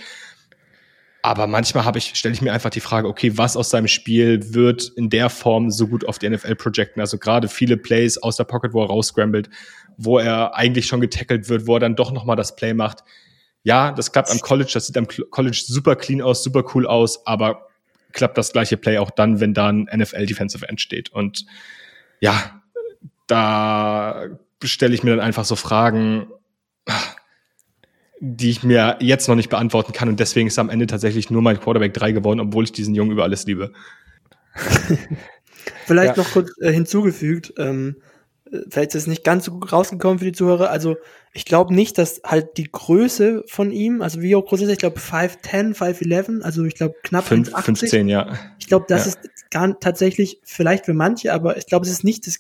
Aber 1.24 1.46
manchmal 1.46 1.86
habe 1.86 2.00
ich, 2.00 2.16
stelle 2.16 2.34
ich 2.34 2.42
mir 2.42 2.52
einfach 2.52 2.72
die 2.72 2.80
Frage, 2.80 3.08
okay, 3.08 3.38
was 3.38 3.56
aus 3.56 3.70
seinem 3.70 3.88
Spiel 3.88 4.54
wird 4.54 4.92
in 4.96 5.10
der 5.10 5.30
Form 5.30 5.70
so 5.70 5.88
gut 5.88 6.08
auf 6.08 6.18
die 6.18 6.28
NFL 6.28 6.56
projecten? 6.56 7.00
Also 7.00 7.20
gerade 7.20 7.48
viele 7.48 7.78
Plays 7.78 8.18
aus 8.18 8.38
der 8.38 8.46
Pocket, 8.46 8.74
wo 8.74 8.82
er 8.82 8.88
rausscrambled, 8.88 9.50
wo 9.98 10.18
er 10.18 10.56
eigentlich 10.56 10.88
schon 10.88 11.00
getackelt 11.00 11.48
wird, 11.48 11.68
wo 11.68 11.76
er 11.76 11.80
dann 11.80 11.96
doch 11.96 12.12
nochmal 12.12 12.36
das 12.36 12.56
Play 12.56 12.74
macht. 12.74 13.04
Ja, 13.64 13.92
das 13.92 14.12
klappt 14.12 14.32
am 14.32 14.40
College, 14.40 14.72
das 14.74 14.88
sieht 14.88 14.98
am 14.98 15.08
College 15.08 15.62
super 15.64 15.96
clean 15.96 16.24
aus, 16.24 16.44
super 16.44 16.64
cool 16.74 16.88
aus, 16.88 17.26
aber 17.28 17.68
klappt 18.12 18.38
das 18.38 18.52
gleiche 18.52 18.78
Play 18.78 18.98
auch 18.98 19.12
dann, 19.12 19.40
wenn 19.40 19.54
da 19.54 19.70
ein 19.70 19.88
NFL 19.94 20.26
Defensive 20.26 20.68
End 20.68 20.82
steht. 20.82 21.10
Und 21.10 21.46
ja, 22.22 22.62
da 23.28 24.28
stelle 24.64 24.94
ich 24.94 25.04
mir 25.04 25.12
dann 25.12 25.20
einfach 25.20 25.44
so 25.44 25.56
Fragen, 25.58 26.28
die 28.20 28.52
ich 28.52 28.64
mir 28.64 28.98
jetzt 29.00 29.28
noch 29.28 29.36
nicht 29.36 29.50
beantworten 29.50 29.92
kann. 29.94 30.08
Und 30.08 30.20
deswegen 30.20 30.48
ist 30.48 30.60
am 30.60 30.70
Ende 30.70 30.86
tatsächlich 30.88 31.30
nur 31.30 31.42
mein 31.42 31.60
Quarterback 31.60 31.94
3 31.94 32.12
geworden, 32.12 32.40
obwohl 32.40 32.64
ich 32.64 32.72
diesen 32.72 32.94
Jungen 32.94 33.12
über 33.12 33.24
alles 33.24 33.46
liebe. 33.46 33.74
Vielleicht 35.86 36.18
ja. 36.18 36.24
noch 36.24 36.32
kurz 36.32 36.52
äh, 36.62 36.72
hinzugefügt, 36.72 37.54
ähm, 37.58 37.98
vielleicht 38.70 38.96
ist 38.96 39.04
es 39.04 39.08
nicht 39.08 39.24
ganz 39.24 39.46
so 39.46 39.52
gut 39.52 39.72
rausgekommen 39.72 40.20
für 40.20 40.26
die 40.26 40.32
Zuhörer. 40.34 40.70
Also 40.70 40.98
ich 41.34 41.46
glaube 41.46 41.74
nicht, 41.74 41.98
dass 41.98 42.22
halt 42.26 42.58
die 42.58 42.70
Größe 42.70 43.44
von 43.48 43.72
ihm, 43.72 44.02
also 44.02 44.22
wie 44.22 44.36
hoch 44.36 44.46
groß 44.46 44.62
ist 44.62 44.68
er? 44.68 44.74
Ich 44.74 44.80
glaube 44.80 45.00
5'10, 45.00 45.76
5'11, 45.76 46.42
also 46.42 46.66
ich 46.66 46.76
glaube 46.76 46.96
knapp 47.04 47.26
5, 47.26 47.52
15, 47.52 48.10
ja. 48.10 48.38
Ich 48.60 48.68
glaube, 48.68 48.86
das 48.90 49.06
ja. 49.06 49.12
ist 49.12 49.50
gar 49.52 49.80
tatsächlich 49.80 50.42
vielleicht 50.44 50.86
für 50.86 50.94
manche, 50.94 51.34
aber 51.34 51.58
ich 51.58 51.66
glaube, 51.66 51.86
es 51.86 51.92
ist 51.92 52.04
nicht 52.04 52.28
das, 52.28 52.40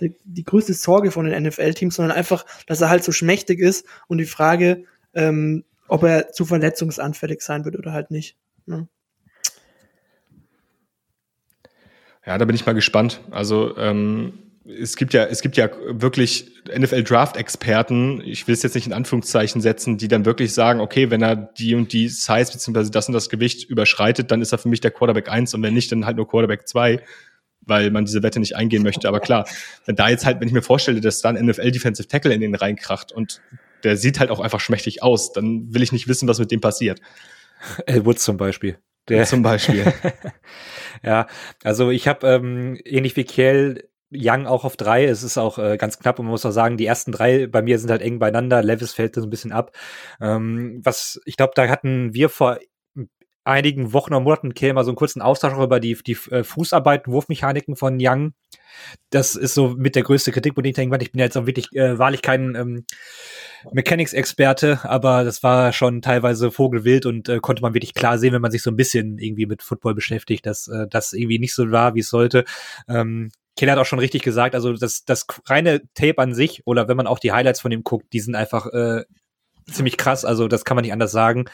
die, 0.00 0.14
die 0.24 0.44
größte 0.44 0.72
Sorge 0.74 1.10
von 1.10 1.26
den 1.26 1.42
NFL-Teams, 1.42 1.94
sondern 1.94 2.16
einfach, 2.16 2.46
dass 2.66 2.80
er 2.80 2.88
halt 2.88 3.04
so 3.04 3.12
schmächtig 3.12 3.60
ist 3.60 3.86
und 4.08 4.18
die 4.18 4.26
Frage, 4.26 4.84
ähm, 5.14 5.64
ob 5.88 6.02
er 6.04 6.32
zu 6.32 6.44
verletzungsanfällig 6.46 7.42
sein 7.42 7.64
wird 7.64 7.76
oder 7.76 7.92
halt 7.92 8.10
nicht. 8.10 8.36
Ne? 8.64 8.88
Ja, 12.24 12.38
da 12.38 12.44
bin 12.44 12.54
ich 12.54 12.64
mal 12.64 12.74
gespannt. 12.74 13.20
Also 13.30 13.76
ähm, 13.76 14.49
es 14.78 14.96
gibt 14.96 15.14
ja, 15.14 15.24
es 15.24 15.40
gibt 15.42 15.56
ja 15.56 15.68
wirklich 15.86 16.52
NFL-Draft-Experten, 16.76 18.22
ich 18.24 18.46
will 18.46 18.54
es 18.54 18.62
jetzt 18.62 18.74
nicht 18.74 18.86
in 18.86 18.92
Anführungszeichen 18.92 19.60
setzen, 19.60 19.98
die 19.98 20.08
dann 20.08 20.24
wirklich 20.24 20.52
sagen, 20.52 20.80
okay, 20.80 21.10
wenn 21.10 21.22
er 21.22 21.36
die 21.36 21.74
und 21.74 21.92
die 21.92 22.08
Size 22.08 22.52
beziehungsweise 22.52 22.90
das 22.90 23.08
und 23.08 23.14
das 23.14 23.28
Gewicht 23.28 23.68
überschreitet, 23.68 24.30
dann 24.30 24.42
ist 24.42 24.52
er 24.52 24.58
für 24.58 24.68
mich 24.68 24.80
der 24.80 24.90
Quarterback 24.90 25.28
1 25.28 25.54
und 25.54 25.62
wenn 25.62 25.74
nicht, 25.74 25.90
dann 25.92 26.06
halt 26.06 26.16
nur 26.16 26.28
Quarterback 26.28 26.68
2, 26.68 27.02
weil 27.62 27.90
man 27.90 28.04
diese 28.04 28.22
Wette 28.22 28.40
nicht 28.40 28.56
eingehen 28.56 28.82
möchte. 28.82 29.08
Aber 29.08 29.20
klar, 29.20 29.46
wenn 29.86 29.96
da 29.96 30.08
jetzt 30.08 30.26
halt, 30.26 30.40
wenn 30.40 30.48
ich 30.48 30.54
mir 30.54 30.62
vorstelle, 30.62 31.00
dass 31.00 31.20
da 31.20 31.30
ein 31.30 31.46
NFL-Defensive 31.46 32.08
Tackle 32.08 32.34
in 32.34 32.40
den 32.40 32.54
reinkracht 32.54 33.12
und 33.12 33.40
der 33.84 33.96
sieht 33.96 34.20
halt 34.20 34.30
auch 34.30 34.40
einfach 34.40 34.60
schmächtig 34.60 35.02
aus. 35.02 35.32
Dann 35.32 35.72
will 35.72 35.82
ich 35.82 35.92
nicht 35.92 36.08
wissen, 36.08 36.28
was 36.28 36.38
mit 36.38 36.50
dem 36.50 36.60
passiert. 36.60 37.00
El 37.86 38.04
Woods 38.04 38.24
zum 38.24 38.36
Beispiel. 38.36 38.78
Der 39.08 39.24
zum 39.24 39.42
Beispiel. 39.42 39.92
ja, 41.02 41.26
also 41.64 41.90
ich 41.90 42.06
habe 42.06 42.26
ähm, 42.28 42.78
ähnlich 42.84 43.16
wie 43.16 43.24
Kiel 43.24 43.88
Young 44.12 44.46
auch 44.46 44.64
auf 44.64 44.76
drei. 44.76 45.04
Es 45.04 45.22
ist 45.22 45.38
auch 45.38 45.58
äh, 45.58 45.76
ganz 45.76 45.98
knapp 45.98 46.18
und 46.18 46.26
man 46.26 46.32
muss 46.32 46.46
auch 46.46 46.50
sagen, 46.50 46.76
die 46.76 46.86
ersten 46.86 47.12
drei 47.12 47.46
bei 47.46 47.62
mir 47.62 47.78
sind 47.78 47.90
halt 47.90 48.02
eng 48.02 48.18
beieinander. 48.18 48.62
Levis 48.62 48.92
fällt 48.92 49.14
so 49.14 49.22
ein 49.22 49.30
bisschen 49.30 49.52
ab. 49.52 49.72
Ähm, 50.20 50.80
was 50.82 51.20
ich 51.24 51.36
glaube, 51.36 51.52
da 51.54 51.68
hatten 51.68 52.12
wir 52.14 52.28
vor 52.28 52.58
einigen 53.44 53.92
Wochen 53.92 54.12
oder 54.12 54.20
Monaten 54.20 54.54
Kiel 54.54 54.72
mal 54.72 54.84
so 54.84 54.90
einen 54.90 54.96
kurzen 54.96 55.22
Austausch 55.22 55.54
über 55.54 55.80
die, 55.80 55.94
die 55.94 56.16
äh, 56.30 56.44
Fußarbeiten, 56.44 57.12
Wurfmechaniken 57.12 57.76
von 57.76 57.98
Young. 58.00 58.34
Das 59.10 59.34
ist 59.34 59.54
so 59.54 59.70
mit 59.70 59.96
der 59.96 60.02
größte 60.02 60.32
Kritik, 60.32 60.56
wo 60.56 60.62
ich 60.62 60.74
denke, 60.74 60.96
ich 61.00 61.12
bin 61.12 61.20
jetzt 61.20 61.36
auch 61.36 61.46
wirklich 61.46 61.72
äh, 61.72 61.98
wahrlich 61.98 62.22
kein 62.22 62.54
ähm, 62.54 62.84
Mechanics-Experte, 63.72 64.80
aber 64.84 65.24
das 65.24 65.42
war 65.42 65.72
schon 65.72 66.02
teilweise 66.02 66.50
vogelwild 66.50 67.06
und 67.06 67.28
äh, 67.28 67.38
konnte 67.40 67.62
man 67.62 67.74
wirklich 67.74 67.94
klar 67.94 68.18
sehen, 68.18 68.32
wenn 68.32 68.42
man 68.42 68.50
sich 68.50 68.62
so 68.62 68.70
ein 68.70 68.76
bisschen 68.76 69.18
irgendwie 69.18 69.46
mit 69.46 69.62
Football 69.62 69.94
beschäftigt, 69.94 70.46
dass 70.46 70.68
äh, 70.68 70.86
das 70.88 71.12
irgendwie 71.12 71.38
nicht 71.38 71.54
so 71.54 71.70
war, 71.70 71.94
wie 71.94 72.00
es 72.00 72.08
sollte. 72.08 72.44
Ähm, 72.88 73.30
Keller 73.56 73.72
hat 73.72 73.78
auch 73.78 73.86
schon 73.86 73.98
richtig 73.98 74.22
gesagt, 74.22 74.54
also 74.54 74.72
das, 74.72 75.04
das 75.04 75.26
reine 75.46 75.82
Tape 75.94 76.18
an 76.18 76.34
sich 76.34 76.66
oder 76.66 76.88
wenn 76.88 76.96
man 76.96 77.06
auch 77.06 77.18
die 77.18 77.32
Highlights 77.32 77.60
von 77.60 77.72
ihm 77.72 77.84
guckt, 77.84 78.12
die 78.12 78.20
sind 78.20 78.34
einfach 78.34 78.66
äh, 78.66 79.04
ziemlich 79.70 79.96
krass, 79.96 80.24
also 80.24 80.48
das 80.48 80.64
kann 80.64 80.76
man 80.76 80.82
nicht 80.82 80.92
anders 80.92 81.12
sagen. 81.12 81.44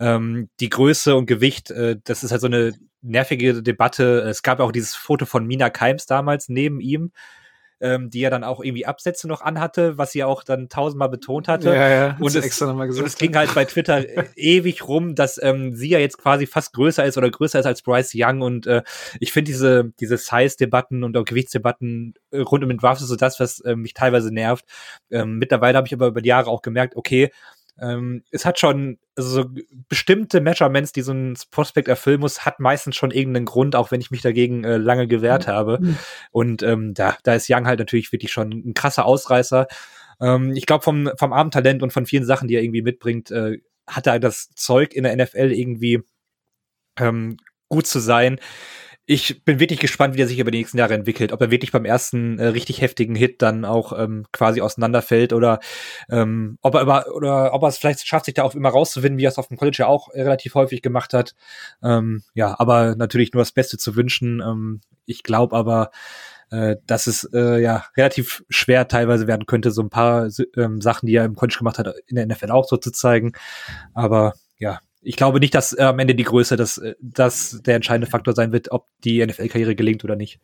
Ähm, 0.00 0.48
die 0.60 0.70
Größe 0.70 1.14
und 1.14 1.26
Gewicht, 1.26 1.70
äh, 1.70 1.96
das 2.02 2.24
ist 2.24 2.32
halt 2.32 2.40
so 2.40 2.46
eine 2.46 2.72
nervige 3.00 3.62
Debatte. 3.62 4.20
Es 4.20 4.42
gab 4.42 4.60
auch 4.60 4.72
dieses 4.72 4.94
Foto 4.94 5.26
von 5.26 5.46
Mina 5.46 5.70
Keims 5.70 6.06
damals 6.06 6.48
neben 6.48 6.80
ihm, 6.80 7.12
ähm, 7.82 8.10
die 8.10 8.20
ja 8.20 8.30
dann 8.30 8.44
auch 8.44 8.62
irgendwie 8.62 8.86
Absätze 8.86 9.26
noch 9.26 9.40
anhatte, 9.40 9.98
was 9.98 10.12
sie 10.12 10.22
auch 10.22 10.44
dann 10.44 10.68
tausendmal 10.68 11.08
betont 11.08 11.48
hatte. 11.48 11.74
Ja, 11.74 11.88
ja, 11.88 12.16
und, 12.20 12.34
es, 12.34 12.44
extra 12.44 12.66
nochmal 12.66 12.86
gesagt. 12.86 13.02
und 13.02 13.08
es 13.08 13.16
ging 13.18 13.34
halt 13.36 13.52
bei 13.54 13.64
Twitter 13.64 14.04
ewig 14.36 14.86
rum, 14.86 15.16
dass 15.16 15.42
ähm, 15.42 15.74
sie 15.74 15.88
ja 15.88 15.98
jetzt 15.98 16.16
quasi 16.16 16.46
fast 16.46 16.72
größer 16.74 17.04
ist 17.04 17.18
oder 17.18 17.28
größer 17.28 17.58
ist 17.58 17.66
als 17.66 17.82
Bryce 17.82 18.12
Young. 18.14 18.40
Und 18.40 18.68
äh, 18.68 18.82
ich 19.18 19.32
finde 19.32 19.50
diese, 19.50 19.92
diese 19.98 20.16
Size-Debatten 20.16 21.02
und 21.02 21.16
auch 21.16 21.24
Gewichtsdebatten 21.24 22.14
äh, 22.30 22.38
rund 22.38 22.62
um 22.62 22.70
den 22.70 22.78
Draft 22.78 23.02
ist 23.02 23.08
so 23.08 23.16
das, 23.16 23.40
was 23.40 23.58
äh, 23.60 23.74
mich 23.74 23.94
teilweise 23.94 24.32
nervt. 24.32 24.64
Ähm, 25.10 25.38
mittlerweile 25.38 25.76
habe 25.76 25.88
ich 25.88 25.92
aber 25.92 26.06
über 26.06 26.22
die 26.22 26.28
Jahre 26.28 26.48
auch 26.48 26.62
gemerkt, 26.62 26.94
okay, 26.94 27.30
ähm, 27.80 28.22
es 28.30 28.44
hat 28.44 28.58
schon 28.58 28.98
also 29.16 29.42
so 29.42 29.50
bestimmte 29.88 30.40
Measurements, 30.40 30.92
die 30.92 31.02
so 31.02 31.12
ein 31.12 31.36
Prospect 31.50 31.88
erfüllen 31.88 32.20
muss, 32.20 32.44
hat 32.44 32.60
meistens 32.60 32.96
schon 32.96 33.10
irgendeinen 33.10 33.46
Grund, 33.46 33.76
auch 33.76 33.90
wenn 33.90 34.00
ich 34.00 34.10
mich 34.10 34.22
dagegen 34.22 34.64
äh, 34.64 34.76
lange 34.76 35.06
gewehrt 35.06 35.46
mhm. 35.46 35.52
habe. 35.52 35.80
Und 36.30 36.62
ähm, 36.62 36.94
da, 36.94 37.16
da 37.22 37.34
ist 37.34 37.50
Young 37.50 37.66
halt 37.66 37.78
natürlich 37.78 38.12
wirklich 38.12 38.32
schon 38.32 38.50
ein 38.50 38.74
krasser 38.74 39.04
Ausreißer. 39.04 39.66
Ähm, 40.20 40.52
ich 40.54 40.66
glaube, 40.66 40.84
vom, 40.84 41.10
vom 41.16 41.32
Abendtalent 41.32 41.82
und 41.82 41.92
von 41.92 42.06
vielen 42.06 42.24
Sachen, 42.24 42.48
die 42.48 42.54
er 42.54 42.62
irgendwie 42.62 42.82
mitbringt, 42.82 43.30
äh, 43.30 43.58
hat 43.86 44.06
er 44.06 44.20
das 44.20 44.50
Zeug 44.54 44.94
in 44.94 45.04
der 45.04 45.16
NFL 45.16 45.50
irgendwie 45.52 46.00
ähm, 46.98 47.36
gut 47.68 47.86
zu 47.86 48.00
sein 48.00 48.38
ich 49.04 49.44
bin 49.44 49.58
wirklich 49.58 49.80
gespannt, 49.80 50.16
wie 50.16 50.22
er 50.22 50.28
sich 50.28 50.38
über 50.38 50.52
die 50.52 50.58
nächsten 50.58 50.78
Jahre 50.78 50.94
entwickelt. 50.94 51.32
Ob 51.32 51.40
er 51.40 51.50
wirklich 51.50 51.72
beim 51.72 51.84
ersten 51.84 52.38
äh, 52.38 52.46
richtig 52.48 52.80
heftigen 52.80 53.16
Hit 53.16 53.42
dann 53.42 53.64
auch 53.64 53.98
ähm, 53.98 54.26
quasi 54.32 54.60
auseinanderfällt 54.60 55.32
oder 55.32 55.58
ähm, 56.08 56.58
ob 56.62 56.76
er 56.76 56.82
über, 56.82 57.06
oder 57.14 57.52
ob 57.52 57.62
er 57.62 57.68
es 57.68 57.78
vielleicht 57.78 58.06
schafft, 58.06 58.26
sich 58.26 58.34
da 58.34 58.44
auch 58.44 58.54
immer 58.54 58.68
rauszuwinden, 58.68 59.18
wie 59.18 59.24
er 59.24 59.30
es 59.30 59.38
auf 59.38 59.48
dem 59.48 59.56
College 59.56 59.78
ja 59.80 59.86
auch 59.88 60.14
relativ 60.14 60.54
häufig 60.54 60.82
gemacht 60.82 61.14
hat. 61.14 61.34
Ähm, 61.82 62.22
ja, 62.34 62.54
aber 62.58 62.94
natürlich 62.94 63.32
nur 63.32 63.40
das 63.40 63.52
Beste 63.52 63.76
zu 63.76 63.96
wünschen. 63.96 64.40
Ähm, 64.40 64.80
ich 65.04 65.24
glaube 65.24 65.56
aber, 65.56 65.90
äh, 66.50 66.76
dass 66.86 67.08
es 67.08 67.24
äh, 67.32 67.60
ja 67.60 67.86
relativ 67.96 68.44
schwer 68.50 68.86
teilweise 68.86 69.26
werden 69.26 69.46
könnte, 69.46 69.72
so 69.72 69.82
ein 69.82 69.90
paar 69.90 70.28
ähm, 70.56 70.80
Sachen, 70.80 71.06
die 71.06 71.16
er 71.16 71.24
im 71.24 71.34
College 71.34 71.56
gemacht 71.58 71.78
hat, 71.78 71.92
in 72.06 72.14
der 72.14 72.26
NFL 72.26 72.52
auch 72.52 72.68
so 72.68 72.76
zu 72.76 72.92
zeigen. 72.92 73.32
Aber 73.94 74.34
ja, 74.58 74.78
ich 75.02 75.16
glaube 75.16 75.40
nicht, 75.40 75.54
dass 75.54 75.76
äh, 75.76 75.82
am 75.82 75.98
Ende 75.98 76.14
die 76.14 76.22
Größe 76.24 76.56
das, 76.56 76.78
äh, 76.78 76.94
das 77.00 77.60
der 77.64 77.76
entscheidende 77.76 78.10
Faktor 78.10 78.34
sein 78.34 78.52
wird, 78.52 78.70
ob 78.70 78.86
die 79.04 79.24
NFL-Karriere 79.24 79.74
gelingt 79.74 80.04
oder 80.04 80.16
nicht. 80.16 80.40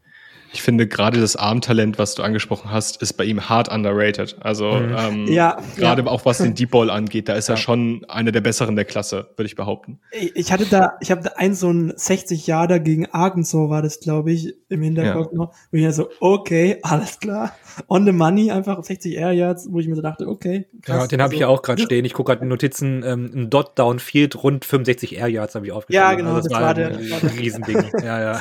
Ich 0.53 0.63
finde 0.63 0.87
gerade 0.87 1.21
das 1.21 1.37
Armtalent, 1.37 1.99
was 1.99 2.15
du 2.15 2.23
angesprochen 2.23 2.71
hast, 2.71 3.03
ist 3.03 3.15
bei 3.15 3.25
ihm 3.25 3.49
hart 3.49 3.69
underrated. 3.69 4.37
Also 4.41 4.73
mhm. 4.73 4.97
ähm, 4.99 5.27
ja, 5.29 5.59
gerade 5.77 6.03
ja. 6.03 6.09
auch 6.09 6.25
was 6.25 6.39
den 6.39 6.55
Deep 6.55 6.71
Ball 6.71 6.91
angeht, 6.91 7.29
da 7.29 7.35
ist 7.35 7.49
ja. 7.49 7.55
er 7.55 7.59
schon 7.59 8.05
einer 8.09 8.33
der 8.33 8.41
besseren 8.41 8.77
der 8.77 8.85
Klasse, 8.85 9.29
würde 9.37 9.47
ich 9.47 9.57
behaupten. 9.57 10.01
Ich 10.35 10.53
hatte 10.53 10.67
da, 10.67 10.93
ich 11.01 11.11
habe 11.11 11.23
da 11.23 11.33
ein 11.37 11.55
so 11.55 11.71
ein 11.71 11.93
60 11.95 12.47
Jahre 12.47 12.81
gegen 12.81 13.07
Arkansas 13.07 13.69
war 13.69 13.83
das, 13.83 14.01
glaube 14.01 14.33
ich, 14.33 14.55
im 14.69 14.83
Hinterkopf 14.83 15.33
noch, 15.33 15.53
wo 15.71 15.77
ich 15.77 15.83
ja 15.83 15.93
so, 15.93 16.09
okay, 16.21 16.79
alles 16.83 17.19
klar, 17.19 17.53
on 17.89 18.05
the 18.05 18.13
money, 18.13 18.51
einfach 18.51 18.83
60 18.83 19.17
Air 19.17 19.33
Yards, 19.33 19.69
wo 19.71 19.81
ich 19.81 19.89
mir 19.89 19.97
so 19.97 20.03
dachte, 20.03 20.27
okay. 20.27 20.67
Krass, 20.83 21.03
ja, 21.03 21.07
den 21.07 21.23
habe 21.23 21.35
ich 21.35 21.41
ja 21.41 21.49
also 21.49 21.59
auch 21.59 21.63
gerade 21.63 21.83
stehen. 21.83 22.05
Ich 22.05 22.15
gucke 22.15 22.33
gerade 22.33 22.43
in 22.43 22.49
Notizen, 22.49 23.03
ähm, 23.05 23.31
ein 23.35 23.51
Dot 23.51 23.79
Downfield 23.79 24.43
rund 24.43 24.65
65 24.65 25.17
Air 25.17 25.29
Yards 25.29 25.55
habe 25.55 25.67
ich 25.67 25.73
aufgeschrieben. 25.73 26.11
Ja, 26.11 26.15
genau, 26.15 26.35
also 26.35 26.49
das, 26.49 26.59
das, 26.59 26.63
war, 26.63 26.75
der, 26.75 26.89
ein 26.89 27.39
Riesending. 27.39 27.85
ja, 28.03 28.21
ja. 28.21 28.41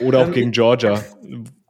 Oder 0.00 0.20
auch 0.20 0.26
ähm, 0.26 0.32
gegen 0.32 0.52
Georgia 0.52 1.00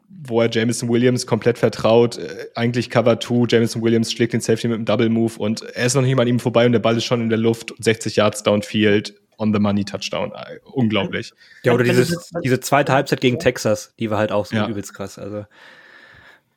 wo 0.08 0.40
er 0.40 0.50
Jameson 0.50 0.88
Williams 0.88 1.26
komplett 1.26 1.58
vertraut. 1.58 2.18
Äh, 2.18 2.46
eigentlich 2.54 2.90
Cover 2.90 3.20
2, 3.20 3.46
Jameson 3.48 3.82
Williams 3.82 4.12
schlägt 4.12 4.32
den 4.32 4.40
Safety 4.40 4.68
mit 4.68 4.76
einem 4.76 4.84
Double 4.84 5.08
Move 5.08 5.34
und 5.38 5.62
er 5.62 5.86
ist 5.86 5.94
noch 5.94 6.02
nicht 6.02 6.16
mal 6.16 6.22
an 6.22 6.28
ihm 6.28 6.40
vorbei 6.40 6.66
und 6.66 6.72
der 6.72 6.78
Ball 6.78 6.96
ist 6.96 7.04
schon 7.04 7.20
in 7.20 7.28
der 7.28 7.38
Luft. 7.38 7.74
60 7.78 8.16
Yards 8.16 8.42
downfield, 8.42 9.14
on 9.38 9.52
the 9.52 9.60
money 9.60 9.84
Touchdown. 9.84 10.32
Äh, 10.32 10.58
unglaublich. 10.64 11.32
Ja, 11.62 11.72
oder 11.72 11.84
dieses, 11.84 12.30
diese 12.42 12.60
zweite 12.60 12.92
Halbzeit 12.92 13.20
gegen 13.20 13.38
Texas, 13.38 13.94
die 13.98 14.10
war 14.10 14.18
halt 14.18 14.32
auch 14.32 14.46
so 14.46 14.56
ja. 14.56 14.68
übelst 14.68 14.94
krass. 14.94 15.18
Also, 15.18 15.44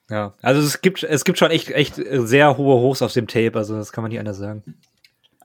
ja. 0.09 0.33
Also 0.41 0.61
es 0.61 0.81
gibt, 0.81 1.03
es 1.03 1.23
gibt 1.23 1.37
schon 1.37 1.51
echt, 1.51 1.71
echt 1.71 1.95
sehr 1.95 2.57
hohe 2.57 2.79
Hochs 2.81 3.01
auf 3.01 3.13
dem 3.13 3.27
Tape, 3.27 3.57
also 3.57 3.75
das 3.75 3.91
kann 3.91 4.03
man 4.03 4.11
nicht 4.11 4.19
anders 4.19 4.37
sagen. 4.37 4.63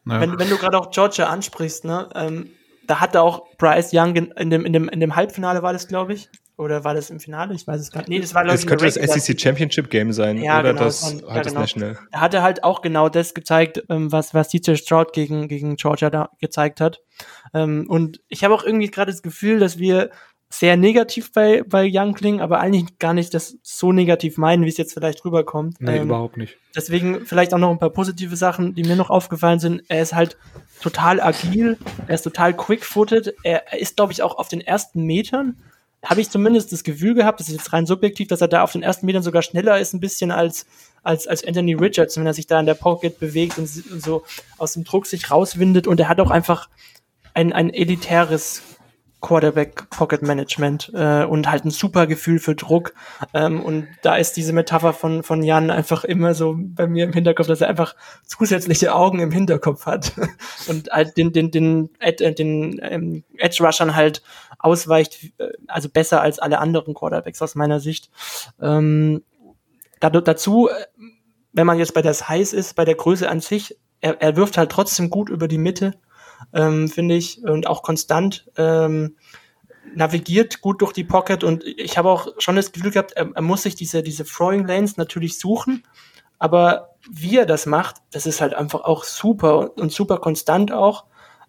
Ja. 0.07 0.21
Wenn, 0.21 0.39
wenn 0.39 0.49
du 0.49 0.57
gerade 0.57 0.79
auch 0.79 0.91
Georgia 0.91 1.27
ansprichst, 1.27 1.85
ne, 1.85 2.09
ähm, 2.15 2.51
da 2.87 3.01
hatte 3.01 3.21
auch 3.21 3.57
Bryce 3.59 3.91
Young 3.93 4.15
in 4.15 4.51
dem, 4.51 4.65
in 4.65 4.73
dem, 4.73 4.89
in 4.89 5.01
dem 5.01 5.17
Halbfinale 5.17 5.63
war 5.63 5.73
das, 5.73 5.89
glaube 5.89 6.15
ich, 6.15 6.29
oder 6.59 6.85
war 6.85 6.95
das 6.95 7.11
im 7.11 7.21
Finale? 7.21 7.55
Ich 7.55 7.67
weiß 7.67 7.81
es 7.81 7.91
gar 7.91 8.01
nicht. 8.01 8.09
Nee, 8.09 8.21
das 8.21 8.35
war 8.35 8.45
Das 8.45 8.67
könnte 8.67 8.87
das 8.87 8.95
SEC 8.95 9.39
Championship 9.39 9.91
Game 9.91 10.13
sein 10.13 10.39
ja, 10.39 10.61
oder 10.61 10.73
genau, 10.73 10.85
das, 10.85 11.01
das, 11.01 11.23
war, 11.23 11.37
ja, 11.37 11.43
das 11.43 11.47
genau. 11.49 11.61
National. 11.61 11.99
Er 12.11 12.21
hatte 12.21 12.43
halt 12.43 12.65
auch 12.65 12.81
genau 12.81 13.09
das 13.09 13.35
gezeigt, 13.35 13.85
ähm, 13.91 14.11
was, 14.11 14.33
was 14.33 14.49
DJ 14.49 14.75
Stroud 14.77 15.13
gegen, 15.13 15.49
gegen 15.49 15.77
Georgia 15.77 16.09
da 16.09 16.31
gezeigt 16.41 16.81
hat. 16.81 17.01
Ähm, 17.53 17.87
und 17.89 18.21
ich 18.29 18.43
habe 18.43 18.55
auch 18.55 18.65
irgendwie 18.65 18.91
gerade 18.91 19.11
das 19.13 19.23
Gefühl, 19.23 19.59
dass 19.59 19.79
wir 19.79 20.11
sehr 20.49 20.77
negativ 20.77 21.33
bei, 21.33 21.63
bei 21.65 21.91
Young 21.93 22.15
klingen, 22.15 22.41
aber 22.41 22.61
eigentlich 22.61 22.99
gar 22.99 23.13
nicht 23.13 23.35
das 23.35 23.59
so 23.63 23.93
negativ 23.93 24.39
meinen, 24.39 24.65
wie 24.65 24.69
es 24.69 24.77
jetzt 24.77 24.95
vielleicht 24.95 25.25
rüberkommt. 25.25 25.81
Nee, 25.81 25.97
ähm, 25.97 26.05
überhaupt 26.05 26.37
nicht. 26.37 26.57
Deswegen 26.75 27.27
vielleicht 27.27 27.53
auch 27.53 27.59
noch 27.59 27.71
ein 27.71 27.79
paar 27.79 27.91
positive 27.91 28.37
Sachen, 28.37 28.75
die 28.75 28.85
mir 28.85 28.97
noch 28.97 29.11
aufgefallen 29.11 29.59
sind. 29.59 29.83
Er 29.89 30.01
ist 30.01 30.15
halt 30.15 30.39
total 30.81 31.21
agil, 31.21 31.77
er 32.07 32.15
ist 32.15 32.23
total 32.23 32.57
quick-footed, 32.57 33.35
er 33.43 33.79
ist, 33.79 33.97
glaube 33.97 34.13
ich, 34.13 34.23
auch 34.23 34.39
auf 34.39 34.49
den 34.49 34.61
ersten 34.61 35.03
Metern 35.03 35.57
habe 36.07 36.21
ich 36.21 36.31
zumindest 36.31 36.73
das 36.73 36.85
Gefühl 36.85 37.15
gehabt, 37.15 37.41
das 37.41 37.49
ist 37.49 37.57
jetzt 37.57 37.73
rein 37.73 37.87
subjektiv, 37.87 38.29
dass 38.29 38.41
er 38.41 38.49
da 38.49 38.63
auf 38.63 38.73
den 38.73 38.83
ersten 38.83 39.07
Metern 39.07 39.23
sogar 39.23 39.43
schneller 39.43 39.79
ist, 39.79 39.93
ein 39.93 40.01
bisschen 40.01 40.31
als, 40.31 40.67
als, 41.03 41.27
als 41.27 41.45
Anthony 41.45 41.75
Richards, 41.75 42.17
wenn 42.17 42.27
er 42.27 42.35
sich 42.35 42.47
da 42.47 42.61
in 42.61 42.67
der 42.67 42.75
Pocket 42.75 43.19
bewegt 43.19 43.59
und, 43.59 43.67
so 43.67 44.23
aus 44.57 44.75
dem 44.75 44.85
Druck 44.85 45.07
sich 45.07 45.31
rauswindet. 45.31 45.87
Und 45.87 46.01
er 46.01 46.09
hat 46.09 46.21
auch 46.21 46.31
einfach 46.31 46.69
ein, 47.35 47.53
ein 47.53 47.71
elitäres 47.71 48.63
Quarterback 49.21 49.89
Pocket 49.91 50.23
Management 50.23 50.93
äh, 50.95 51.25
und 51.25 51.51
halt 51.51 51.65
ein 51.65 51.71
super 51.71 52.07
Gefühl 52.07 52.39
für 52.39 52.55
Druck. 52.55 52.93
Ähm, 53.33 53.63
und 53.63 53.89
da 54.03 54.17
ist 54.17 54.37
diese 54.37 54.53
Metapher 54.53 54.93
von, 54.93 55.23
von 55.23 55.43
Jan 55.43 55.71
einfach 55.71 56.05
immer 56.05 56.35
so 56.35 56.55
bei 56.57 56.87
mir 56.87 57.05
im 57.05 57.13
Hinterkopf, 57.13 57.47
dass 57.47 57.61
er 57.61 57.69
einfach 57.69 57.97
zusätzliche 58.25 58.95
Augen 58.95 59.21
im 59.21 59.33
Hinterkopf 59.33 59.87
hat 59.87 60.13
und 60.69 60.91
halt 60.91 61.17
den, 61.17 61.33
den, 61.33 61.51
den, 61.51 61.91
den, 62.21 62.35
den 62.35 62.81
ähm, 62.83 63.25
Edge 63.39 63.65
Rushern 63.65 63.97
halt 63.97 64.23
ausweicht, 64.59 65.33
äh, 65.39 65.49
also 65.67 65.89
besser 65.89 66.21
als 66.21 66.39
alle 66.39 66.59
anderen 66.59 66.95
Quarterbacks 66.95 67.41
aus 67.43 67.55
meiner 67.55 67.81
Sicht. 67.81 68.11
Ähm, 68.61 69.23
dazu, 70.01 70.69
äh, 70.69 70.73
wenn 71.53 71.67
man 71.67 71.79
jetzt 71.79 71.95
bei 71.95 72.03
das 72.03 72.29
heiß 72.29 72.53
ist, 72.53 72.77
bei 72.77 72.85
der 72.85 72.97
Größe 72.97 73.29
an 73.29 73.41
sich, 73.41 73.79
er, 74.01 74.21
er 74.21 74.37
wirft 74.37 74.59
halt 74.59 74.71
trotzdem 74.71 75.09
gut 75.09 75.31
über 75.31 75.49
die 75.49 75.59
Mitte 75.59 75.95
ähm, 76.53 76.89
finde 76.89 77.15
ich, 77.17 77.43
und 77.43 77.67
auch 77.67 77.83
konstant. 77.83 78.47
Ähm, 78.57 79.17
navigiert 79.95 80.61
gut 80.61 80.83
durch 80.83 80.93
die 80.93 81.05
Pocket 81.05 81.45
und 81.45 81.65
ich 81.65 81.97
habe 81.97 82.11
auch 82.11 82.29
schon 82.39 82.57
das 82.57 82.73
Gefühl 82.73 82.91
gehabt, 82.91 83.13
er, 83.13 83.31
er, 83.35 83.43
muss 83.43 83.63
sich 83.63 83.77
diese, 83.77 84.03
diese 84.03 84.25
Throwing 84.25 84.67
Lanes 84.67 84.97
natürlich 84.97 85.39
suchen, 85.39 85.85
aber 86.39 86.97
wie 87.11 87.39
er 87.39 87.47
das 87.47 87.67
macht, 87.67 87.97
das 88.11 88.27
ist 88.27 88.41
halt 88.41 88.55
einfach 88.55 88.83
auch 88.83 89.05
super 89.05 89.77
und 89.79 89.93
super 89.93 90.19
konstant 90.19 90.73
auch. 90.73 91.05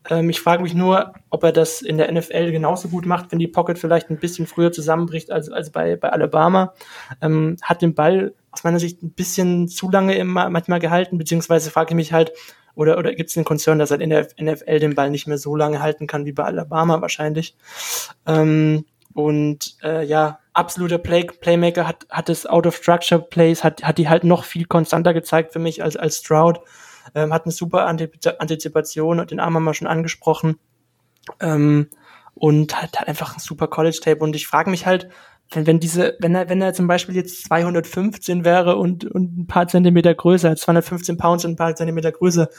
Ähm, 0.09 0.29
ich 0.29 0.39
frage 0.39 0.63
mich 0.63 0.73
nur, 0.73 1.13
ob 1.29 1.43
er 1.43 1.51
das 1.51 1.81
in 1.81 1.97
der 1.97 2.11
NFL 2.11 2.51
genauso 2.51 2.87
gut 2.89 3.05
macht, 3.05 3.31
wenn 3.31 3.39
die 3.39 3.47
Pocket 3.47 3.77
vielleicht 3.77 4.09
ein 4.09 4.19
bisschen 4.19 4.47
früher 4.47 4.71
zusammenbricht 4.71 5.31
als, 5.31 5.49
als 5.49 5.71
bei, 5.71 5.95
bei 5.95 6.09
Alabama. 6.09 6.73
Ähm, 7.21 7.57
hat 7.61 7.81
den 7.81 7.95
Ball 7.95 8.33
aus 8.51 8.63
meiner 8.63 8.79
Sicht 8.79 9.03
ein 9.03 9.11
bisschen 9.11 9.67
zu 9.67 9.89
lange 9.89 10.15
immer 10.15 10.49
manchmal 10.49 10.79
gehalten, 10.79 11.17
beziehungsweise 11.17 11.71
frage 11.71 11.91
ich 11.91 11.95
mich 11.95 12.13
halt, 12.13 12.31
oder, 12.77 12.99
oder 12.99 13.15
gibt 13.15 13.29
es 13.29 13.33
den 13.33 13.43
Konzern, 13.43 13.79
dass 13.79 13.89
er 13.89 13.99
in 13.99 14.11
der 14.11 14.27
NFL 14.39 14.79
den 14.79 14.93
Ball 14.93 15.09
nicht 15.09 15.25
mehr 15.25 15.39
so 15.39 15.55
lange 15.55 15.81
halten 15.81 16.05
kann 16.05 16.25
wie 16.25 16.31
bei 16.31 16.43
Alabama 16.43 17.01
wahrscheinlich? 17.01 17.57
Ähm, 18.27 18.85
und 19.15 19.77
äh, 19.81 20.05
ja, 20.05 20.39
absoluter 20.53 20.99
Play 20.99 21.23
Playmaker 21.23 21.87
hat, 21.87 22.05
hat 22.11 22.29
es 22.29 22.45
Out 22.45 22.67
of 22.67 22.75
Structure 22.75 23.19
Plays, 23.19 23.63
hat, 23.63 23.83
hat 23.83 23.97
die 23.97 24.07
halt 24.07 24.23
noch 24.23 24.43
viel 24.43 24.65
konstanter 24.65 25.15
gezeigt 25.15 25.53
für 25.53 25.59
mich 25.59 25.81
als, 25.81 25.97
als 25.97 26.17
Stroud. 26.19 26.59
Ähm, 27.15 27.33
hat 27.33 27.45
eine 27.45 27.51
super 27.51 27.87
Antizipation 27.87 29.19
und 29.19 29.31
den 29.31 29.39
Arm 29.39 29.55
haben 29.55 29.63
wir 29.63 29.73
schon 29.73 29.87
angesprochen. 29.87 30.59
Ähm, 31.39 31.89
und 32.35 32.79
hat, 32.79 32.99
hat 32.99 33.07
einfach 33.07 33.35
ein 33.35 33.39
super 33.39 33.67
College-Tape. 33.67 34.19
Und 34.19 34.35
ich 34.35 34.45
frage 34.45 34.69
mich 34.69 34.85
halt, 34.85 35.09
wenn, 35.51 35.67
wenn 35.67 35.79
diese, 35.79 36.15
wenn 36.19 36.35
er, 36.35 36.49
wenn 36.49 36.61
er 36.61 36.73
zum 36.73 36.87
Beispiel 36.87 37.15
jetzt 37.15 37.45
215 37.45 38.43
wäre 38.43 38.75
und, 38.75 39.05
und 39.05 39.37
ein 39.39 39.47
paar 39.47 39.67
Zentimeter 39.67 40.13
größer, 40.13 40.55
215 40.55 41.17
Pounds 41.17 41.45
und 41.45 41.51
ein 41.51 41.57
paar 41.57 41.75
Zentimeter 41.75 42.11
größer, 42.11 42.49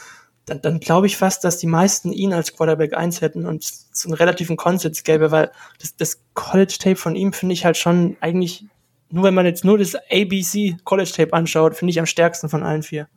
dann, 0.45 0.61
dann 0.61 0.79
glaube 0.79 1.07
ich 1.07 1.17
fast, 1.17 1.43
dass 1.43 1.57
die 1.57 1.67
meisten 1.67 2.11
ihn 2.11 2.33
als 2.33 2.55
Quarterback 2.55 2.95
1 2.95 3.21
hätten 3.21 3.45
und 3.45 3.63
so 3.63 4.09
einen 4.09 4.15
relativen 4.15 4.57
Konsens 4.57 5.03
gäbe, 5.03 5.31
weil 5.31 5.51
das, 5.79 5.95
das 5.95 6.21
College-Tape 6.33 6.95
von 6.95 7.15
ihm 7.15 7.33
finde 7.33 7.53
ich 7.53 7.65
halt 7.65 7.77
schon 7.77 8.17
eigentlich, 8.19 8.65
nur 9.09 9.23
wenn 9.23 9.33
man 9.33 9.45
jetzt 9.45 9.63
nur 9.63 9.77
das 9.77 9.95
ABC 9.95 10.77
College-Tape 10.83 11.33
anschaut, 11.33 11.75
finde 11.75 11.91
ich 11.91 11.99
am 11.99 12.05
stärksten 12.05 12.49
von 12.49 12.63
allen 12.63 12.83
vier. 12.83 13.07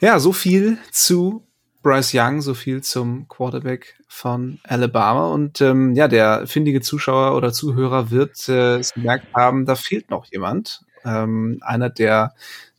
Ja, 0.00 0.18
so 0.18 0.32
viel 0.32 0.78
zu 0.92 1.46
Bryce 1.84 2.14
Young, 2.14 2.40
so 2.40 2.54
viel 2.54 2.82
zum 2.82 3.28
Quarterback 3.28 3.94
von 4.08 4.58
Alabama. 4.64 5.28
Und 5.28 5.60
ähm, 5.60 5.94
ja, 5.94 6.08
der 6.08 6.46
findige 6.46 6.80
Zuschauer 6.80 7.36
oder 7.36 7.52
Zuhörer 7.52 8.10
wird 8.10 8.48
äh, 8.48 8.78
es 8.78 8.94
gemerkt 8.94 9.26
haben, 9.34 9.66
da 9.66 9.76
fehlt 9.76 10.10
noch 10.10 10.24
jemand. 10.32 10.80
Ähm, 11.04 11.60
einer 11.60 11.90
der, 11.90 12.34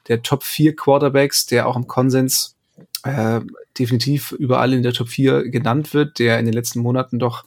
der 0.08 0.24
Top 0.24 0.44
4 0.44 0.76
Quarterbacks, 0.76 1.46
der 1.46 1.68
auch 1.68 1.78
im 1.78 1.88
Konsens 1.88 2.56
äh, 3.04 3.42
definitiv 3.78 4.32
überall 4.32 4.74
in 4.74 4.82
der 4.82 4.94
Top 4.94 5.10
4 5.10 5.50
genannt 5.50 5.94
wird, 5.94 6.18
der 6.18 6.40
in 6.40 6.46
den 6.46 6.54
letzten 6.54 6.80
Monaten 6.80 7.20
doch 7.20 7.46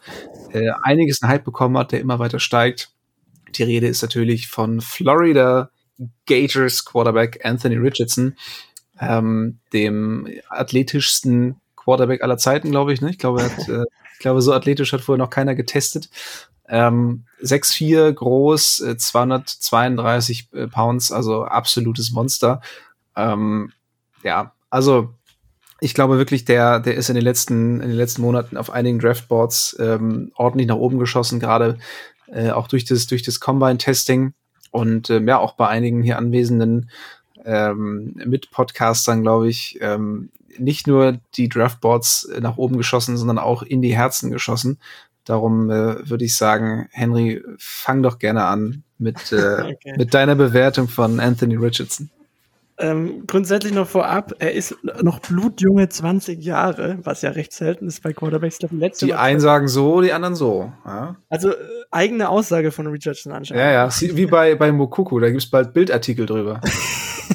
äh, 0.53 0.71
einiges 0.83 1.23
an 1.23 1.29
Hype 1.29 1.45
bekommen 1.45 1.77
hat, 1.77 1.91
der 1.91 2.01
immer 2.01 2.21
weiter 2.21 2.39
steigt. 2.39 2.93
Die 3.57 3.65
Rede 3.65 3.89
ist 3.89 4.03
natürlich 4.03 4.47
von 4.47 4.81
Florida 4.81 5.71
Gators 6.27 6.85
Quarterback 6.85 7.45
Anthony 7.45 7.77
Richardson, 7.77 8.37
ähm, 9.01 9.59
dem 9.73 10.29
athletischsten 10.49 11.61
Quarterback 11.77 12.23
aller 12.23 12.39
Zeiten, 12.39 12.71
glaube 12.71 12.93
ich. 12.93 13.01
Ne? 13.01 13.11
Ich 13.11 13.19
glaube, 13.19 13.43
hat, 13.43 13.59
äh, 13.69 13.85
ich 14.13 14.19
glaube, 14.19 14.43
so 14.43 14.53
athletisch 14.53 14.93
hat 14.93 15.01
vorher 15.01 15.25
noch 15.25 15.31
keiner 15.31 15.55
getestet. 15.55 16.11
Ähm, 16.69 17.25
6'4 17.43 18.13
groß, 18.13 18.81
äh, 18.81 18.97
232 18.97 20.49
äh, 20.53 20.67
Pounds, 20.67 21.13
also 21.13 21.45
absolutes 21.45 22.11
Monster. 22.11 22.61
Ähm, 23.17 23.73
ja, 24.23 24.53
also 24.69 25.15
ich 25.81 25.95
glaube 25.95 26.19
wirklich, 26.19 26.45
der, 26.45 26.81
der 26.81 26.97
ist 26.97 27.09
in 27.09 27.15
den 27.15 27.25
letzten, 27.25 27.81
in 27.81 27.89
den 27.89 27.97
letzten 27.97 28.23
Monaten 28.23 28.57
auf 28.57 28.71
einigen 28.71 28.99
Draftboards 28.99 29.77
ähm, 29.79 30.33
ordentlich 30.35 30.67
nach 30.67 30.77
oben 30.77 30.99
geschossen, 30.99 31.41
gerade 31.41 31.79
äh, 32.27 32.51
auch 32.51 32.69
durch 32.69 32.85
das, 32.85 33.07
durch 33.07 33.23
das 33.23 33.41
Combine-Testing 33.41 34.35
und 34.71 35.09
ähm, 35.11 35.29
ja, 35.29 35.39
auch 35.39 35.55
bei 35.55 35.69
einigen 35.69 36.03
hier 36.03 36.19
anwesenden 36.19 36.91
ähm, 37.49 38.15
Mit-Podcastern, 38.25 39.23
glaube 39.23 39.49
ich, 39.49 39.79
ähm, 39.81 40.29
nicht 40.59 40.87
nur 40.87 41.19
die 41.35 41.49
Draftboards 41.49 42.31
nach 42.41 42.59
oben 42.59 42.77
geschossen, 42.77 43.17
sondern 43.17 43.39
auch 43.39 43.63
in 43.63 43.81
die 43.81 43.97
Herzen 43.97 44.31
geschossen. 44.31 44.79
Darum 45.25 45.71
äh, 45.71 46.09
würde 46.09 46.25
ich 46.25 46.37
sagen, 46.37 46.89
Henry, 46.91 47.43
fang 47.59 48.03
doch 48.03 48.19
gerne 48.19 48.45
an 48.45 48.83
mit, 48.99 49.33
äh, 49.33 49.37
okay. 49.75 49.95
mit 49.97 50.15
deiner 50.15 50.35
Bewertung 50.35 50.89
von 50.89 51.21
Anthony 51.21 51.57
Richardson. 51.57 52.11
Ähm, 52.81 53.25
grundsätzlich 53.27 53.73
noch 53.73 53.89
vorab, 53.89 54.35
er 54.39 54.53
ist 54.53 54.77
noch 55.03 55.19
blutjunge 55.19 55.89
20 55.89 56.45
Jahre, 56.45 56.99
was 57.03 57.23
ja 57.23 57.31
recht 57.31 57.53
selten 57.53 57.89
ist 57.89 58.05
bei 58.05 58.13
Quarterbacks. 58.13 58.61
Letzte 58.71 59.07
die 59.07 59.15
einen 59.15 59.41
sagen 59.41 59.67
so, 59.67 60.01
die 60.01 60.13
anderen 60.13 60.37
so. 60.37 60.73
Ja. 60.87 61.17
Also 61.29 61.51
äh, 61.51 61.55
eigene 61.91 62.29
Aussage 62.29 62.71
von 62.71 62.87
Richardson 62.87 63.33
anscheinend. 63.33 63.65
Ja, 63.65 63.73
ja, 63.73 64.17
wie 64.17 64.27
bei, 64.27 64.55
bei 64.55 64.71
Mokuku, 64.71 65.19
da 65.19 65.29
gibt's 65.29 65.51
bald 65.51 65.75
Bildartikel 65.75 66.27
drüber. 66.27 66.61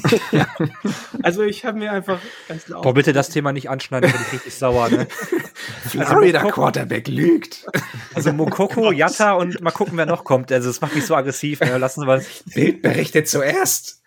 also 1.22 1.42
ich 1.42 1.64
habe 1.64 1.78
mir 1.78 1.92
einfach 1.92 2.20
ganz 2.48 2.68
laut. 2.68 2.82
Boah, 2.82 2.94
bitte 2.94 3.12
das 3.12 3.28
Thema 3.30 3.52
nicht 3.52 3.68
anschneiden, 3.70 4.10
bin 4.10 4.20
ich 4.20 4.32
richtig 4.32 4.54
sauer, 4.54 4.88
ne? 4.88 5.06
Florida 5.88 6.40
also 6.40 6.50
Quarterback 6.50 7.08
lügt. 7.08 7.66
Also 8.14 8.32
Mokoko, 8.32 8.92
Yatta 8.92 9.32
und 9.34 9.60
mal 9.60 9.70
gucken, 9.70 9.96
wer 9.96 10.06
noch 10.06 10.24
kommt. 10.24 10.52
Also 10.52 10.70
es 10.70 10.80
macht 10.80 10.94
mich 10.94 11.06
so 11.06 11.14
aggressiv. 11.14 11.60
Ne? 11.60 11.78
Lassen 11.78 12.00
Sie 12.00 12.06
mal. 12.06 12.24
Bild 12.54 12.82
berichtet 12.82 13.28
zuerst. 13.28 14.02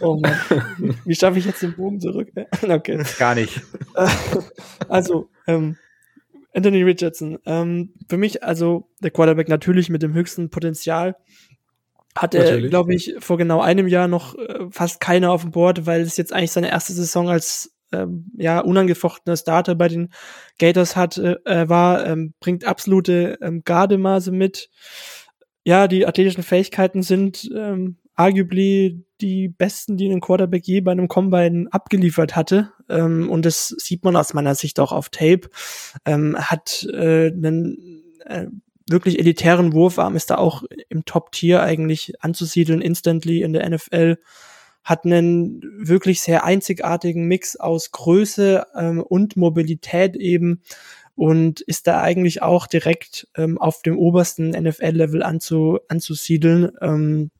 oh 0.00 0.16
Mann. 0.16 0.96
Wie 1.04 1.14
schaffe 1.14 1.38
ich 1.38 1.44
jetzt 1.44 1.62
den 1.62 1.74
Bogen 1.74 2.00
zurück? 2.00 2.28
Okay. 2.62 3.02
Gar 3.18 3.34
nicht. 3.34 3.60
Also, 4.88 5.28
ähm, 5.46 5.76
Anthony 6.54 6.82
Richardson. 6.82 7.38
Ähm, 7.46 7.92
für 8.08 8.16
mich 8.16 8.42
also 8.42 8.88
der 9.02 9.10
Quarterback 9.10 9.48
natürlich 9.48 9.90
mit 9.90 10.02
dem 10.02 10.14
höchsten 10.14 10.50
Potenzial. 10.50 11.16
Hatte, 12.16 12.68
glaube 12.68 12.94
ich, 12.94 13.14
vor 13.18 13.38
genau 13.38 13.60
einem 13.60 13.88
Jahr 13.88 14.08
noch 14.08 14.36
äh, 14.36 14.66
fast 14.70 15.00
keiner 15.00 15.32
auf 15.32 15.42
dem 15.42 15.50
Board, 15.50 15.86
weil 15.86 16.02
es 16.02 16.16
jetzt 16.16 16.32
eigentlich 16.32 16.52
seine 16.52 16.70
erste 16.70 16.92
Saison 16.92 17.28
als 17.28 17.74
ähm, 17.92 18.30
ja 18.36 18.60
unangefochtener 18.60 19.36
Starter 19.36 19.74
bei 19.74 19.88
den 19.88 20.10
Gators 20.58 20.96
hat, 20.96 21.18
äh, 21.18 21.68
war, 21.68 22.06
ähm, 22.06 22.34
bringt 22.40 22.64
absolute 22.66 23.38
ähm, 23.40 23.62
Gardemaße 23.64 24.30
mit. 24.30 24.70
Ja, 25.64 25.88
die 25.88 26.06
athletischen 26.06 26.42
Fähigkeiten 26.42 27.02
sind 27.02 27.50
ähm, 27.54 27.96
arguably 28.14 29.04
die 29.20 29.48
besten, 29.48 29.96
die 29.96 30.08
ein 30.08 30.20
Quarterback 30.20 30.66
je 30.66 30.80
bei 30.80 30.92
einem 30.92 31.08
Combine 31.08 31.66
abgeliefert 31.70 32.36
hatte. 32.36 32.70
Ähm, 32.88 33.30
und 33.30 33.44
das 33.44 33.68
sieht 33.68 34.04
man 34.04 34.16
aus 34.16 34.34
meiner 34.34 34.54
Sicht 34.54 34.78
auch 34.80 34.92
auf 34.92 35.08
Tape. 35.08 35.48
Ähm, 36.04 36.36
hat 36.38 36.86
äh, 36.92 37.28
einen 37.28 38.02
äh, 38.26 38.46
wirklich 38.88 39.18
elitären 39.18 39.72
Wurfarm, 39.72 40.16
ist 40.16 40.30
da 40.30 40.36
auch 40.36 40.62
im 40.88 41.04
Top-Tier 41.04 41.62
eigentlich 41.62 42.14
anzusiedeln, 42.20 42.80
instantly 42.80 43.42
in 43.42 43.52
der 43.52 43.68
NFL. 43.68 44.18
Hat 44.82 45.04
einen 45.04 45.62
wirklich 45.78 46.20
sehr 46.20 46.44
einzigartigen 46.44 47.26
Mix 47.26 47.56
aus 47.56 47.90
Größe 47.90 48.66
ähm, 48.76 49.02
und 49.02 49.36
Mobilität 49.36 50.16
eben 50.16 50.60
und 51.16 51.60
ist 51.62 51.86
da 51.86 52.02
eigentlich 52.02 52.42
auch 52.42 52.66
direkt 52.66 53.28
ähm, 53.36 53.56
auf 53.58 53.82
dem 53.82 53.96
obersten 53.96 54.50
NFL-Level 54.50 55.22
anzu, 55.22 55.78
anzusiedeln. 55.88 56.72
Ähm, 56.80 57.30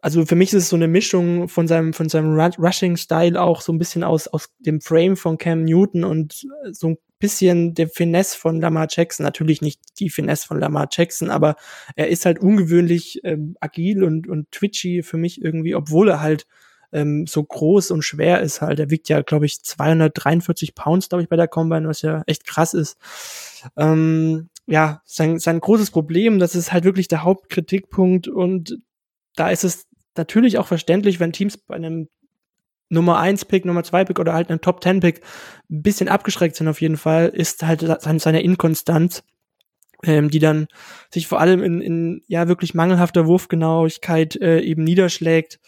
also 0.00 0.24
für 0.24 0.36
mich 0.36 0.52
ist 0.52 0.62
es 0.62 0.68
so 0.68 0.76
eine 0.76 0.88
Mischung 0.88 1.48
von 1.48 1.66
seinem, 1.66 1.92
von 1.92 2.08
seinem 2.08 2.38
Rushing-Style 2.38 3.40
auch 3.40 3.60
so 3.60 3.72
ein 3.72 3.78
bisschen 3.78 4.04
aus, 4.04 4.28
aus 4.28 4.48
dem 4.60 4.80
Frame 4.80 5.16
von 5.16 5.38
Cam 5.38 5.64
Newton 5.64 6.04
und 6.04 6.46
so 6.70 6.88
ein 6.88 6.98
bisschen 7.18 7.74
der 7.74 7.88
Finesse 7.88 8.36
von 8.36 8.60
Lamar 8.60 8.86
Jackson. 8.90 9.24
Natürlich 9.24 9.60
nicht 9.62 9.80
die 9.98 10.10
Finesse 10.10 10.46
von 10.46 10.60
Lamar 10.60 10.88
Jackson, 10.90 11.30
aber 11.30 11.56
er 11.96 12.08
ist 12.08 12.26
halt 12.26 12.38
ungewöhnlich 12.38 13.20
ähm, 13.24 13.56
agil 13.60 14.04
und, 14.04 14.28
und 14.28 14.50
twitchy 14.52 15.02
für 15.02 15.16
mich 15.16 15.42
irgendwie, 15.42 15.74
obwohl 15.74 16.08
er 16.08 16.20
halt 16.20 16.46
ähm, 16.92 17.26
so 17.26 17.42
groß 17.42 17.90
und 17.90 18.02
schwer 18.02 18.40
ist 18.40 18.60
halt. 18.60 18.78
Er 18.80 18.90
wiegt 18.90 19.08
ja, 19.08 19.22
glaube 19.22 19.46
ich, 19.46 19.62
243 19.62 20.74
Pounds, 20.74 21.08
glaube 21.08 21.22
ich, 21.22 21.28
bei 21.28 21.36
der 21.36 21.48
Combine, 21.48 21.88
was 21.88 22.02
ja 22.02 22.22
echt 22.26 22.46
krass 22.46 22.74
ist. 22.74 22.98
Ähm, 23.76 24.48
ja, 24.66 25.02
sein, 25.04 25.38
sein 25.38 25.60
großes 25.60 25.90
Problem, 25.90 26.38
das 26.38 26.54
ist 26.54 26.72
halt 26.72 26.84
wirklich 26.84 27.08
der 27.08 27.24
Hauptkritikpunkt 27.24 28.28
und 28.28 28.78
da 29.34 29.50
ist 29.50 29.64
es 29.64 29.86
natürlich 30.16 30.58
auch 30.58 30.66
verständlich, 30.66 31.20
wenn 31.20 31.32
Teams 31.32 31.56
bei 31.56 31.76
einem 31.76 32.08
Nummer 32.88 33.18
1 33.18 33.44
Pick, 33.44 33.64
Nummer 33.64 33.84
2 33.84 34.04
Pick 34.04 34.18
oder 34.18 34.32
halt 34.32 34.50
einem 34.50 34.60
Top 34.60 34.82
10 34.82 35.00
Pick 35.00 35.20
ein 35.70 35.82
bisschen 35.82 36.08
abgeschreckt 36.08 36.56
sind 36.56 36.68
auf 36.68 36.80
jeden 36.80 36.96
Fall, 36.96 37.28
ist 37.28 37.62
halt 37.62 37.84
seine 38.00 38.42
Inkonstanz, 38.42 39.22
ähm, 40.04 40.30
die 40.30 40.38
dann 40.38 40.68
sich 41.12 41.26
vor 41.26 41.40
allem 41.40 41.62
in, 41.62 41.80
in 41.80 42.22
ja 42.26 42.48
wirklich 42.48 42.74
mangelhafter 42.74 43.26
Wurfgenauigkeit 43.26 44.36
äh, 44.36 44.60
eben 44.60 44.84
niederschlägt. 44.84 45.60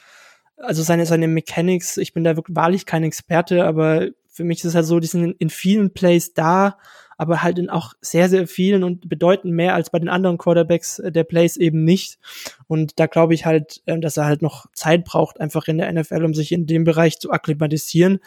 Also 0.57 0.83
seine, 0.83 1.07
seine 1.07 1.29
Mechanics, 1.29 1.97
ich 1.97 2.12
bin 2.12 2.25
da 2.25 2.37
wirklich 2.37 2.57
wahrlich 2.57 2.87
kein 2.87 3.05
Experte, 3.05 3.64
aber 3.64 4.09
für 4.29 4.45
mich 4.45 4.59
ist 4.59 4.66
es 4.66 4.75
halt 4.75 4.87
so, 4.87 5.01
die 5.01 5.07
sind 5.07 5.37
in 5.39 5.51
vielen 5.51 5.93
Plays 5.93 6.35
da, 6.35 6.79
aber 7.21 7.43
halt 7.43 7.59
in 7.59 7.68
auch 7.68 7.93
sehr, 8.01 8.31
sehr 8.31 8.47
vielen 8.47 8.83
und 8.83 9.11
bedeuten 9.11 9.51
mehr 9.51 9.75
als 9.75 9.91
bei 9.91 9.99
den 9.99 10.09
anderen 10.09 10.39
Quarterbacks 10.39 11.01
äh, 11.01 11.12
der 11.12 11.25
Plays 11.25 11.59
eben 11.59 11.85
nicht. 11.85 12.18
Und 12.66 12.99
da 12.99 13.09
glaube 13.09 13.35
ich 13.35 13.45
halt, 13.45 13.83
äh, 13.85 14.01
dass 14.01 14.16
er 14.16 14.25
halt 14.25 14.41
noch 14.41 14.64
Zeit 14.73 15.05
braucht, 15.05 15.39
einfach 15.39 15.68
in 15.68 15.77
der 15.77 15.93
NFL, 15.93 16.25
um 16.25 16.33
sich 16.33 16.51
in 16.51 16.66
dem 16.66 16.85
Bereich 16.85 17.18
zu 17.18 17.31
akklimatisieren. 17.31 18.21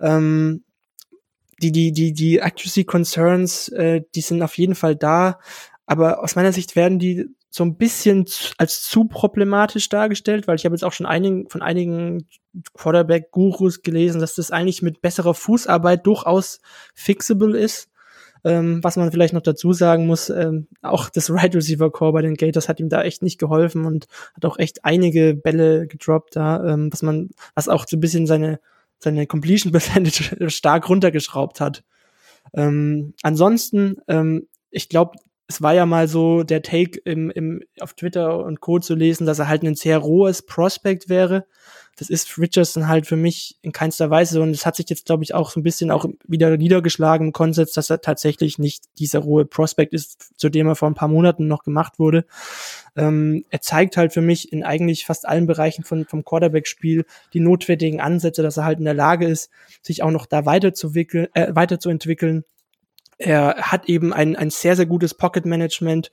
Ähm, 0.00 0.64
die, 1.62 1.70
die, 1.70 1.92
die, 1.92 2.12
die 2.12 2.42
Accuracy 2.42 2.82
Concerns, 2.82 3.68
äh, 3.68 4.02
die 4.16 4.20
sind 4.20 4.42
auf 4.42 4.58
jeden 4.58 4.74
Fall 4.74 4.96
da, 4.96 5.38
aber 5.86 6.20
aus 6.20 6.34
meiner 6.34 6.52
Sicht 6.52 6.74
werden 6.74 6.98
die 6.98 7.28
so 7.50 7.62
ein 7.62 7.76
bisschen 7.76 8.24
als 8.58 8.82
zu 8.82 9.04
problematisch 9.04 9.88
dargestellt, 9.88 10.48
weil 10.48 10.56
ich 10.56 10.64
habe 10.64 10.74
jetzt 10.74 10.82
auch 10.82 10.92
schon 10.92 11.06
einigen, 11.06 11.48
von 11.48 11.62
einigen 11.62 12.26
Quarterback-Gurus 12.76 13.82
gelesen, 13.82 14.20
dass 14.20 14.34
das 14.34 14.50
eigentlich 14.50 14.82
mit 14.82 15.02
besserer 15.02 15.34
Fußarbeit 15.34 16.04
durchaus 16.04 16.60
fixable 16.94 17.56
ist. 17.56 17.90
Ähm, 18.44 18.84
was 18.84 18.96
man 18.96 19.10
vielleicht 19.10 19.32
noch 19.32 19.42
dazu 19.42 19.72
sagen 19.72 20.06
muss, 20.06 20.28
ähm, 20.28 20.66
auch 20.82 21.08
das 21.08 21.30
Right 21.30 21.54
Receiver 21.54 21.90
Core 21.90 22.12
bei 22.12 22.22
den 22.22 22.34
Gators 22.34 22.68
hat 22.68 22.78
ihm 22.78 22.90
da 22.90 23.02
echt 23.02 23.22
nicht 23.22 23.38
geholfen 23.38 23.86
und 23.86 24.06
hat 24.34 24.44
auch 24.44 24.58
echt 24.58 24.84
einige 24.84 25.34
Bälle 25.34 25.86
gedroppt 25.86 26.36
da, 26.36 26.62
ähm, 26.64 26.92
was 26.92 27.02
man, 27.02 27.30
was 27.54 27.68
auch 27.68 27.86
so 27.88 27.96
ein 27.96 28.00
bisschen 28.00 28.26
seine, 28.26 28.60
seine 28.98 29.26
Completion 29.26 29.72
Percentage 29.72 30.50
stark 30.50 30.88
runtergeschraubt 30.88 31.60
hat. 31.60 31.84
Ähm, 32.52 33.14
ansonsten, 33.22 33.96
ähm, 34.08 34.46
ich 34.70 34.88
glaube, 34.88 35.16
es 35.46 35.60
war 35.60 35.74
ja 35.74 35.84
mal 35.86 36.08
so 36.08 36.42
der 36.42 36.62
Take 36.62 37.00
im, 37.04 37.30
im, 37.30 37.62
auf 37.80 37.94
Twitter 37.94 38.38
und 38.38 38.60
Co. 38.60 38.78
zu 38.78 38.94
lesen, 38.94 39.26
dass 39.26 39.38
er 39.38 39.48
halt 39.48 39.62
ein 39.62 39.74
sehr 39.74 39.98
rohes 39.98 40.42
Prospect 40.42 41.08
wäre. 41.08 41.46
Das 41.96 42.10
ist 42.10 42.38
Richardson 42.38 42.88
halt 42.88 43.06
für 43.06 43.16
mich 43.16 43.56
in 43.62 43.70
keinster 43.70 44.10
Weise 44.10 44.42
und 44.42 44.50
es 44.50 44.66
hat 44.66 44.74
sich 44.74 44.88
jetzt, 44.88 45.06
glaube 45.06 45.22
ich, 45.22 45.32
auch 45.32 45.50
so 45.50 45.60
ein 45.60 45.62
bisschen 45.62 45.92
auch 45.92 46.06
wieder 46.26 46.56
niedergeschlagen 46.56 47.28
im 47.28 47.32
Konsens, 47.32 47.72
dass 47.72 47.88
er 47.88 48.00
tatsächlich 48.00 48.58
nicht 48.58 48.84
dieser 48.98 49.20
rohe 49.20 49.44
Prospect 49.44 49.92
ist, 49.92 50.32
zu 50.36 50.48
dem 50.48 50.66
er 50.66 50.74
vor 50.74 50.88
ein 50.88 50.96
paar 50.96 51.08
Monaten 51.08 51.46
noch 51.46 51.62
gemacht 51.62 52.00
wurde. 52.00 52.24
Ähm, 52.96 53.44
er 53.50 53.60
zeigt 53.60 53.96
halt 53.96 54.12
für 54.12 54.22
mich 54.22 54.52
in 54.52 54.64
eigentlich 54.64 55.04
fast 55.04 55.28
allen 55.28 55.46
Bereichen 55.46 55.84
von, 55.84 56.04
vom 56.04 56.24
Quarterback-Spiel 56.24 57.04
die 57.32 57.40
notwendigen 57.40 58.00
Ansätze, 58.00 58.42
dass 58.42 58.56
er 58.56 58.64
halt 58.64 58.78
in 58.78 58.86
der 58.86 58.94
Lage 58.94 59.28
ist, 59.28 59.50
sich 59.82 60.02
auch 60.02 60.10
noch 60.10 60.26
da 60.26 60.46
weiterzuwickeln, 60.46 61.28
äh, 61.34 61.54
weiterzuentwickeln 61.54 62.44
er 63.24 63.56
hat 63.56 63.88
eben 63.88 64.12
ein, 64.12 64.36
ein 64.36 64.50
sehr, 64.50 64.76
sehr 64.76 64.86
gutes 64.86 65.14
Pocket-Management, 65.14 66.12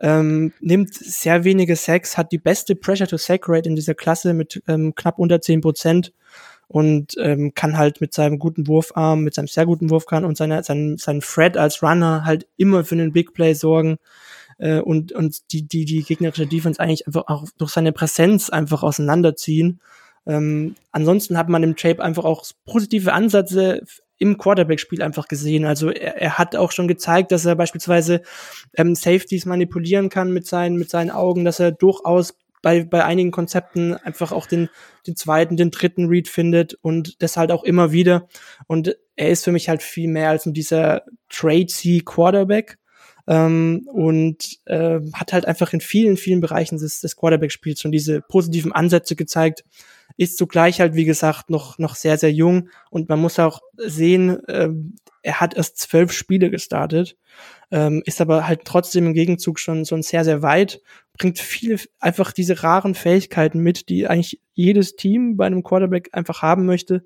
ähm, 0.00 0.52
nimmt 0.60 0.94
sehr 0.94 1.44
wenige 1.44 1.76
Sacks, 1.76 2.18
hat 2.18 2.32
die 2.32 2.38
beste 2.38 2.74
Pressure-to-Sack-Rate 2.74 3.68
in 3.68 3.76
dieser 3.76 3.94
Klasse 3.94 4.34
mit 4.34 4.62
ähm, 4.66 4.94
knapp 4.94 5.18
unter 5.18 5.40
zehn 5.40 5.60
Prozent 5.60 6.12
und 6.66 7.14
ähm, 7.18 7.52
kann 7.54 7.78
halt 7.78 8.00
mit 8.00 8.14
seinem 8.14 8.38
guten 8.38 8.66
Wurfarm, 8.66 9.22
mit 9.22 9.34
seinem 9.34 9.46
sehr 9.46 9.66
guten 9.66 9.90
Wurfkern 9.90 10.24
und 10.24 10.36
seiner, 10.36 10.62
seinem, 10.62 10.98
seinem 10.98 11.22
Fred 11.22 11.56
als 11.56 11.82
Runner 11.82 12.24
halt 12.24 12.48
immer 12.56 12.84
für 12.84 12.96
einen 12.96 13.12
Big 13.12 13.32
Play 13.32 13.54
sorgen 13.54 13.98
äh, 14.58 14.80
und, 14.80 15.12
und 15.12 15.52
die, 15.52 15.62
die, 15.66 15.84
die 15.84 16.02
gegnerische 16.02 16.46
Defense 16.46 16.80
eigentlich 16.80 17.06
einfach 17.06 17.24
auch 17.28 17.46
durch 17.58 17.70
seine 17.70 17.92
Präsenz 17.92 18.50
einfach 18.50 18.82
auseinanderziehen. 18.82 19.80
Ähm, 20.26 20.74
ansonsten 20.90 21.38
hat 21.38 21.48
man 21.48 21.62
im 21.62 21.76
Tape 21.76 22.02
einfach 22.02 22.24
auch 22.24 22.44
positive 22.64 23.12
Ansätze 23.12 23.82
im 24.20 24.38
Quarterback-Spiel 24.38 25.02
einfach 25.02 25.26
gesehen. 25.26 25.64
Also 25.64 25.90
er, 25.90 26.16
er 26.20 26.38
hat 26.38 26.54
auch 26.54 26.70
schon 26.70 26.86
gezeigt, 26.86 27.32
dass 27.32 27.46
er 27.46 27.56
beispielsweise 27.56 28.22
ähm, 28.76 28.94
Safeties 28.94 29.46
manipulieren 29.46 30.10
kann 30.10 30.32
mit 30.32 30.46
seinen, 30.46 30.76
mit 30.76 30.90
seinen 30.90 31.10
Augen, 31.10 31.44
dass 31.44 31.58
er 31.58 31.72
durchaus 31.72 32.36
bei, 32.62 32.84
bei 32.84 33.02
einigen 33.02 33.30
Konzepten 33.30 33.94
einfach 33.94 34.32
auch 34.32 34.46
den, 34.46 34.68
den 35.06 35.16
zweiten, 35.16 35.56
den 35.56 35.70
dritten 35.70 36.06
Read 36.06 36.28
findet 36.28 36.74
und 36.82 37.22
das 37.22 37.38
halt 37.38 37.50
auch 37.50 37.64
immer 37.64 37.92
wieder. 37.92 38.28
Und 38.66 38.94
er 39.16 39.30
ist 39.30 39.44
für 39.44 39.52
mich 39.52 39.70
halt 39.70 39.82
viel 39.82 40.08
mehr 40.08 40.28
als 40.28 40.44
nur 40.44 40.52
dieser 40.52 41.02
Trade-C 41.30 42.02
Quarterback. 42.04 42.76
Ähm, 43.26 43.86
und 43.86 44.58
äh, 44.66 44.98
hat 45.14 45.32
halt 45.32 45.46
einfach 45.46 45.72
in 45.72 45.80
vielen, 45.80 46.16
vielen 46.16 46.40
Bereichen 46.40 46.78
des, 46.78 47.00
des 47.00 47.16
Quarterback-Spiels 47.16 47.80
schon 47.80 47.92
diese 47.92 48.20
positiven 48.22 48.72
Ansätze 48.72 49.14
gezeigt, 49.14 49.64
ist 50.16 50.36
zugleich 50.36 50.80
halt, 50.80 50.94
wie 50.94 51.04
gesagt, 51.04 51.50
noch, 51.50 51.78
noch 51.78 51.94
sehr, 51.94 52.18
sehr 52.18 52.32
jung. 52.32 52.68
Und 52.90 53.08
man 53.08 53.20
muss 53.20 53.38
auch 53.38 53.60
sehen, 53.76 54.42
äh, 54.48 54.68
er 55.22 55.40
hat 55.40 55.54
erst 55.54 55.78
zwölf 55.78 56.12
Spiele 56.12 56.50
gestartet, 56.50 57.16
ähm, 57.70 58.02
ist 58.06 58.20
aber 58.20 58.46
halt 58.46 58.64
trotzdem 58.64 59.06
im 59.06 59.14
Gegenzug 59.14 59.58
schon, 59.58 59.84
schon 59.84 60.02
sehr, 60.02 60.24
sehr 60.24 60.42
weit, 60.42 60.80
bringt 61.18 61.38
viele 61.38 61.78
einfach 61.98 62.32
diese 62.32 62.62
raren 62.62 62.94
Fähigkeiten 62.94 63.60
mit, 63.60 63.88
die 63.88 64.06
eigentlich 64.06 64.40
jedes 64.54 64.96
Team 64.96 65.36
bei 65.36 65.46
einem 65.46 65.62
Quarterback 65.62 66.08
einfach 66.12 66.42
haben 66.42 66.64
möchte. 66.66 67.04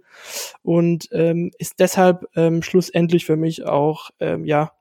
Und 0.63 1.09
ähm, 1.13 1.51
ist 1.59 1.81
deshalb 1.81 2.25
ähm, 2.37 2.63
schlussendlich 2.63 3.27
für 3.27 3.37
mich 3.37 3.65
auch, 3.65 4.11
ähm, 4.21 4.45
ja, 4.45 4.73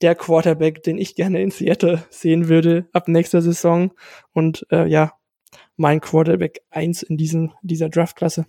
der 0.00 0.14
Quarterback, 0.14 0.82
den 0.82 0.98
ich 0.98 1.16
gerne 1.16 1.42
in 1.42 1.50
Seattle 1.50 2.04
sehen 2.10 2.48
würde 2.48 2.86
ab 2.92 3.08
nächster 3.08 3.42
Saison. 3.42 3.92
Und 4.32 4.66
äh, 4.70 4.86
ja, 4.86 5.17
mein 5.76 6.00
Quarterback 6.00 6.62
1 6.70 7.02
in 7.02 7.16
diesem, 7.16 7.52
dieser 7.62 7.88
Draftklasse. 7.88 8.46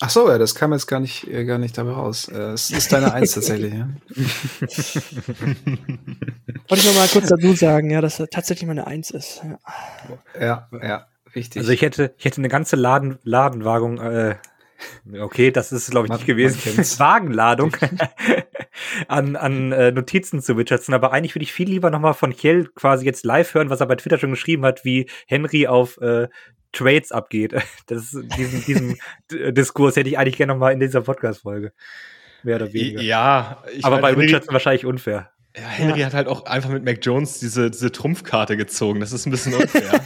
Ach 0.00 0.10
so, 0.10 0.28
ja, 0.28 0.38
das 0.38 0.54
kam 0.54 0.72
jetzt 0.72 0.86
gar 0.86 1.00
nicht, 1.00 1.26
äh, 1.28 1.44
gar 1.44 1.58
nicht 1.58 1.78
dabei 1.78 1.92
raus. 1.92 2.28
Äh, 2.28 2.52
es 2.52 2.70
ist 2.70 2.92
deine 2.92 3.12
Eins 3.14 3.32
tatsächlich, 3.34 3.72
ja. 3.72 3.88
Wollte 6.68 6.82
ich 6.82 6.84
noch 6.84 6.94
mal 6.94 7.08
kurz 7.08 7.28
dazu 7.28 7.54
sagen, 7.54 7.90
ja, 7.90 8.00
dass 8.00 8.18
er 8.20 8.28
tatsächlich 8.28 8.66
meine 8.66 8.86
Eins 8.86 9.10
ist. 9.10 9.42
Ja, 10.38 10.38
ja, 10.40 10.68
ja 10.82 11.06
richtig. 11.34 11.60
Also 11.60 11.72
ich 11.72 11.82
hätte, 11.82 12.14
ich 12.18 12.24
hätte 12.24 12.38
eine 12.38 12.48
ganze 12.48 12.76
Laden, 12.76 13.18
Ladenwagung, 13.22 13.98
äh, 13.98 14.36
okay, 15.20 15.50
das 15.50 15.72
ist 15.72 15.90
glaube 15.90 16.06
ich 16.06 16.10
man, 16.10 16.18
nicht 16.18 16.26
gewesen, 16.26 16.58
Wagenladung 16.98 17.76
an, 19.08 19.36
an 19.36 19.72
äh, 19.72 19.92
Notizen 19.92 20.40
zu 20.40 20.54
Richardson, 20.54 20.94
aber 20.94 21.12
eigentlich 21.12 21.34
würde 21.34 21.44
ich 21.44 21.52
viel 21.52 21.68
lieber 21.68 21.90
nochmal 21.90 22.14
von 22.14 22.34
Kiel 22.34 22.70
quasi 22.74 23.04
jetzt 23.04 23.24
live 23.24 23.54
hören, 23.54 23.70
was 23.70 23.80
er 23.80 23.86
bei 23.86 23.96
Twitter 23.96 24.18
schon 24.18 24.30
geschrieben 24.30 24.64
hat, 24.64 24.84
wie 24.84 25.08
Henry 25.26 25.66
auf 25.66 25.98
äh, 26.00 26.28
Trades 26.72 27.12
abgeht. 27.12 27.54
Das, 27.86 28.10
diesen, 28.36 28.64
diesen 28.64 28.98
Diskurs 29.54 29.96
hätte 29.96 30.08
ich 30.08 30.18
eigentlich 30.18 30.36
gerne 30.36 30.52
nochmal 30.54 30.72
in 30.72 30.80
dieser 30.80 31.02
Podcast-Folge. 31.02 31.72
Mehr 32.42 32.56
oder 32.56 32.72
weniger. 32.72 33.00
Ja, 33.00 33.62
aber 33.82 33.98
bei 33.98 34.12
Richardson 34.12 34.52
wahrscheinlich 34.52 34.84
unfair. 34.84 35.30
Ja, 35.56 35.68
Henry 35.68 36.00
ja. 36.00 36.06
hat 36.06 36.14
halt 36.14 36.26
auch 36.26 36.46
einfach 36.46 36.70
mit 36.70 36.84
Mac 36.84 36.98
Jones 37.00 37.38
diese, 37.38 37.70
diese 37.70 37.92
Trumpfkarte 37.92 38.56
gezogen. 38.56 38.98
Das 38.98 39.12
ist 39.12 39.24
ein 39.24 39.30
bisschen 39.30 39.54
unfair. 39.54 39.92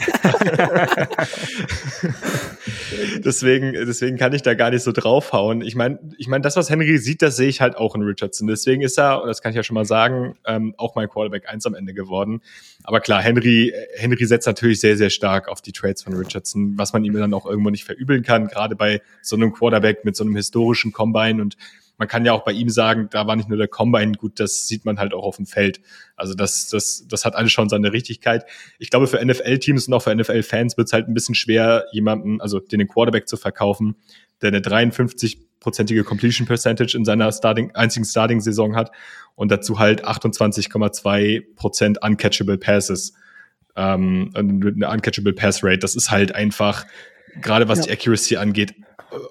deswegen, 3.24 3.72
deswegen 3.72 4.18
kann 4.18 4.34
ich 4.34 4.42
da 4.42 4.52
gar 4.52 4.70
nicht 4.70 4.82
so 4.82 4.92
draufhauen. 4.92 5.62
Ich 5.62 5.74
meine, 5.74 5.98
ich 6.18 6.28
meine, 6.28 6.42
das, 6.42 6.56
was 6.56 6.68
Henry 6.68 6.98
sieht, 6.98 7.22
das 7.22 7.36
sehe 7.36 7.48
ich 7.48 7.62
halt 7.62 7.78
auch 7.78 7.94
in 7.94 8.02
Richardson. 8.02 8.46
Deswegen 8.46 8.82
ist 8.82 8.98
er, 8.98 9.22
und 9.22 9.28
das 9.28 9.40
kann 9.40 9.48
ich 9.48 9.56
ja 9.56 9.62
schon 9.62 9.72
mal 9.72 9.86
sagen, 9.86 10.36
ähm, 10.44 10.74
auch 10.76 10.94
mein 10.96 11.08
Quarterback 11.08 11.48
1 11.48 11.64
am 11.64 11.74
Ende 11.74 11.94
geworden. 11.94 12.42
Aber 12.84 13.00
klar, 13.00 13.22
Henry, 13.22 13.72
Henry 13.96 14.26
setzt 14.26 14.46
natürlich 14.46 14.80
sehr, 14.80 14.98
sehr 14.98 15.08
stark 15.08 15.48
auf 15.48 15.62
die 15.62 15.72
Trades 15.72 16.02
von 16.02 16.12
Richardson, 16.12 16.76
was 16.76 16.92
man 16.92 17.06
ihm 17.06 17.14
dann 17.14 17.32
auch 17.32 17.46
irgendwo 17.46 17.70
nicht 17.70 17.84
verübeln 17.84 18.22
kann, 18.22 18.48
gerade 18.48 18.76
bei 18.76 19.00
so 19.22 19.34
einem 19.34 19.54
Quarterback 19.54 20.04
mit 20.04 20.14
so 20.14 20.24
einem 20.24 20.36
historischen 20.36 20.92
Combine 20.92 21.40
und 21.40 21.56
man 21.98 22.06
kann 22.06 22.24
ja 22.24 22.32
auch 22.32 22.44
bei 22.44 22.52
ihm 22.52 22.70
sagen, 22.70 23.08
da 23.10 23.26
war 23.26 23.36
nicht 23.36 23.48
nur 23.48 23.58
der 23.58 23.68
Combine 23.68 24.12
gut, 24.12 24.38
das 24.38 24.68
sieht 24.68 24.84
man 24.84 24.98
halt 24.98 25.12
auch 25.12 25.24
auf 25.24 25.36
dem 25.36 25.46
Feld. 25.46 25.80
Also 26.16 26.32
das, 26.32 26.68
das, 26.68 27.06
das 27.08 27.24
hat 27.24 27.34
alles 27.34 27.52
schon 27.52 27.68
seine 27.68 27.92
Richtigkeit. 27.92 28.46
Ich 28.78 28.90
glaube, 28.90 29.08
für 29.08 29.24
NFL-Teams 29.24 29.88
und 29.88 29.94
auch 29.94 30.02
für 30.02 30.14
NFL-Fans 30.14 30.76
wird 30.76 30.86
es 30.86 30.92
halt 30.92 31.08
ein 31.08 31.14
bisschen 31.14 31.34
schwer, 31.34 31.86
jemanden, 31.92 32.40
also 32.40 32.60
den 32.60 32.86
Quarterback 32.86 33.28
zu 33.28 33.36
verkaufen, 33.36 33.96
der 34.40 34.48
eine 34.48 34.60
53-prozentige 34.60 36.04
Completion 36.04 36.46
Percentage 36.46 36.96
in 36.96 37.04
seiner 37.04 37.32
Starting, 37.32 37.72
einzigen 37.72 38.06
Starting-Saison 38.06 38.76
hat 38.76 38.92
und 39.34 39.50
dazu 39.50 39.80
halt 39.80 40.06
28,2 40.06 41.56
Prozent 41.56 42.00
uncatchable 42.00 42.58
Passes. 42.58 43.14
Ähm, 43.74 44.30
eine 44.34 44.88
uncatchable 44.88 45.32
Pass 45.32 45.64
Rate. 45.64 45.78
Das 45.78 45.96
ist 45.96 46.12
halt 46.12 46.32
einfach, 46.32 46.86
gerade 47.40 47.68
was 47.68 47.78
ja. 47.78 47.84
die 47.86 47.90
Accuracy 47.92 48.36
angeht, 48.36 48.74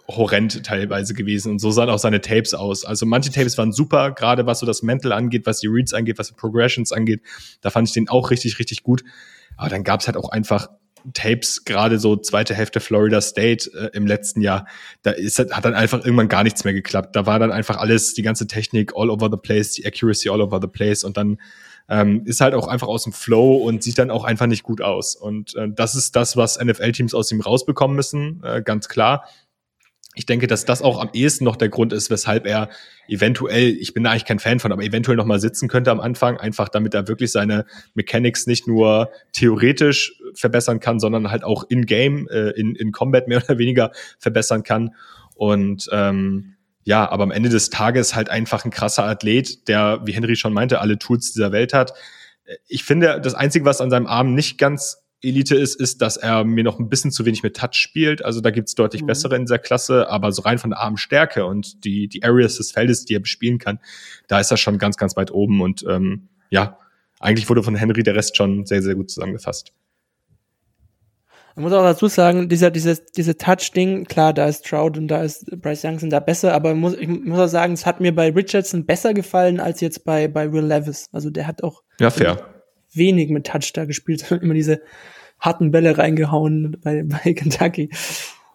horrend 0.07 0.63
teilweise 0.65 1.13
gewesen. 1.13 1.53
Und 1.53 1.59
so 1.59 1.71
sahen 1.71 1.89
auch 1.89 1.99
seine 1.99 2.21
Tapes 2.21 2.53
aus. 2.53 2.85
Also 2.85 3.05
manche 3.05 3.31
Tapes 3.31 3.57
waren 3.57 3.71
super, 3.71 4.11
gerade 4.11 4.45
was 4.45 4.59
so 4.59 4.65
das 4.65 4.83
Mental 4.83 5.11
angeht, 5.11 5.45
was 5.45 5.59
die 5.59 5.67
Reads 5.67 5.93
angeht, 5.93 6.17
was 6.17 6.27
die 6.29 6.35
Progressions 6.35 6.91
angeht. 6.91 7.21
Da 7.61 7.69
fand 7.69 7.87
ich 7.87 7.93
den 7.93 8.09
auch 8.09 8.31
richtig, 8.31 8.59
richtig 8.59 8.83
gut. 8.83 9.03
Aber 9.55 9.69
dann 9.69 9.83
gab 9.83 10.01
es 10.01 10.07
halt 10.07 10.17
auch 10.17 10.29
einfach 10.29 10.69
Tapes, 11.13 11.63
gerade 11.63 11.99
so 11.99 12.17
zweite 12.17 12.53
Hälfte 12.53 12.79
Florida 12.79 13.21
State 13.21 13.69
äh, 13.73 13.95
im 13.95 14.07
letzten 14.07 14.41
Jahr, 14.41 14.67
da 15.03 15.11
ist, 15.11 15.39
hat 15.39 15.63
dann 15.63 15.73
einfach 15.73 16.03
irgendwann 16.03 16.27
gar 16.27 16.43
nichts 16.43 16.63
mehr 16.63 16.73
geklappt. 16.73 17.15
Da 17.15 17.25
war 17.25 17.39
dann 17.39 17.51
einfach 17.51 17.77
alles, 17.77 18.13
die 18.13 18.23
ganze 18.23 18.47
Technik 18.47 18.93
all 18.95 19.09
over 19.09 19.29
the 19.31 19.37
place, 19.37 19.71
die 19.71 19.85
Accuracy 19.85 20.29
all 20.29 20.41
over 20.41 20.59
the 20.61 20.67
place 20.67 21.03
und 21.03 21.17
dann 21.17 21.37
ähm, 21.89 22.23
ist 22.25 22.41
halt 22.41 22.53
auch 22.53 22.67
einfach 22.67 22.87
aus 22.87 23.03
dem 23.03 23.13
Flow 23.13 23.55
und 23.55 23.81
sieht 23.81 23.97
dann 23.97 24.11
auch 24.11 24.25
einfach 24.25 24.47
nicht 24.47 24.63
gut 24.63 24.81
aus. 24.81 25.15
Und 25.15 25.55
äh, 25.55 25.69
das 25.69 25.95
ist 25.95 26.15
das, 26.15 26.35
was 26.35 26.61
NFL-Teams 26.61 27.13
aus 27.13 27.31
ihm 27.31 27.39
rausbekommen 27.39 27.95
müssen, 27.95 28.41
äh, 28.43 28.61
ganz 28.61 28.89
klar 28.89 29.23
ich 30.17 30.25
denke, 30.25 30.47
dass 30.47 30.65
das 30.65 30.81
auch 30.81 30.99
am 30.99 31.09
ehesten 31.13 31.45
noch 31.45 31.55
der 31.55 31.69
Grund 31.69 31.93
ist, 31.93 32.09
weshalb 32.09 32.47
er 32.47 32.69
eventuell, 33.07 33.69
ich 33.69 33.93
bin 33.93 34.03
da 34.03 34.09
eigentlich 34.09 34.25
kein 34.25 34.39
Fan 34.39 34.59
von, 34.59 34.71
aber 34.71 34.83
eventuell 34.83 35.15
noch 35.15 35.25
mal 35.25 35.39
sitzen 35.39 35.67
könnte 35.67 35.91
am 35.91 35.99
Anfang, 35.99 36.37
einfach 36.37 36.69
damit 36.69 36.95
er 36.95 37.07
wirklich 37.07 37.31
seine 37.31 37.65
Mechanics 37.93 38.47
nicht 38.47 38.67
nur 38.67 39.11
theoretisch 39.31 40.19
verbessern 40.33 40.79
kann, 40.79 40.99
sondern 40.99 41.29
halt 41.29 41.43
auch 41.43 41.65
in 41.69 41.85
Game, 41.85 42.27
äh, 42.29 42.49
in, 42.51 42.75
in 42.75 42.91
Combat 42.91 43.27
mehr 43.27 43.43
oder 43.47 43.59
weniger 43.59 43.91
verbessern 44.17 44.63
kann. 44.63 44.95
Und 45.35 45.87
ähm, 45.91 46.55
ja, 46.83 47.07
aber 47.07 47.23
am 47.23 47.31
Ende 47.31 47.49
des 47.49 47.69
Tages 47.69 48.15
halt 48.15 48.29
einfach 48.29 48.65
ein 48.65 48.71
krasser 48.71 49.03
Athlet, 49.03 49.67
der, 49.67 50.01
wie 50.05 50.13
Henry 50.13 50.35
schon 50.35 50.53
meinte, 50.53 50.81
alle 50.81 50.97
Tools 50.97 51.31
dieser 51.31 51.51
Welt 51.51 51.73
hat. 51.73 51.93
Ich 52.67 52.83
finde, 52.83 53.21
das 53.21 53.35
Einzige, 53.35 53.65
was 53.65 53.81
an 53.81 53.91
seinem 53.91 54.07
Arm 54.07 54.33
nicht 54.33 54.57
ganz 54.57 54.97
Elite 55.21 55.55
ist, 55.55 55.79
ist, 55.79 56.01
dass 56.01 56.17
er 56.17 56.43
mir 56.43 56.63
noch 56.63 56.79
ein 56.79 56.89
bisschen 56.89 57.11
zu 57.11 57.25
wenig 57.25 57.41
mit 57.41 57.55
Touch 57.55 57.73
spielt. 57.73 58.23
Also 58.23 58.39
da 58.39 58.51
gibt's 58.51 58.75
deutlich 58.75 59.01
mhm. 59.01 59.07
bessere 59.07 59.35
in 59.35 59.45
dieser 59.45 59.57
Klasse, 59.57 60.09
aber 60.09 60.31
so 60.31 60.43
rein 60.43 60.59
von 60.59 60.69
der 60.69 60.79
Armstärke 60.79 61.45
und 61.45 61.83
die, 61.83 62.07
die 62.07 62.23
Areas 62.23 62.57
des 62.57 62.71
Feldes, 62.71 63.05
die 63.05 63.15
er 63.15 63.19
bespielen 63.19 63.57
kann, 63.57 63.79
da 64.27 64.39
ist 64.39 64.51
er 64.51 64.57
schon 64.57 64.77
ganz, 64.77 64.97
ganz 64.97 65.15
weit 65.15 65.31
oben. 65.31 65.61
Und 65.61 65.83
ähm, 65.89 66.29
ja, 66.49 66.77
eigentlich 67.19 67.49
wurde 67.49 67.63
von 67.63 67.75
Henry 67.75 68.03
der 68.03 68.15
Rest 68.15 68.37
schon 68.37 68.65
sehr, 68.65 68.83
sehr 68.83 68.95
gut 68.95 69.09
zusammengefasst. 69.09 69.73
Man 71.55 71.63
muss 71.63 71.73
auch 71.73 71.81
dazu 71.81 72.07
sagen, 72.07 72.49
dieser, 72.49 72.69
dieses, 72.69 73.03
diese 73.05 73.35
Touch-Ding, 73.35 74.05
klar, 74.05 74.31
da 74.31 74.45
ist 74.45 74.67
Trout 74.67 74.91
und 74.95 75.07
da 75.07 75.23
ist 75.23 75.49
Bryce 75.59 75.85
Young 75.85 75.97
sind 75.97 76.11
da 76.11 76.19
besser, 76.19 76.53
aber 76.53 76.75
muss, 76.75 76.93
ich 76.93 77.07
muss 77.07 77.39
auch 77.39 77.47
sagen, 77.47 77.73
es 77.73 77.87
hat 77.87 77.99
mir 77.99 78.13
bei 78.13 78.29
Richardson 78.29 78.85
besser 78.85 79.15
gefallen 79.15 79.59
als 79.59 79.81
jetzt 79.81 80.05
bei, 80.05 80.27
bei 80.27 80.53
Will 80.53 80.63
Levis. 80.63 81.07
Also 81.11 81.31
der 81.31 81.47
hat 81.47 81.63
auch 81.63 81.81
ja, 81.99 82.11
fair 82.11 82.56
wenig 82.97 83.29
mit 83.29 83.47
Touch 83.47 83.71
da 83.73 83.85
gespielt, 83.85 84.19
sondern 84.27 84.45
immer 84.45 84.53
diese 84.53 84.81
harten 85.39 85.71
Bälle 85.71 85.97
reingehauen 85.97 86.77
bei, 86.83 87.03
bei 87.05 87.33
Kentucky. 87.33 87.89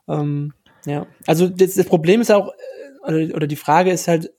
Ähm, 0.08 0.52
ja, 0.84 1.06
also 1.26 1.48
das, 1.48 1.74
das, 1.74 1.86
Problem 1.86 2.20
ist 2.20 2.32
auch, 2.32 2.52
äh, 3.06 3.08
oder, 3.08 3.36
oder, 3.36 3.46
die 3.46 3.56
Frage 3.56 3.92
ist 3.92 4.08
halt, 4.08 4.32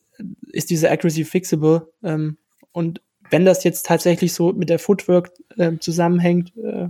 ist 0.51 0.69
diese 0.69 0.91
Accuracy 0.91 1.23
fixable? 1.23 1.87
Ähm, 2.03 2.37
und 2.71 3.01
wenn 3.29 3.45
das 3.45 3.63
jetzt 3.63 3.85
tatsächlich 3.85 4.33
so 4.33 4.51
mit 4.51 4.69
der 4.69 4.79
Footwork 4.79 5.31
äh, 5.57 5.77
zusammenhängt, 5.79 6.53
äh, 6.57 6.89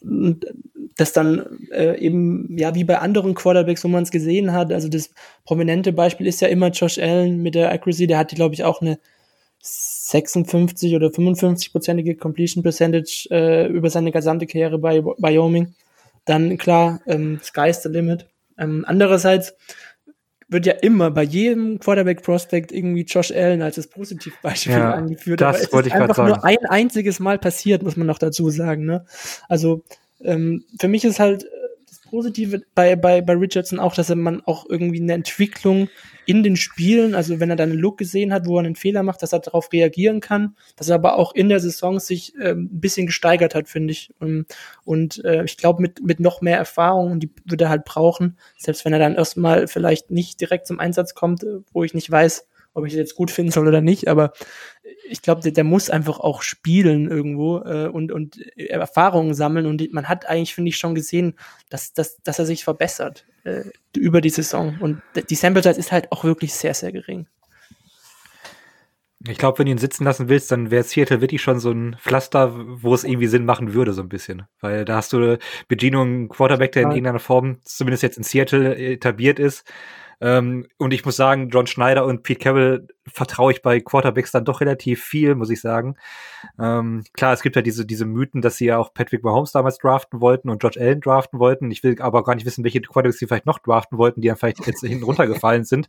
und 0.00 0.46
das 0.96 1.12
dann 1.12 1.44
äh, 1.72 1.98
eben, 1.98 2.56
ja, 2.58 2.74
wie 2.74 2.84
bei 2.84 2.98
anderen 2.98 3.34
Quarterbacks, 3.34 3.84
wo 3.84 3.88
man 3.88 4.02
es 4.02 4.10
gesehen 4.10 4.52
hat, 4.52 4.72
also 4.72 4.88
das 4.88 5.10
prominente 5.44 5.92
Beispiel 5.92 6.26
ist 6.26 6.40
ja 6.40 6.48
immer 6.48 6.68
Josh 6.70 6.98
Allen 6.98 7.42
mit 7.42 7.54
der 7.54 7.72
Accuracy, 7.72 8.06
der 8.06 8.18
hat, 8.18 8.30
glaube 8.30 8.54
ich, 8.54 8.64
auch 8.64 8.80
eine 8.80 8.98
56 9.60 10.94
oder 10.94 11.08
55-prozentige 11.08 12.16
Completion 12.16 12.62
Percentage 12.62 13.28
äh, 13.30 13.66
über 13.66 13.90
seine 13.90 14.12
gesamte 14.12 14.46
Karriere 14.46 14.78
bei 14.78 15.04
Wyoming. 15.04 15.74
Dann 16.24 16.56
klar, 16.58 17.00
ähm, 17.06 17.40
sky's 17.42 17.82
the 17.82 17.88
limit. 17.88 18.26
Ähm, 18.58 18.84
andererseits 18.86 19.54
wird 20.48 20.66
ja 20.66 20.72
immer 20.72 21.10
bei 21.10 21.22
jedem 21.22 21.78
Quarterback 21.78 22.22
Prospect 22.22 22.72
irgendwie 22.72 23.02
Josh 23.02 23.30
Allen 23.30 23.60
als 23.60 23.76
das 23.76 23.86
Positivbeispiel 23.86 24.72
ja, 24.72 24.92
angeführt. 24.92 25.40
Das 25.40 25.64
aber 25.64 25.72
wollte 25.74 25.88
ich 25.88 25.94
gerade 25.94 26.14
sagen. 26.14 26.28
nur 26.28 26.44
ein 26.44 26.64
einziges 26.68 27.20
Mal 27.20 27.38
passiert, 27.38 27.82
muss 27.82 27.96
man 27.96 28.06
noch 28.06 28.18
dazu 28.18 28.48
sagen. 28.48 28.86
Ne? 28.86 29.04
Also 29.48 29.82
ähm, 30.22 30.64
für 30.80 30.88
mich 30.88 31.04
ist 31.04 31.20
halt 31.20 31.46
Positive 32.10 32.62
bei, 32.74 32.96
bei, 32.96 33.20
bei 33.20 33.34
Richardson 33.34 33.78
auch, 33.78 33.94
dass 33.94 34.10
er 34.10 34.16
man 34.16 34.42
auch 34.42 34.66
irgendwie 34.68 35.00
eine 35.00 35.14
Entwicklung 35.14 35.88
in 36.26 36.42
den 36.42 36.56
Spielen, 36.56 37.14
also 37.14 37.40
wenn 37.40 37.50
er 37.50 37.56
dann 37.56 37.70
einen 37.70 37.78
Look 37.78 37.98
gesehen 37.98 38.32
hat, 38.32 38.46
wo 38.46 38.58
er 38.58 38.64
einen 38.64 38.76
Fehler 38.76 39.02
macht, 39.02 39.22
dass 39.22 39.32
er 39.32 39.40
darauf 39.40 39.72
reagieren 39.72 40.20
kann, 40.20 40.56
dass 40.76 40.88
er 40.88 40.96
aber 40.96 41.18
auch 41.18 41.34
in 41.34 41.48
der 41.48 41.60
Saison 41.60 42.00
sich 42.00 42.34
äh, 42.36 42.50
ein 42.50 42.80
bisschen 42.80 43.06
gesteigert 43.06 43.54
hat, 43.54 43.68
finde 43.68 43.92
ich. 43.92 44.10
Und, 44.20 44.46
und 44.84 45.24
äh, 45.24 45.44
ich 45.44 45.56
glaube, 45.56 45.80
mit, 45.80 46.02
mit 46.02 46.20
noch 46.20 46.40
mehr 46.40 46.58
Erfahrung, 46.58 47.20
die 47.20 47.30
würde 47.44 47.64
er 47.64 47.70
halt 47.70 47.84
brauchen, 47.84 48.36
selbst 48.58 48.84
wenn 48.84 48.92
er 48.92 48.98
dann 48.98 49.14
erstmal 49.14 49.68
vielleicht 49.68 50.10
nicht 50.10 50.40
direkt 50.40 50.66
zum 50.66 50.80
Einsatz 50.80 51.14
kommt, 51.14 51.44
äh, 51.44 51.60
wo 51.72 51.84
ich 51.84 51.94
nicht 51.94 52.10
weiß, 52.10 52.46
ob 52.74 52.86
ich 52.86 52.92
das 52.92 52.98
jetzt 52.98 53.14
gut 53.14 53.30
finden 53.30 53.52
soll 53.52 53.66
oder 53.66 53.80
nicht, 53.80 54.08
aber 54.08 54.32
ich 55.08 55.22
glaube, 55.22 55.40
der, 55.42 55.52
der, 55.52 55.64
muss 55.64 55.90
einfach 55.90 56.20
auch 56.20 56.42
spielen 56.42 57.08
irgendwo 57.08 57.58
äh, 57.58 57.88
und, 57.88 58.12
und 58.12 58.38
Erfahrungen 58.56 59.34
sammeln 59.34 59.66
und 59.66 59.92
man 59.92 60.08
hat 60.08 60.26
eigentlich, 60.26 60.54
finde 60.54 60.68
ich, 60.70 60.76
schon 60.76 60.94
gesehen, 60.94 61.34
dass, 61.70 61.92
dass, 61.92 62.22
dass 62.22 62.38
er 62.38 62.46
sich 62.46 62.64
verbessert 62.64 63.26
äh, 63.44 63.64
über 63.96 64.20
die 64.20 64.30
Saison 64.30 64.76
und 64.80 65.02
die 65.28 65.34
Sample 65.34 65.62
Size 65.62 65.78
ist 65.78 65.92
halt 65.92 66.12
auch 66.12 66.24
wirklich 66.24 66.54
sehr, 66.54 66.74
sehr 66.74 66.92
gering. 66.92 67.26
Ich 69.26 69.38
glaube, 69.38 69.58
wenn 69.58 69.66
du 69.66 69.72
ihn 69.72 69.78
sitzen 69.78 70.04
lassen 70.04 70.28
willst, 70.28 70.52
dann 70.52 70.70
wäre 70.70 70.84
Seattle 70.84 71.20
wirklich 71.20 71.42
schon 71.42 71.58
so 71.58 71.72
ein 71.72 71.96
Pflaster, 72.00 72.54
wo 72.54 72.94
es 72.94 73.02
irgendwie 73.02 73.26
Sinn 73.26 73.44
machen 73.44 73.74
würde, 73.74 73.92
so 73.92 74.00
ein 74.00 74.08
bisschen. 74.08 74.44
Weil 74.60 74.84
da 74.84 74.96
hast 74.96 75.12
du 75.12 75.38
Begino, 75.66 76.02
einen 76.02 76.28
Quarterback, 76.28 76.70
der 76.72 76.82
in 76.82 76.90
irgendeiner 76.90 77.18
Form, 77.18 77.58
zumindest 77.64 78.04
jetzt 78.04 78.16
in 78.16 78.22
Seattle, 78.22 78.76
etabliert 78.76 79.40
ist. 79.40 79.64
Ähm, 80.20 80.66
und 80.78 80.92
ich 80.92 81.04
muss 81.04 81.16
sagen, 81.16 81.48
John 81.50 81.66
Schneider 81.66 82.04
und 82.04 82.22
Pete 82.22 82.40
Carroll 82.40 82.88
vertraue 83.06 83.52
ich 83.52 83.62
bei 83.62 83.80
Quarterbacks 83.80 84.32
dann 84.32 84.44
doch 84.44 84.60
relativ 84.60 85.02
viel, 85.02 85.34
muss 85.34 85.50
ich 85.50 85.60
sagen. 85.60 85.96
Ähm, 86.58 87.04
klar, 87.12 87.32
es 87.32 87.42
gibt 87.42 87.56
ja 87.56 87.62
diese, 87.62 87.86
diese 87.86 88.04
Mythen, 88.04 88.42
dass 88.42 88.56
sie 88.56 88.66
ja 88.66 88.78
auch 88.78 88.92
Patrick 88.92 89.22
Mahomes 89.22 89.52
damals 89.52 89.78
draften 89.78 90.20
wollten 90.20 90.50
und 90.50 90.60
George 90.60 90.80
Allen 90.80 91.00
draften 91.00 91.38
wollten. 91.38 91.70
Ich 91.70 91.82
will 91.84 92.00
aber 92.00 92.24
gar 92.24 92.34
nicht 92.34 92.46
wissen, 92.46 92.64
welche 92.64 92.80
Quarterbacks 92.80 93.18
sie 93.18 93.26
vielleicht 93.26 93.46
noch 93.46 93.60
draften 93.60 93.98
wollten, 93.98 94.20
die 94.20 94.28
dann 94.28 94.36
vielleicht 94.36 94.66
jetzt 94.66 94.80
hinten 94.80 95.04
runtergefallen 95.04 95.64
sind. 95.64 95.88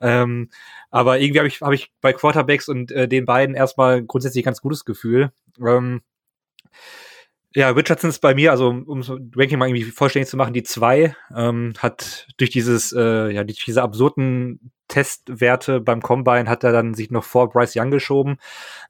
Ähm, 0.00 0.48
aber 0.90 1.18
irgendwie 1.18 1.40
habe 1.40 1.48
ich, 1.48 1.60
hab 1.60 1.72
ich 1.72 1.92
bei 2.00 2.12
Quarterbacks 2.12 2.68
und 2.68 2.90
äh, 2.92 3.08
den 3.08 3.26
beiden 3.26 3.54
erstmal 3.54 4.02
grundsätzlich 4.02 4.44
ganz 4.44 4.62
gutes 4.62 4.84
Gefühl. 4.84 5.32
Ähm, 5.60 6.00
ja, 7.56 7.70
Richardson 7.70 8.10
ist 8.10 8.18
bei 8.18 8.34
mir, 8.34 8.50
also 8.50 8.68
um 8.68 9.02
so 9.02 9.18
Ranking 9.34 9.58
mal 9.58 9.66
irgendwie 9.66 9.90
vollständig 9.90 10.28
zu 10.28 10.36
machen, 10.36 10.52
die 10.52 10.62
zwei 10.62 11.16
ähm, 11.34 11.72
hat 11.78 12.28
durch 12.36 12.50
dieses, 12.50 12.92
äh, 12.92 13.30
ja, 13.30 13.44
durch 13.44 13.64
diese 13.64 13.82
absurden 13.82 14.72
Testwerte 14.88 15.80
beim 15.80 16.02
Combine 16.02 16.50
hat 16.50 16.64
er 16.64 16.72
dann 16.72 16.92
sich 16.92 17.10
noch 17.10 17.24
vor 17.24 17.48
Bryce 17.48 17.74
Young 17.76 17.90
geschoben, 17.90 18.36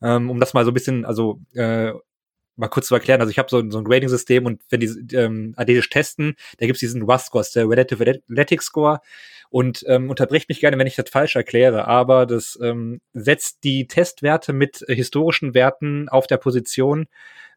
ähm, 0.02 0.30
um 0.30 0.40
das 0.40 0.52
mal 0.52 0.64
so 0.64 0.72
ein 0.72 0.74
bisschen, 0.74 1.04
also 1.04 1.38
äh, 1.54 1.92
mal 2.56 2.66
kurz 2.66 2.88
zu 2.88 2.94
erklären, 2.96 3.20
also 3.20 3.30
ich 3.30 3.38
habe 3.38 3.48
so, 3.48 3.62
so 3.70 3.78
ein 3.78 3.84
Grading-System 3.84 4.46
und 4.46 4.60
wenn 4.68 4.80
die 4.80 5.14
ähm, 5.14 5.54
athletisch 5.56 5.88
testen, 5.88 6.34
da 6.58 6.66
gibt's 6.66 6.80
diesen 6.80 7.02
RUS-Score, 7.02 7.44
der 7.54 7.68
Relative 7.68 8.20
Athletic 8.28 8.62
Score 8.62 9.00
und 9.50 9.84
ähm, 9.86 10.10
unterbricht 10.10 10.48
mich 10.48 10.60
gerne, 10.60 10.78
wenn 10.78 10.86
ich 10.86 10.96
das 10.96 11.10
falsch 11.10 11.36
erkläre, 11.36 11.86
aber 11.86 12.26
das 12.26 12.58
ähm, 12.62 13.00
setzt 13.12 13.64
die 13.64 13.86
Testwerte 13.86 14.52
mit 14.52 14.84
äh, 14.88 14.94
historischen 14.94 15.54
Werten 15.54 16.08
auf 16.08 16.26
der 16.26 16.38
Position 16.38 17.06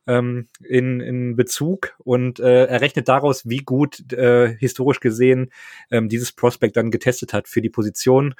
ähm, 0.09 0.47
in, 0.63 1.01
in 1.01 1.35
Bezug 1.35 1.95
und 1.99 2.39
äh, 2.39 2.65
errechnet 2.65 3.07
daraus, 3.07 3.47
wie 3.47 3.59
gut 3.59 4.11
äh, 4.11 4.55
historisch 4.57 4.99
gesehen 4.99 5.51
ähm, 5.91 6.09
dieses 6.09 6.31
Prospect 6.31 6.75
dann 6.75 6.89
getestet 6.89 7.31
hat 7.31 7.47
für 7.47 7.61
die 7.61 7.69
Position. 7.69 8.33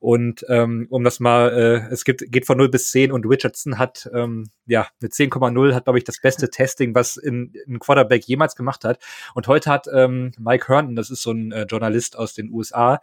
Und 0.00 0.44
ähm, 0.50 0.86
um 0.90 1.02
das 1.02 1.20
mal, 1.20 1.50
äh, 1.50 1.92
es 1.92 2.04
gibt, 2.04 2.30
geht 2.30 2.44
von 2.44 2.58
0 2.58 2.68
bis 2.68 2.90
10 2.90 3.10
und 3.10 3.24
Richardson 3.26 3.78
hat 3.78 4.08
ähm, 4.12 4.50
ja 4.66 4.86
mit 5.00 5.12
10,0 5.12 5.74
hat, 5.74 5.84
glaube 5.84 5.98
ich, 5.98 6.04
das 6.04 6.20
beste 6.20 6.50
Testing, 6.50 6.94
was 6.94 7.16
in, 7.16 7.54
ein 7.66 7.78
Quarterback 7.78 8.24
jemals 8.26 8.54
gemacht 8.54 8.84
hat. 8.84 9.02
Und 9.34 9.48
heute 9.48 9.70
hat 9.70 9.86
ähm, 9.92 10.32
Mike 10.38 10.68
Herndon, 10.68 10.94
das 10.94 11.10
ist 11.10 11.22
so 11.22 11.32
ein 11.32 11.52
äh, 11.52 11.62
Journalist 11.62 12.18
aus 12.18 12.34
den 12.34 12.50
USA, 12.50 12.93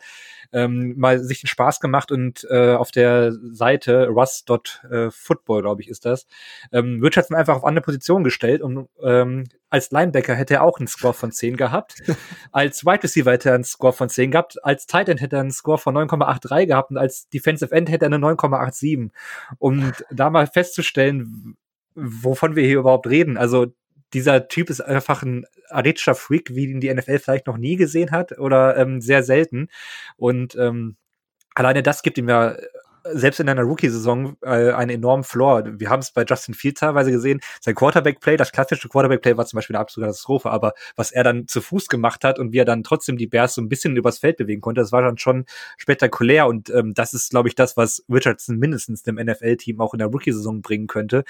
ähm, 0.53 0.95
mal 0.97 1.19
sich 1.19 1.41
den 1.41 1.47
Spaß 1.47 1.79
gemacht 1.79 2.11
und 2.11 2.45
äh, 2.49 2.73
auf 2.73 2.91
der 2.91 3.33
Seite 3.51 4.07
rust.football, 4.07 5.61
glaube 5.61 5.81
ich, 5.81 5.89
ist 5.89 6.05
das, 6.05 6.25
ähm, 6.71 6.99
Richardson 7.01 7.37
einfach 7.37 7.55
auf 7.55 7.63
andere 7.63 7.83
Positionen 7.83 8.23
gestellt 8.23 8.61
und 8.61 8.89
ähm, 9.03 9.45
als 9.69 9.89
Linebacker 9.91 10.35
hätte 10.35 10.55
er 10.55 10.63
auch 10.63 10.79
einen 10.79 10.87
Score 10.87 11.13
von 11.13 11.31
10 11.31 11.55
gehabt. 11.55 12.03
als 12.51 12.85
Wide 12.85 13.03
Receiver 13.03 13.31
hätte 13.31 13.49
er 13.49 13.55
einen 13.55 13.63
Score 13.63 13.93
von 13.93 14.09
10 14.09 14.31
gehabt. 14.31 14.63
Als 14.65 14.85
Tight 14.85 15.07
End 15.07 15.21
hätte 15.21 15.37
er 15.37 15.41
einen 15.41 15.51
Score 15.51 15.77
von 15.77 15.95
9,83 15.95 16.65
gehabt 16.65 16.91
und 16.91 16.97
als 16.97 17.29
Defensive 17.29 17.73
End 17.73 17.89
hätte 17.89 18.05
er 18.05 18.11
eine 18.11 18.17
9,87. 18.17 19.11
Und 19.59 20.05
da 20.11 20.29
mal 20.29 20.45
festzustellen, 20.45 21.55
wovon 21.95 22.57
wir 22.57 22.65
hier 22.65 22.79
überhaupt 22.79 23.07
reden. 23.07 23.37
Also 23.37 23.67
dieser 24.13 24.47
Typ 24.47 24.69
ist 24.69 24.81
einfach 24.81 25.23
ein 25.23 25.45
athletischer 25.69 26.15
Freak, 26.15 26.55
wie 26.55 26.65
ihn 26.65 26.81
die 26.81 26.93
NFL 26.93 27.19
vielleicht 27.19 27.47
noch 27.47 27.57
nie 27.57 27.75
gesehen 27.75 28.11
hat 28.11 28.37
oder 28.37 28.77
ähm, 28.77 29.01
sehr 29.01 29.23
selten. 29.23 29.69
Und 30.17 30.55
ähm, 30.55 30.97
alleine 31.55 31.83
das 31.83 32.01
gibt 32.03 32.17
ihm 32.17 32.29
ja 32.29 32.55
selbst 33.03 33.39
in 33.39 33.49
einer 33.49 33.63
Rookie-Saison 33.63 34.37
äh, 34.41 34.71
einen 34.71 34.91
enormen 34.91 35.23
Floor. 35.23 35.63
Wir 35.79 35.89
haben 35.89 35.99
es 35.99 36.11
bei 36.11 36.23
Justin 36.23 36.53
Fields 36.53 36.79
teilweise 36.79 37.11
gesehen. 37.11 37.41
Sein 37.59 37.75
Quarterback-Play, 37.75 38.37
das 38.37 38.51
klassische 38.51 38.89
Quarterback-Play 38.89 39.37
war 39.37 39.45
zum 39.45 39.57
Beispiel 39.57 39.75
eine 39.75 39.81
absolute 39.81 40.07
Katastrophe, 40.07 40.49
aber 40.49 40.73
was 40.95 41.11
er 41.11 41.23
dann 41.23 41.47
zu 41.47 41.61
Fuß 41.61 41.87
gemacht 41.87 42.23
hat 42.23 42.39
und 42.39 42.51
wie 42.51 42.59
er 42.59 42.65
dann 42.65 42.83
trotzdem 42.83 43.17
die 43.17 43.27
Bears 43.27 43.55
so 43.55 43.61
ein 43.61 43.69
bisschen 43.69 43.95
übers 43.95 44.19
Feld 44.19 44.37
bewegen 44.37 44.61
konnte, 44.61 44.81
das 44.81 44.91
war 44.91 45.01
dann 45.01 45.17
schon 45.17 45.45
spektakulär 45.77 46.47
und 46.47 46.69
ähm, 46.69 46.93
das 46.93 47.13
ist, 47.13 47.31
glaube 47.31 47.49
ich, 47.49 47.55
das, 47.55 47.77
was 47.77 48.03
Richardson 48.09 48.57
mindestens 48.57 49.03
dem 49.03 49.15
NFL-Team 49.15 49.81
auch 49.81 49.93
in 49.93 49.99
der 49.99 50.07
Rookie-Saison 50.07 50.61
bringen 50.61 50.87
könnte. 50.87 51.23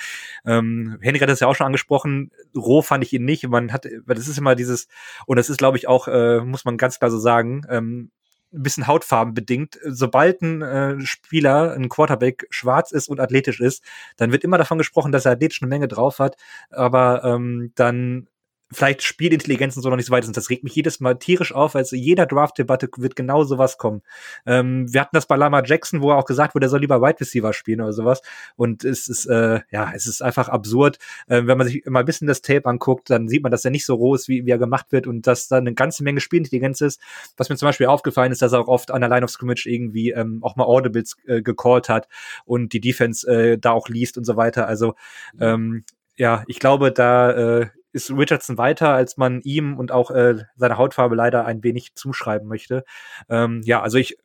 Ähm, 0.45 0.97
Henry 1.01 1.19
hat 1.19 1.29
das 1.29 1.39
ja 1.39 1.47
auch 1.47 1.55
schon 1.55 1.67
angesprochen. 1.67 2.31
Roh 2.55 2.81
fand 2.81 3.03
ich 3.03 3.13
ihn 3.13 3.25
nicht. 3.25 3.47
Man 3.47 3.71
hat, 3.71 3.87
das 4.05 4.27
ist 4.27 4.37
immer 4.37 4.55
dieses, 4.55 4.87
und 5.25 5.37
das 5.37 5.49
ist, 5.49 5.57
glaube 5.57 5.77
ich, 5.77 5.87
auch, 5.87 6.07
äh, 6.07 6.41
muss 6.41 6.65
man 6.65 6.77
ganz 6.77 6.99
klar 6.99 7.11
so 7.11 7.19
sagen, 7.19 7.65
ähm, 7.69 8.11
ein 8.53 8.63
bisschen 8.63 8.87
Hautfarben 8.87 9.33
bedingt. 9.33 9.79
Sobald 9.83 10.41
ein 10.41 10.61
äh, 10.61 10.99
Spieler, 11.01 11.73
ein 11.73 11.89
Quarterback 11.89 12.47
schwarz 12.49 12.91
ist 12.91 13.07
und 13.07 13.19
athletisch 13.19 13.59
ist, 13.59 13.83
dann 14.17 14.31
wird 14.31 14.43
immer 14.43 14.57
davon 14.57 14.77
gesprochen, 14.77 15.11
dass 15.11 15.25
er 15.25 15.33
athletisch 15.33 15.61
eine 15.61 15.69
Menge 15.69 15.87
drauf 15.87 16.19
hat, 16.19 16.35
aber 16.69 17.23
ähm, 17.23 17.71
dann 17.75 18.27
vielleicht 18.71 19.03
Spielintelligenz 19.03 19.75
und 19.75 19.83
so 19.83 19.89
noch 19.89 19.97
nicht 19.97 20.05
so 20.05 20.11
weit 20.11 20.23
sind. 20.23 20.37
Das 20.37 20.49
regt 20.49 20.63
mich 20.63 20.75
jedes 20.75 20.99
Mal 20.99 21.15
tierisch 21.15 21.53
auf, 21.53 21.75
weil 21.75 21.85
jeder 21.91 22.25
Draft-Debatte 22.25 22.89
wird 22.97 23.15
genau 23.15 23.43
sowas 23.43 23.77
kommen. 23.77 24.01
Ähm, 24.45 24.91
wir 24.91 25.01
hatten 25.01 25.15
das 25.15 25.25
bei 25.25 25.35
Lama 25.35 25.63
Jackson, 25.63 26.01
wo 26.01 26.11
er 26.11 26.17
auch 26.17 26.25
gesagt 26.25 26.55
wurde, 26.55 26.67
er 26.67 26.69
soll 26.69 26.81
lieber 26.81 27.01
Wide 27.01 27.19
Receiver 27.19 27.53
spielen 27.53 27.81
oder 27.81 27.93
sowas. 27.93 28.21
Und 28.55 28.83
es 28.83 29.07
ist, 29.07 29.25
äh, 29.25 29.61
ja, 29.71 29.91
es 29.93 30.07
ist 30.07 30.21
einfach 30.21 30.49
absurd. 30.49 30.97
Äh, 31.27 31.43
wenn 31.45 31.57
man 31.57 31.67
sich 31.67 31.85
immer 31.85 31.99
ein 31.99 32.05
bisschen 32.05 32.27
das 32.27 32.41
Tape 32.41 32.65
anguckt, 32.65 33.09
dann 33.09 33.27
sieht 33.27 33.43
man, 33.43 33.51
dass 33.51 33.65
er 33.65 33.71
nicht 33.71 33.85
so 33.85 33.95
roh 33.95 34.15
ist, 34.15 34.27
wie, 34.27 34.45
wie 34.45 34.51
er 34.51 34.57
gemacht 34.57 34.91
wird 34.91 35.07
und 35.07 35.27
dass 35.27 35.47
da 35.47 35.57
eine 35.57 35.73
ganze 35.73 36.03
Menge 36.03 36.21
Spielintelligenz 36.21 36.81
ist. 36.81 37.01
Was 37.37 37.49
mir 37.49 37.57
zum 37.57 37.67
Beispiel 37.67 37.87
aufgefallen 37.87 38.31
ist, 38.31 38.41
dass 38.41 38.53
er 38.53 38.61
auch 38.61 38.67
oft 38.67 38.91
an 38.91 39.01
der 39.01 39.09
Line 39.09 39.23
of 39.23 39.31
Scrimmage 39.31 39.65
irgendwie 39.65 40.11
ähm, 40.11 40.39
auch 40.41 40.55
mal 40.55 40.65
Audibles 40.65 41.17
äh, 41.25 41.41
gecallt 41.41 41.89
hat 41.89 42.07
und 42.45 42.73
die 42.73 42.79
Defense 42.79 43.27
äh, 43.27 43.57
da 43.57 43.71
auch 43.71 43.89
liest 43.89 44.17
und 44.17 44.25
so 44.25 44.37
weiter. 44.37 44.67
Also 44.67 44.95
ähm, 45.39 45.83
ja, 46.17 46.43
ich 46.47 46.59
glaube, 46.59 46.91
da 46.91 47.31
äh, 47.31 47.67
ist 47.93 48.11
Richardson 48.11 48.57
weiter, 48.57 48.89
als 48.89 49.17
man 49.17 49.41
ihm 49.41 49.77
und 49.77 49.91
auch 49.91 50.11
äh, 50.11 50.35
seiner 50.55 50.77
Hautfarbe 50.77 51.15
leider 51.15 51.45
ein 51.45 51.63
wenig 51.63 51.95
zuschreiben 51.95 52.47
möchte. 52.47 52.83
Ähm, 53.29 53.61
ja, 53.63 53.81
also 53.81 53.97
ich 53.97 54.17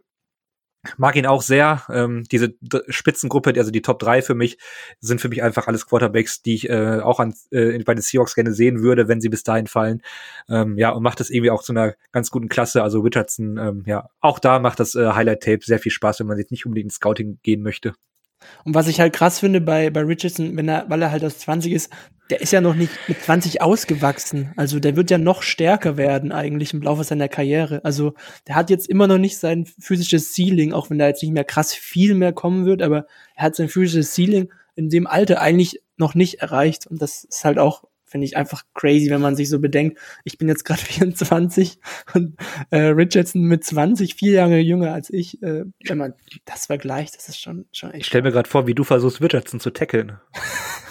mag 0.97 1.17
ihn 1.17 1.27
auch 1.27 1.43
sehr. 1.43 1.83
Ähm, 1.91 2.25
diese 2.31 2.55
Spitzengruppe, 2.89 3.55
also 3.57 3.71
die 3.71 3.83
Top 3.83 3.99
3 3.99 4.23
für 4.23 4.35
mich, 4.35 4.59
sind 5.01 5.21
für 5.21 5.29
mich 5.29 5.43
einfach 5.43 5.67
alles 5.67 5.87
Quarterbacks, 5.87 6.43
die 6.43 6.55
ich 6.55 6.71
äh, 6.71 7.01
auch 7.01 7.21
an, 7.21 7.35
äh, 7.51 7.79
bei 7.83 7.95
den 7.95 8.03
Seahawks 8.03 8.35
gerne 8.35 8.53
sehen 8.53 8.83
würde, 8.83 9.09
wenn 9.09 9.21
sie 9.21 9.29
bis 9.29 9.43
dahin 9.43 9.67
fallen. 9.67 10.03
Ähm, 10.49 10.79
ja, 10.79 10.91
und 10.91 11.03
macht 11.03 11.21
das 11.21 11.31
irgendwie 11.31 11.51
auch 11.51 11.63
zu 11.63 11.73
einer 11.73 11.95
ganz 12.13 12.31
guten 12.31 12.49
Klasse. 12.49 12.83
Also 12.83 13.01
Richardson, 13.01 13.59
ähm, 13.59 13.83
ja, 13.87 14.09
auch 14.21 14.39
da 14.39 14.59
macht 14.59 14.81
das 14.81 14.95
äh, 14.95 15.13
Highlight-Tape 15.13 15.65
sehr 15.65 15.79
viel 15.79 15.93
Spaß, 15.93 16.21
wenn 16.21 16.27
man 16.27 16.39
jetzt 16.39 16.51
nicht 16.51 16.67
unbedingt 16.67 16.87
ins 16.87 16.97
Scouting 16.97 17.39
gehen 17.43 17.63
möchte. 17.63 17.95
Und 18.65 18.75
was 18.75 18.89
ich 18.89 19.01
halt 19.01 19.13
krass 19.13 19.41
finde 19.41 19.61
bei, 19.61 19.91
bei 19.91 20.03
Richardson, 20.03 20.57
wenn 20.57 20.69
er, 20.69 20.89
weil 20.89 21.03
er 21.03 21.11
halt 21.11 21.25
aus 21.25 21.39
20 21.39 21.73
ist, 21.73 21.91
der 22.31 22.41
ist 22.41 22.53
ja 22.53 22.61
noch 22.61 22.75
nicht 22.75 22.91
mit 23.09 23.23
20 23.23 23.63
ausgewachsen. 23.63 24.53
Also 24.57 24.81
der 24.81 24.97
wird 24.97 25.11
ja 25.11 25.19
noch 25.19 25.43
stärker 25.43 25.97
werden 25.97 26.33
eigentlich 26.33 26.75
im 26.75 26.83
Laufe 26.83 27.05
seiner 27.05 27.29
Karriere. 27.29 27.85
Also 27.85 28.15
der 28.49 28.57
hat 28.57 28.71
jetzt 28.71 28.89
immer 28.89 29.07
noch 29.07 29.19
nicht 29.19 29.39
sein 29.39 29.67
physisches 29.79 30.35
Ceiling, 30.35 30.73
auch 30.73 30.91
wenn 30.91 30.99
da 30.99 31.07
jetzt 31.07 31.23
nicht 31.23 31.33
mehr 31.33 31.45
krass 31.45 31.73
viel 31.73 32.15
mehr 32.15 32.33
kommen 32.33 32.67
wird, 32.67 32.83
aber 32.83 33.07
er 33.37 33.45
hat 33.45 33.57
sein 33.57 33.69
physisches 33.69 34.15
Ceiling 34.15 34.51
in 34.75 34.91
dem 34.91 35.07
Alter 35.07 35.41
eigentlich 35.41 35.81
noch 35.97 36.15
nicht 36.15 36.41
erreicht. 36.41 36.87
Und 36.87 37.01
das 37.01 37.25
ist 37.25 37.45
halt 37.45 37.59
auch 37.59 37.85
finde 38.07 38.25
ich 38.25 38.37
einfach 38.37 38.63
crazy, 38.75 39.11
wenn 39.11 39.21
man 39.21 39.37
sich 39.37 39.51
so 39.51 39.59
bedenkt, 39.59 39.99
ich 40.25 40.39
bin 40.39 40.49
jetzt 40.49 40.65
gerade 40.65 40.81
24 40.83 41.79
und 42.15 42.37
äh, 42.71 42.79
Richardson 42.79 43.43
mit 43.43 43.65
20, 43.65 44.15
vier 44.15 44.33
Jahre 44.33 44.59
jünger 44.59 44.93
als 44.93 45.11
ich, 45.11 45.43
äh, 45.43 45.65
wenn 45.85 45.99
man 45.99 46.15
das 46.45 46.67
vergleicht, 46.67 47.17
das 47.17 47.29
ist 47.29 47.41
schon, 47.41 47.67
schon 47.73 47.91
echt. 47.91 48.03
Ich 48.03 48.07
stelle 48.07 48.23
mir 48.23 48.33
gerade 48.33 48.49
vor, 48.49 48.67
wie 48.67 48.75
du 48.75 48.85
versuchst, 48.85 49.21
Richardson 49.21 49.61
zu 49.61 49.71
tackeln. 49.71 50.19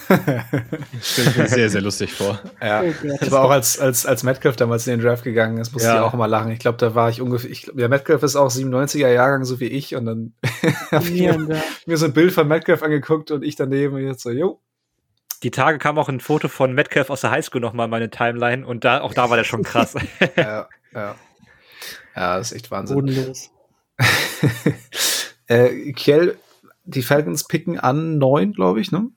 Stelle 0.05 1.29
ich 1.29 1.37
mir 1.37 1.47
sehr, 1.47 1.69
sehr 1.69 1.81
lustig 1.81 2.13
vor. 2.13 2.39
Ja. 2.61 2.83
Oh 2.83 3.07
das 3.19 3.31
war 3.31 3.43
auch 3.43 3.49
als, 3.49 3.79
als, 3.79 4.05
als 4.05 4.23
Metcalf 4.23 4.55
damals 4.55 4.85
in 4.85 4.97
den 4.97 5.05
Draft 5.05 5.23
gegangen 5.23 5.57
ist, 5.57 5.73
musste 5.73 5.87
ja. 5.87 5.95
ich 5.95 6.01
auch 6.01 6.13
immer 6.13 6.27
lachen. 6.27 6.51
Ich 6.51 6.59
glaube, 6.59 6.77
da 6.77 6.93
war 6.95 7.09
ich 7.09 7.21
ungefähr, 7.21 7.49
ich 7.49 7.63
glaube, 7.63 7.79
der 7.79 7.89
Metcalf 7.89 8.21
ist 8.21 8.35
auch 8.35 8.49
97er 8.49 9.11
Jahrgang, 9.11 9.45
so 9.45 9.59
wie 9.59 9.65
ich, 9.65 9.95
und 9.95 10.05
dann 10.05 10.33
habe 10.91 11.05
ich 11.05 11.11
mir, 11.11 11.63
mir, 11.85 11.97
so 11.97 12.05
ein 12.05 12.13
Bild 12.13 12.33
von 12.33 12.47
Metcalf 12.47 12.83
angeguckt 12.83 13.31
und 13.31 13.43
ich 13.43 13.55
daneben 13.55 13.95
und 13.95 14.03
jetzt 14.03 14.21
so, 14.21 14.31
jo, 14.31 14.61
die 15.44 15.52
Tage 15.52 15.78
kam 15.78 15.98
auch 15.98 16.10
ein 16.10 16.20
Foto 16.20 16.48
von 16.48 16.74
Metcalf 16.74 17.10
aus 17.10 17.22
der 17.22 17.32
Highschool 17.32 17.62
nochmal 17.62 17.86
in 17.86 17.91
meine 17.91 18.10
Timeline 18.10 18.66
und 18.66 18.84
da, 18.84 19.02
auch 19.02 19.14
da 19.14 19.30
war 19.30 19.38
der 19.38 19.44
schon 19.44 19.64
krass. 19.64 19.95
ja, 20.36 20.68
ja. 20.94 21.16
Ja, 22.16 22.38
das 22.38 22.52
ist 22.52 22.57
echt 22.57 22.72
Wahnsinn. 22.72 22.95
Bodenlos. 22.95 23.52
äh, 25.48 25.91
Kiel, 25.94 26.38
die 26.86 27.02
Falcons 27.02 27.45
picken 27.48 27.80
an 27.80 28.18
neun, 28.18 28.53
glaube 28.53 28.80
ich, 28.80 28.91
ne? 28.91 29.10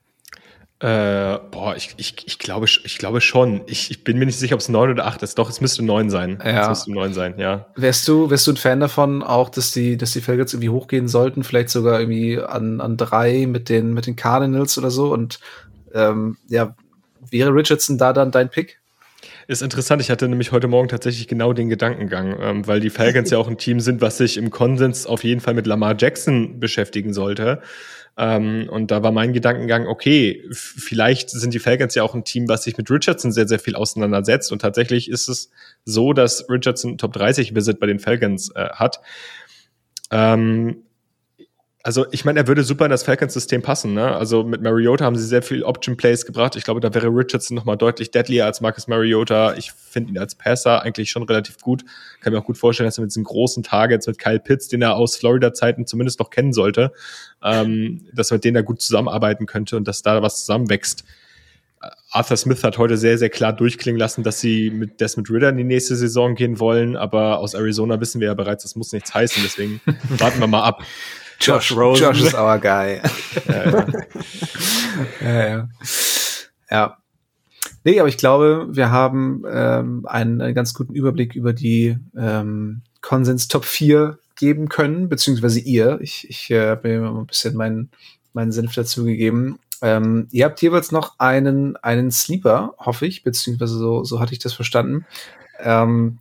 Äh, 0.80 1.40
boah, 1.50 1.74
ich, 1.76 1.94
ich, 1.96 2.14
ich, 2.24 2.38
glaube, 2.38 2.66
ich 2.66 2.98
glaube 2.98 3.20
schon. 3.20 3.62
Ich, 3.66 3.90
ich 3.90 4.04
bin 4.04 4.16
mir 4.16 4.26
nicht 4.26 4.38
sicher, 4.38 4.54
ob 4.54 4.60
es 4.60 4.68
neun 4.68 4.90
oder 4.90 5.06
acht 5.06 5.22
ist. 5.24 5.36
Doch, 5.36 5.50
es 5.50 5.60
müsste 5.60 5.84
neun 5.84 6.08
sein. 6.08 6.40
Ja. 6.44 6.62
Es 6.62 6.68
müsste 6.68 6.92
neun 6.92 7.12
sein, 7.12 7.34
ja. 7.36 7.66
Wärst 7.74 8.06
du, 8.06 8.30
wärst 8.30 8.46
du 8.46 8.52
ein 8.52 8.56
Fan 8.56 8.78
davon, 8.78 9.24
auch, 9.24 9.48
dass 9.48 9.72
die, 9.72 9.96
dass 9.96 10.12
die 10.12 10.20
Falcons 10.20 10.54
irgendwie 10.54 10.68
hochgehen 10.68 11.08
sollten, 11.08 11.42
vielleicht 11.42 11.70
sogar 11.70 11.98
irgendwie 11.98 12.40
an, 12.40 12.80
an 12.80 12.96
drei 12.96 13.46
mit 13.48 13.68
den, 13.68 13.92
mit 13.92 14.06
den 14.06 14.14
Cardinals 14.14 14.78
oder 14.78 14.92
so? 14.92 15.12
Und 15.12 15.40
ähm, 15.94 16.36
ja, 16.48 16.74
wäre 17.30 17.52
Richardson 17.54 17.98
da 17.98 18.12
dann 18.12 18.30
dein 18.30 18.50
Pick? 18.50 18.80
Ist 19.46 19.62
interessant, 19.62 20.02
ich 20.02 20.10
hatte 20.10 20.28
nämlich 20.28 20.52
heute 20.52 20.68
Morgen 20.68 20.88
tatsächlich 20.88 21.26
genau 21.26 21.52
den 21.52 21.68
Gedankengang, 21.68 22.36
ähm, 22.40 22.66
weil 22.66 22.80
die 22.80 22.90
Falcons 22.90 23.30
ja 23.30 23.38
auch 23.38 23.48
ein 23.48 23.58
Team 23.58 23.80
sind, 23.80 24.00
was 24.00 24.18
sich 24.18 24.36
im 24.36 24.50
Konsens 24.50 25.06
auf 25.06 25.24
jeden 25.24 25.40
Fall 25.40 25.54
mit 25.54 25.66
Lamar 25.66 25.96
Jackson 25.98 26.60
beschäftigen 26.60 27.14
sollte. 27.14 27.62
Ähm, 28.18 28.68
und 28.68 28.90
da 28.90 29.02
war 29.02 29.12
mein 29.12 29.32
Gedankengang, 29.32 29.86
okay, 29.86 30.44
vielleicht 30.50 31.30
sind 31.30 31.54
die 31.54 31.60
Falcons 31.60 31.94
ja 31.94 32.02
auch 32.02 32.14
ein 32.14 32.24
Team, 32.24 32.48
was 32.48 32.64
sich 32.64 32.76
mit 32.76 32.90
Richardson 32.90 33.32
sehr, 33.32 33.48
sehr 33.48 33.60
viel 33.60 33.76
auseinandersetzt. 33.76 34.52
Und 34.52 34.60
tatsächlich 34.60 35.08
ist 35.08 35.28
es 35.28 35.50
so, 35.84 36.12
dass 36.12 36.50
Richardson 36.50 36.98
Top 36.98 37.12
30 37.12 37.54
Visit 37.54 37.80
bei 37.80 37.86
den 37.86 38.00
Falcons 38.00 38.50
äh, 38.54 38.68
hat. 38.70 39.00
Ähm, 40.10 40.82
also 41.84 42.06
ich 42.10 42.24
meine, 42.24 42.40
er 42.40 42.48
würde 42.48 42.64
super 42.64 42.84
in 42.86 42.90
das 42.90 43.04
Falcons-System 43.04 43.62
passen. 43.62 43.94
Ne? 43.94 44.14
Also 44.14 44.42
mit 44.42 44.62
Mariota 44.62 45.04
haben 45.04 45.16
sie 45.16 45.24
sehr 45.24 45.42
viel 45.42 45.62
Option-Plays 45.62 46.26
gebracht. 46.26 46.56
Ich 46.56 46.64
glaube, 46.64 46.80
da 46.80 46.92
wäre 46.92 47.06
Richardson 47.06 47.54
noch 47.54 47.64
mal 47.64 47.76
deutlich 47.76 48.10
deadlier 48.10 48.46
als 48.46 48.60
Marcus 48.60 48.88
Mariota. 48.88 49.54
Ich 49.54 49.72
finde 49.72 50.10
ihn 50.10 50.18
als 50.18 50.34
Passer 50.34 50.82
eigentlich 50.82 51.10
schon 51.10 51.22
relativ 51.22 51.58
gut. 51.58 51.84
Kann 52.20 52.32
mir 52.32 52.40
auch 52.40 52.44
gut 52.44 52.58
vorstellen, 52.58 52.88
dass 52.88 52.98
er 52.98 53.02
mit 53.02 53.12
diesen 53.12 53.24
großen 53.24 53.62
Targets 53.62 54.08
mit 54.08 54.18
Kyle 54.18 54.40
Pitts, 54.40 54.68
den 54.68 54.82
er 54.82 54.96
aus 54.96 55.16
Florida-Zeiten 55.16 55.86
zumindest 55.86 56.18
noch 56.18 56.30
kennen 56.30 56.52
sollte, 56.52 56.92
ähm, 57.42 58.06
dass 58.12 58.32
er 58.32 58.36
mit 58.36 58.44
denen 58.44 58.56
er 58.56 58.64
gut 58.64 58.82
zusammenarbeiten 58.82 59.46
könnte 59.46 59.76
und 59.76 59.86
dass 59.86 60.02
da 60.02 60.20
was 60.20 60.40
zusammenwächst. 60.40 61.04
Arthur 62.10 62.36
Smith 62.36 62.64
hat 62.64 62.76
heute 62.78 62.96
sehr, 62.96 63.18
sehr 63.18 63.30
klar 63.30 63.52
durchklingen 63.52 64.00
lassen, 64.00 64.24
dass 64.24 64.40
sie 64.40 64.70
mit 64.70 65.00
Desmond 65.00 65.30
Ritter 65.30 65.50
in 65.50 65.56
die 65.56 65.64
nächste 65.64 65.94
Saison 65.94 66.34
gehen 66.34 66.58
wollen, 66.58 66.96
aber 66.96 67.38
aus 67.38 67.54
Arizona 67.54 68.00
wissen 68.00 68.20
wir 68.20 68.28
ja 68.28 68.34
bereits, 68.34 68.64
das 68.64 68.74
muss 68.74 68.92
nichts 68.92 69.14
heißen, 69.14 69.42
deswegen 69.44 69.80
warten 70.18 70.40
wir 70.40 70.48
mal 70.48 70.64
ab. 70.64 70.82
Josh, 71.40 71.72
Rosen. 71.72 72.06
Josh 72.06 72.22
is 72.22 72.34
our 72.34 72.58
guy. 72.58 73.00
ja, 73.48 73.70
ja. 75.20 75.38
ja, 75.48 75.68
ja. 76.70 76.98
Nee, 77.84 78.00
aber 78.00 78.08
ich 78.08 78.18
glaube, 78.18 78.68
wir 78.70 78.90
haben 78.90 79.44
ähm, 79.50 80.04
einen, 80.06 80.40
einen 80.40 80.54
ganz 80.54 80.74
guten 80.74 80.94
Überblick 80.94 81.34
über 81.34 81.52
die 81.52 81.96
ähm, 82.16 82.82
Konsens 83.00 83.48
Top 83.48 83.64
4 83.64 84.18
geben 84.36 84.68
können, 84.68 85.08
beziehungsweise 85.08 85.60
ihr. 85.60 85.98
Ich, 86.00 86.28
ich 86.28 86.50
äh, 86.50 86.70
habe 86.70 86.88
mir 86.88 87.08
ein 87.08 87.26
bisschen 87.26 87.56
meinen, 87.56 87.90
meinen 88.32 88.52
Senf 88.52 88.74
dazu 88.74 89.04
gegeben. 89.04 89.58
Ähm, 89.80 90.26
ihr 90.32 90.44
habt 90.44 90.60
jeweils 90.60 90.90
noch 90.92 91.18
einen, 91.18 91.76
einen 91.76 92.10
Sleeper, 92.10 92.74
hoffe 92.78 93.06
ich, 93.06 93.22
beziehungsweise 93.22 93.78
so, 93.78 94.04
so 94.04 94.20
hatte 94.20 94.32
ich 94.32 94.40
das 94.40 94.52
verstanden. 94.52 95.06
Ähm, 95.60 96.18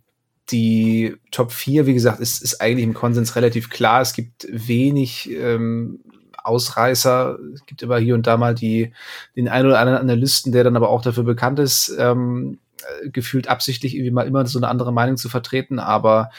die 0.50 1.16
Top 1.30 1.52
4, 1.52 1.86
wie 1.86 1.94
gesagt, 1.94 2.20
ist, 2.20 2.42
ist 2.42 2.60
eigentlich 2.60 2.84
im 2.84 2.94
Konsens 2.94 3.36
relativ 3.36 3.70
klar. 3.70 4.00
Es 4.00 4.14
gibt 4.14 4.46
wenig 4.50 5.30
ähm, 5.30 6.00
Ausreißer. 6.42 7.38
Es 7.54 7.66
gibt 7.66 7.82
immer 7.82 7.98
hier 7.98 8.14
und 8.14 8.26
da 8.26 8.36
mal 8.36 8.54
die, 8.54 8.92
den 9.36 9.48
einen 9.48 9.66
oder 9.66 9.78
anderen 9.78 10.00
Analysten, 10.00 10.52
der 10.52 10.64
dann 10.64 10.76
aber 10.76 10.88
auch 10.88 11.02
dafür 11.02 11.24
bekannt 11.24 11.58
ist, 11.58 11.94
ähm, 11.98 12.58
äh, 12.78 13.10
gefühlt 13.10 13.48
absichtlich 13.48 13.94
irgendwie 13.94 14.10
mal 14.10 14.26
immer 14.26 14.46
so 14.46 14.58
eine 14.58 14.68
andere 14.68 14.92
Meinung 14.92 15.16
zu 15.16 15.28
vertreten. 15.28 15.78
Aber 15.78 16.30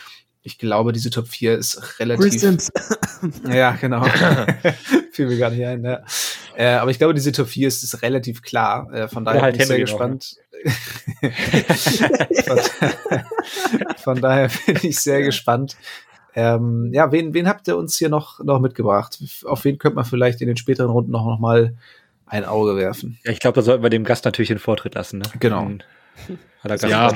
ich 0.42 0.58
glaube, 0.58 0.94
diese 0.94 1.10
Top 1.10 1.28
4 1.28 1.58
ist 1.58 2.00
relativ. 2.00 2.70
ja, 3.52 3.72
genau. 3.74 4.04
Fiel 5.12 5.28
mir 5.28 5.38
gar 5.38 5.52
nicht 5.52 5.66
ein. 5.66 5.84
Ja. 5.84 6.02
Äh, 6.56 6.76
aber 6.76 6.92
ich 6.92 6.98
glaube, 6.98 7.14
diese 7.14 7.32
Top 7.32 7.48
4 7.48 7.68
ist, 7.68 7.84
ist 7.84 8.02
relativ 8.02 8.42
klar. 8.42 8.92
Äh, 8.92 9.08
von 9.08 9.26
daher 9.26 9.40
ja, 9.40 9.44
halt 9.44 9.54
bin 9.54 9.62
ich 9.62 9.68
sehr 9.68 9.80
gespannt. 9.80 10.38
Von, 12.46 12.60
von, 13.98 14.22
daher 14.22 14.50
bin 14.66 14.78
ich 14.84 15.00
sehr 15.00 15.22
gespannt. 15.22 15.78
Ähm, 16.36 16.92
ja, 16.94 17.12
wen, 17.12 17.34
wen 17.34 17.48
habt 17.48 17.68
ihr 17.68 17.78
uns 17.78 17.98
hier 17.98 18.10
noch, 18.10 18.44
noch 18.44 18.60
mitgebracht? 18.60 19.20
Auf 19.46 19.66
wen 19.66 19.78
könnte 19.78 19.96
man 19.96 20.06
vielleicht 20.06 20.42
in 20.42 20.48
den 20.48 20.58
späteren 20.58 20.90
Runden 20.92 21.12
noch, 21.12 21.26
noch 21.26 21.40
mal 21.40 21.76
ein 22.26 22.46
Auge 22.46 22.76
werfen? 22.76 23.18
Ja, 23.24 23.32
ich 23.32 23.40
glaube, 23.40 23.56
da 23.56 23.62
sollten 23.62 23.84
wir 23.84 23.90
dem 23.90 24.04
Gast 24.04 24.26
natürlich 24.26 24.50
den 24.50 24.60
Vortritt 24.60 24.96
lassen. 24.96 25.20
Ne? 25.20 25.26
Genau. 25.40 25.70
Hat 26.62 26.84
er 26.84 26.90
ja, 26.90 27.12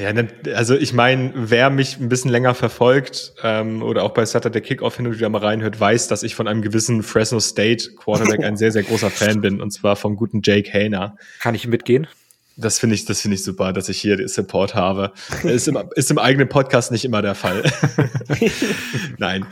ja, 0.00 0.12
ne, 0.12 0.28
also 0.54 0.74
ich 0.74 0.92
meine, 0.92 1.32
wer 1.34 1.70
mich 1.70 1.98
ein 1.98 2.08
bisschen 2.08 2.30
länger 2.30 2.54
verfolgt 2.54 3.32
ähm, 3.42 3.82
oder 3.82 4.04
auch 4.04 4.12
bei 4.12 4.24
Saturday 4.24 4.60
Kickoff 4.60 4.96
hin 4.96 5.06
und 5.06 5.16
wieder 5.16 5.28
mal 5.28 5.38
reinhört, 5.38 5.78
weiß, 5.80 6.08
dass 6.08 6.22
ich 6.22 6.34
von 6.34 6.46
einem 6.46 6.62
gewissen 6.62 7.02
Fresno 7.02 7.40
State 7.40 7.94
Quarterback 7.96 8.44
ein 8.44 8.56
sehr, 8.56 8.72
sehr 8.72 8.82
großer 8.82 9.10
Fan 9.10 9.40
bin 9.40 9.60
und 9.60 9.70
zwar 9.70 9.96
vom 9.96 10.16
guten 10.16 10.40
Jake 10.42 10.70
Hayner. 10.72 11.16
Kann 11.40 11.54
ich 11.54 11.66
mitgehen? 11.66 12.06
Das 12.56 12.78
finde 12.78 12.96
ich, 12.96 13.06
das 13.06 13.22
finde 13.22 13.36
ich 13.36 13.44
super, 13.44 13.72
dass 13.72 13.88
ich 13.88 13.98
hier 13.98 14.28
Support 14.28 14.74
habe. 14.74 15.12
ist, 15.42 15.68
im, 15.68 15.78
ist 15.94 16.10
im 16.10 16.18
eigenen 16.18 16.48
Podcast 16.48 16.92
nicht 16.92 17.04
immer 17.04 17.22
der 17.22 17.34
Fall. 17.34 17.62
Nein, 19.18 19.46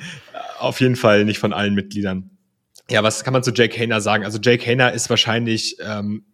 auf 0.59 0.81
jeden 0.81 0.97
Fall 0.97 1.25
nicht 1.25 1.39
von 1.39 1.55
allen 1.55 1.75
Mitgliedern. 1.75 2.31
Ja, 2.91 3.05
was 3.05 3.23
kann 3.23 3.33
man 3.33 3.45
zu 3.45 3.53
Jake 3.53 3.79
Hayner 3.79 4.01
sagen? 4.01 4.25
Also 4.25 4.41
Jake 4.43 4.67
Hayner 4.67 4.93
ist 4.93 5.09
wahrscheinlich 5.11 5.77
ähm, 5.81 6.25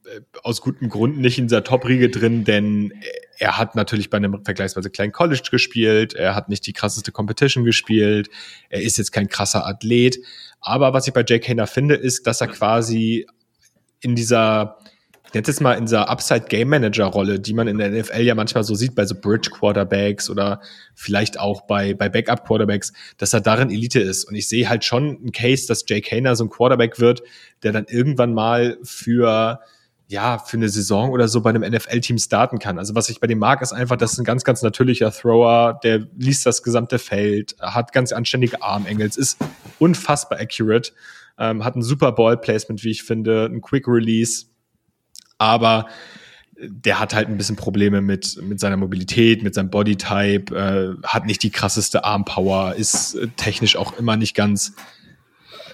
aus 0.42 0.62
gutem 0.62 0.88
Grund 0.88 1.18
nicht 1.18 1.38
in 1.38 1.48
dieser 1.48 1.62
Top-Riege 1.62 2.08
drin, 2.08 2.44
denn 2.44 2.94
er 3.36 3.58
hat 3.58 3.74
natürlich 3.74 4.08
bei 4.08 4.16
einem 4.16 4.42
vergleichsweise 4.42 4.88
kleinen 4.88 5.12
College 5.12 5.48
gespielt, 5.50 6.14
er 6.14 6.34
hat 6.34 6.48
nicht 6.48 6.66
die 6.66 6.72
krasseste 6.72 7.12
Competition 7.12 7.64
gespielt, 7.64 8.30
er 8.70 8.80
ist 8.80 8.96
jetzt 8.96 9.12
kein 9.12 9.28
krasser 9.28 9.66
Athlet. 9.66 10.18
Aber 10.60 10.94
was 10.94 11.06
ich 11.06 11.12
bei 11.12 11.24
Jake 11.28 11.46
Hayner 11.46 11.66
finde, 11.66 11.94
ist, 11.94 12.26
dass 12.26 12.40
er 12.40 12.48
quasi 12.48 13.26
in 14.00 14.14
dieser 14.14 14.78
jetzt 15.36 15.60
mal 15.60 15.74
in 15.74 15.86
dieser 15.86 16.08
Upside 16.08 16.46
Game 16.48 16.68
Manager 16.68 17.06
Rolle, 17.06 17.40
die 17.40 17.52
man 17.52 17.68
in 17.68 17.78
der 17.78 17.90
NFL 17.90 18.22
ja 18.22 18.34
manchmal 18.34 18.64
so 18.64 18.74
sieht 18.74 18.94
bei 18.94 19.04
so 19.04 19.14
Bridge 19.14 19.50
Quarterbacks 19.50 20.30
oder 20.30 20.60
vielleicht 20.94 21.38
auch 21.38 21.62
bei, 21.62 21.94
bei 21.94 22.08
Backup 22.08 22.46
Quarterbacks, 22.46 22.92
dass 23.18 23.32
er 23.32 23.40
darin 23.40 23.70
Elite 23.70 24.00
ist. 24.00 24.24
Und 24.24 24.34
ich 24.34 24.48
sehe 24.48 24.68
halt 24.68 24.84
schon 24.84 25.18
einen 25.18 25.32
Case, 25.32 25.66
dass 25.66 25.84
Jake 25.86 26.10
Hayner 26.10 26.36
so 26.36 26.44
ein 26.44 26.50
Quarterback 26.50 27.00
wird, 27.00 27.22
der 27.62 27.72
dann 27.72 27.86
irgendwann 27.88 28.34
mal 28.34 28.78
für 28.82 29.60
ja, 30.08 30.38
für 30.38 30.56
eine 30.56 30.68
Saison 30.68 31.10
oder 31.10 31.26
so 31.26 31.40
bei 31.40 31.50
einem 31.50 31.62
NFL-Team 31.62 32.18
starten 32.18 32.58
kann. 32.58 32.78
Also 32.78 32.94
was 32.94 33.08
ich 33.08 33.18
bei 33.18 33.26
dem 33.26 33.38
mag, 33.38 33.60
ist 33.60 33.72
einfach, 33.72 33.96
das 33.96 34.12
ist 34.12 34.18
ein 34.18 34.24
ganz, 34.24 34.44
ganz 34.44 34.62
natürlicher 34.62 35.10
Thrower, 35.10 35.80
der 35.82 36.06
liest 36.16 36.46
das 36.46 36.62
gesamte 36.62 37.00
Feld, 37.00 37.56
hat 37.60 37.92
ganz 37.92 38.12
anständige 38.12 38.62
Armengels, 38.62 39.16
ist 39.16 39.38
unfassbar 39.80 40.38
accurate, 40.38 40.92
ähm, 41.38 41.64
hat 41.64 41.74
ein 41.74 41.82
super 41.82 42.12
Ball-Placement, 42.12 42.84
wie 42.84 42.90
ich 42.90 43.02
finde, 43.02 43.46
ein 43.46 43.60
Quick 43.60 43.88
Release, 43.88 44.46
aber 45.38 45.86
der 46.58 46.98
hat 46.98 47.14
halt 47.14 47.28
ein 47.28 47.36
bisschen 47.36 47.56
Probleme 47.56 48.00
mit, 48.00 48.40
mit 48.42 48.60
seiner 48.60 48.76
Mobilität, 48.76 49.42
mit 49.42 49.54
seinem 49.54 49.70
Bodytype, 49.70 50.54
äh, 50.56 51.06
hat 51.06 51.26
nicht 51.26 51.42
die 51.42 51.50
krasseste 51.50 52.04
Armpower, 52.04 52.74
ist 52.74 53.14
äh, 53.14 53.28
technisch 53.36 53.76
auch 53.76 53.98
immer 53.98 54.16
nicht 54.16 54.34
ganz 54.34 54.74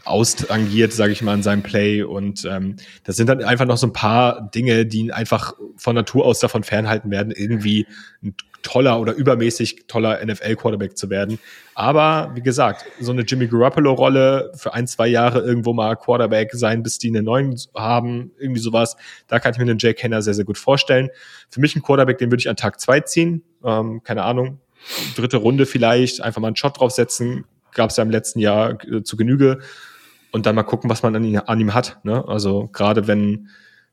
austangiert, 0.05 0.93
sage 0.93 1.13
ich 1.13 1.23
mal, 1.23 1.35
in 1.35 1.43
seinem 1.45 1.63
Play. 1.63 2.03
Und 2.03 2.45
ähm, 2.45 2.77
das 3.05 3.17
sind 3.17 3.29
dann 3.29 3.45
einfach 3.45 3.67
noch 3.67 3.77
so 3.77 3.87
ein 3.87 3.93
paar 3.93 4.51
Dinge, 4.51 4.85
die 4.85 4.99
ihn 4.99 5.11
einfach 5.13 5.55
von 5.77 5.95
Natur 5.95 6.27
aus 6.27 6.41
davon 6.41 6.65
fernhalten 6.65 7.11
werden, 7.11 7.33
irgendwie 7.33 7.87
ein 8.23 8.35
toller 8.63 9.01
oder 9.01 9.15
übermäßig 9.15 9.87
toller 9.87 10.25
NFL-Quarterback 10.25 10.97
zu 10.97 11.11
werden. 11.11 11.39
Aber 11.75 12.31
wie 12.35 12.43
gesagt, 12.43 12.85
so 13.01 13.13
eine 13.13 13.23
Jimmy 13.23 13.47
Garoppolo-Rolle 13.47 14.53
für 14.55 14.75
ein, 14.75 14.87
zwei 14.87 15.09
Jahre 15.09 15.41
irgendwo 15.41 15.73
mal 15.73 15.97
Quarterback 15.97 16.51
sein, 16.53 16.83
bis 16.83 16.99
die 16.99 17.09
einen 17.09 17.25
neuen 17.25 17.57
haben, 17.75 18.33
irgendwie 18.39 18.61
sowas, 18.61 18.97
da 19.27 19.39
kann 19.39 19.53
ich 19.53 19.59
mir 19.59 19.65
einen 19.65 19.79
Jake 19.79 19.95
Kenner 19.95 20.23
sehr, 20.23 20.35
sehr 20.35 20.45
gut 20.45 20.59
vorstellen. 20.59 21.11
Für 21.49 21.61
mich 21.61 21.75
ein 21.77 21.83
Quarterback, 21.83 22.19
den 22.19 22.31
würde 22.31 22.41
ich 22.41 22.49
an 22.49 22.57
Tag 22.57 22.81
zwei 22.81 23.01
ziehen. 23.01 23.43
Ähm, 23.65 24.03
keine 24.03 24.23
Ahnung, 24.23 24.61
dritte 25.17 25.39
Runde 25.39 25.67
vielleicht, 25.67 26.21
einfach 26.21 26.41
mal 26.41 26.49
einen 26.49 26.57
Shot 26.57 26.79
draufsetzen. 26.79 27.45
Gab 27.75 27.91
es 27.91 27.97
ja 27.97 28.05
im 28.05 28.11
letzten 28.11 28.41
Jahr 28.41 28.79
äh, 28.85 29.03
zu 29.03 29.17
Genüge. 29.17 29.61
Und 30.31 30.47
dann 30.47 30.55
mal 30.55 30.63
gucken, 30.63 30.89
was 30.89 31.03
man 31.03 31.15
an, 31.15 31.25
ihn, 31.25 31.39
an 31.39 31.61
ihm 31.61 31.75
hat. 31.75 32.01
Ne? 32.05 32.27
Also 32.27 32.69
gerade 32.73 33.07
wenn, 33.07 33.49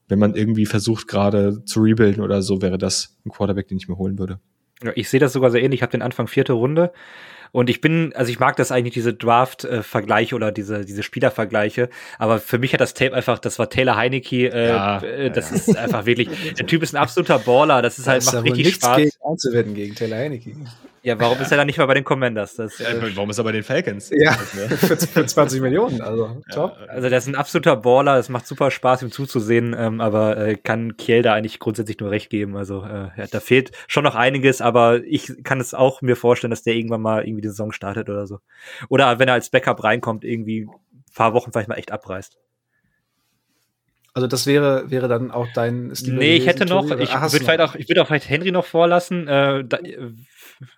wenn 0.08 0.20
man 0.20 0.36
irgendwie 0.36 0.66
versucht, 0.66 1.08
gerade 1.08 1.64
zu 1.66 1.82
rebuilden 1.82 2.24
oder 2.24 2.42
so, 2.42 2.62
wäre 2.62 2.78
das 2.78 3.18
ein 3.26 3.30
Quarterback, 3.30 3.68
den 3.68 3.78
ich 3.78 3.88
mir 3.88 3.98
holen 3.98 4.18
würde. 4.18 4.40
Ja, 4.84 4.92
ich 4.96 5.10
sehe 5.10 5.20
das 5.20 5.34
sogar 5.34 5.52
sehr 5.52 5.62
ähnlich. 5.62 5.80
Ich 5.80 5.82
habe 5.82 5.92
den 5.92 6.02
Anfang 6.02 6.28
vierte 6.28 6.54
Runde. 6.54 6.92
Und 7.52 7.70
ich 7.70 7.82
bin, 7.82 8.14
also 8.16 8.32
ich 8.32 8.40
mag 8.40 8.56
das 8.58 8.72
eigentlich, 8.72 8.94
diese 8.94 9.14
Draft-Vergleiche 9.14 10.36
oder 10.36 10.52
diese, 10.52 10.86
diese 10.86 11.02
Spielervergleiche. 11.02 11.90
Aber 12.20 12.40
für 12.40 12.60
mich 12.60 12.74
hat 12.74 12.82
das 12.82 12.94
Tape 12.94 13.16
einfach, 13.16 13.40
das 13.40 13.58
war 13.58 13.70
Taylor 13.70 13.96
Heineke, 13.96 14.50
äh, 14.52 14.70
ja, 14.70 15.02
äh, 15.02 15.32
das 15.32 15.50
ja. 15.50 15.56
ist 15.56 15.78
einfach 15.78 16.06
wirklich, 16.06 16.30
der 16.60 16.68
Typ 16.68 16.84
ist 16.84 16.94
ein 16.94 17.02
absoluter 17.02 17.40
Baller, 17.40 17.82
das 17.82 17.98
ist 17.98 18.08
halt, 18.08 18.18
das 18.18 18.34
macht 18.34 18.46
ist 18.46 18.56
richtig 18.56 18.76
Spaß. 18.76 18.98
Gegen, 18.98 19.12
einzuwenden 19.28 19.74
gegen 19.74 19.96
Taylor 19.96 20.18
Heineke. 20.18 20.56
Ja, 21.02 21.20
warum 21.20 21.40
ist 21.40 21.52
er 21.52 21.58
dann 21.58 21.68
nicht 21.68 21.78
mal 21.78 21.86
bei 21.86 21.94
den 21.94 22.04
Commanders? 22.04 22.56
Das, 22.56 22.78
ja, 22.80 22.90
äh, 22.90 23.16
warum 23.16 23.30
ist 23.30 23.38
er 23.38 23.44
bei 23.44 23.52
den 23.52 23.64
Falcons? 23.64 24.12
Ja, 24.14 24.34
für, 24.34 24.98
für 24.98 25.26
20 25.26 25.62
Millionen, 25.62 26.02
also 26.02 26.42
top. 26.52 26.78
Also 26.88 27.10
der 27.10 27.18
ist 27.18 27.28
ein 27.28 27.36
absoluter 27.36 27.78
Baller, 27.78 28.18
es 28.18 28.30
macht 28.30 28.48
super 28.48 28.70
Spaß, 28.70 29.04
ihm 29.04 29.12
zuzusehen, 29.12 29.76
ähm, 29.78 30.02
aber 30.02 30.38
äh, 30.38 30.56
kann 30.56 30.98
Kiel 30.98 31.22
da 31.22 31.34
eigentlich 31.34 31.60
grundsätzlich 31.60 32.00
nur 32.00 32.12
recht 32.12 32.30
geben. 32.30 32.58
Also 32.58 32.84
äh, 32.84 33.10
ja, 33.18 33.28
da 33.32 33.40
fehlt 33.40 33.72
schon 33.88 34.04
noch 34.04 34.16
einiges, 34.16 34.62
aber 34.62 35.04
ich 35.04 35.44
kann 35.44 35.60
es 35.62 35.74
auch 35.74 36.02
mir 36.02 36.16
vorstellen, 36.16 36.52
dass 36.52 36.64
der 36.64 36.76
irgendwann 36.76 37.02
mal 37.02 37.26
irgendwie 37.26 37.42
die 37.42 37.50
Saison 37.50 37.72
startet 37.72 38.10
oder 38.10 38.28
so. 38.28 38.40
Oder 38.90 39.20
wenn 39.20 39.28
er 39.28 39.36
als 39.36 39.50
Backup 39.50 39.84
reinkommt, 39.84 40.26
irgendwie 40.26 40.64
ein 40.66 41.14
paar 41.16 41.34
Wochen 41.34 41.52
vielleicht 41.52 41.70
mal 41.70 41.76
echt 41.76 41.92
abreißt. 41.92 42.38
Also 44.14 44.28
das 44.28 44.48
wäre, 44.48 44.90
wäre 44.90 45.08
dann 45.08 45.32
auch 45.32 45.48
dein 45.54 45.96
Stil. 45.96 46.16
Nee, 46.16 46.36
ich 46.36 46.48
hätte 46.48 46.66
noch, 46.66 46.86
ich 46.92 47.14
würde 47.14 47.30
vielleicht 47.30 47.62
auch, 47.62 47.76
ich 47.76 47.88
würde 47.88 48.02
auch 48.02 48.08
vielleicht 48.08 48.30
Henry 48.30 48.52
noch 48.52 48.66
vorlassen. 48.66 49.28
Äh, 49.28 49.64
da, 49.64 49.78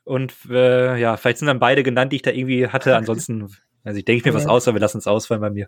und 0.04 0.34
äh, 0.50 1.00
ja, 1.00 1.18
vielleicht 1.18 1.40
sind 1.40 1.48
dann 1.48 1.60
beide 1.60 1.84
genannt, 1.84 2.12
die 2.12 2.18
ich 2.18 2.22
da 2.22 2.32
irgendwie 2.32 2.68
hatte. 2.68 2.96
Ansonsten, 2.98 3.50
also 3.84 3.98
ich 3.98 4.06
denke 4.06 4.30
mir 4.30 4.36
was 4.36 4.48
aus, 4.48 4.68
aber 4.68 4.76
wir 4.76 4.82
lassen 4.82 5.00
es 5.00 5.08
ausfallen 5.08 5.42
bei 5.42 5.50
mir. 5.50 5.68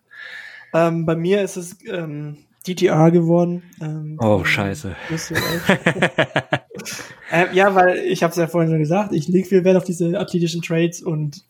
Ähm, 0.73 1.05
bei 1.05 1.15
mir 1.15 1.41
ist 1.41 1.57
es 1.57 1.77
ähm, 1.87 2.37
DTR 2.65 3.11
geworden. 3.11 3.63
Ähm, 3.81 4.17
oh, 4.19 4.43
scheiße. 4.43 4.95
äh, 7.31 7.53
ja, 7.53 7.75
weil 7.75 7.97
ich 7.99 8.23
habe 8.23 8.31
es 8.31 8.37
ja 8.37 8.47
vorhin 8.47 8.71
schon 8.71 8.79
gesagt, 8.79 9.13
ich 9.13 9.27
lege 9.27 9.47
viel 9.47 9.63
Wert 9.63 9.77
auf 9.77 9.83
diese 9.83 10.19
athletischen 10.19 10.61
Trades 10.61 11.01
und 11.01 11.43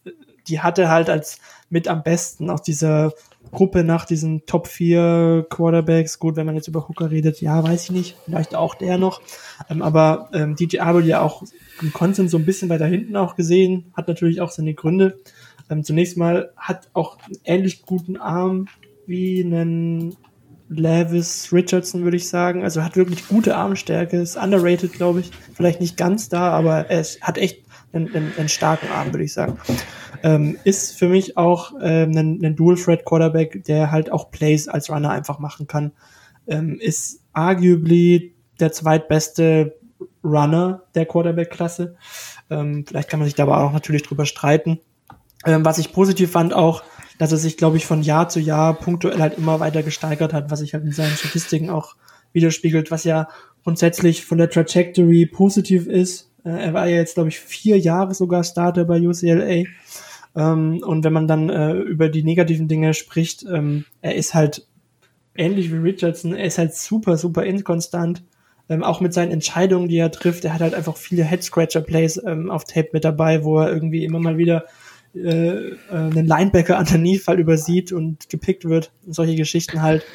die 0.47 0.59
hatte 0.59 0.89
halt 0.89 1.09
als 1.09 1.39
mit 1.69 1.87
am 1.87 2.03
besten 2.03 2.49
aus 2.49 2.61
dieser 2.61 3.13
Gruppe 3.53 3.83
nach 3.83 4.05
diesen 4.05 4.45
Top 4.45 4.67
4 4.67 5.47
Quarterbacks. 5.49 6.19
Gut, 6.19 6.35
wenn 6.35 6.45
man 6.45 6.55
jetzt 6.55 6.67
über 6.67 6.87
Hooker 6.87 7.11
redet, 7.11 7.39
ja, 7.39 7.63
weiß 7.63 7.85
ich 7.85 7.91
nicht, 7.91 8.17
vielleicht 8.25 8.55
auch 8.55 8.75
der 8.75 8.97
noch. 8.97 9.21
Ähm, 9.69 9.81
aber 9.81 10.29
ähm, 10.33 10.55
DJ 10.55 10.79
wurde 10.79 11.07
ja 11.07 11.21
auch 11.21 11.43
im 11.81 11.93
Konsens 11.93 12.31
so 12.31 12.37
ein 12.37 12.45
bisschen 12.45 12.69
weiter 12.69 12.85
hinten 12.85 13.15
auch 13.15 13.35
gesehen, 13.35 13.93
hat 13.95 14.07
natürlich 14.07 14.41
auch 14.41 14.51
seine 14.51 14.73
Gründe. 14.73 15.19
Ähm, 15.69 15.83
zunächst 15.83 16.17
mal 16.17 16.51
hat 16.57 16.89
auch 16.93 17.17
einen 17.25 17.37
ähnlich 17.45 17.83
guten 17.83 18.17
Arm 18.17 18.67
wie 19.05 19.43
einen 19.43 20.15
Levis 20.69 21.51
Richardson, 21.51 22.03
würde 22.03 22.17
ich 22.17 22.27
sagen. 22.27 22.63
Also 22.63 22.83
hat 22.83 22.95
wirklich 22.95 23.27
gute 23.27 23.55
Armstärke, 23.55 24.17
ist 24.17 24.37
underrated, 24.37 24.93
glaube 24.93 25.21
ich. 25.21 25.31
Vielleicht 25.53 25.81
nicht 25.81 25.97
ganz 25.97 26.29
da, 26.29 26.51
aber 26.51 26.89
er 26.89 27.01
ist, 27.01 27.21
hat 27.21 27.37
echt 27.37 27.63
einen, 27.91 28.13
einen, 28.13 28.33
einen 28.37 28.49
starken 28.49 28.89
Arm, 28.91 29.13
würde 29.13 29.23
ich 29.23 29.33
sagen. 29.33 29.57
Ähm, 30.23 30.57
ist 30.63 30.97
für 30.97 31.09
mich 31.09 31.37
auch 31.37 31.73
ähm, 31.81 32.11
ein, 32.11 32.45
ein 32.45 32.55
Dual-Threat-Quarterback, 32.55 33.65
der 33.65 33.91
halt 33.91 34.11
auch 34.11 34.31
Plays 34.31 34.67
als 34.67 34.89
Runner 34.89 35.09
einfach 35.09 35.37
machen 35.39 35.67
kann. 35.67 35.91
Ähm, 36.47 36.79
ist 36.79 37.21
arguably 37.33 38.33
der 38.59 38.71
zweitbeste 38.71 39.75
Runner 40.23 40.83
der 40.95 41.05
Quarterback-Klasse. 41.05 41.95
Ähm, 42.49 42.85
vielleicht 42.87 43.09
kann 43.09 43.19
man 43.19 43.27
sich 43.27 43.35
da 43.35 43.43
aber 43.43 43.63
auch 43.63 43.73
natürlich 43.73 44.03
drüber 44.03 44.25
streiten. 44.25 44.79
Ähm, 45.45 45.65
was 45.65 45.77
ich 45.77 45.91
positiv 45.91 46.31
fand 46.31 46.53
auch, 46.53 46.83
dass 47.17 47.31
er 47.31 47.37
sich, 47.37 47.57
glaube 47.57 47.77
ich, 47.77 47.85
von 47.85 48.01
Jahr 48.01 48.29
zu 48.29 48.39
Jahr 48.39 48.73
punktuell 48.73 49.19
halt 49.19 49.37
immer 49.37 49.59
weiter 49.59 49.83
gesteigert 49.83 50.33
hat, 50.33 50.49
was 50.49 50.59
sich 50.59 50.73
halt 50.73 50.83
in 50.83 50.91
seinen 50.91 51.15
Statistiken 51.15 51.69
auch 51.69 51.95
widerspiegelt, 52.31 52.91
was 52.91 53.03
ja 53.03 53.27
grundsätzlich 53.63 54.25
von 54.25 54.37
der 54.37 54.49
Trajectory 54.49 55.25
positiv 55.25 55.87
ist. 55.87 56.31
Äh, 56.43 56.65
er 56.65 56.73
war 56.73 56.87
ja 56.87 56.97
jetzt, 56.97 57.15
glaube 57.15 57.29
ich, 57.29 57.39
vier 57.39 57.77
Jahre 57.77 58.13
sogar 58.13 58.43
Starter 58.43 58.85
bei 58.85 58.99
UCLA. 58.99 59.65
Ähm, 60.35 60.81
und 60.83 61.03
wenn 61.03 61.13
man 61.13 61.27
dann 61.27 61.49
äh, 61.49 61.73
über 61.73 62.09
die 62.09 62.23
negativen 62.23 62.67
Dinge 62.67 62.93
spricht, 62.93 63.43
ähm, 63.43 63.85
er 64.01 64.15
ist 64.15 64.33
halt 64.33 64.67
ähnlich 65.35 65.71
wie 65.71 65.77
Richardson, 65.77 66.33
er 66.33 66.45
ist 66.45 66.57
halt 66.57 66.73
super, 66.75 67.17
super 67.17 67.43
inkonstant. 67.43 68.23
Ähm, 68.69 68.83
auch 68.83 69.01
mit 69.01 69.13
seinen 69.13 69.31
Entscheidungen, 69.31 69.89
die 69.89 69.97
er 69.97 70.11
trifft. 70.11 70.45
Er 70.45 70.53
hat 70.53 70.61
halt 70.61 70.73
einfach 70.73 70.95
viele 70.95 71.25
Head-Scratcher-Plays 71.25 72.21
ähm, 72.25 72.49
auf 72.49 72.63
Tape 72.63 72.89
mit 72.93 73.03
dabei, 73.03 73.43
wo 73.43 73.59
er 73.59 73.71
irgendwie 73.71 74.05
immer 74.05 74.19
mal 74.19 74.37
wieder 74.37 74.65
äh, 75.13 75.49
äh, 75.49 75.75
einen 75.89 76.25
Linebacker 76.25 76.77
an 76.77 76.85
der 76.85 76.97
Niefall 76.97 77.39
übersieht 77.39 77.91
und 77.91 78.29
gepickt 78.29 78.65
wird. 78.65 78.91
Und 79.05 79.13
solche 79.13 79.35
Geschichten 79.35 79.81
halt. 79.81 80.05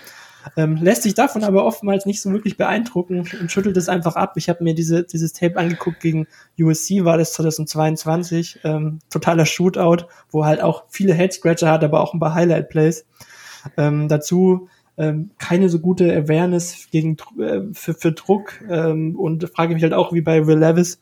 Ähm, 0.56 0.76
lässt 0.76 1.02
sich 1.02 1.14
davon 1.14 1.44
aber 1.44 1.64
oftmals 1.64 2.06
nicht 2.06 2.20
so 2.20 2.30
wirklich 2.32 2.56
beeindrucken 2.56 3.20
und 3.40 3.52
schüttelt 3.52 3.76
es 3.76 3.88
einfach 3.88 4.16
ab. 4.16 4.34
Ich 4.36 4.48
habe 4.48 4.64
mir 4.64 4.74
diese, 4.74 5.04
dieses 5.04 5.32
Tape 5.32 5.56
angeguckt 5.56 6.00
gegen 6.00 6.26
USC, 6.58 7.04
war 7.04 7.18
das 7.18 7.32
2022, 7.34 8.60
ähm, 8.64 9.00
totaler 9.10 9.46
Shootout, 9.46 10.06
wo 10.30 10.44
halt 10.44 10.62
auch 10.62 10.84
viele 10.88 11.14
Head-Scratcher 11.14 11.70
hat, 11.70 11.84
aber 11.84 12.00
auch 12.00 12.14
ein 12.14 12.20
paar 12.20 12.34
Highlight-Plays. 12.34 13.06
Ähm, 13.76 14.08
dazu 14.08 14.68
ähm, 14.96 15.30
keine 15.38 15.68
so 15.68 15.78
gute 15.78 16.14
Awareness 16.14 16.88
gegen, 16.90 17.16
äh, 17.38 17.60
für, 17.72 17.94
für 17.94 18.12
Druck 18.12 18.60
ähm, 18.68 19.16
und 19.16 19.48
frage 19.48 19.74
mich 19.74 19.82
halt 19.82 19.94
auch, 19.94 20.12
wie 20.12 20.20
bei 20.20 20.46
Will 20.46 20.58
Levis, 20.58 21.00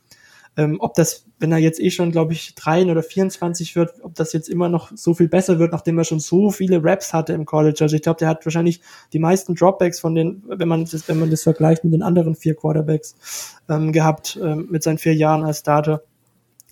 ähm, 0.56 0.76
ob 0.80 0.94
das, 0.94 1.26
wenn 1.38 1.52
er 1.52 1.58
jetzt 1.58 1.80
eh 1.80 1.90
schon, 1.90 2.12
glaube 2.12 2.32
ich, 2.32 2.54
3 2.54 2.90
oder 2.90 3.02
24 3.02 3.76
wird, 3.76 3.94
ob 4.02 4.14
das 4.14 4.32
jetzt 4.32 4.48
immer 4.48 4.70
noch 4.70 4.90
so 4.94 5.12
viel 5.12 5.28
besser 5.28 5.58
wird, 5.58 5.72
nachdem 5.72 5.98
er 5.98 6.04
schon 6.04 6.18
so 6.18 6.50
viele 6.50 6.82
Raps 6.82 7.12
hatte 7.12 7.34
im 7.34 7.44
College. 7.44 7.78
Also 7.82 7.96
ich 7.96 8.02
glaube, 8.02 8.18
der 8.18 8.28
hat 8.28 8.46
wahrscheinlich 8.46 8.80
die 9.12 9.18
meisten 9.18 9.54
Dropbacks 9.54 10.00
von 10.00 10.14
den, 10.14 10.42
wenn 10.46 10.68
man 10.68 10.84
das, 10.84 11.08
wenn 11.08 11.18
man 11.18 11.30
das 11.30 11.42
vergleicht 11.42 11.84
mit 11.84 11.92
den 11.92 12.02
anderen 12.02 12.34
vier 12.34 12.54
Quarterbacks 12.54 13.58
ähm, 13.68 13.92
gehabt, 13.92 14.38
ähm, 14.42 14.68
mit 14.70 14.82
seinen 14.82 14.98
vier 14.98 15.14
Jahren 15.14 15.44
als 15.44 15.58
Starter. 15.58 16.02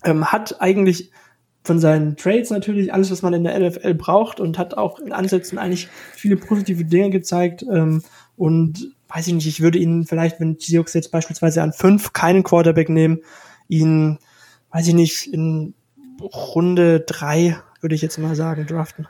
Ähm, 0.03 0.31
hat 0.31 0.61
eigentlich 0.61 1.11
von 1.63 1.79
seinen 1.79 2.15
Trades 2.15 2.49
natürlich 2.49 2.91
alles, 2.91 3.11
was 3.11 3.21
man 3.21 3.33
in 3.33 3.43
der 3.43 3.59
NFL 3.59 3.93
braucht 3.93 4.39
und 4.39 4.57
hat 4.57 4.77
auch 4.77 4.99
in 4.99 5.13
Ansätzen 5.13 5.57
eigentlich 5.57 5.89
viele 6.13 6.37
positive 6.37 6.85
Dinge 6.85 7.11
gezeigt. 7.11 7.63
Ähm, 7.71 8.01
und 8.35 8.91
weiß 9.09 9.27
ich 9.27 9.33
nicht, 9.33 9.47
ich 9.47 9.61
würde 9.61 9.77
ihn 9.77 10.05
vielleicht, 10.05 10.39
wenn 10.39 10.57
Seahawks 10.59 10.93
jetzt 10.93 11.11
beispielsweise 11.11 11.61
an 11.61 11.71
fünf 11.71 12.13
keinen 12.13 12.43
Quarterback 12.43 12.89
nehmen, 12.89 13.19
ihn, 13.67 14.19
weiß 14.71 14.87
ich 14.87 14.93
nicht, 14.93 15.33
in 15.33 15.73
Runde 16.21 17.01
drei, 17.01 17.57
würde 17.81 17.95
ich 17.95 18.01
jetzt 18.01 18.17
mal 18.17 18.35
sagen, 18.35 18.65
draften. 18.65 19.07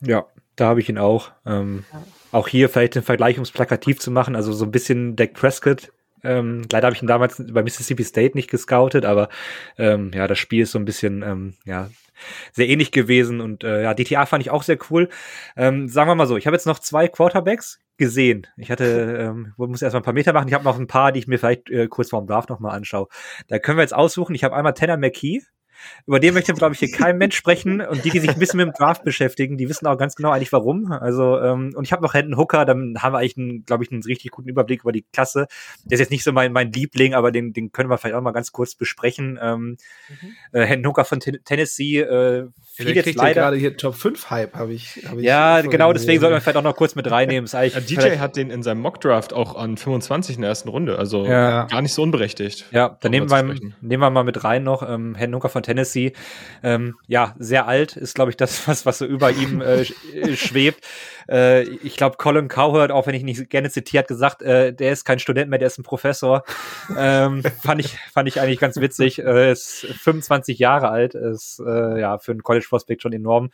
Ja, 0.00 0.26
da 0.56 0.68
habe 0.68 0.80
ich 0.80 0.88
ihn 0.88 0.98
auch. 0.98 1.32
Ähm, 1.44 1.84
ja. 1.92 2.02
Auch 2.32 2.48
hier 2.48 2.68
vielleicht 2.68 2.94
den 2.94 3.02
Vergleich, 3.02 3.38
um 3.38 3.42
es 3.42 3.50
plakativ 3.50 3.98
zu 3.98 4.10
machen, 4.10 4.36
also 4.36 4.52
so 4.52 4.64
ein 4.64 4.70
bisschen 4.70 5.16
Dak 5.16 5.34
Prescott. 5.34 5.92
Ähm, 6.22 6.66
leider 6.70 6.86
habe 6.86 6.96
ich 6.96 7.02
ihn 7.02 7.08
damals 7.08 7.42
bei 7.52 7.62
Mississippi 7.62 8.02
State 8.02 8.36
nicht 8.36 8.50
gescoutet, 8.50 9.04
aber 9.04 9.28
ähm, 9.78 10.10
ja, 10.14 10.26
das 10.26 10.38
Spiel 10.38 10.62
ist 10.62 10.72
so 10.72 10.78
ein 10.78 10.84
bisschen 10.84 11.22
ähm, 11.22 11.54
ja, 11.64 11.88
sehr 12.52 12.68
ähnlich 12.68 12.90
gewesen 12.90 13.40
und 13.40 13.64
äh, 13.64 13.82
ja, 13.82 13.94
DTA 13.94 14.26
fand 14.26 14.42
ich 14.42 14.50
auch 14.50 14.62
sehr 14.62 14.78
cool. 14.90 15.08
Ähm, 15.56 15.88
sagen 15.88 16.10
wir 16.10 16.14
mal 16.14 16.26
so, 16.26 16.36
ich 16.36 16.46
habe 16.46 16.56
jetzt 16.56 16.66
noch 16.66 16.78
zwei 16.78 17.08
Quarterbacks 17.08 17.80
gesehen. 17.96 18.46
Ich 18.56 18.70
hatte, 18.70 18.84
ähm, 19.20 19.54
muss 19.56 19.82
erstmal 19.82 20.00
ein 20.02 20.04
paar 20.04 20.14
Meter 20.14 20.32
machen. 20.32 20.48
Ich 20.48 20.54
habe 20.54 20.64
noch 20.64 20.78
ein 20.78 20.86
paar, 20.86 21.12
die 21.12 21.20
ich 21.20 21.26
mir 21.26 21.38
vielleicht 21.38 21.70
äh, 21.70 21.88
kurz 21.88 22.10
vorm 22.10 22.26
Draft 22.26 22.50
nochmal 22.50 22.76
anschaue. 22.76 23.08
Da 23.48 23.58
können 23.58 23.78
wir 23.78 23.82
jetzt 23.82 23.94
aussuchen. 23.94 24.34
Ich 24.34 24.44
habe 24.44 24.54
einmal 24.54 24.74
Tanner 24.74 24.96
McKee, 24.96 25.42
über 26.06 26.20
den 26.20 26.34
möchte, 26.34 26.52
glaube 26.54 26.74
ich, 26.74 26.78
hier 26.78 26.90
kein 26.90 27.18
Mensch 27.18 27.36
sprechen. 27.36 27.80
Und 27.80 28.04
die, 28.04 28.10
die 28.10 28.20
sich 28.20 28.30
ein 28.30 28.38
bisschen 28.38 28.58
mit 28.58 28.66
dem 28.66 28.72
Draft 28.72 29.04
beschäftigen, 29.04 29.56
die 29.56 29.68
wissen 29.68 29.86
auch 29.86 29.96
ganz 29.96 30.14
genau 30.14 30.30
eigentlich 30.30 30.52
warum. 30.52 30.92
Also, 30.92 31.40
ähm, 31.40 31.72
und 31.74 31.84
ich 31.84 31.92
habe 31.92 32.02
noch 32.02 32.14
Hendon 32.14 32.38
Hooker, 32.38 32.64
dann 32.64 33.02
haben 33.02 33.12
wir 33.12 33.18
eigentlich, 33.18 33.66
glaube 33.66 33.84
ich, 33.84 33.90
einen 33.90 34.02
richtig 34.02 34.30
guten 34.30 34.48
Überblick 34.48 34.82
über 34.82 34.92
die 34.92 35.04
Klasse. 35.12 35.46
Der 35.84 35.94
ist 35.94 36.00
jetzt 36.00 36.10
nicht 36.10 36.24
so 36.24 36.32
mein, 36.32 36.52
mein 36.52 36.72
Liebling, 36.72 37.14
aber 37.14 37.32
den, 37.32 37.52
den 37.52 37.72
können 37.72 37.90
wir 37.90 37.98
vielleicht 37.98 38.16
auch 38.16 38.22
mal 38.22 38.32
ganz 38.32 38.52
kurz 38.52 38.74
besprechen. 38.74 39.38
Ähm, 39.40 39.76
mhm. 40.08 40.34
äh, 40.52 40.64
Hendon 40.64 40.90
Hooker 40.90 41.04
von 41.04 41.20
Ten 41.20 41.38
Tennessee, 41.44 42.00
äh, 42.00 42.48
viel 42.74 42.94
jetzt 42.94 43.14
leider. 43.14 43.42
gerade 43.42 43.56
hier 43.56 43.76
Top 43.76 43.94
5 43.94 44.30
Hype, 44.30 44.54
habe 44.54 44.72
ich, 44.72 45.02
hab 45.08 45.18
ich. 45.18 45.24
Ja, 45.24 45.60
genau, 45.62 45.92
deswegen 45.92 46.20
sollten 46.20 46.34
wir 46.34 46.40
vielleicht 46.40 46.58
auch 46.58 46.62
noch 46.62 46.76
kurz 46.76 46.94
mit 46.94 47.10
reinnehmen. 47.10 47.48
ja, 47.50 47.80
DJ 47.80 48.18
hat 48.18 48.36
den 48.36 48.50
in 48.50 48.62
seinem 48.62 48.80
Mockdraft 48.80 49.32
auch 49.32 49.56
an 49.56 49.76
25 49.76 50.36
in 50.36 50.42
der 50.42 50.50
ersten 50.50 50.68
Runde, 50.68 50.98
also 50.98 51.26
ja. 51.26 51.64
gar 51.64 51.82
nicht 51.82 51.94
so 51.94 52.02
unberechtigt. 52.02 52.66
Ja, 52.70 52.96
dann 53.00 53.10
nehmen 53.10 53.30
wir, 53.30 53.42
nehmen 53.80 54.02
wir 54.02 54.10
mal 54.10 54.24
mit 54.24 54.44
rein 54.44 54.62
noch 54.62 54.88
ähm, 54.88 55.14
Hendon 55.14 55.38
Hooker 55.38 55.48
von 55.48 55.62
Tennessee. 55.66 56.12
Ähm, 56.62 56.96
ja, 57.06 57.34
sehr 57.38 57.66
alt 57.66 57.96
ist, 57.96 58.14
glaube 58.14 58.30
ich, 58.30 58.36
das, 58.36 58.66
was, 58.68 58.86
was 58.86 58.98
so 58.98 59.04
über 59.04 59.30
ihm 59.30 59.60
äh, 59.60 59.82
äh, 59.82 60.36
schwebt. 60.36 60.86
Äh, 61.28 61.62
ich 61.62 61.96
glaube, 61.96 62.16
Colin 62.16 62.48
Cowherd, 62.48 62.92
auch 62.92 63.06
wenn 63.06 63.14
ich 63.14 63.22
nicht 63.22 63.50
gerne 63.50 63.70
zitiert, 63.70 64.08
gesagt, 64.08 64.42
äh, 64.42 64.72
der 64.72 64.92
ist 64.92 65.04
kein 65.04 65.18
Student 65.18 65.50
mehr, 65.50 65.58
der 65.58 65.66
ist 65.66 65.78
ein 65.78 65.82
Professor. 65.82 66.44
ähm, 66.96 67.42
fand, 67.62 67.80
ich, 67.80 67.98
fand 68.12 68.28
ich 68.28 68.40
eigentlich 68.40 68.60
ganz 68.60 68.76
witzig. 68.76 69.18
Äh, 69.18 69.52
ist 69.52 69.86
25 69.86 70.58
Jahre 70.58 70.88
alt, 70.88 71.14
ist 71.14 71.60
äh, 71.64 72.00
ja 72.00 72.18
für 72.18 72.32
einen 72.32 72.42
College 72.42 72.66
Prospect 72.68 73.02
schon 73.02 73.12
enorm 73.12 73.50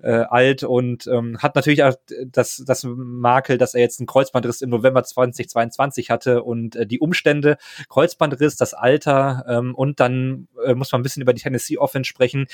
äh, 0.00 0.10
alt 0.10 0.62
und 0.62 1.06
ähm, 1.06 1.38
hat 1.38 1.54
natürlich 1.54 1.82
auch 1.82 1.94
das, 2.26 2.62
das 2.64 2.84
Makel, 2.84 3.58
dass 3.58 3.74
er 3.74 3.80
jetzt 3.80 4.00
einen 4.00 4.06
Kreuzbandriss 4.06 4.60
im 4.60 4.70
November 4.70 5.02
2022 5.02 6.10
hatte 6.10 6.42
und 6.42 6.76
äh, 6.76 6.86
die 6.86 7.00
Umstände, 7.00 7.56
Kreuzbandriss, 7.88 8.56
das 8.56 8.74
Alter 8.74 9.44
ähm, 9.48 9.74
und 9.74 10.00
dann 10.00 10.48
äh, 10.64 10.74
muss 10.74 10.92
man 10.92 11.00
ein 11.00 11.02
bisschen 11.02 11.22
über 11.22 11.32
die 11.32 11.37
Tennessee 11.38 11.78
Offense 11.78 12.08
sprechen 12.08 12.46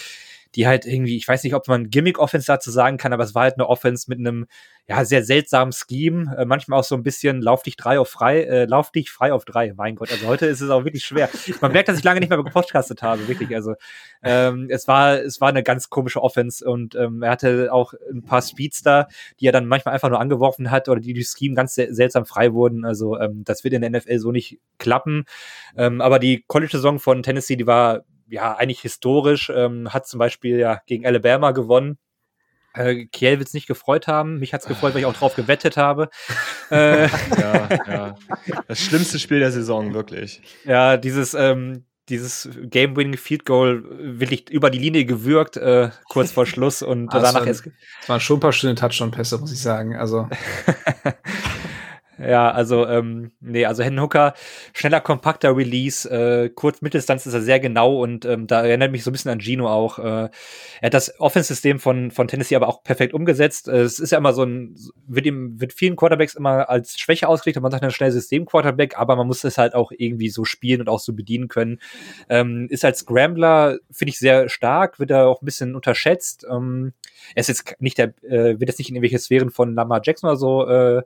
die 0.54 0.66
halt 0.66 0.86
irgendwie, 0.86 1.16
ich 1.16 1.26
weiß 1.26 1.42
nicht, 1.42 1.54
ob 1.54 1.66
man 1.68 1.90
Gimmick-Offense 1.90 2.46
dazu 2.46 2.70
sagen 2.70 2.96
kann, 2.96 3.12
aber 3.12 3.24
es 3.24 3.34
war 3.34 3.42
halt 3.42 3.54
eine 3.54 3.68
Offense 3.68 4.08
mit 4.08 4.18
einem 4.18 4.46
ja, 4.86 5.04
sehr 5.04 5.24
seltsamen 5.24 5.72
Scheme, 5.72 6.36
äh, 6.36 6.44
manchmal 6.44 6.78
auch 6.78 6.84
so 6.84 6.94
ein 6.94 7.02
bisschen 7.02 7.40
lauf 7.42 7.62
dich 7.62 7.76
drei 7.76 7.98
auf 7.98 8.08
frei, 8.08 8.42
äh, 8.42 8.64
lauf 8.66 8.92
dich 8.92 9.10
frei 9.10 9.32
auf 9.32 9.44
drei. 9.44 9.72
Mein 9.74 9.96
Gott, 9.96 10.12
also 10.12 10.26
heute 10.26 10.46
ist 10.46 10.60
es 10.60 10.70
auch 10.70 10.84
wirklich 10.84 11.04
schwer. 11.04 11.28
Man 11.60 11.72
merkt, 11.72 11.88
dass 11.88 11.98
ich 11.98 12.04
lange 12.04 12.20
nicht 12.20 12.28
mehr 12.28 12.42
gepodcastet 12.42 13.02
habe, 13.02 13.26
wirklich. 13.26 13.54
Also 13.54 13.74
ähm, 14.22 14.68
es 14.70 14.86
war, 14.86 15.20
es 15.20 15.40
war 15.40 15.48
eine 15.48 15.62
ganz 15.62 15.90
komische 15.90 16.22
Offense 16.22 16.64
und 16.64 16.94
ähm, 16.94 17.22
er 17.22 17.30
hatte 17.30 17.72
auch 17.72 17.94
ein 18.12 18.22
paar 18.22 18.42
Speedster, 18.42 19.08
die 19.40 19.46
er 19.46 19.52
dann 19.52 19.66
manchmal 19.66 19.94
einfach 19.94 20.10
nur 20.10 20.20
angeworfen 20.20 20.70
hat 20.70 20.88
oder 20.88 21.00
die 21.00 21.14
durch 21.14 21.28
Scheme 21.28 21.54
ganz 21.54 21.74
sel 21.74 21.92
seltsam 21.94 22.26
frei 22.26 22.52
wurden. 22.52 22.84
Also 22.84 23.18
ähm, 23.18 23.42
das 23.44 23.64
wird 23.64 23.74
in 23.74 23.80
der 23.80 23.90
NFL 23.90 24.18
so 24.18 24.30
nicht 24.30 24.60
klappen. 24.78 25.24
Ähm, 25.76 26.00
aber 26.00 26.18
die 26.18 26.44
College-Saison 26.46 27.00
von 27.00 27.22
Tennessee, 27.22 27.56
die 27.56 27.66
war 27.66 28.04
ja 28.28 28.54
eigentlich 28.56 28.80
historisch, 28.80 29.50
ähm, 29.54 29.92
hat 29.92 30.06
zum 30.06 30.18
Beispiel 30.18 30.58
ja 30.58 30.80
gegen 30.86 31.06
Alabama 31.06 31.52
gewonnen 31.52 31.98
äh, 32.74 33.06
Kiel 33.06 33.38
wird 33.38 33.48
es 33.48 33.54
nicht 33.54 33.66
gefreut 33.66 34.06
haben. 34.06 34.38
Mich 34.38 34.52
hat 34.52 34.62
es 34.62 34.66
gefreut, 34.66 34.94
weil 34.94 35.00
ich 35.00 35.06
auch 35.06 35.14
drauf 35.14 35.34
gewettet 35.34 35.76
habe. 35.76 36.10
äh, 36.70 37.06
ja, 37.06 37.68
ja. 37.86 38.14
Das 38.68 38.80
schlimmste 38.80 39.18
Spiel 39.18 39.38
der 39.38 39.52
Saison, 39.52 39.94
wirklich. 39.94 40.42
Ja, 40.64 40.96
dieses, 40.96 41.34
ähm, 41.34 41.84
dieses 42.08 42.48
Game-Winning 42.62 43.16
Field 43.16 43.46
Goal 43.46 43.84
wirklich 44.18 44.50
über 44.50 44.70
die 44.70 44.78
Linie 44.78 45.04
gewürgt, 45.04 45.56
äh, 45.56 45.90
kurz 46.08 46.32
vor 46.32 46.46
Schluss 46.46 46.82
und 46.82 47.08
ah, 47.14 47.20
danach 47.20 47.46
es 47.46 47.62
waren 48.06 48.20
schon 48.20 48.38
ein 48.38 48.40
paar 48.40 48.52
schöne 48.52 48.74
Touchdown-Pässe, 48.74 49.38
muss 49.38 49.52
ich 49.52 49.60
sagen. 49.60 49.96
Also 49.96 50.28
Ja, 52.18 52.50
also, 52.50 52.86
ähm, 52.86 53.32
nee, 53.40 53.64
also 53.64 53.82
Hen 53.82 54.00
Hooker, 54.00 54.34
schneller, 54.72 55.00
kompakter 55.00 55.56
Release, 55.56 56.08
äh, 56.08 56.48
kurz 56.48 56.80
Mitteldistanz 56.80 57.26
ist 57.26 57.34
er 57.34 57.42
sehr 57.42 57.58
genau 57.58 58.02
und 58.02 58.24
ähm, 58.24 58.46
da 58.46 58.64
erinnert 58.64 58.92
mich 58.92 59.02
so 59.02 59.10
ein 59.10 59.12
bisschen 59.12 59.32
an 59.32 59.40
Gino 59.40 59.68
auch. 59.68 59.98
Äh, 59.98 60.02
er 60.02 60.30
hat 60.82 60.94
das 60.94 61.18
Offense-System 61.18 61.80
von, 61.80 62.12
von 62.12 62.28
Tennessee 62.28 62.54
aber 62.54 62.68
auch 62.68 62.84
perfekt 62.84 63.14
umgesetzt. 63.14 63.68
Äh, 63.68 63.80
es 63.80 63.98
ist 63.98 64.12
ja 64.12 64.18
immer 64.18 64.32
so 64.32 64.44
ein, 64.44 64.76
wird 65.08 65.26
ihm, 65.26 65.60
wird 65.60 65.72
vielen 65.72 65.96
Quarterbacks 65.96 66.34
immer 66.34 66.68
als 66.68 66.98
Schwäche 66.98 67.28
ausgelegt, 67.28 67.60
man 67.60 67.72
sagt 67.72 67.82
dann 67.82 67.90
schnell 67.90 68.12
System-Quarterback, 68.12 68.96
aber 68.96 69.16
man 69.16 69.26
muss 69.26 69.42
es 69.42 69.58
halt 69.58 69.74
auch 69.74 69.90
irgendwie 69.96 70.28
so 70.28 70.44
spielen 70.44 70.80
und 70.80 70.88
auch 70.88 71.00
so 71.00 71.14
bedienen 71.14 71.48
können. 71.48 71.80
Ähm, 72.28 72.68
ist 72.70 72.84
als 72.84 73.00
Scrambler, 73.00 73.78
finde 73.90 74.10
ich, 74.10 74.18
sehr 74.18 74.48
stark, 74.48 75.00
wird 75.00 75.10
er 75.10 75.26
auch 75.26 75.42
ein 75.42 75.46
bisschen 75.46 75.74
unterschätzt. 75.74 76.46
Ähm, 76.48 76.92
er 77.34 77.40
ist 77.40 77.48
jetzt 77.48 77.74
nicht 77.80 77.98
der, 77.98 78.14
äh, 78.22 78.60
wird 78.60 78.68
jetzt 78.68 78.78
nicht 78.78 78.90
in 78.90 78.96
irgendwelche 78.96 79.18
Sphären 79.18 79.50
von 79.50 79.74
Lamar 79.74 80.00
Jackson 80.04 80.28
oder 80.30 80.36
so, 80.36 80.68
äh, 80.68 81.02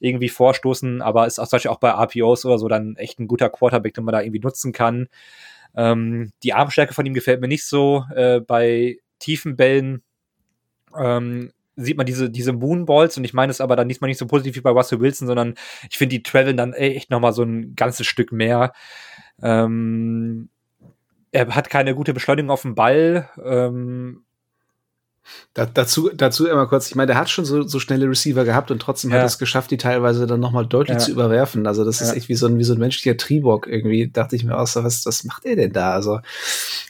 irgendwie 0.00 0.28
vorstoßen, 0.28 1.02
aber 1.02 1.26
ist 1.26 1.38
auch 1.38 1.46
zum 1.46 1.56
Beispiel 1.56 1.70
auch 1.70 1.78
bei 1.78 1.90
RPOs 1.90 2.44
oder 2.44 2.58
so 2.58 2.68
dann 2.68 2.96
echt 2.96 3.20
ein 3.20 3.28
guter 3.28 3.50
Quarterback, 3.50 3.94
den 3.94 4.04
man 4.04 4.12
da 4.12 4.22
irgendwie 4.22 4.40
nutzen 4.40 4.72
kann. 4.72 5.08
Ähm, 5.76 6.32
die 6.42 6.52
Armstärke 6.52 6.94
von 6.94 7.06
ihm 7.06 7.14
gefällt 7.14 7.40
mir 7.40 7.48
nicht 7.48 7.64
so. 7.64 8.04
Äh, 8.14 8.40
bei 8.40 8.98
tiefen 9.18 9.56
Bällen 9.56 10.02
ähm, 10.98 11.52
sieht 11.76 11.96
man 11.96 12.06
diese, 12.06 12.30
diese 12.30 12.52
Moonballs 12.52 13.16
und 13.16 13.24
ich 13.24 13.34
meine 13.34 13.50
es 13.50 13.60
aber 13.60 13.76
dann 13.76 13.88
diesmal 13.88 14.08
nicht 14.08 14.18
so 14.18 14.26
positiv 14.26 14.56
wie 14.56 14.60
bei 14.60 14.70
Russell 14.70 15.00
Wilson, 15.00 15.28
sondern 15.28 15.54
ich 15.88 15.98
finde, 15.98 16.16
die 16.16 16.22
traveln 16.22 16.56
dann 16.56 16.72
echt 16.72 17.10
nochmal 17.10 17.32
so 17.32 17.42
ein 17.42 17.74
ganzes 17.76 18.06
Stück 18.06 18.32
mehr. 18.32 18.72
Ähm, 19.42 20.48
er 21.32 21.54
hat 21.54 21.70
keine 21.70 21.94
gute 21.94 22.12
Beschleunigung 22.12 22.50
auf 22.50 22.62
dem 22.62 22.74
Ball. 22.74 23.28
Ähm, 23.42 24.24
da, 25.54 25.66
dazu, 25.66 26.10
dazu 26.14 26.46
immer 26.46 26.66
kurz, 26.66 26.88
ich 26.88 26.94
meine, 26.94 27.08
der 27.08 27.16
hat 27.16 27.28
schon 27.28 27.44
so, 27.44 27.62
so 27.62 27.80
schnelle 27.80 28.08
Receiver 28.08 28.44
gehabt 28.44 28.70
und 28.70 28.80
trotzdem 28.80 29.10
ja. 29.10 29.18
hat 29.18 29.26
es 29.26 29.38
geschafft, 29.38 29.70
die 29.70 29.76
teilweise 29.76 30.26
dann 30.26 30.40
nochmal 30.40 30.66
deutlich 30.66 30.98
ja. 30.98 31.04
zu 31.04 31.10
überwerfen. 31.10 31.66
Also 31.66 31.84
das 31.84 32.00
ja. 32.00 32.06
ist 32.06 32.16
echt 32.16 32.28
wie 32.28 32.36
so 32.36 32.46
ein, 32.46 32.58
wie 32.58 32.64
so 32.64 32.74
ein 32.74 32.78
menschlicher 32.78 33.16
Triebock 33.16 33.66
irgendwie, 33.66 34.08
dachte 34.08 34.36
ich 34.36 34.44
mir 34.44 34.56
auch 34.56 34.66
so, 34.66 34.84
was, 34.84 35.04
was 35.06 35.24
macht 35.24 35.44
er 35.44 35.56
denn 35.56 35.72
da? 35.72 35.92
Also, 35.92 36.20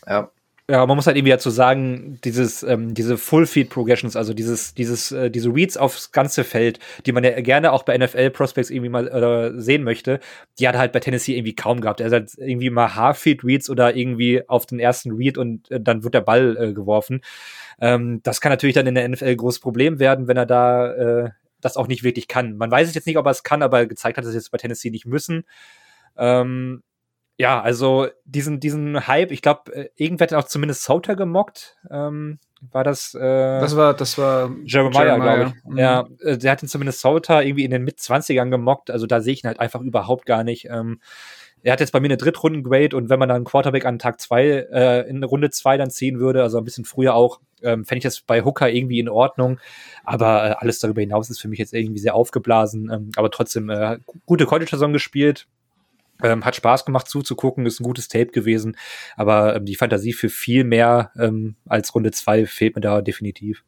ja. 0.07 0.31
Ja, 0.71 0.87
man 0.87 0.95
muss 0.95 1.09
halt 1.09 1.17
irgendwie 1.17 1.33
dazu 1.33 1.51
sagen, 1.51 2.21
dieses, 2.23 2.63
ähm, 2.63 2.95
diese 2.95 3.19
Full-Feed-Progressions, 3.19 4.15
also 4.15 4.35
dieses, 4.35 4.73
dieses, 4.73 5.11
äh, 5.11 5.29
diese 5.29 5.53
Reads 5.53 5.77
aufs 5.77 6.13
ganze 6.13 6.45
Feld, 6.45 6.79
die 7.07 7.11
man 7.11 7.25
ja 7.25 7.41
gerne 7.41 7.73
auch 7.73 7.83
bei 7.83 7.99
NFL-Prospects 7.99 8.71
irgendwie 8.71 8.89
mal 8.89 9.09
äh, 9.09 9.61
sehen 9.61 9.83
möchte, 9.83 10.21
die 10.61 10.69
hat 10.69 10.77
er 10.77 10.79
halt 10.79 10.93
bei 10.93 11.01
Tennessee 11.01 11.35
irgendwie 11.35 11.57
kaum 11.57 11.81
gehabt. 11.81 12.01
Er 12.01 12.13
hat 12.13 12.31
irgendwie 12.37 12.71
mal 12.71 12.95
Half-Feed-Reads 12.95 13.69
oder 13.69 13.97
irgendwie 13.97 14.49
auf 14.49 14.65
den 14.65 14.79
ersten 14.79 15.11
Read 15.11 15.39
und 15.39 15.69
äh, 15.73 15.81
dann 15.81 16.05
wird 16.05 16.15
der 16.15 16.21
Ball 16.21 16.57
äh, 16.57 16.73
geworfen. 16.73 17.23
Ähm, 17.81 18.21
das 18.23 18.41
kann 18.41 18.51
natürlich 18.51 18.75
dann 18.75 18.87
in 18.87 18.95
der 18.95 19.09
NFL 19.09 19.35
großes 19.37 19.61
Problem 19.61 19.99
werden, 19.99 20.29
wenn 20.29 20.37
er 20.37 20.47
da 20.47 20.93
äh, 20.93 21.31
das 21.61 21.77
auch 21.77 21.89
nicht 21.89 22.03
wirklich 22.03 22.29
kann. 22.29 22.57
Man 22.57 22.71
weiß 22.71 22.89
es 22.89 22.95
jetzt 22.95 23.07
nicht, 23.07 23.19
ob 23.19 23.27
er 23.27 23.33
es 23.33 23.43
kann, 23.43 23.63
aber 23.63 23.87
gezeigt 23.87 24.17
hat, 24.17 24.25
dass 24.25 24.31
es 24.31 24.35
jetzt 24.35 24.51
bei 24.51 24.59
Tennessee 24.59 24.91
nicht 24.91 25.07
müssen. 25.07 25.45
Ähm, 26.17 26.83
ja, 27.37 27.61
also 27.61 28.09
diesen, 28.25 28.61
diesen 28.61 29.07
Hype, 29.07 29.31
ich 29.31 29.41
glaube, 29.41 29.73
äh, 29.73 29.89
irgendwer 29.97 30.27
hat 30.27 30.35
auch 30.35 30.45
zumindest 30.45 30.85
Sauter 30.85 31.17
gemockt. 31.17 31.79
Ähm, 31.91 32.39
war 32.71 32.85
das? 32.85 33.15
Äh, 33.15 33.21
das 33.21 33.75
war, 33.77 33.95
das 33.95 34.19
war 34.19 34.51
Jeremiah, 34.65 35.05
Jeremiah. 35.05 35.35
glaube 35.37 35.55
ich. 35.57 35.65
Mhm. 35.65 35.79
Ja, 35.79 36.07
äh, 36.21 36.37
der 36.37 36.53
hat 36.53 36.63
ihn 36.63 36.69
zumindest 36.69 37.01
Sauter 37.01 37.43
irgendwie 37.43 37.65
in 37.65 37.71
den 37.71 37.83
Mit-20ern 37.85 38.51
gemockt. 38.51 38.91
Also 38.91 39.07
da 39.07 39.23
sehe 39.23 39.33
ich 39.33 39.43
ihn 39.43 39.49
halt 39.49 39.61
einfach 39.61 39.81
überhaupt 39.81 40.27
gar 40.27 40.45
nicht. 40.45 40.67
Ähm, 40.67 41.01
er 41.63 41.73
hat 41.73 41.81
jetzt 41.81 41.93
bei 41.93 42.01
mir 42.01 42.07
eine 42.07 42.17
Drittrunden-Grade 42.17 42.97
und 42.97 43.09
wenn 43.11 43.19
man 43.19 43.29
dann 43.29 43.45
Quarterback 43.45 43.85
an 43.85 43.99
Tag 43.99 44.21
zwei 44.21 44.67
äh, 44.73 45.09
in 45.09 45.23
Runde 45.23 45.51
zwei 45.51 45.77
dann 45.77 45.91
ziehen 45.91 46.19
würde, 46.19 46.43
also 46.43 46.59
ein 46.59 46.65
bisschen 46.65 46.85
früher 46.85 47.15
auch, 47.15 47.41
ähm, 47.63 47.85
fände 47.85 47.99
ich 47.99 48.05
das 48.05 48.21
bei 48.21 48.43
Hooker 48.45 48.71
irgendwie 48.71 48.99
in 48.99 49.09
Ordnung. 49.09 49.59
Aber 50.05 50.51
äh, 50.51 50.55
alles 50.59 50.79
darüber 50.81 51.01
hinaus 51.01 51.31
ist 51.31 51.41
für 51.41 51.49
mich 51.49 51.59
jetzt 51.59 51.75
irgendwie 51.75 52.01
sehr 52.01 52.15
aufgeblasen. 52.15 52.91
Ähm, 52.93 53.11
aber 53.17 53.31
trotzdem 53.31 53.71
äh, 53.71 53.99
gute 54.27 54.47
College-Saison 54.47 54.93
gespielt. 54.93 55.47
Ähm, 56.23 56.45
hat 56.45 56.55
Spaß 56.55 56.85
gemacht 56.85 57.09
zuzugucken, 57.09 57.65
ist 57.65 57.81
ein 57.81 57.85
gutes 57.85 58.09
Tape 58.09 58.27
gewesen. 58.27 58.77
Aber 59.17 59.57
ähm, 59.57 59.65
die 59.65 59.77
Fantasie 59.77 60.13
für 60.13 60.29
viel 60.29 60.65
mehr 60.65 61.13
ähm, 61.19 61.57
als 61.67 61.95
Runde 61.95 62.11
zwei 62.11 62.47
fehlt 62.47 62.75
mir 62.75 62.83
da 62.83 63.01
definitiv. 63.01 63.65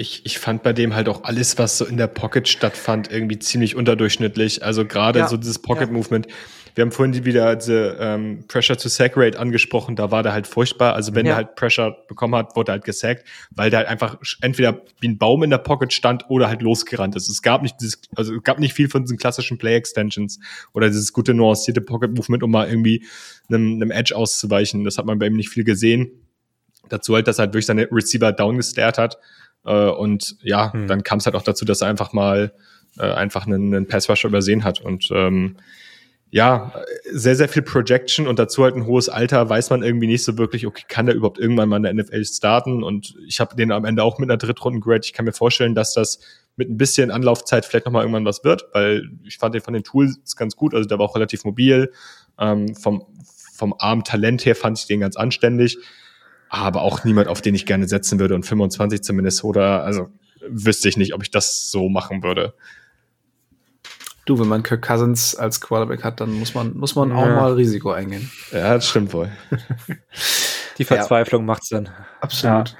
Ich, 0.00 0.24
ich 0.24 0.38
fand 0.38 0.62
bei 0.62 0.72
dem 0.72 0.94
halt 0.94 1.08
auch 1.08 1.24
alles, 1.24 1.58
was 1.58 1.76
so 1.76 1.84
in 1.84 1.96
der 1.96 2.06
Pocket 2.06 2.46
stattfand, 2.46 3.10
irgendwie 3.10 3.40
ziemlich 3.40 3.74
unterdurchschnittlich. 3.74 4.62
Also 4.62 4.84
gerade 4.84 5.18
ja, 5.18 5.28
so 5.28 5.36
dieses 5.36 5.58
Pocket-Movement. 5.58 6.26
Ja. 6.26 6.32
Wir 6.76 6.82
haben 6.82 6.92
vorhin 6.92 7.24
wieder 7.24 7.56
diese 7.56 7.96
ähm, 7.98 8.44
Pressure 8.46 8.76
to 8.76 8.88
Sack 8.88 9.14
Rate 9.16 9.36
angesprochen, 9.36 9.96
da 9.96 10.12
war 10.12 10.22
der 10.22 10.32
halt 10.32 10.46
furchtbar. 10.46 10.94
Also 10.94 11.16
wenn 11.16 11.26
ja. 11.26 11.32
er 11.32 11.36
halt 11.38 11.56
Pressure 11.56 11.96
bekommen 12.06 12.36
hat, 12.36 12.54
wurde 12.54 12.70
er 12.70 12.74
halt 12.74 12.84
gesackt, 12.84 13.26
weil 13.50 13.70
der 13.70 13.80
halt 13.80 13.88
einfach 13.88 14.18
entweder 14.40 14.82
wie 15.00 15.08
ein 15.08 15.18
Baum 15.18 15.42
in 15.42 15.50
der 15.50 15.58
Pocket 15.58 15.92
stand 15.92 16.26
oder 16.28 16.46
halt 16.46 16.62
losgerannt 16.62 17.16
ist. 17.16 17.28
Es 17.28 17.42
gab 17.42 17.62
nicht 17.62 17.74
dieses, 17.80 18.00
also 18.14 18.36
es 18.36 18.42
gab 18.44 18.60
nicht 18.60 18.74
viel 18.74 18.88
von 18.88 19.02
diesen 19.02 19.18
klassischen 19.18 19.58
Play 19.58 19.74
Extensions 19.74 20.38
oder 20.72 20.86
dieses 20.86 21.12
gute 21.12 21.34
nuancierte 21.34 21.80
Pocket 21.80 22.14
Movement, 22.14 22.44
um 22.44 22.52
mal 22.52 22.68
irgendwie 22.68 23.04
einem, 23.48 23.82
einem 23.82 23.90
Edge 23.90 24.14
auszuweichen. 24.14 24.84
Das 24.84 24.98
hat 24.98 25.06
man 25.06 25.18
bei 25.18 25.26
ihm 25.26 25.34
nicht 25.34 25.48
viel 25.48 25.64
gesehen. 25.64 26.12
Dazu 26.88 27.16
halt, 27.16 27.26
dass 27.26 27.40
er 27.40 27.46
halt 27.46 27.54
durch 27.54 27.66
seine 27.66 27.88
Receiver 27.90 28.30
down 28.30 28.56
gestarrt 28.56 28.98
hat. 28.98 29.18
Äh, 29.68 29.90
und 29.90 30.36
ja, 30.42 30.72
hm. 30.72 30.88
dann 30.88 31.02
kam 31.02 31.18
es 31.18 31.26
halt 31.26 31.36
auch 31.36 31.42
dazu, 31.42 31.64
dass 31.64 31.82
er 31.82 31.88
einfach 31.88 32.12
mal 32.12 32.52
äh, 32.98 33.12
einfach 33.12 33.46
einen, 33.46 33.74
einen 33.74 33.86
Pass 33.86 34.08
Rusher 34.08 34.28
übersehen 34.28 34.64
hat. 34.64 34.80
Und 34.80 35.10
ähm, 35.12 35.56
ja, 36.30 36.72
sehr, 37.10 37.36
sehr 37.36 37.48
viel 37.48 37.62
Projection 37.62 38.26
und 38.26 38.38
dazu 38.38 38.64
halt 38.64 38.74
ein 38.74 38.86
hohes 38.86 39.08
Alter, 39.08 39.48
weiß 39.48 39.70
man 39.70 39.82
irgendwie 39.82 40.06
nicht 40.06 40.24
so 40.24 40.36
wirklich, 40.36 40.66
okay, 40.66 40.84
kann 40.86 41.06
der 41.06 41.14
überhaupt 41.14 41.38
irgendwann 41.38 41.68
mal 41.68 41.76
in 41.76 41.82
der 41.84 41.94
NFL 41.94 42.24
starten? 42.24 42.82
Und 42.82 43.14
ich 43.26 43.40
habe 43.40 43.56
den 43.56 43.72
am 43.72 43.84
Ende 43.84 44.02
auch 44.02 44.18
mit 44.18 44.30
einer 44.30 44.36
Drittrunden-Grade. 44.36 45.02
Ich 45.04 45.12
kann 45.12 45.24
mir 45.24 45.32
vorstellen, 45.32 45.74
dass 45.74 45.94
das 45.94 46.20
mit 46.56 46.68
ein 46.68 46.76
bisschen 46.76 47.10
Anlaufzeit 47.10 47.64
vielleicht 47.64 47.86
nochmal 47.86 48.02
irgendwann 48.02 48.24
was 48.24 48.44
wird, 48.44 48.66
weil 48.72 49.08
ich 49.24 49.38
fand 49.38 49.54
den 49.54 49.62
von 49.62 49.74
den 49.74 49.84
Tools 49.84 50.36
ganz 50.36 50.56
gut, 50.56 50.74
also 50.74 50.88
der 50.88 50.98
war 50.98 51.06
auch 51.06 51.14
relativ 51.14 51.44
mobil. 51.44 51.92
Ähm, 52.38 52.74
vom, 52.74 53.06
vom 53.54 53.74
Arm-Talent 53.78 54.44
her 54.44 54.54
fand 54.54 54.78
ich 54.78 54.86
den 54.86 55.00
ganz 55.00 55.16
anständig, 55.16 55.78
aber 56.48 56.82
auch 56.82 57.04
niemand, 57.04 57.28
auf 57.28 57.40
den 57.40 57.54
ich 57.54 57.66
gerne 57.66 57.88
setzen 57.88 58.18
würde 58.18 58.34
und 58.34 58.44
25 58.44 59.02
zu 59.02 59.12
Minnesota, 59.12 59.80
also 59.80 60.08
wüsste 60.48 60.88
ich 60.88 60.96
nicht, 60.96 61.14
ob 61.14 61.22
ich 61.22 61.30
das 61.30 61.70
so 61.70 61.88
machen 61.88 62.22
würde. 62.22 62.54
Du, 64.24 64.38
wenn 64.38 64.48
man 64.48 64.62
Kirk 64.62 64.86
Cousins 64.86 65.34
als 65.34 65.60
Quarterback 65.60 66.04
hat, 66.04 66.20
dann 66.20 66.32
muss 66.38 66.54
man, 66.54 66.76
muss 66.76 66.94
man 66.94 67.10
ja. 67.10 67.16
auch 67.16 67.26
mal 67.26 67.52
Risiko 67.54 67.92
eingehen. 67.92 68.30
Ja, 68.52 68.74
das 68.74 68.86
stimmt 68.86 69.12
wohl. 69.14 69.30
Die 70.78 70.84
Verzweiflung 70.84 71.42
ja. 71.42 71.46
macht's 71.46 71.70
dann. 71.70 71.88
Absolut. 72.20 72.70
Ja. 72.70 72.76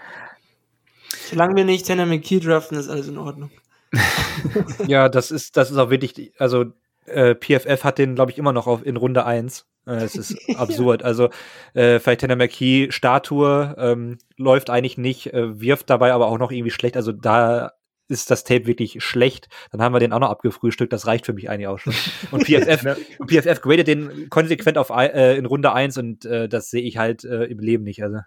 Solange 1.31 1.57
wir 1.57 1.65
nicht 1.65 1.86
Tanner 1.86 2.07
McKee 2.07 2.40
draften, 2.40 2.78
ist 2.78 2.89
alles 2.89 3.09
in 3.09 3.19
Ordnung. 3.19 3.51
ja, 4.86 5.09
das 5.09 5.31
ist, 5.31 5.57
das 5.57 5.70
ist 5.70 5.78
auch 5.78 5.90
wirklich, 5.90 6.32
also 6.39 6.66
äh, 7.07 7.35
PFF 7.35 7.82
hat 7.85 7.99
den, 7.99 8.15
glaube 8.15 8.31
ich, 8.31 8.39
immer 8.39 8.53
noch 8.53 8.66
auf, 8.66 8.85
in 8.85 8.97
Runde 8.97 9.24
1. 9.24 9.66
Äh, 9.89 10.05
es 10.05 10.15
ist 10.15 10.36
absurd. 10.56 11.02
Also 11.02 11.31
äh, 11.74 11.98
vielleicht 11.98 12.20
Tanner 12.20 12.36
McKee, 12.36 12.90
Statue, 12.90 13.74
ähm, 13.78 14.19
läuft 14.36 14.70
eigentlich 14.70 14.98
nicht, 14.98 15.32
äh, 15.32 15.60
wirft 15.60 15.90
dabei 15.90 16.12
aber 16.12 16.28
auch 16.28 16.39
noch 16.39 16.52
irgendwie 16.52 16.70
schlecht. 16.70 16.97
Also 16.97 17.12
da 17.12 17.73
ist 18.09 18.31
das 18.31 18.44
Tape 18.44 18.66
wirklich 18.66 19.02
schlecht, 19.05 19.48
dann 19.70 19.82
haben 19.82 19.93
wir 19.93 20.01
den 20.01 20.15
auch 20.15 20.19
noch 20.19 20.31
abgefrühstückt, 20.31 20.93
das 20.94 21.06
reicht 21.06 21.27
für 21.27 21.35
mich 21.35 21.51
eigentlich 21.51 21.66
auch 21.66 21.78
schon. 21.78 21.93
Und 22.31 22.44
PFF, 22.47 22.97
PFF 23.27 23.60
gradet 23.60 23.86
den 23.86 24.31
konsequent 24.31 24.78
auf 24.78 24.90
äh, 24.90 25.36
in 25.36 25.44
Runde 25.44 25.73
1 25.73 25.98
und 25.98 26.24
äh, 26.24 26.48
das 26.48 26.70
sehe 26.70 26.82
ich 26.82 26.97
halt 26.97 27.24
äh, 27.24 27.44
im 27.44 27.59
Leben 27.59 27.85
nicht. 27.85 28.02
Also. 28.02 28.20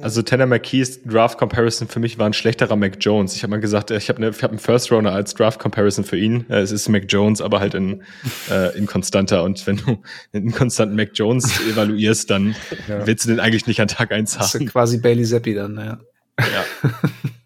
Also 0.00 0.22
Tanner 0.22 0.46
McKees 0.46 1.02
Draft 1.02 1.38
Comparison 1.38 1.86
für 1.88 2.00
mich 2.00 2.18
war 2.18 2.26
ein 2.26 2.32
schlechterer 2.32 2.76
Mac 2.76 2.96
Jones. 3.00 3.36
Ich 3.36 3.42
habe 3.42 3.50
mal 3.50 3.60
gesagt, 3.60 3.90
ich 3.90 4.08
habe 4.08 4.20
ne, 4.20 4.32
hab 4.32 4.50
einen 4.50 4.58
First 4.58 4.90
Runner 4.90 5.12
als 5.12 5.34
Draft 5.34 5.60
Comparison 5.60 6.04
für 6.04 6.16
ihn. 6.16 6.46
Äh, 6.48 6.60
es 6.60 6.72
ist 6.72 6.88
Mac 6.88 7.04
Jones, 7.08 7.40
aber 7.42 7.60
halt 7.60 7.74
in, 7.74 8.02
äh, 8.50 8.76
in 8.76 8.86
konstanter. 8.86 9.42
Und 9.42 9.66
wenn 9.66 9.76
du 9.76 10.02
einen 10.32 10.52
konstanten 10.52 10.96
Mac 10.96 11.10
Jones 11.14 11.60
evaluierst, 11.70 12.30
dann 12.30 12.56
ja. 12.88 13.06
willst 13.06 13.24
du 13.24 13.30
den 13.30 13.40
eigentlich 13.40 13.66
nicht 13.66 13.80
an 13.80 13.88
Tag 13.88 14.12
1 14.12 14.34
haben. 14.34 14.40
Das 14.40 14.54
ist 14.54 14.66
quasi 14.70 14.98
Bailey 14.98 15.24
Zappi 15.24 15.54
dann, 15.54 15.76
ja. 15.76 15.98
Ja. 16.38 16.90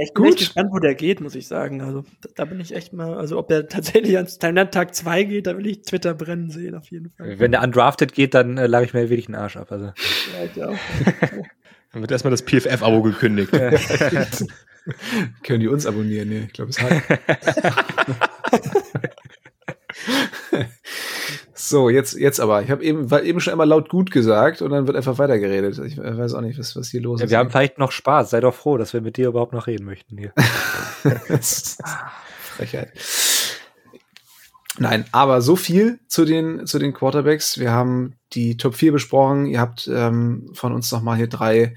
Ich 0.00 0.12
bin 0.12 0.24
Gut. 0.24 0.26
echt 0.28 0.38
gespannt, 0.38 0.70
wo 0.72 0.78
der 0.78 0.94
geht, 0.94 1.20
muss 1.20 1.34
ich 1.34 1.46
sagen. 1.46 1.80
Also 1.80 2.04
da, 2.20 2.28
da 2.34 2.44
bin 2.44 2.60
ich 2.60 2.74
echt 2.74 2.92
mal, 2.92 3.14
also 3.14 3.38
ob 3.38 3.48
der 3.48 3.68
tatsächlich 3.68 4.16
ans 4.16 4.38
Tag 4.38 4.94
2 4.94 5.22
geht, 5.24 5.46
da 5.46 5.56
will 5.56 5.66
ich 5.66 5.82
Twitter 5.82 6.14
brennen 6.14 6.50
sehen, 6.50 6.74
auf 6.74 6.90
jeden 6.90 7.10
Fall. 7.10 7.38
Wenn 7.38 7.52
der 7.52 7.62
undrafted 7.62 8.12
geht, 8.12 8.34
dann 8.34 8.58
äh, 8.58 8.66
lag 8.66 8.82
ich 8.82 8.92
mir 8.94 9.08
wirklich 9.10 9.26
den 9.26 9.34
Arsch 9.36 9.56
ab. 9.56 9.70
Also. 9.70 9.86
Ja, 9.86 9.92
ich 10.44 10.62
auch. 10.62 10.76
dann 11.92 12.00
wird 12.00 12.10
erstmal 12.10 12.32
das 12.32 12.42
PFF-Abo 12.42 13.02
gekündigt. 13.02 13.52
Können 15.42 15.60
die 15.60 15.68
uns 15.68 15.86
abonnieren? 15.86 16.28
Nee, 16.28 16.44
ich 16.46 16.52
glaube, 16.52 16.70
es 16.70 16.82
hat. 16.82 16.92
So, 21.56 21.88
jetzt, 21.88 22.18
jetzt 22.18 22.40
aber. 22.40 22.62
Ich 22.62 22.70
habe 22.70 22.82
eben, 22.82 23.10
war 23.10 23.22
eben 23.22 23.40
schon 23.40 23.52
einmal 23.52 23.68
laut 23.68 23.88
gut 23.88 24.10
gesagt 24.10 24.60
und 24.60 24.70
dann 24.70 24.88
wird 24.88 24.96
einfach 24.96 25.18
weitergeredet. 25.18 25.78
Ich 25.78 25.96
weiß 25.96 26.34
auch 26.34 26.40
nicht, 26.40 26.58
was, 26.58 26.74
was 26.74 26.88
hier 26.88 27.00
los 27.00 27.20
ja, 27.20 27.26
ist. 27.26 27.30
Wir 27.30 27.38
haben 27.38 27.50
vielleicht 27.50 27.78
noch 27.78 27.92
Spaß. 27.92 28.30
Sei 28.30 28.40
doch 28.40 28.54
froh, 28.54 28.76
dass 28.76 28.92
wir 28.92 29.00
mit 29.00 29.16
dir 29.16 29.28
überhaupt 29.28 29.52
noch 29.52 29.68
reden 29.68 29.84
möchten 29.84 30.18
hier. 30.18 30.32
Frechheit. 32.56 32.92
Nein, 34.78 35.04
aber 35.12 35.40
so 35.40 35.54
viel 35.54 36.00
zu 36.08 36.24
den, 36.24 36.66
zu 36.66 36.80
den 36.80 36.92
Quarterbacks. 36.92 37.58
Wir 37.58 37.70
haben 37.70 38.16
die 38.32 38.56
Top 38.56 38.74
4 38.74 38.90
besprochen. 38.90 39.46
Ihr 39.46 39.60
habt 39.60 39.88
ähm, 39.92 40.50
von 40.54 40.72
uns 40.72 40.90
nochmal 40.90 41.16
hier 41.16 41.28
drei 41.28 41.74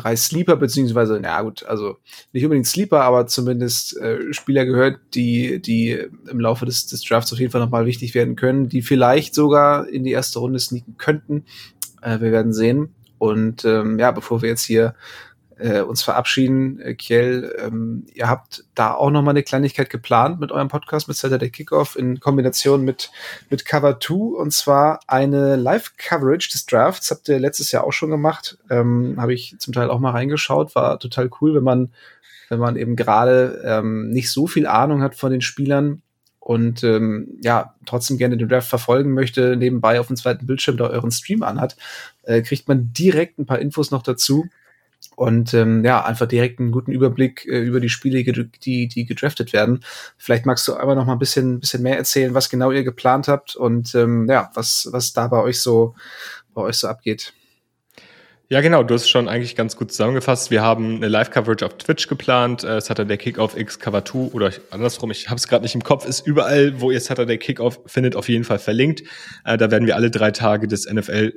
drei 0.00 0.16
Sleeper, 0.16 0.56
beziehungsweise, 0.56 1.18
na 1.20 1.42
gut, 1.42 1.64
also 1.64 1.96
nicht 2.32 2.44
unbedingt 2.44 2.66
Sleeper, 2.66 3.02
aber 3.02 3.26
zumindest 3.26 3.96
äh, 3.98 4.32
Spieler 4.32 4.66
gehört, 4.66 4.98
die, 5.14 5.60
die 5.60 5.98
im 6.28 6.40
Laufe 6.40 6.66
des, 6.66 6.86
des 6.86 7.02
Drafts 7.02 7.32
auf 7.32 7.38
jeden 7.38 7.50
Fall 7.50 7.60
nochmal 7.60 7.86
wichtig 7.86 8.14
werden 8.14 8.36
können, 8.36 8.68
die 8.68 8.82
vielleicht 8.82 9.34
sogar 9.34 9.88
in 9.88 10.04
die 10.04 10.12
erste 10.12 10.38
Runde 10.38 10.58
sneaken 10.58 10.96
könnten. 10.96 11.44
Äh, 12.02 12.20
wir 12.20 12.32
werden 12.32 12.52
sehen. 12.52 12.94
Und 13.18 13.66
ähm, 13.66 13.98
ja, 13.98 14.12
bevor 14.12 14.40
wir 14.40 14.48
jetzt 14.48 14.64
hier 14.64 14.94
äh, 15.60 15.80
uns 15.82 16.02
verabschieden. 16.02 16.80
Äh, 16.80 16.94
Kiel, 16.94 17.54
ähm, 17.58 18.06
ihr 18.14 18.28
habt 18.28 18.64
da 18.74 18.94
auch 18.94 19.10
noch 19.10 19.22
mal 19.22 19.30
eine 19.30 19.42
Kleinigkeit 19.42 19.90
geplant 19.90 20.40
mit 20.40 20.52
eurem 20.52 20.68
Podcast 20.68 21.08
mit 21.08 21.16
Saturday 21.16 21.50
Kickoff 21.50 21.96
in 21.96 22.20
Kombination 22.20 22.82
mit, 22.82 23.10
mit 23.50 23.64
Cover 23.64 24.00
2 24.00 24.14
und 24.14 24.52
zwar 24.52 25.00
eine 25.06 25.56
Live-Coverage 25.56 26.50
des 26.50 26.66
Drafts. 26.66 27.10
Habt 27.10 27.28
ihr 27.28 27.38
letztes 27.38 27.72
Jahr 27.72 27.84
auch 27.84 27.92
schon 27.92 28.10
gemacht. 28.10 28.58
Ähm, 28.70 29.16
Habe 29.18 29.34
ich 29.34 29.54
zum 29.58 29.72
Teil 29.72 29.90
auch 29.90 30.00
mal 30.00 30.12
reingeschaut. 30.12 30.74
War 30.74 30.98
total 30.98 31.30
cool, 31.40 31.54
wenn 31.54 31.64
man, 31.64 31.92
wenn 32.48 32.58
man 32.58 32.76
eben 32.76 32.96
gerade 32.96 33.62
ähm, 33.64 34.10
nicht 34.10 34.30
so 34.30 34.46
viel 34.46 34.66
Ahnung 34.66 35.02
hat 35.02 35.14
von 35.14 35.30
den 35.30 35.42
Spielern 35.42 36.02
und 36.40 36.82
ähm, 36.82 37.38
ja, 37.42 37.74
trotzdem 37.84 38.16
gerne 38.16 38.36
den 38.36 38.48
Draft 38.48 38.68
verfolgen 38.68 39.12
möchte, 39.12 39.56
nebenbei 39.56 40.00
auf 40.00 40.06
dem 40.06 40.16
zweiten 40.16 40.46
Bildschirm 40.46 40.78
da 40.78 40.88
euren 40.88 41.10
Stream 41.10 41.42
anhat, 41.42 41.76
äh, 42.22 42.40
kriegt 42.40 42.66
man 42.66 42.92
direkt 42.92 43.38
ein 43.38 43.46
paar 43.46 43.58
Infos 43.58 43.90
noch 43.90 44.02
dazu 44.02 44.46
und 45.20 45.52
ähm, 45.52 45.84
ja, 45.84 46.02
einfach 46.02 46.24
direkt 46.24 46.60
einen 46.60 46.70
guten 46.70 46.92
Überblick 46.92 47.44
äh, 47.44 47.58
über 47.58 47.78
die 47.78 47.90
Spiele, 47.90 48.24
die, 48.24 48.88
die 48.88 49.04
gedraftet 49.04 49.52
werden. 49.52 49.84
Vielleicht 50.16 50.46
magst 50.46 50.66
du 50.66 50.74
aber 50.74 50.94
noch 50.94 51.04
mal 51.04 51.12
ein 51.12 51.18
bisschen, 51.18 51.60
bisschen 51.60 51.82
mehr 51.82 51.98
erzählen, 51.98 52.32
was 52.32 52.48
genau 52.48 52.70
ihr 52.70 52.84
geplant 52.84 53.28
habt 53.28 53.54
und 53.54 53.94
ähm, 53.94 54.26
ja, 54.30 54.50
was, 54.54 54.88
was 54.92 55.12
da 55.12 55.28
bei 55.28 55.42
euch 55.42 55.60
so, 55.60 55.94
bei 56.54 56.62
euch 56.62 56.76
so 56.76 56.88
abgeht. 56.88 57.34
Ja, 58.48 58.62
genau, 58.62 58.82
du 58.82 58.94
hast 58.94 59.10
schon 59.10 59.28
eigentlich 59.28 59.56
ganz 59.56 59.76
gut 59.76 59.90
zusammengefasst. 59.92 60.50
Wir 60.50 60.62
haben 60.62 60.96
eine 60.96 61.08
Live-Coverage 61.08 61.66
auf 61.66 61.76
Twitch 61.76 62.08
geplant. 62.08 62.64
Äh, 62.64 62.80
Saturday 62.80 63.18
Kickoff 63.18 63.58
X 63.58 63.78
Cover 63.78 64.02
2 64.02 64.32
oder 64.32 64.50
andersrum, 64.70 65.10
ich 65.10 65.28
habe 65.28 65.36
es 65.36 65.46
gerade 65.48 65.64
nicht 65.64 65.74
im 65.74 65.84
Kopf, 65.84 66.06
ist 66.06 66.26
überall, 66.26 66.80
wo 66.80 66.90
ihr 66.90 67.00
Saturday 67.00 67.36
Kickoff 67.36 67.78
findet, 67.84 68.16
auf 68.16 68.30
jeden 68.30 68.44
Fall 68.44 68.58
verlinkt. 68.58 69.02
Äh, 69.44 69.58
da 69.58 69.70
werden 69.70 69.86
wir 69.86 69.96
alle 69.96 70.10
drei 70.10 70.30
Tage 70.30 70.66
des 70.66 70.90
NFL 70.90 71.34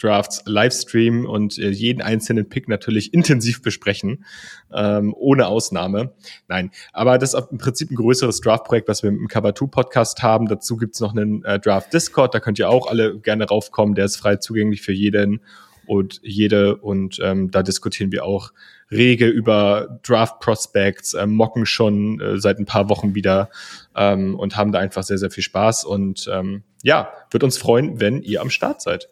Drafts 0.00 0.42
Livestream 0.46 1.26
und 1.26 1.58
äh, 1.58 1.70
jeden 1.70 2.02
einzelnen 2.02 2.48
Pick 2.48 2.68
natürlich 2.68 3.14
intensiv 3.14 3.62
besprechen, 3.62 4.24
ähm, 4.72 5.14
ohne 5.16 5.46
Ausnahme. 5.46 6.12
Nein, 6.48 6.70
aber 6.92 7.18
das 7.18 7.34
ist 7.34 7.50
im 7.50 7.58
Prinzip 7.58 7.90
ein 7.90 7.96
größeres 7.96 8.40
Draft-Projekt, 8.40 8.88
was 8.88 9.02
wir 9.02 9.10
im 9.10 9.28
Cover 9.28 9.54
2 9.54 9.66
Podcast 9.66 10.22
haben. 10.22 10.46
Dazu 10.46 10.76
gibt's 10.76 11.00
noch 11.00 11.12
einen 11.12 11.44
äh, 11.44 11.58
Draft 11.58 11.92
Discord, 11.92 12.34
da 12.34 12.40
könnt 12.40 12.58
ihr 12.58 12.68
auch 12.68 12.88
alle 12.88 13.18
gerne 13.18 13.46
raufkommen. 13.46 13.94
Der 13.94 14.04
ist 14.04 14.16
frei 14.16 14.36
zugänglich 14.36 14.82
für 14.82 14.92
jeden 14.92 15.40
und 15.86 16.20
jede 16.22 16.76
und 16.76 17.18
ähm, 17.22 17.50
da 17.50 17.62
diskutieren 17.62 18.12
wir 18.12 18.24
auch 18.24 18.52
rege 18.90 19.26
über 19.26 20.00
Draft 20.02 20.40
Prospects, 20.40 21.14
äh, 21.14 21.26
mocken 21.26 21.66
schon 21.66 22.20
äh, 22.20 22.38
seit 22.38 22.58
ein 22.58 22.66
paar 22.66 22.88
Wochen 22.88 23.14
wieder 23.14 23.50
ähm, 23.94 24.38
und 24.38 24.56
haben 24.56 24.72
da 24.72 24.78
einfach 24.78 25.02
sehr, 25.02 25.18
sehr 25.18 25.30
viel 25.30 25.42
Spaß 25.42 25.84
und 25.84 26.28
ähm, 26.32 26.62
ja, 26.82 27.12
wird 27.30 27.42
uns 27.42 27.58
freuen, 27.58 28.00
wenn 28.00 28.22
ihr 28.22 28.40
am 28.40 28.50
Start 28.50 28.82
seid. 28.82 29.08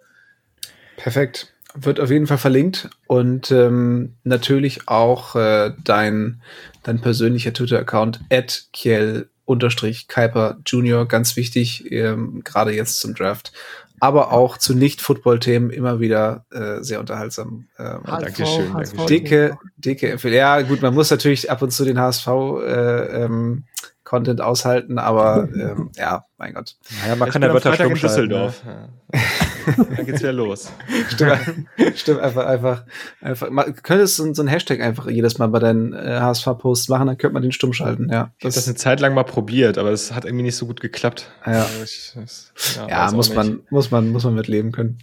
Perfekt. 0.96 1.52
Wird 1.74 1.98
auf 1.98 2.10
jeden 2.10 2.28
Fall 2.28 2.38
verlinkt 2.38 2.88
und 3.08 3.50
ähm, 3.50 4.14
natürlich 4.22 4.86
auch 4.86 5.34
äh, 5.34 5.72
dein, 5.82 6.40
dein 6.84 7.00
persönlicher 7.00 7.52
Twitter-Account 7.52 8.20
at 8.30 8.68
Kiel 8.72 9.28
unterstrich 9.44 10.08
Kuiper 10.08 10.58
Junior, 10.64 11.06
ganz 11.06 11.36
wichtig, 11.36 11.90
ähm, 11.90 12.42
gerade 12.44 12.72
jetzt 12.72 13.00
zum 13.00 13.14
Draft. 13.14 13.52
Aber 14.00 14.32
auch 14.32 14.58
zu 14.58 14.74
Nicht-Football-Themen 14.74 15.70
immer 15.70 16.00
wieder 16.00 16.44
äh, 16.50 16.82
sehr 16.82 17.00
unterhaltsam. 17.00 17.66
Ähm, 17.78 18.00
Dankeschön. 18.04 18.72
Dankeschön. 18.72 19.06
Dicke, 19.06 19.58
dicke 19.76 20.10
Empfehlung. 20.10 20.36
Ja, 20.36 20.60
gut, 20.62 20.82
man 20.82 20.94
muss 20.94 21.10
natürlich 21.10 21.50
ab 21.50 21.62
und 21.62 21.70
zu 21.70 21.84
den 21.84 21.98
HSV 21.98 22.26
äh, 22.26 23.24
ähm, 23.24 23.64
Content 24.04 24.40
aushalten, 24.40 24.98
aber 24.98 25.48
ähm, 25.54 25.90
ja, 25.96 26.26
mein 26.36 26.54
Gott. 26.54 26.76
Naja, 27.02 27.16
man 27.16 27.28
ich 27.28 27.32
kann 27.32 27.42
ja 27.42 27.52
Wörter 27.52 27.72
stumm 27.72 27.92
in 27.92 27.98
Düsseldorf. 27.98 28.64
Ne? 28.64 28.88
Ja. 29.12 29.20
Dann 29.96 30.06
geht's 30.06 30.20
wieder 30.20 30.32
los. 30.32 30.70
Stimmt, 31.08 31.66
stimmt 31.94 32.20
einfach, 32.20 32.44
einfach, 32.46 32.84
einfach. 33.22 33.50
Man 33.50 33.74
könnte 33.76 34.06
so, 34.06 34.34
so 34.34 34.42
ein 34.42 34.48
Hashtag 34.48 34.80
einfach 34.80 35.08
jedes 35.08 35.38
Mal 35.38 35.46
bei 35.46 35.58
deinen 35.58 35.94
äh, 35.94 36.18
HSV-Posts 36.20 36.88
machen, 36.90 37.06
dann 37.06 37.16
könnte 37.16 37.32
man 37.32 37.42
den 37.42 37.52
stumm 37.52 37.72
schalten, 37.72 38.10
ja. 38.10 38.32
Ich 38.38 38.44
habe 38.44 38.54
das 38.54 38.66
eine 38.66 38.76
Zeit 38.76 39.00
lang 39.00 39.14
mal 39.14 39.24
probiert, 39.24 39.78
aber 39.78 39.90
es 39.90 40.12
hat 40.12 40.26
irgendwie 40.26 40.42
nicht 40.42 40.56
so 40.56 40.66
gut 40.66 40.82
geklappt. 40.82 41.30
Ja, 41.46 41.62
also 41.62 41.82
ich, 41.82 42.12
das, 42.14 42.52
ja, 42.76 42.88
ja 42.88 43.10
muss 43.12 43.34
man, 43.34 43.60
muss 43.70 43.90
man, 43.90 44.10
muss 44.10 44.24
man 44.24 44.34
mit 44.34 44.48
leben 44.48 44.72
können. 44.72 44.98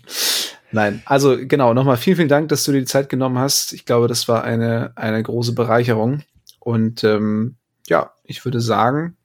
Nein, 0.71 1.01
also 1.05 1.37
genau, 1.39 1.73
nochmal 1.73 1.97
vielen, 1.97 2.17
vielen 2.17 2.29
Dank, 2.29 2.49
dass 2.49 2.63
du 2.63 2.71
dir 2.71 2.79
die 2.79 2.85
Zeit 2.85 3.09
genommen 3.09 3.39
hast. 3.39 3.73
Ich 3.73 3.85
glaube, 3.85 4.07
das 4.07 4.27
war 4.27 4.43
eine, 4.43 4.91
eine 4.95 5.21
große 5.21 5.53
Bereicherung. 5.53 6.21
Und 6.59 7.03
ähm, 7.03 7.57
ja, 7.87 8.13
ich 8.23 8.43
würde 8.45 8.61
sagen, 8.61 9.17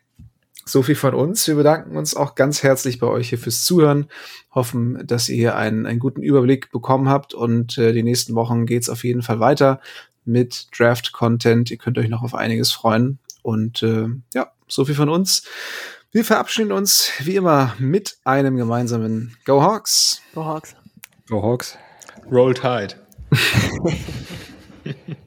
so 0.65 0.83
viel 0.83 0.97
von 0.97 1.15
uns. 1.15 1.47
Wir 1.47 1.55
bedanken 1.55 1.97
uns 1.97 2.17
auch 2.17 2.35
ganz 2.35 2.63
herzlich 2.63 2.99
bei 2.99 3.07
euch 3.07 3.29
hier 3.29 3.39
fürs 3.39 3.65
Zuhören. 3.65 4.09
Hoffen, 4.53 5.07
dass 5.07 5.29
ihr 5.29 5.37
hier 5.37 5.57
einen, 5.57 5.87
einen 5.87 6.01
guten 6.01 6.23
Überblick 6.23 6.73
bekommen 6.73 7.09
habt 7.09 7.35
und 7.35 7.79
äh, 7.79 7.93
die 7.93 8.03
nächsten 8.03 8.35
Wochen 8.35 8.67
geht's 8.67 8.89
auf 8.89 9.05
jeden 9.05 9.23
Fall 9.23 9.39
weiter 9.39 9.81
mit 10.25 10.67
Draft-Content. 10.77 11.71
Ihr 11.71 11.79
könnt 11.79 11.99
euch 11.99 12.09
noch 12.09 12.23
auf 12.23 12.35
einiges 12.35 12.73
freuen. 12.73 13.21
Und 13.43 13.83
äh, 13.85 14.09
ja, 14.35 14.51
so 14.67 14.85
viel 14.85 14.97
von 14.97 15.09
uns. 15.09 15.45
Wir 16.11 16.25
verabschieden 16.25 16.73
uns 16.73 17.13
wie 17.21 17.37
immer 17.37 17.75
mit 17.79 18.19
einem 18.25 18.57
gemeinsamen 18.57 19.37
Go 19.45 19.63
Hawks. 19.63 20.21
Go 20.35 20.45
Hawks. 20.45 20.75
Go 21.29 21.43
Hawks. 21.43 21.79
Roll 22.29 22.55
Tide. 22.55 22.95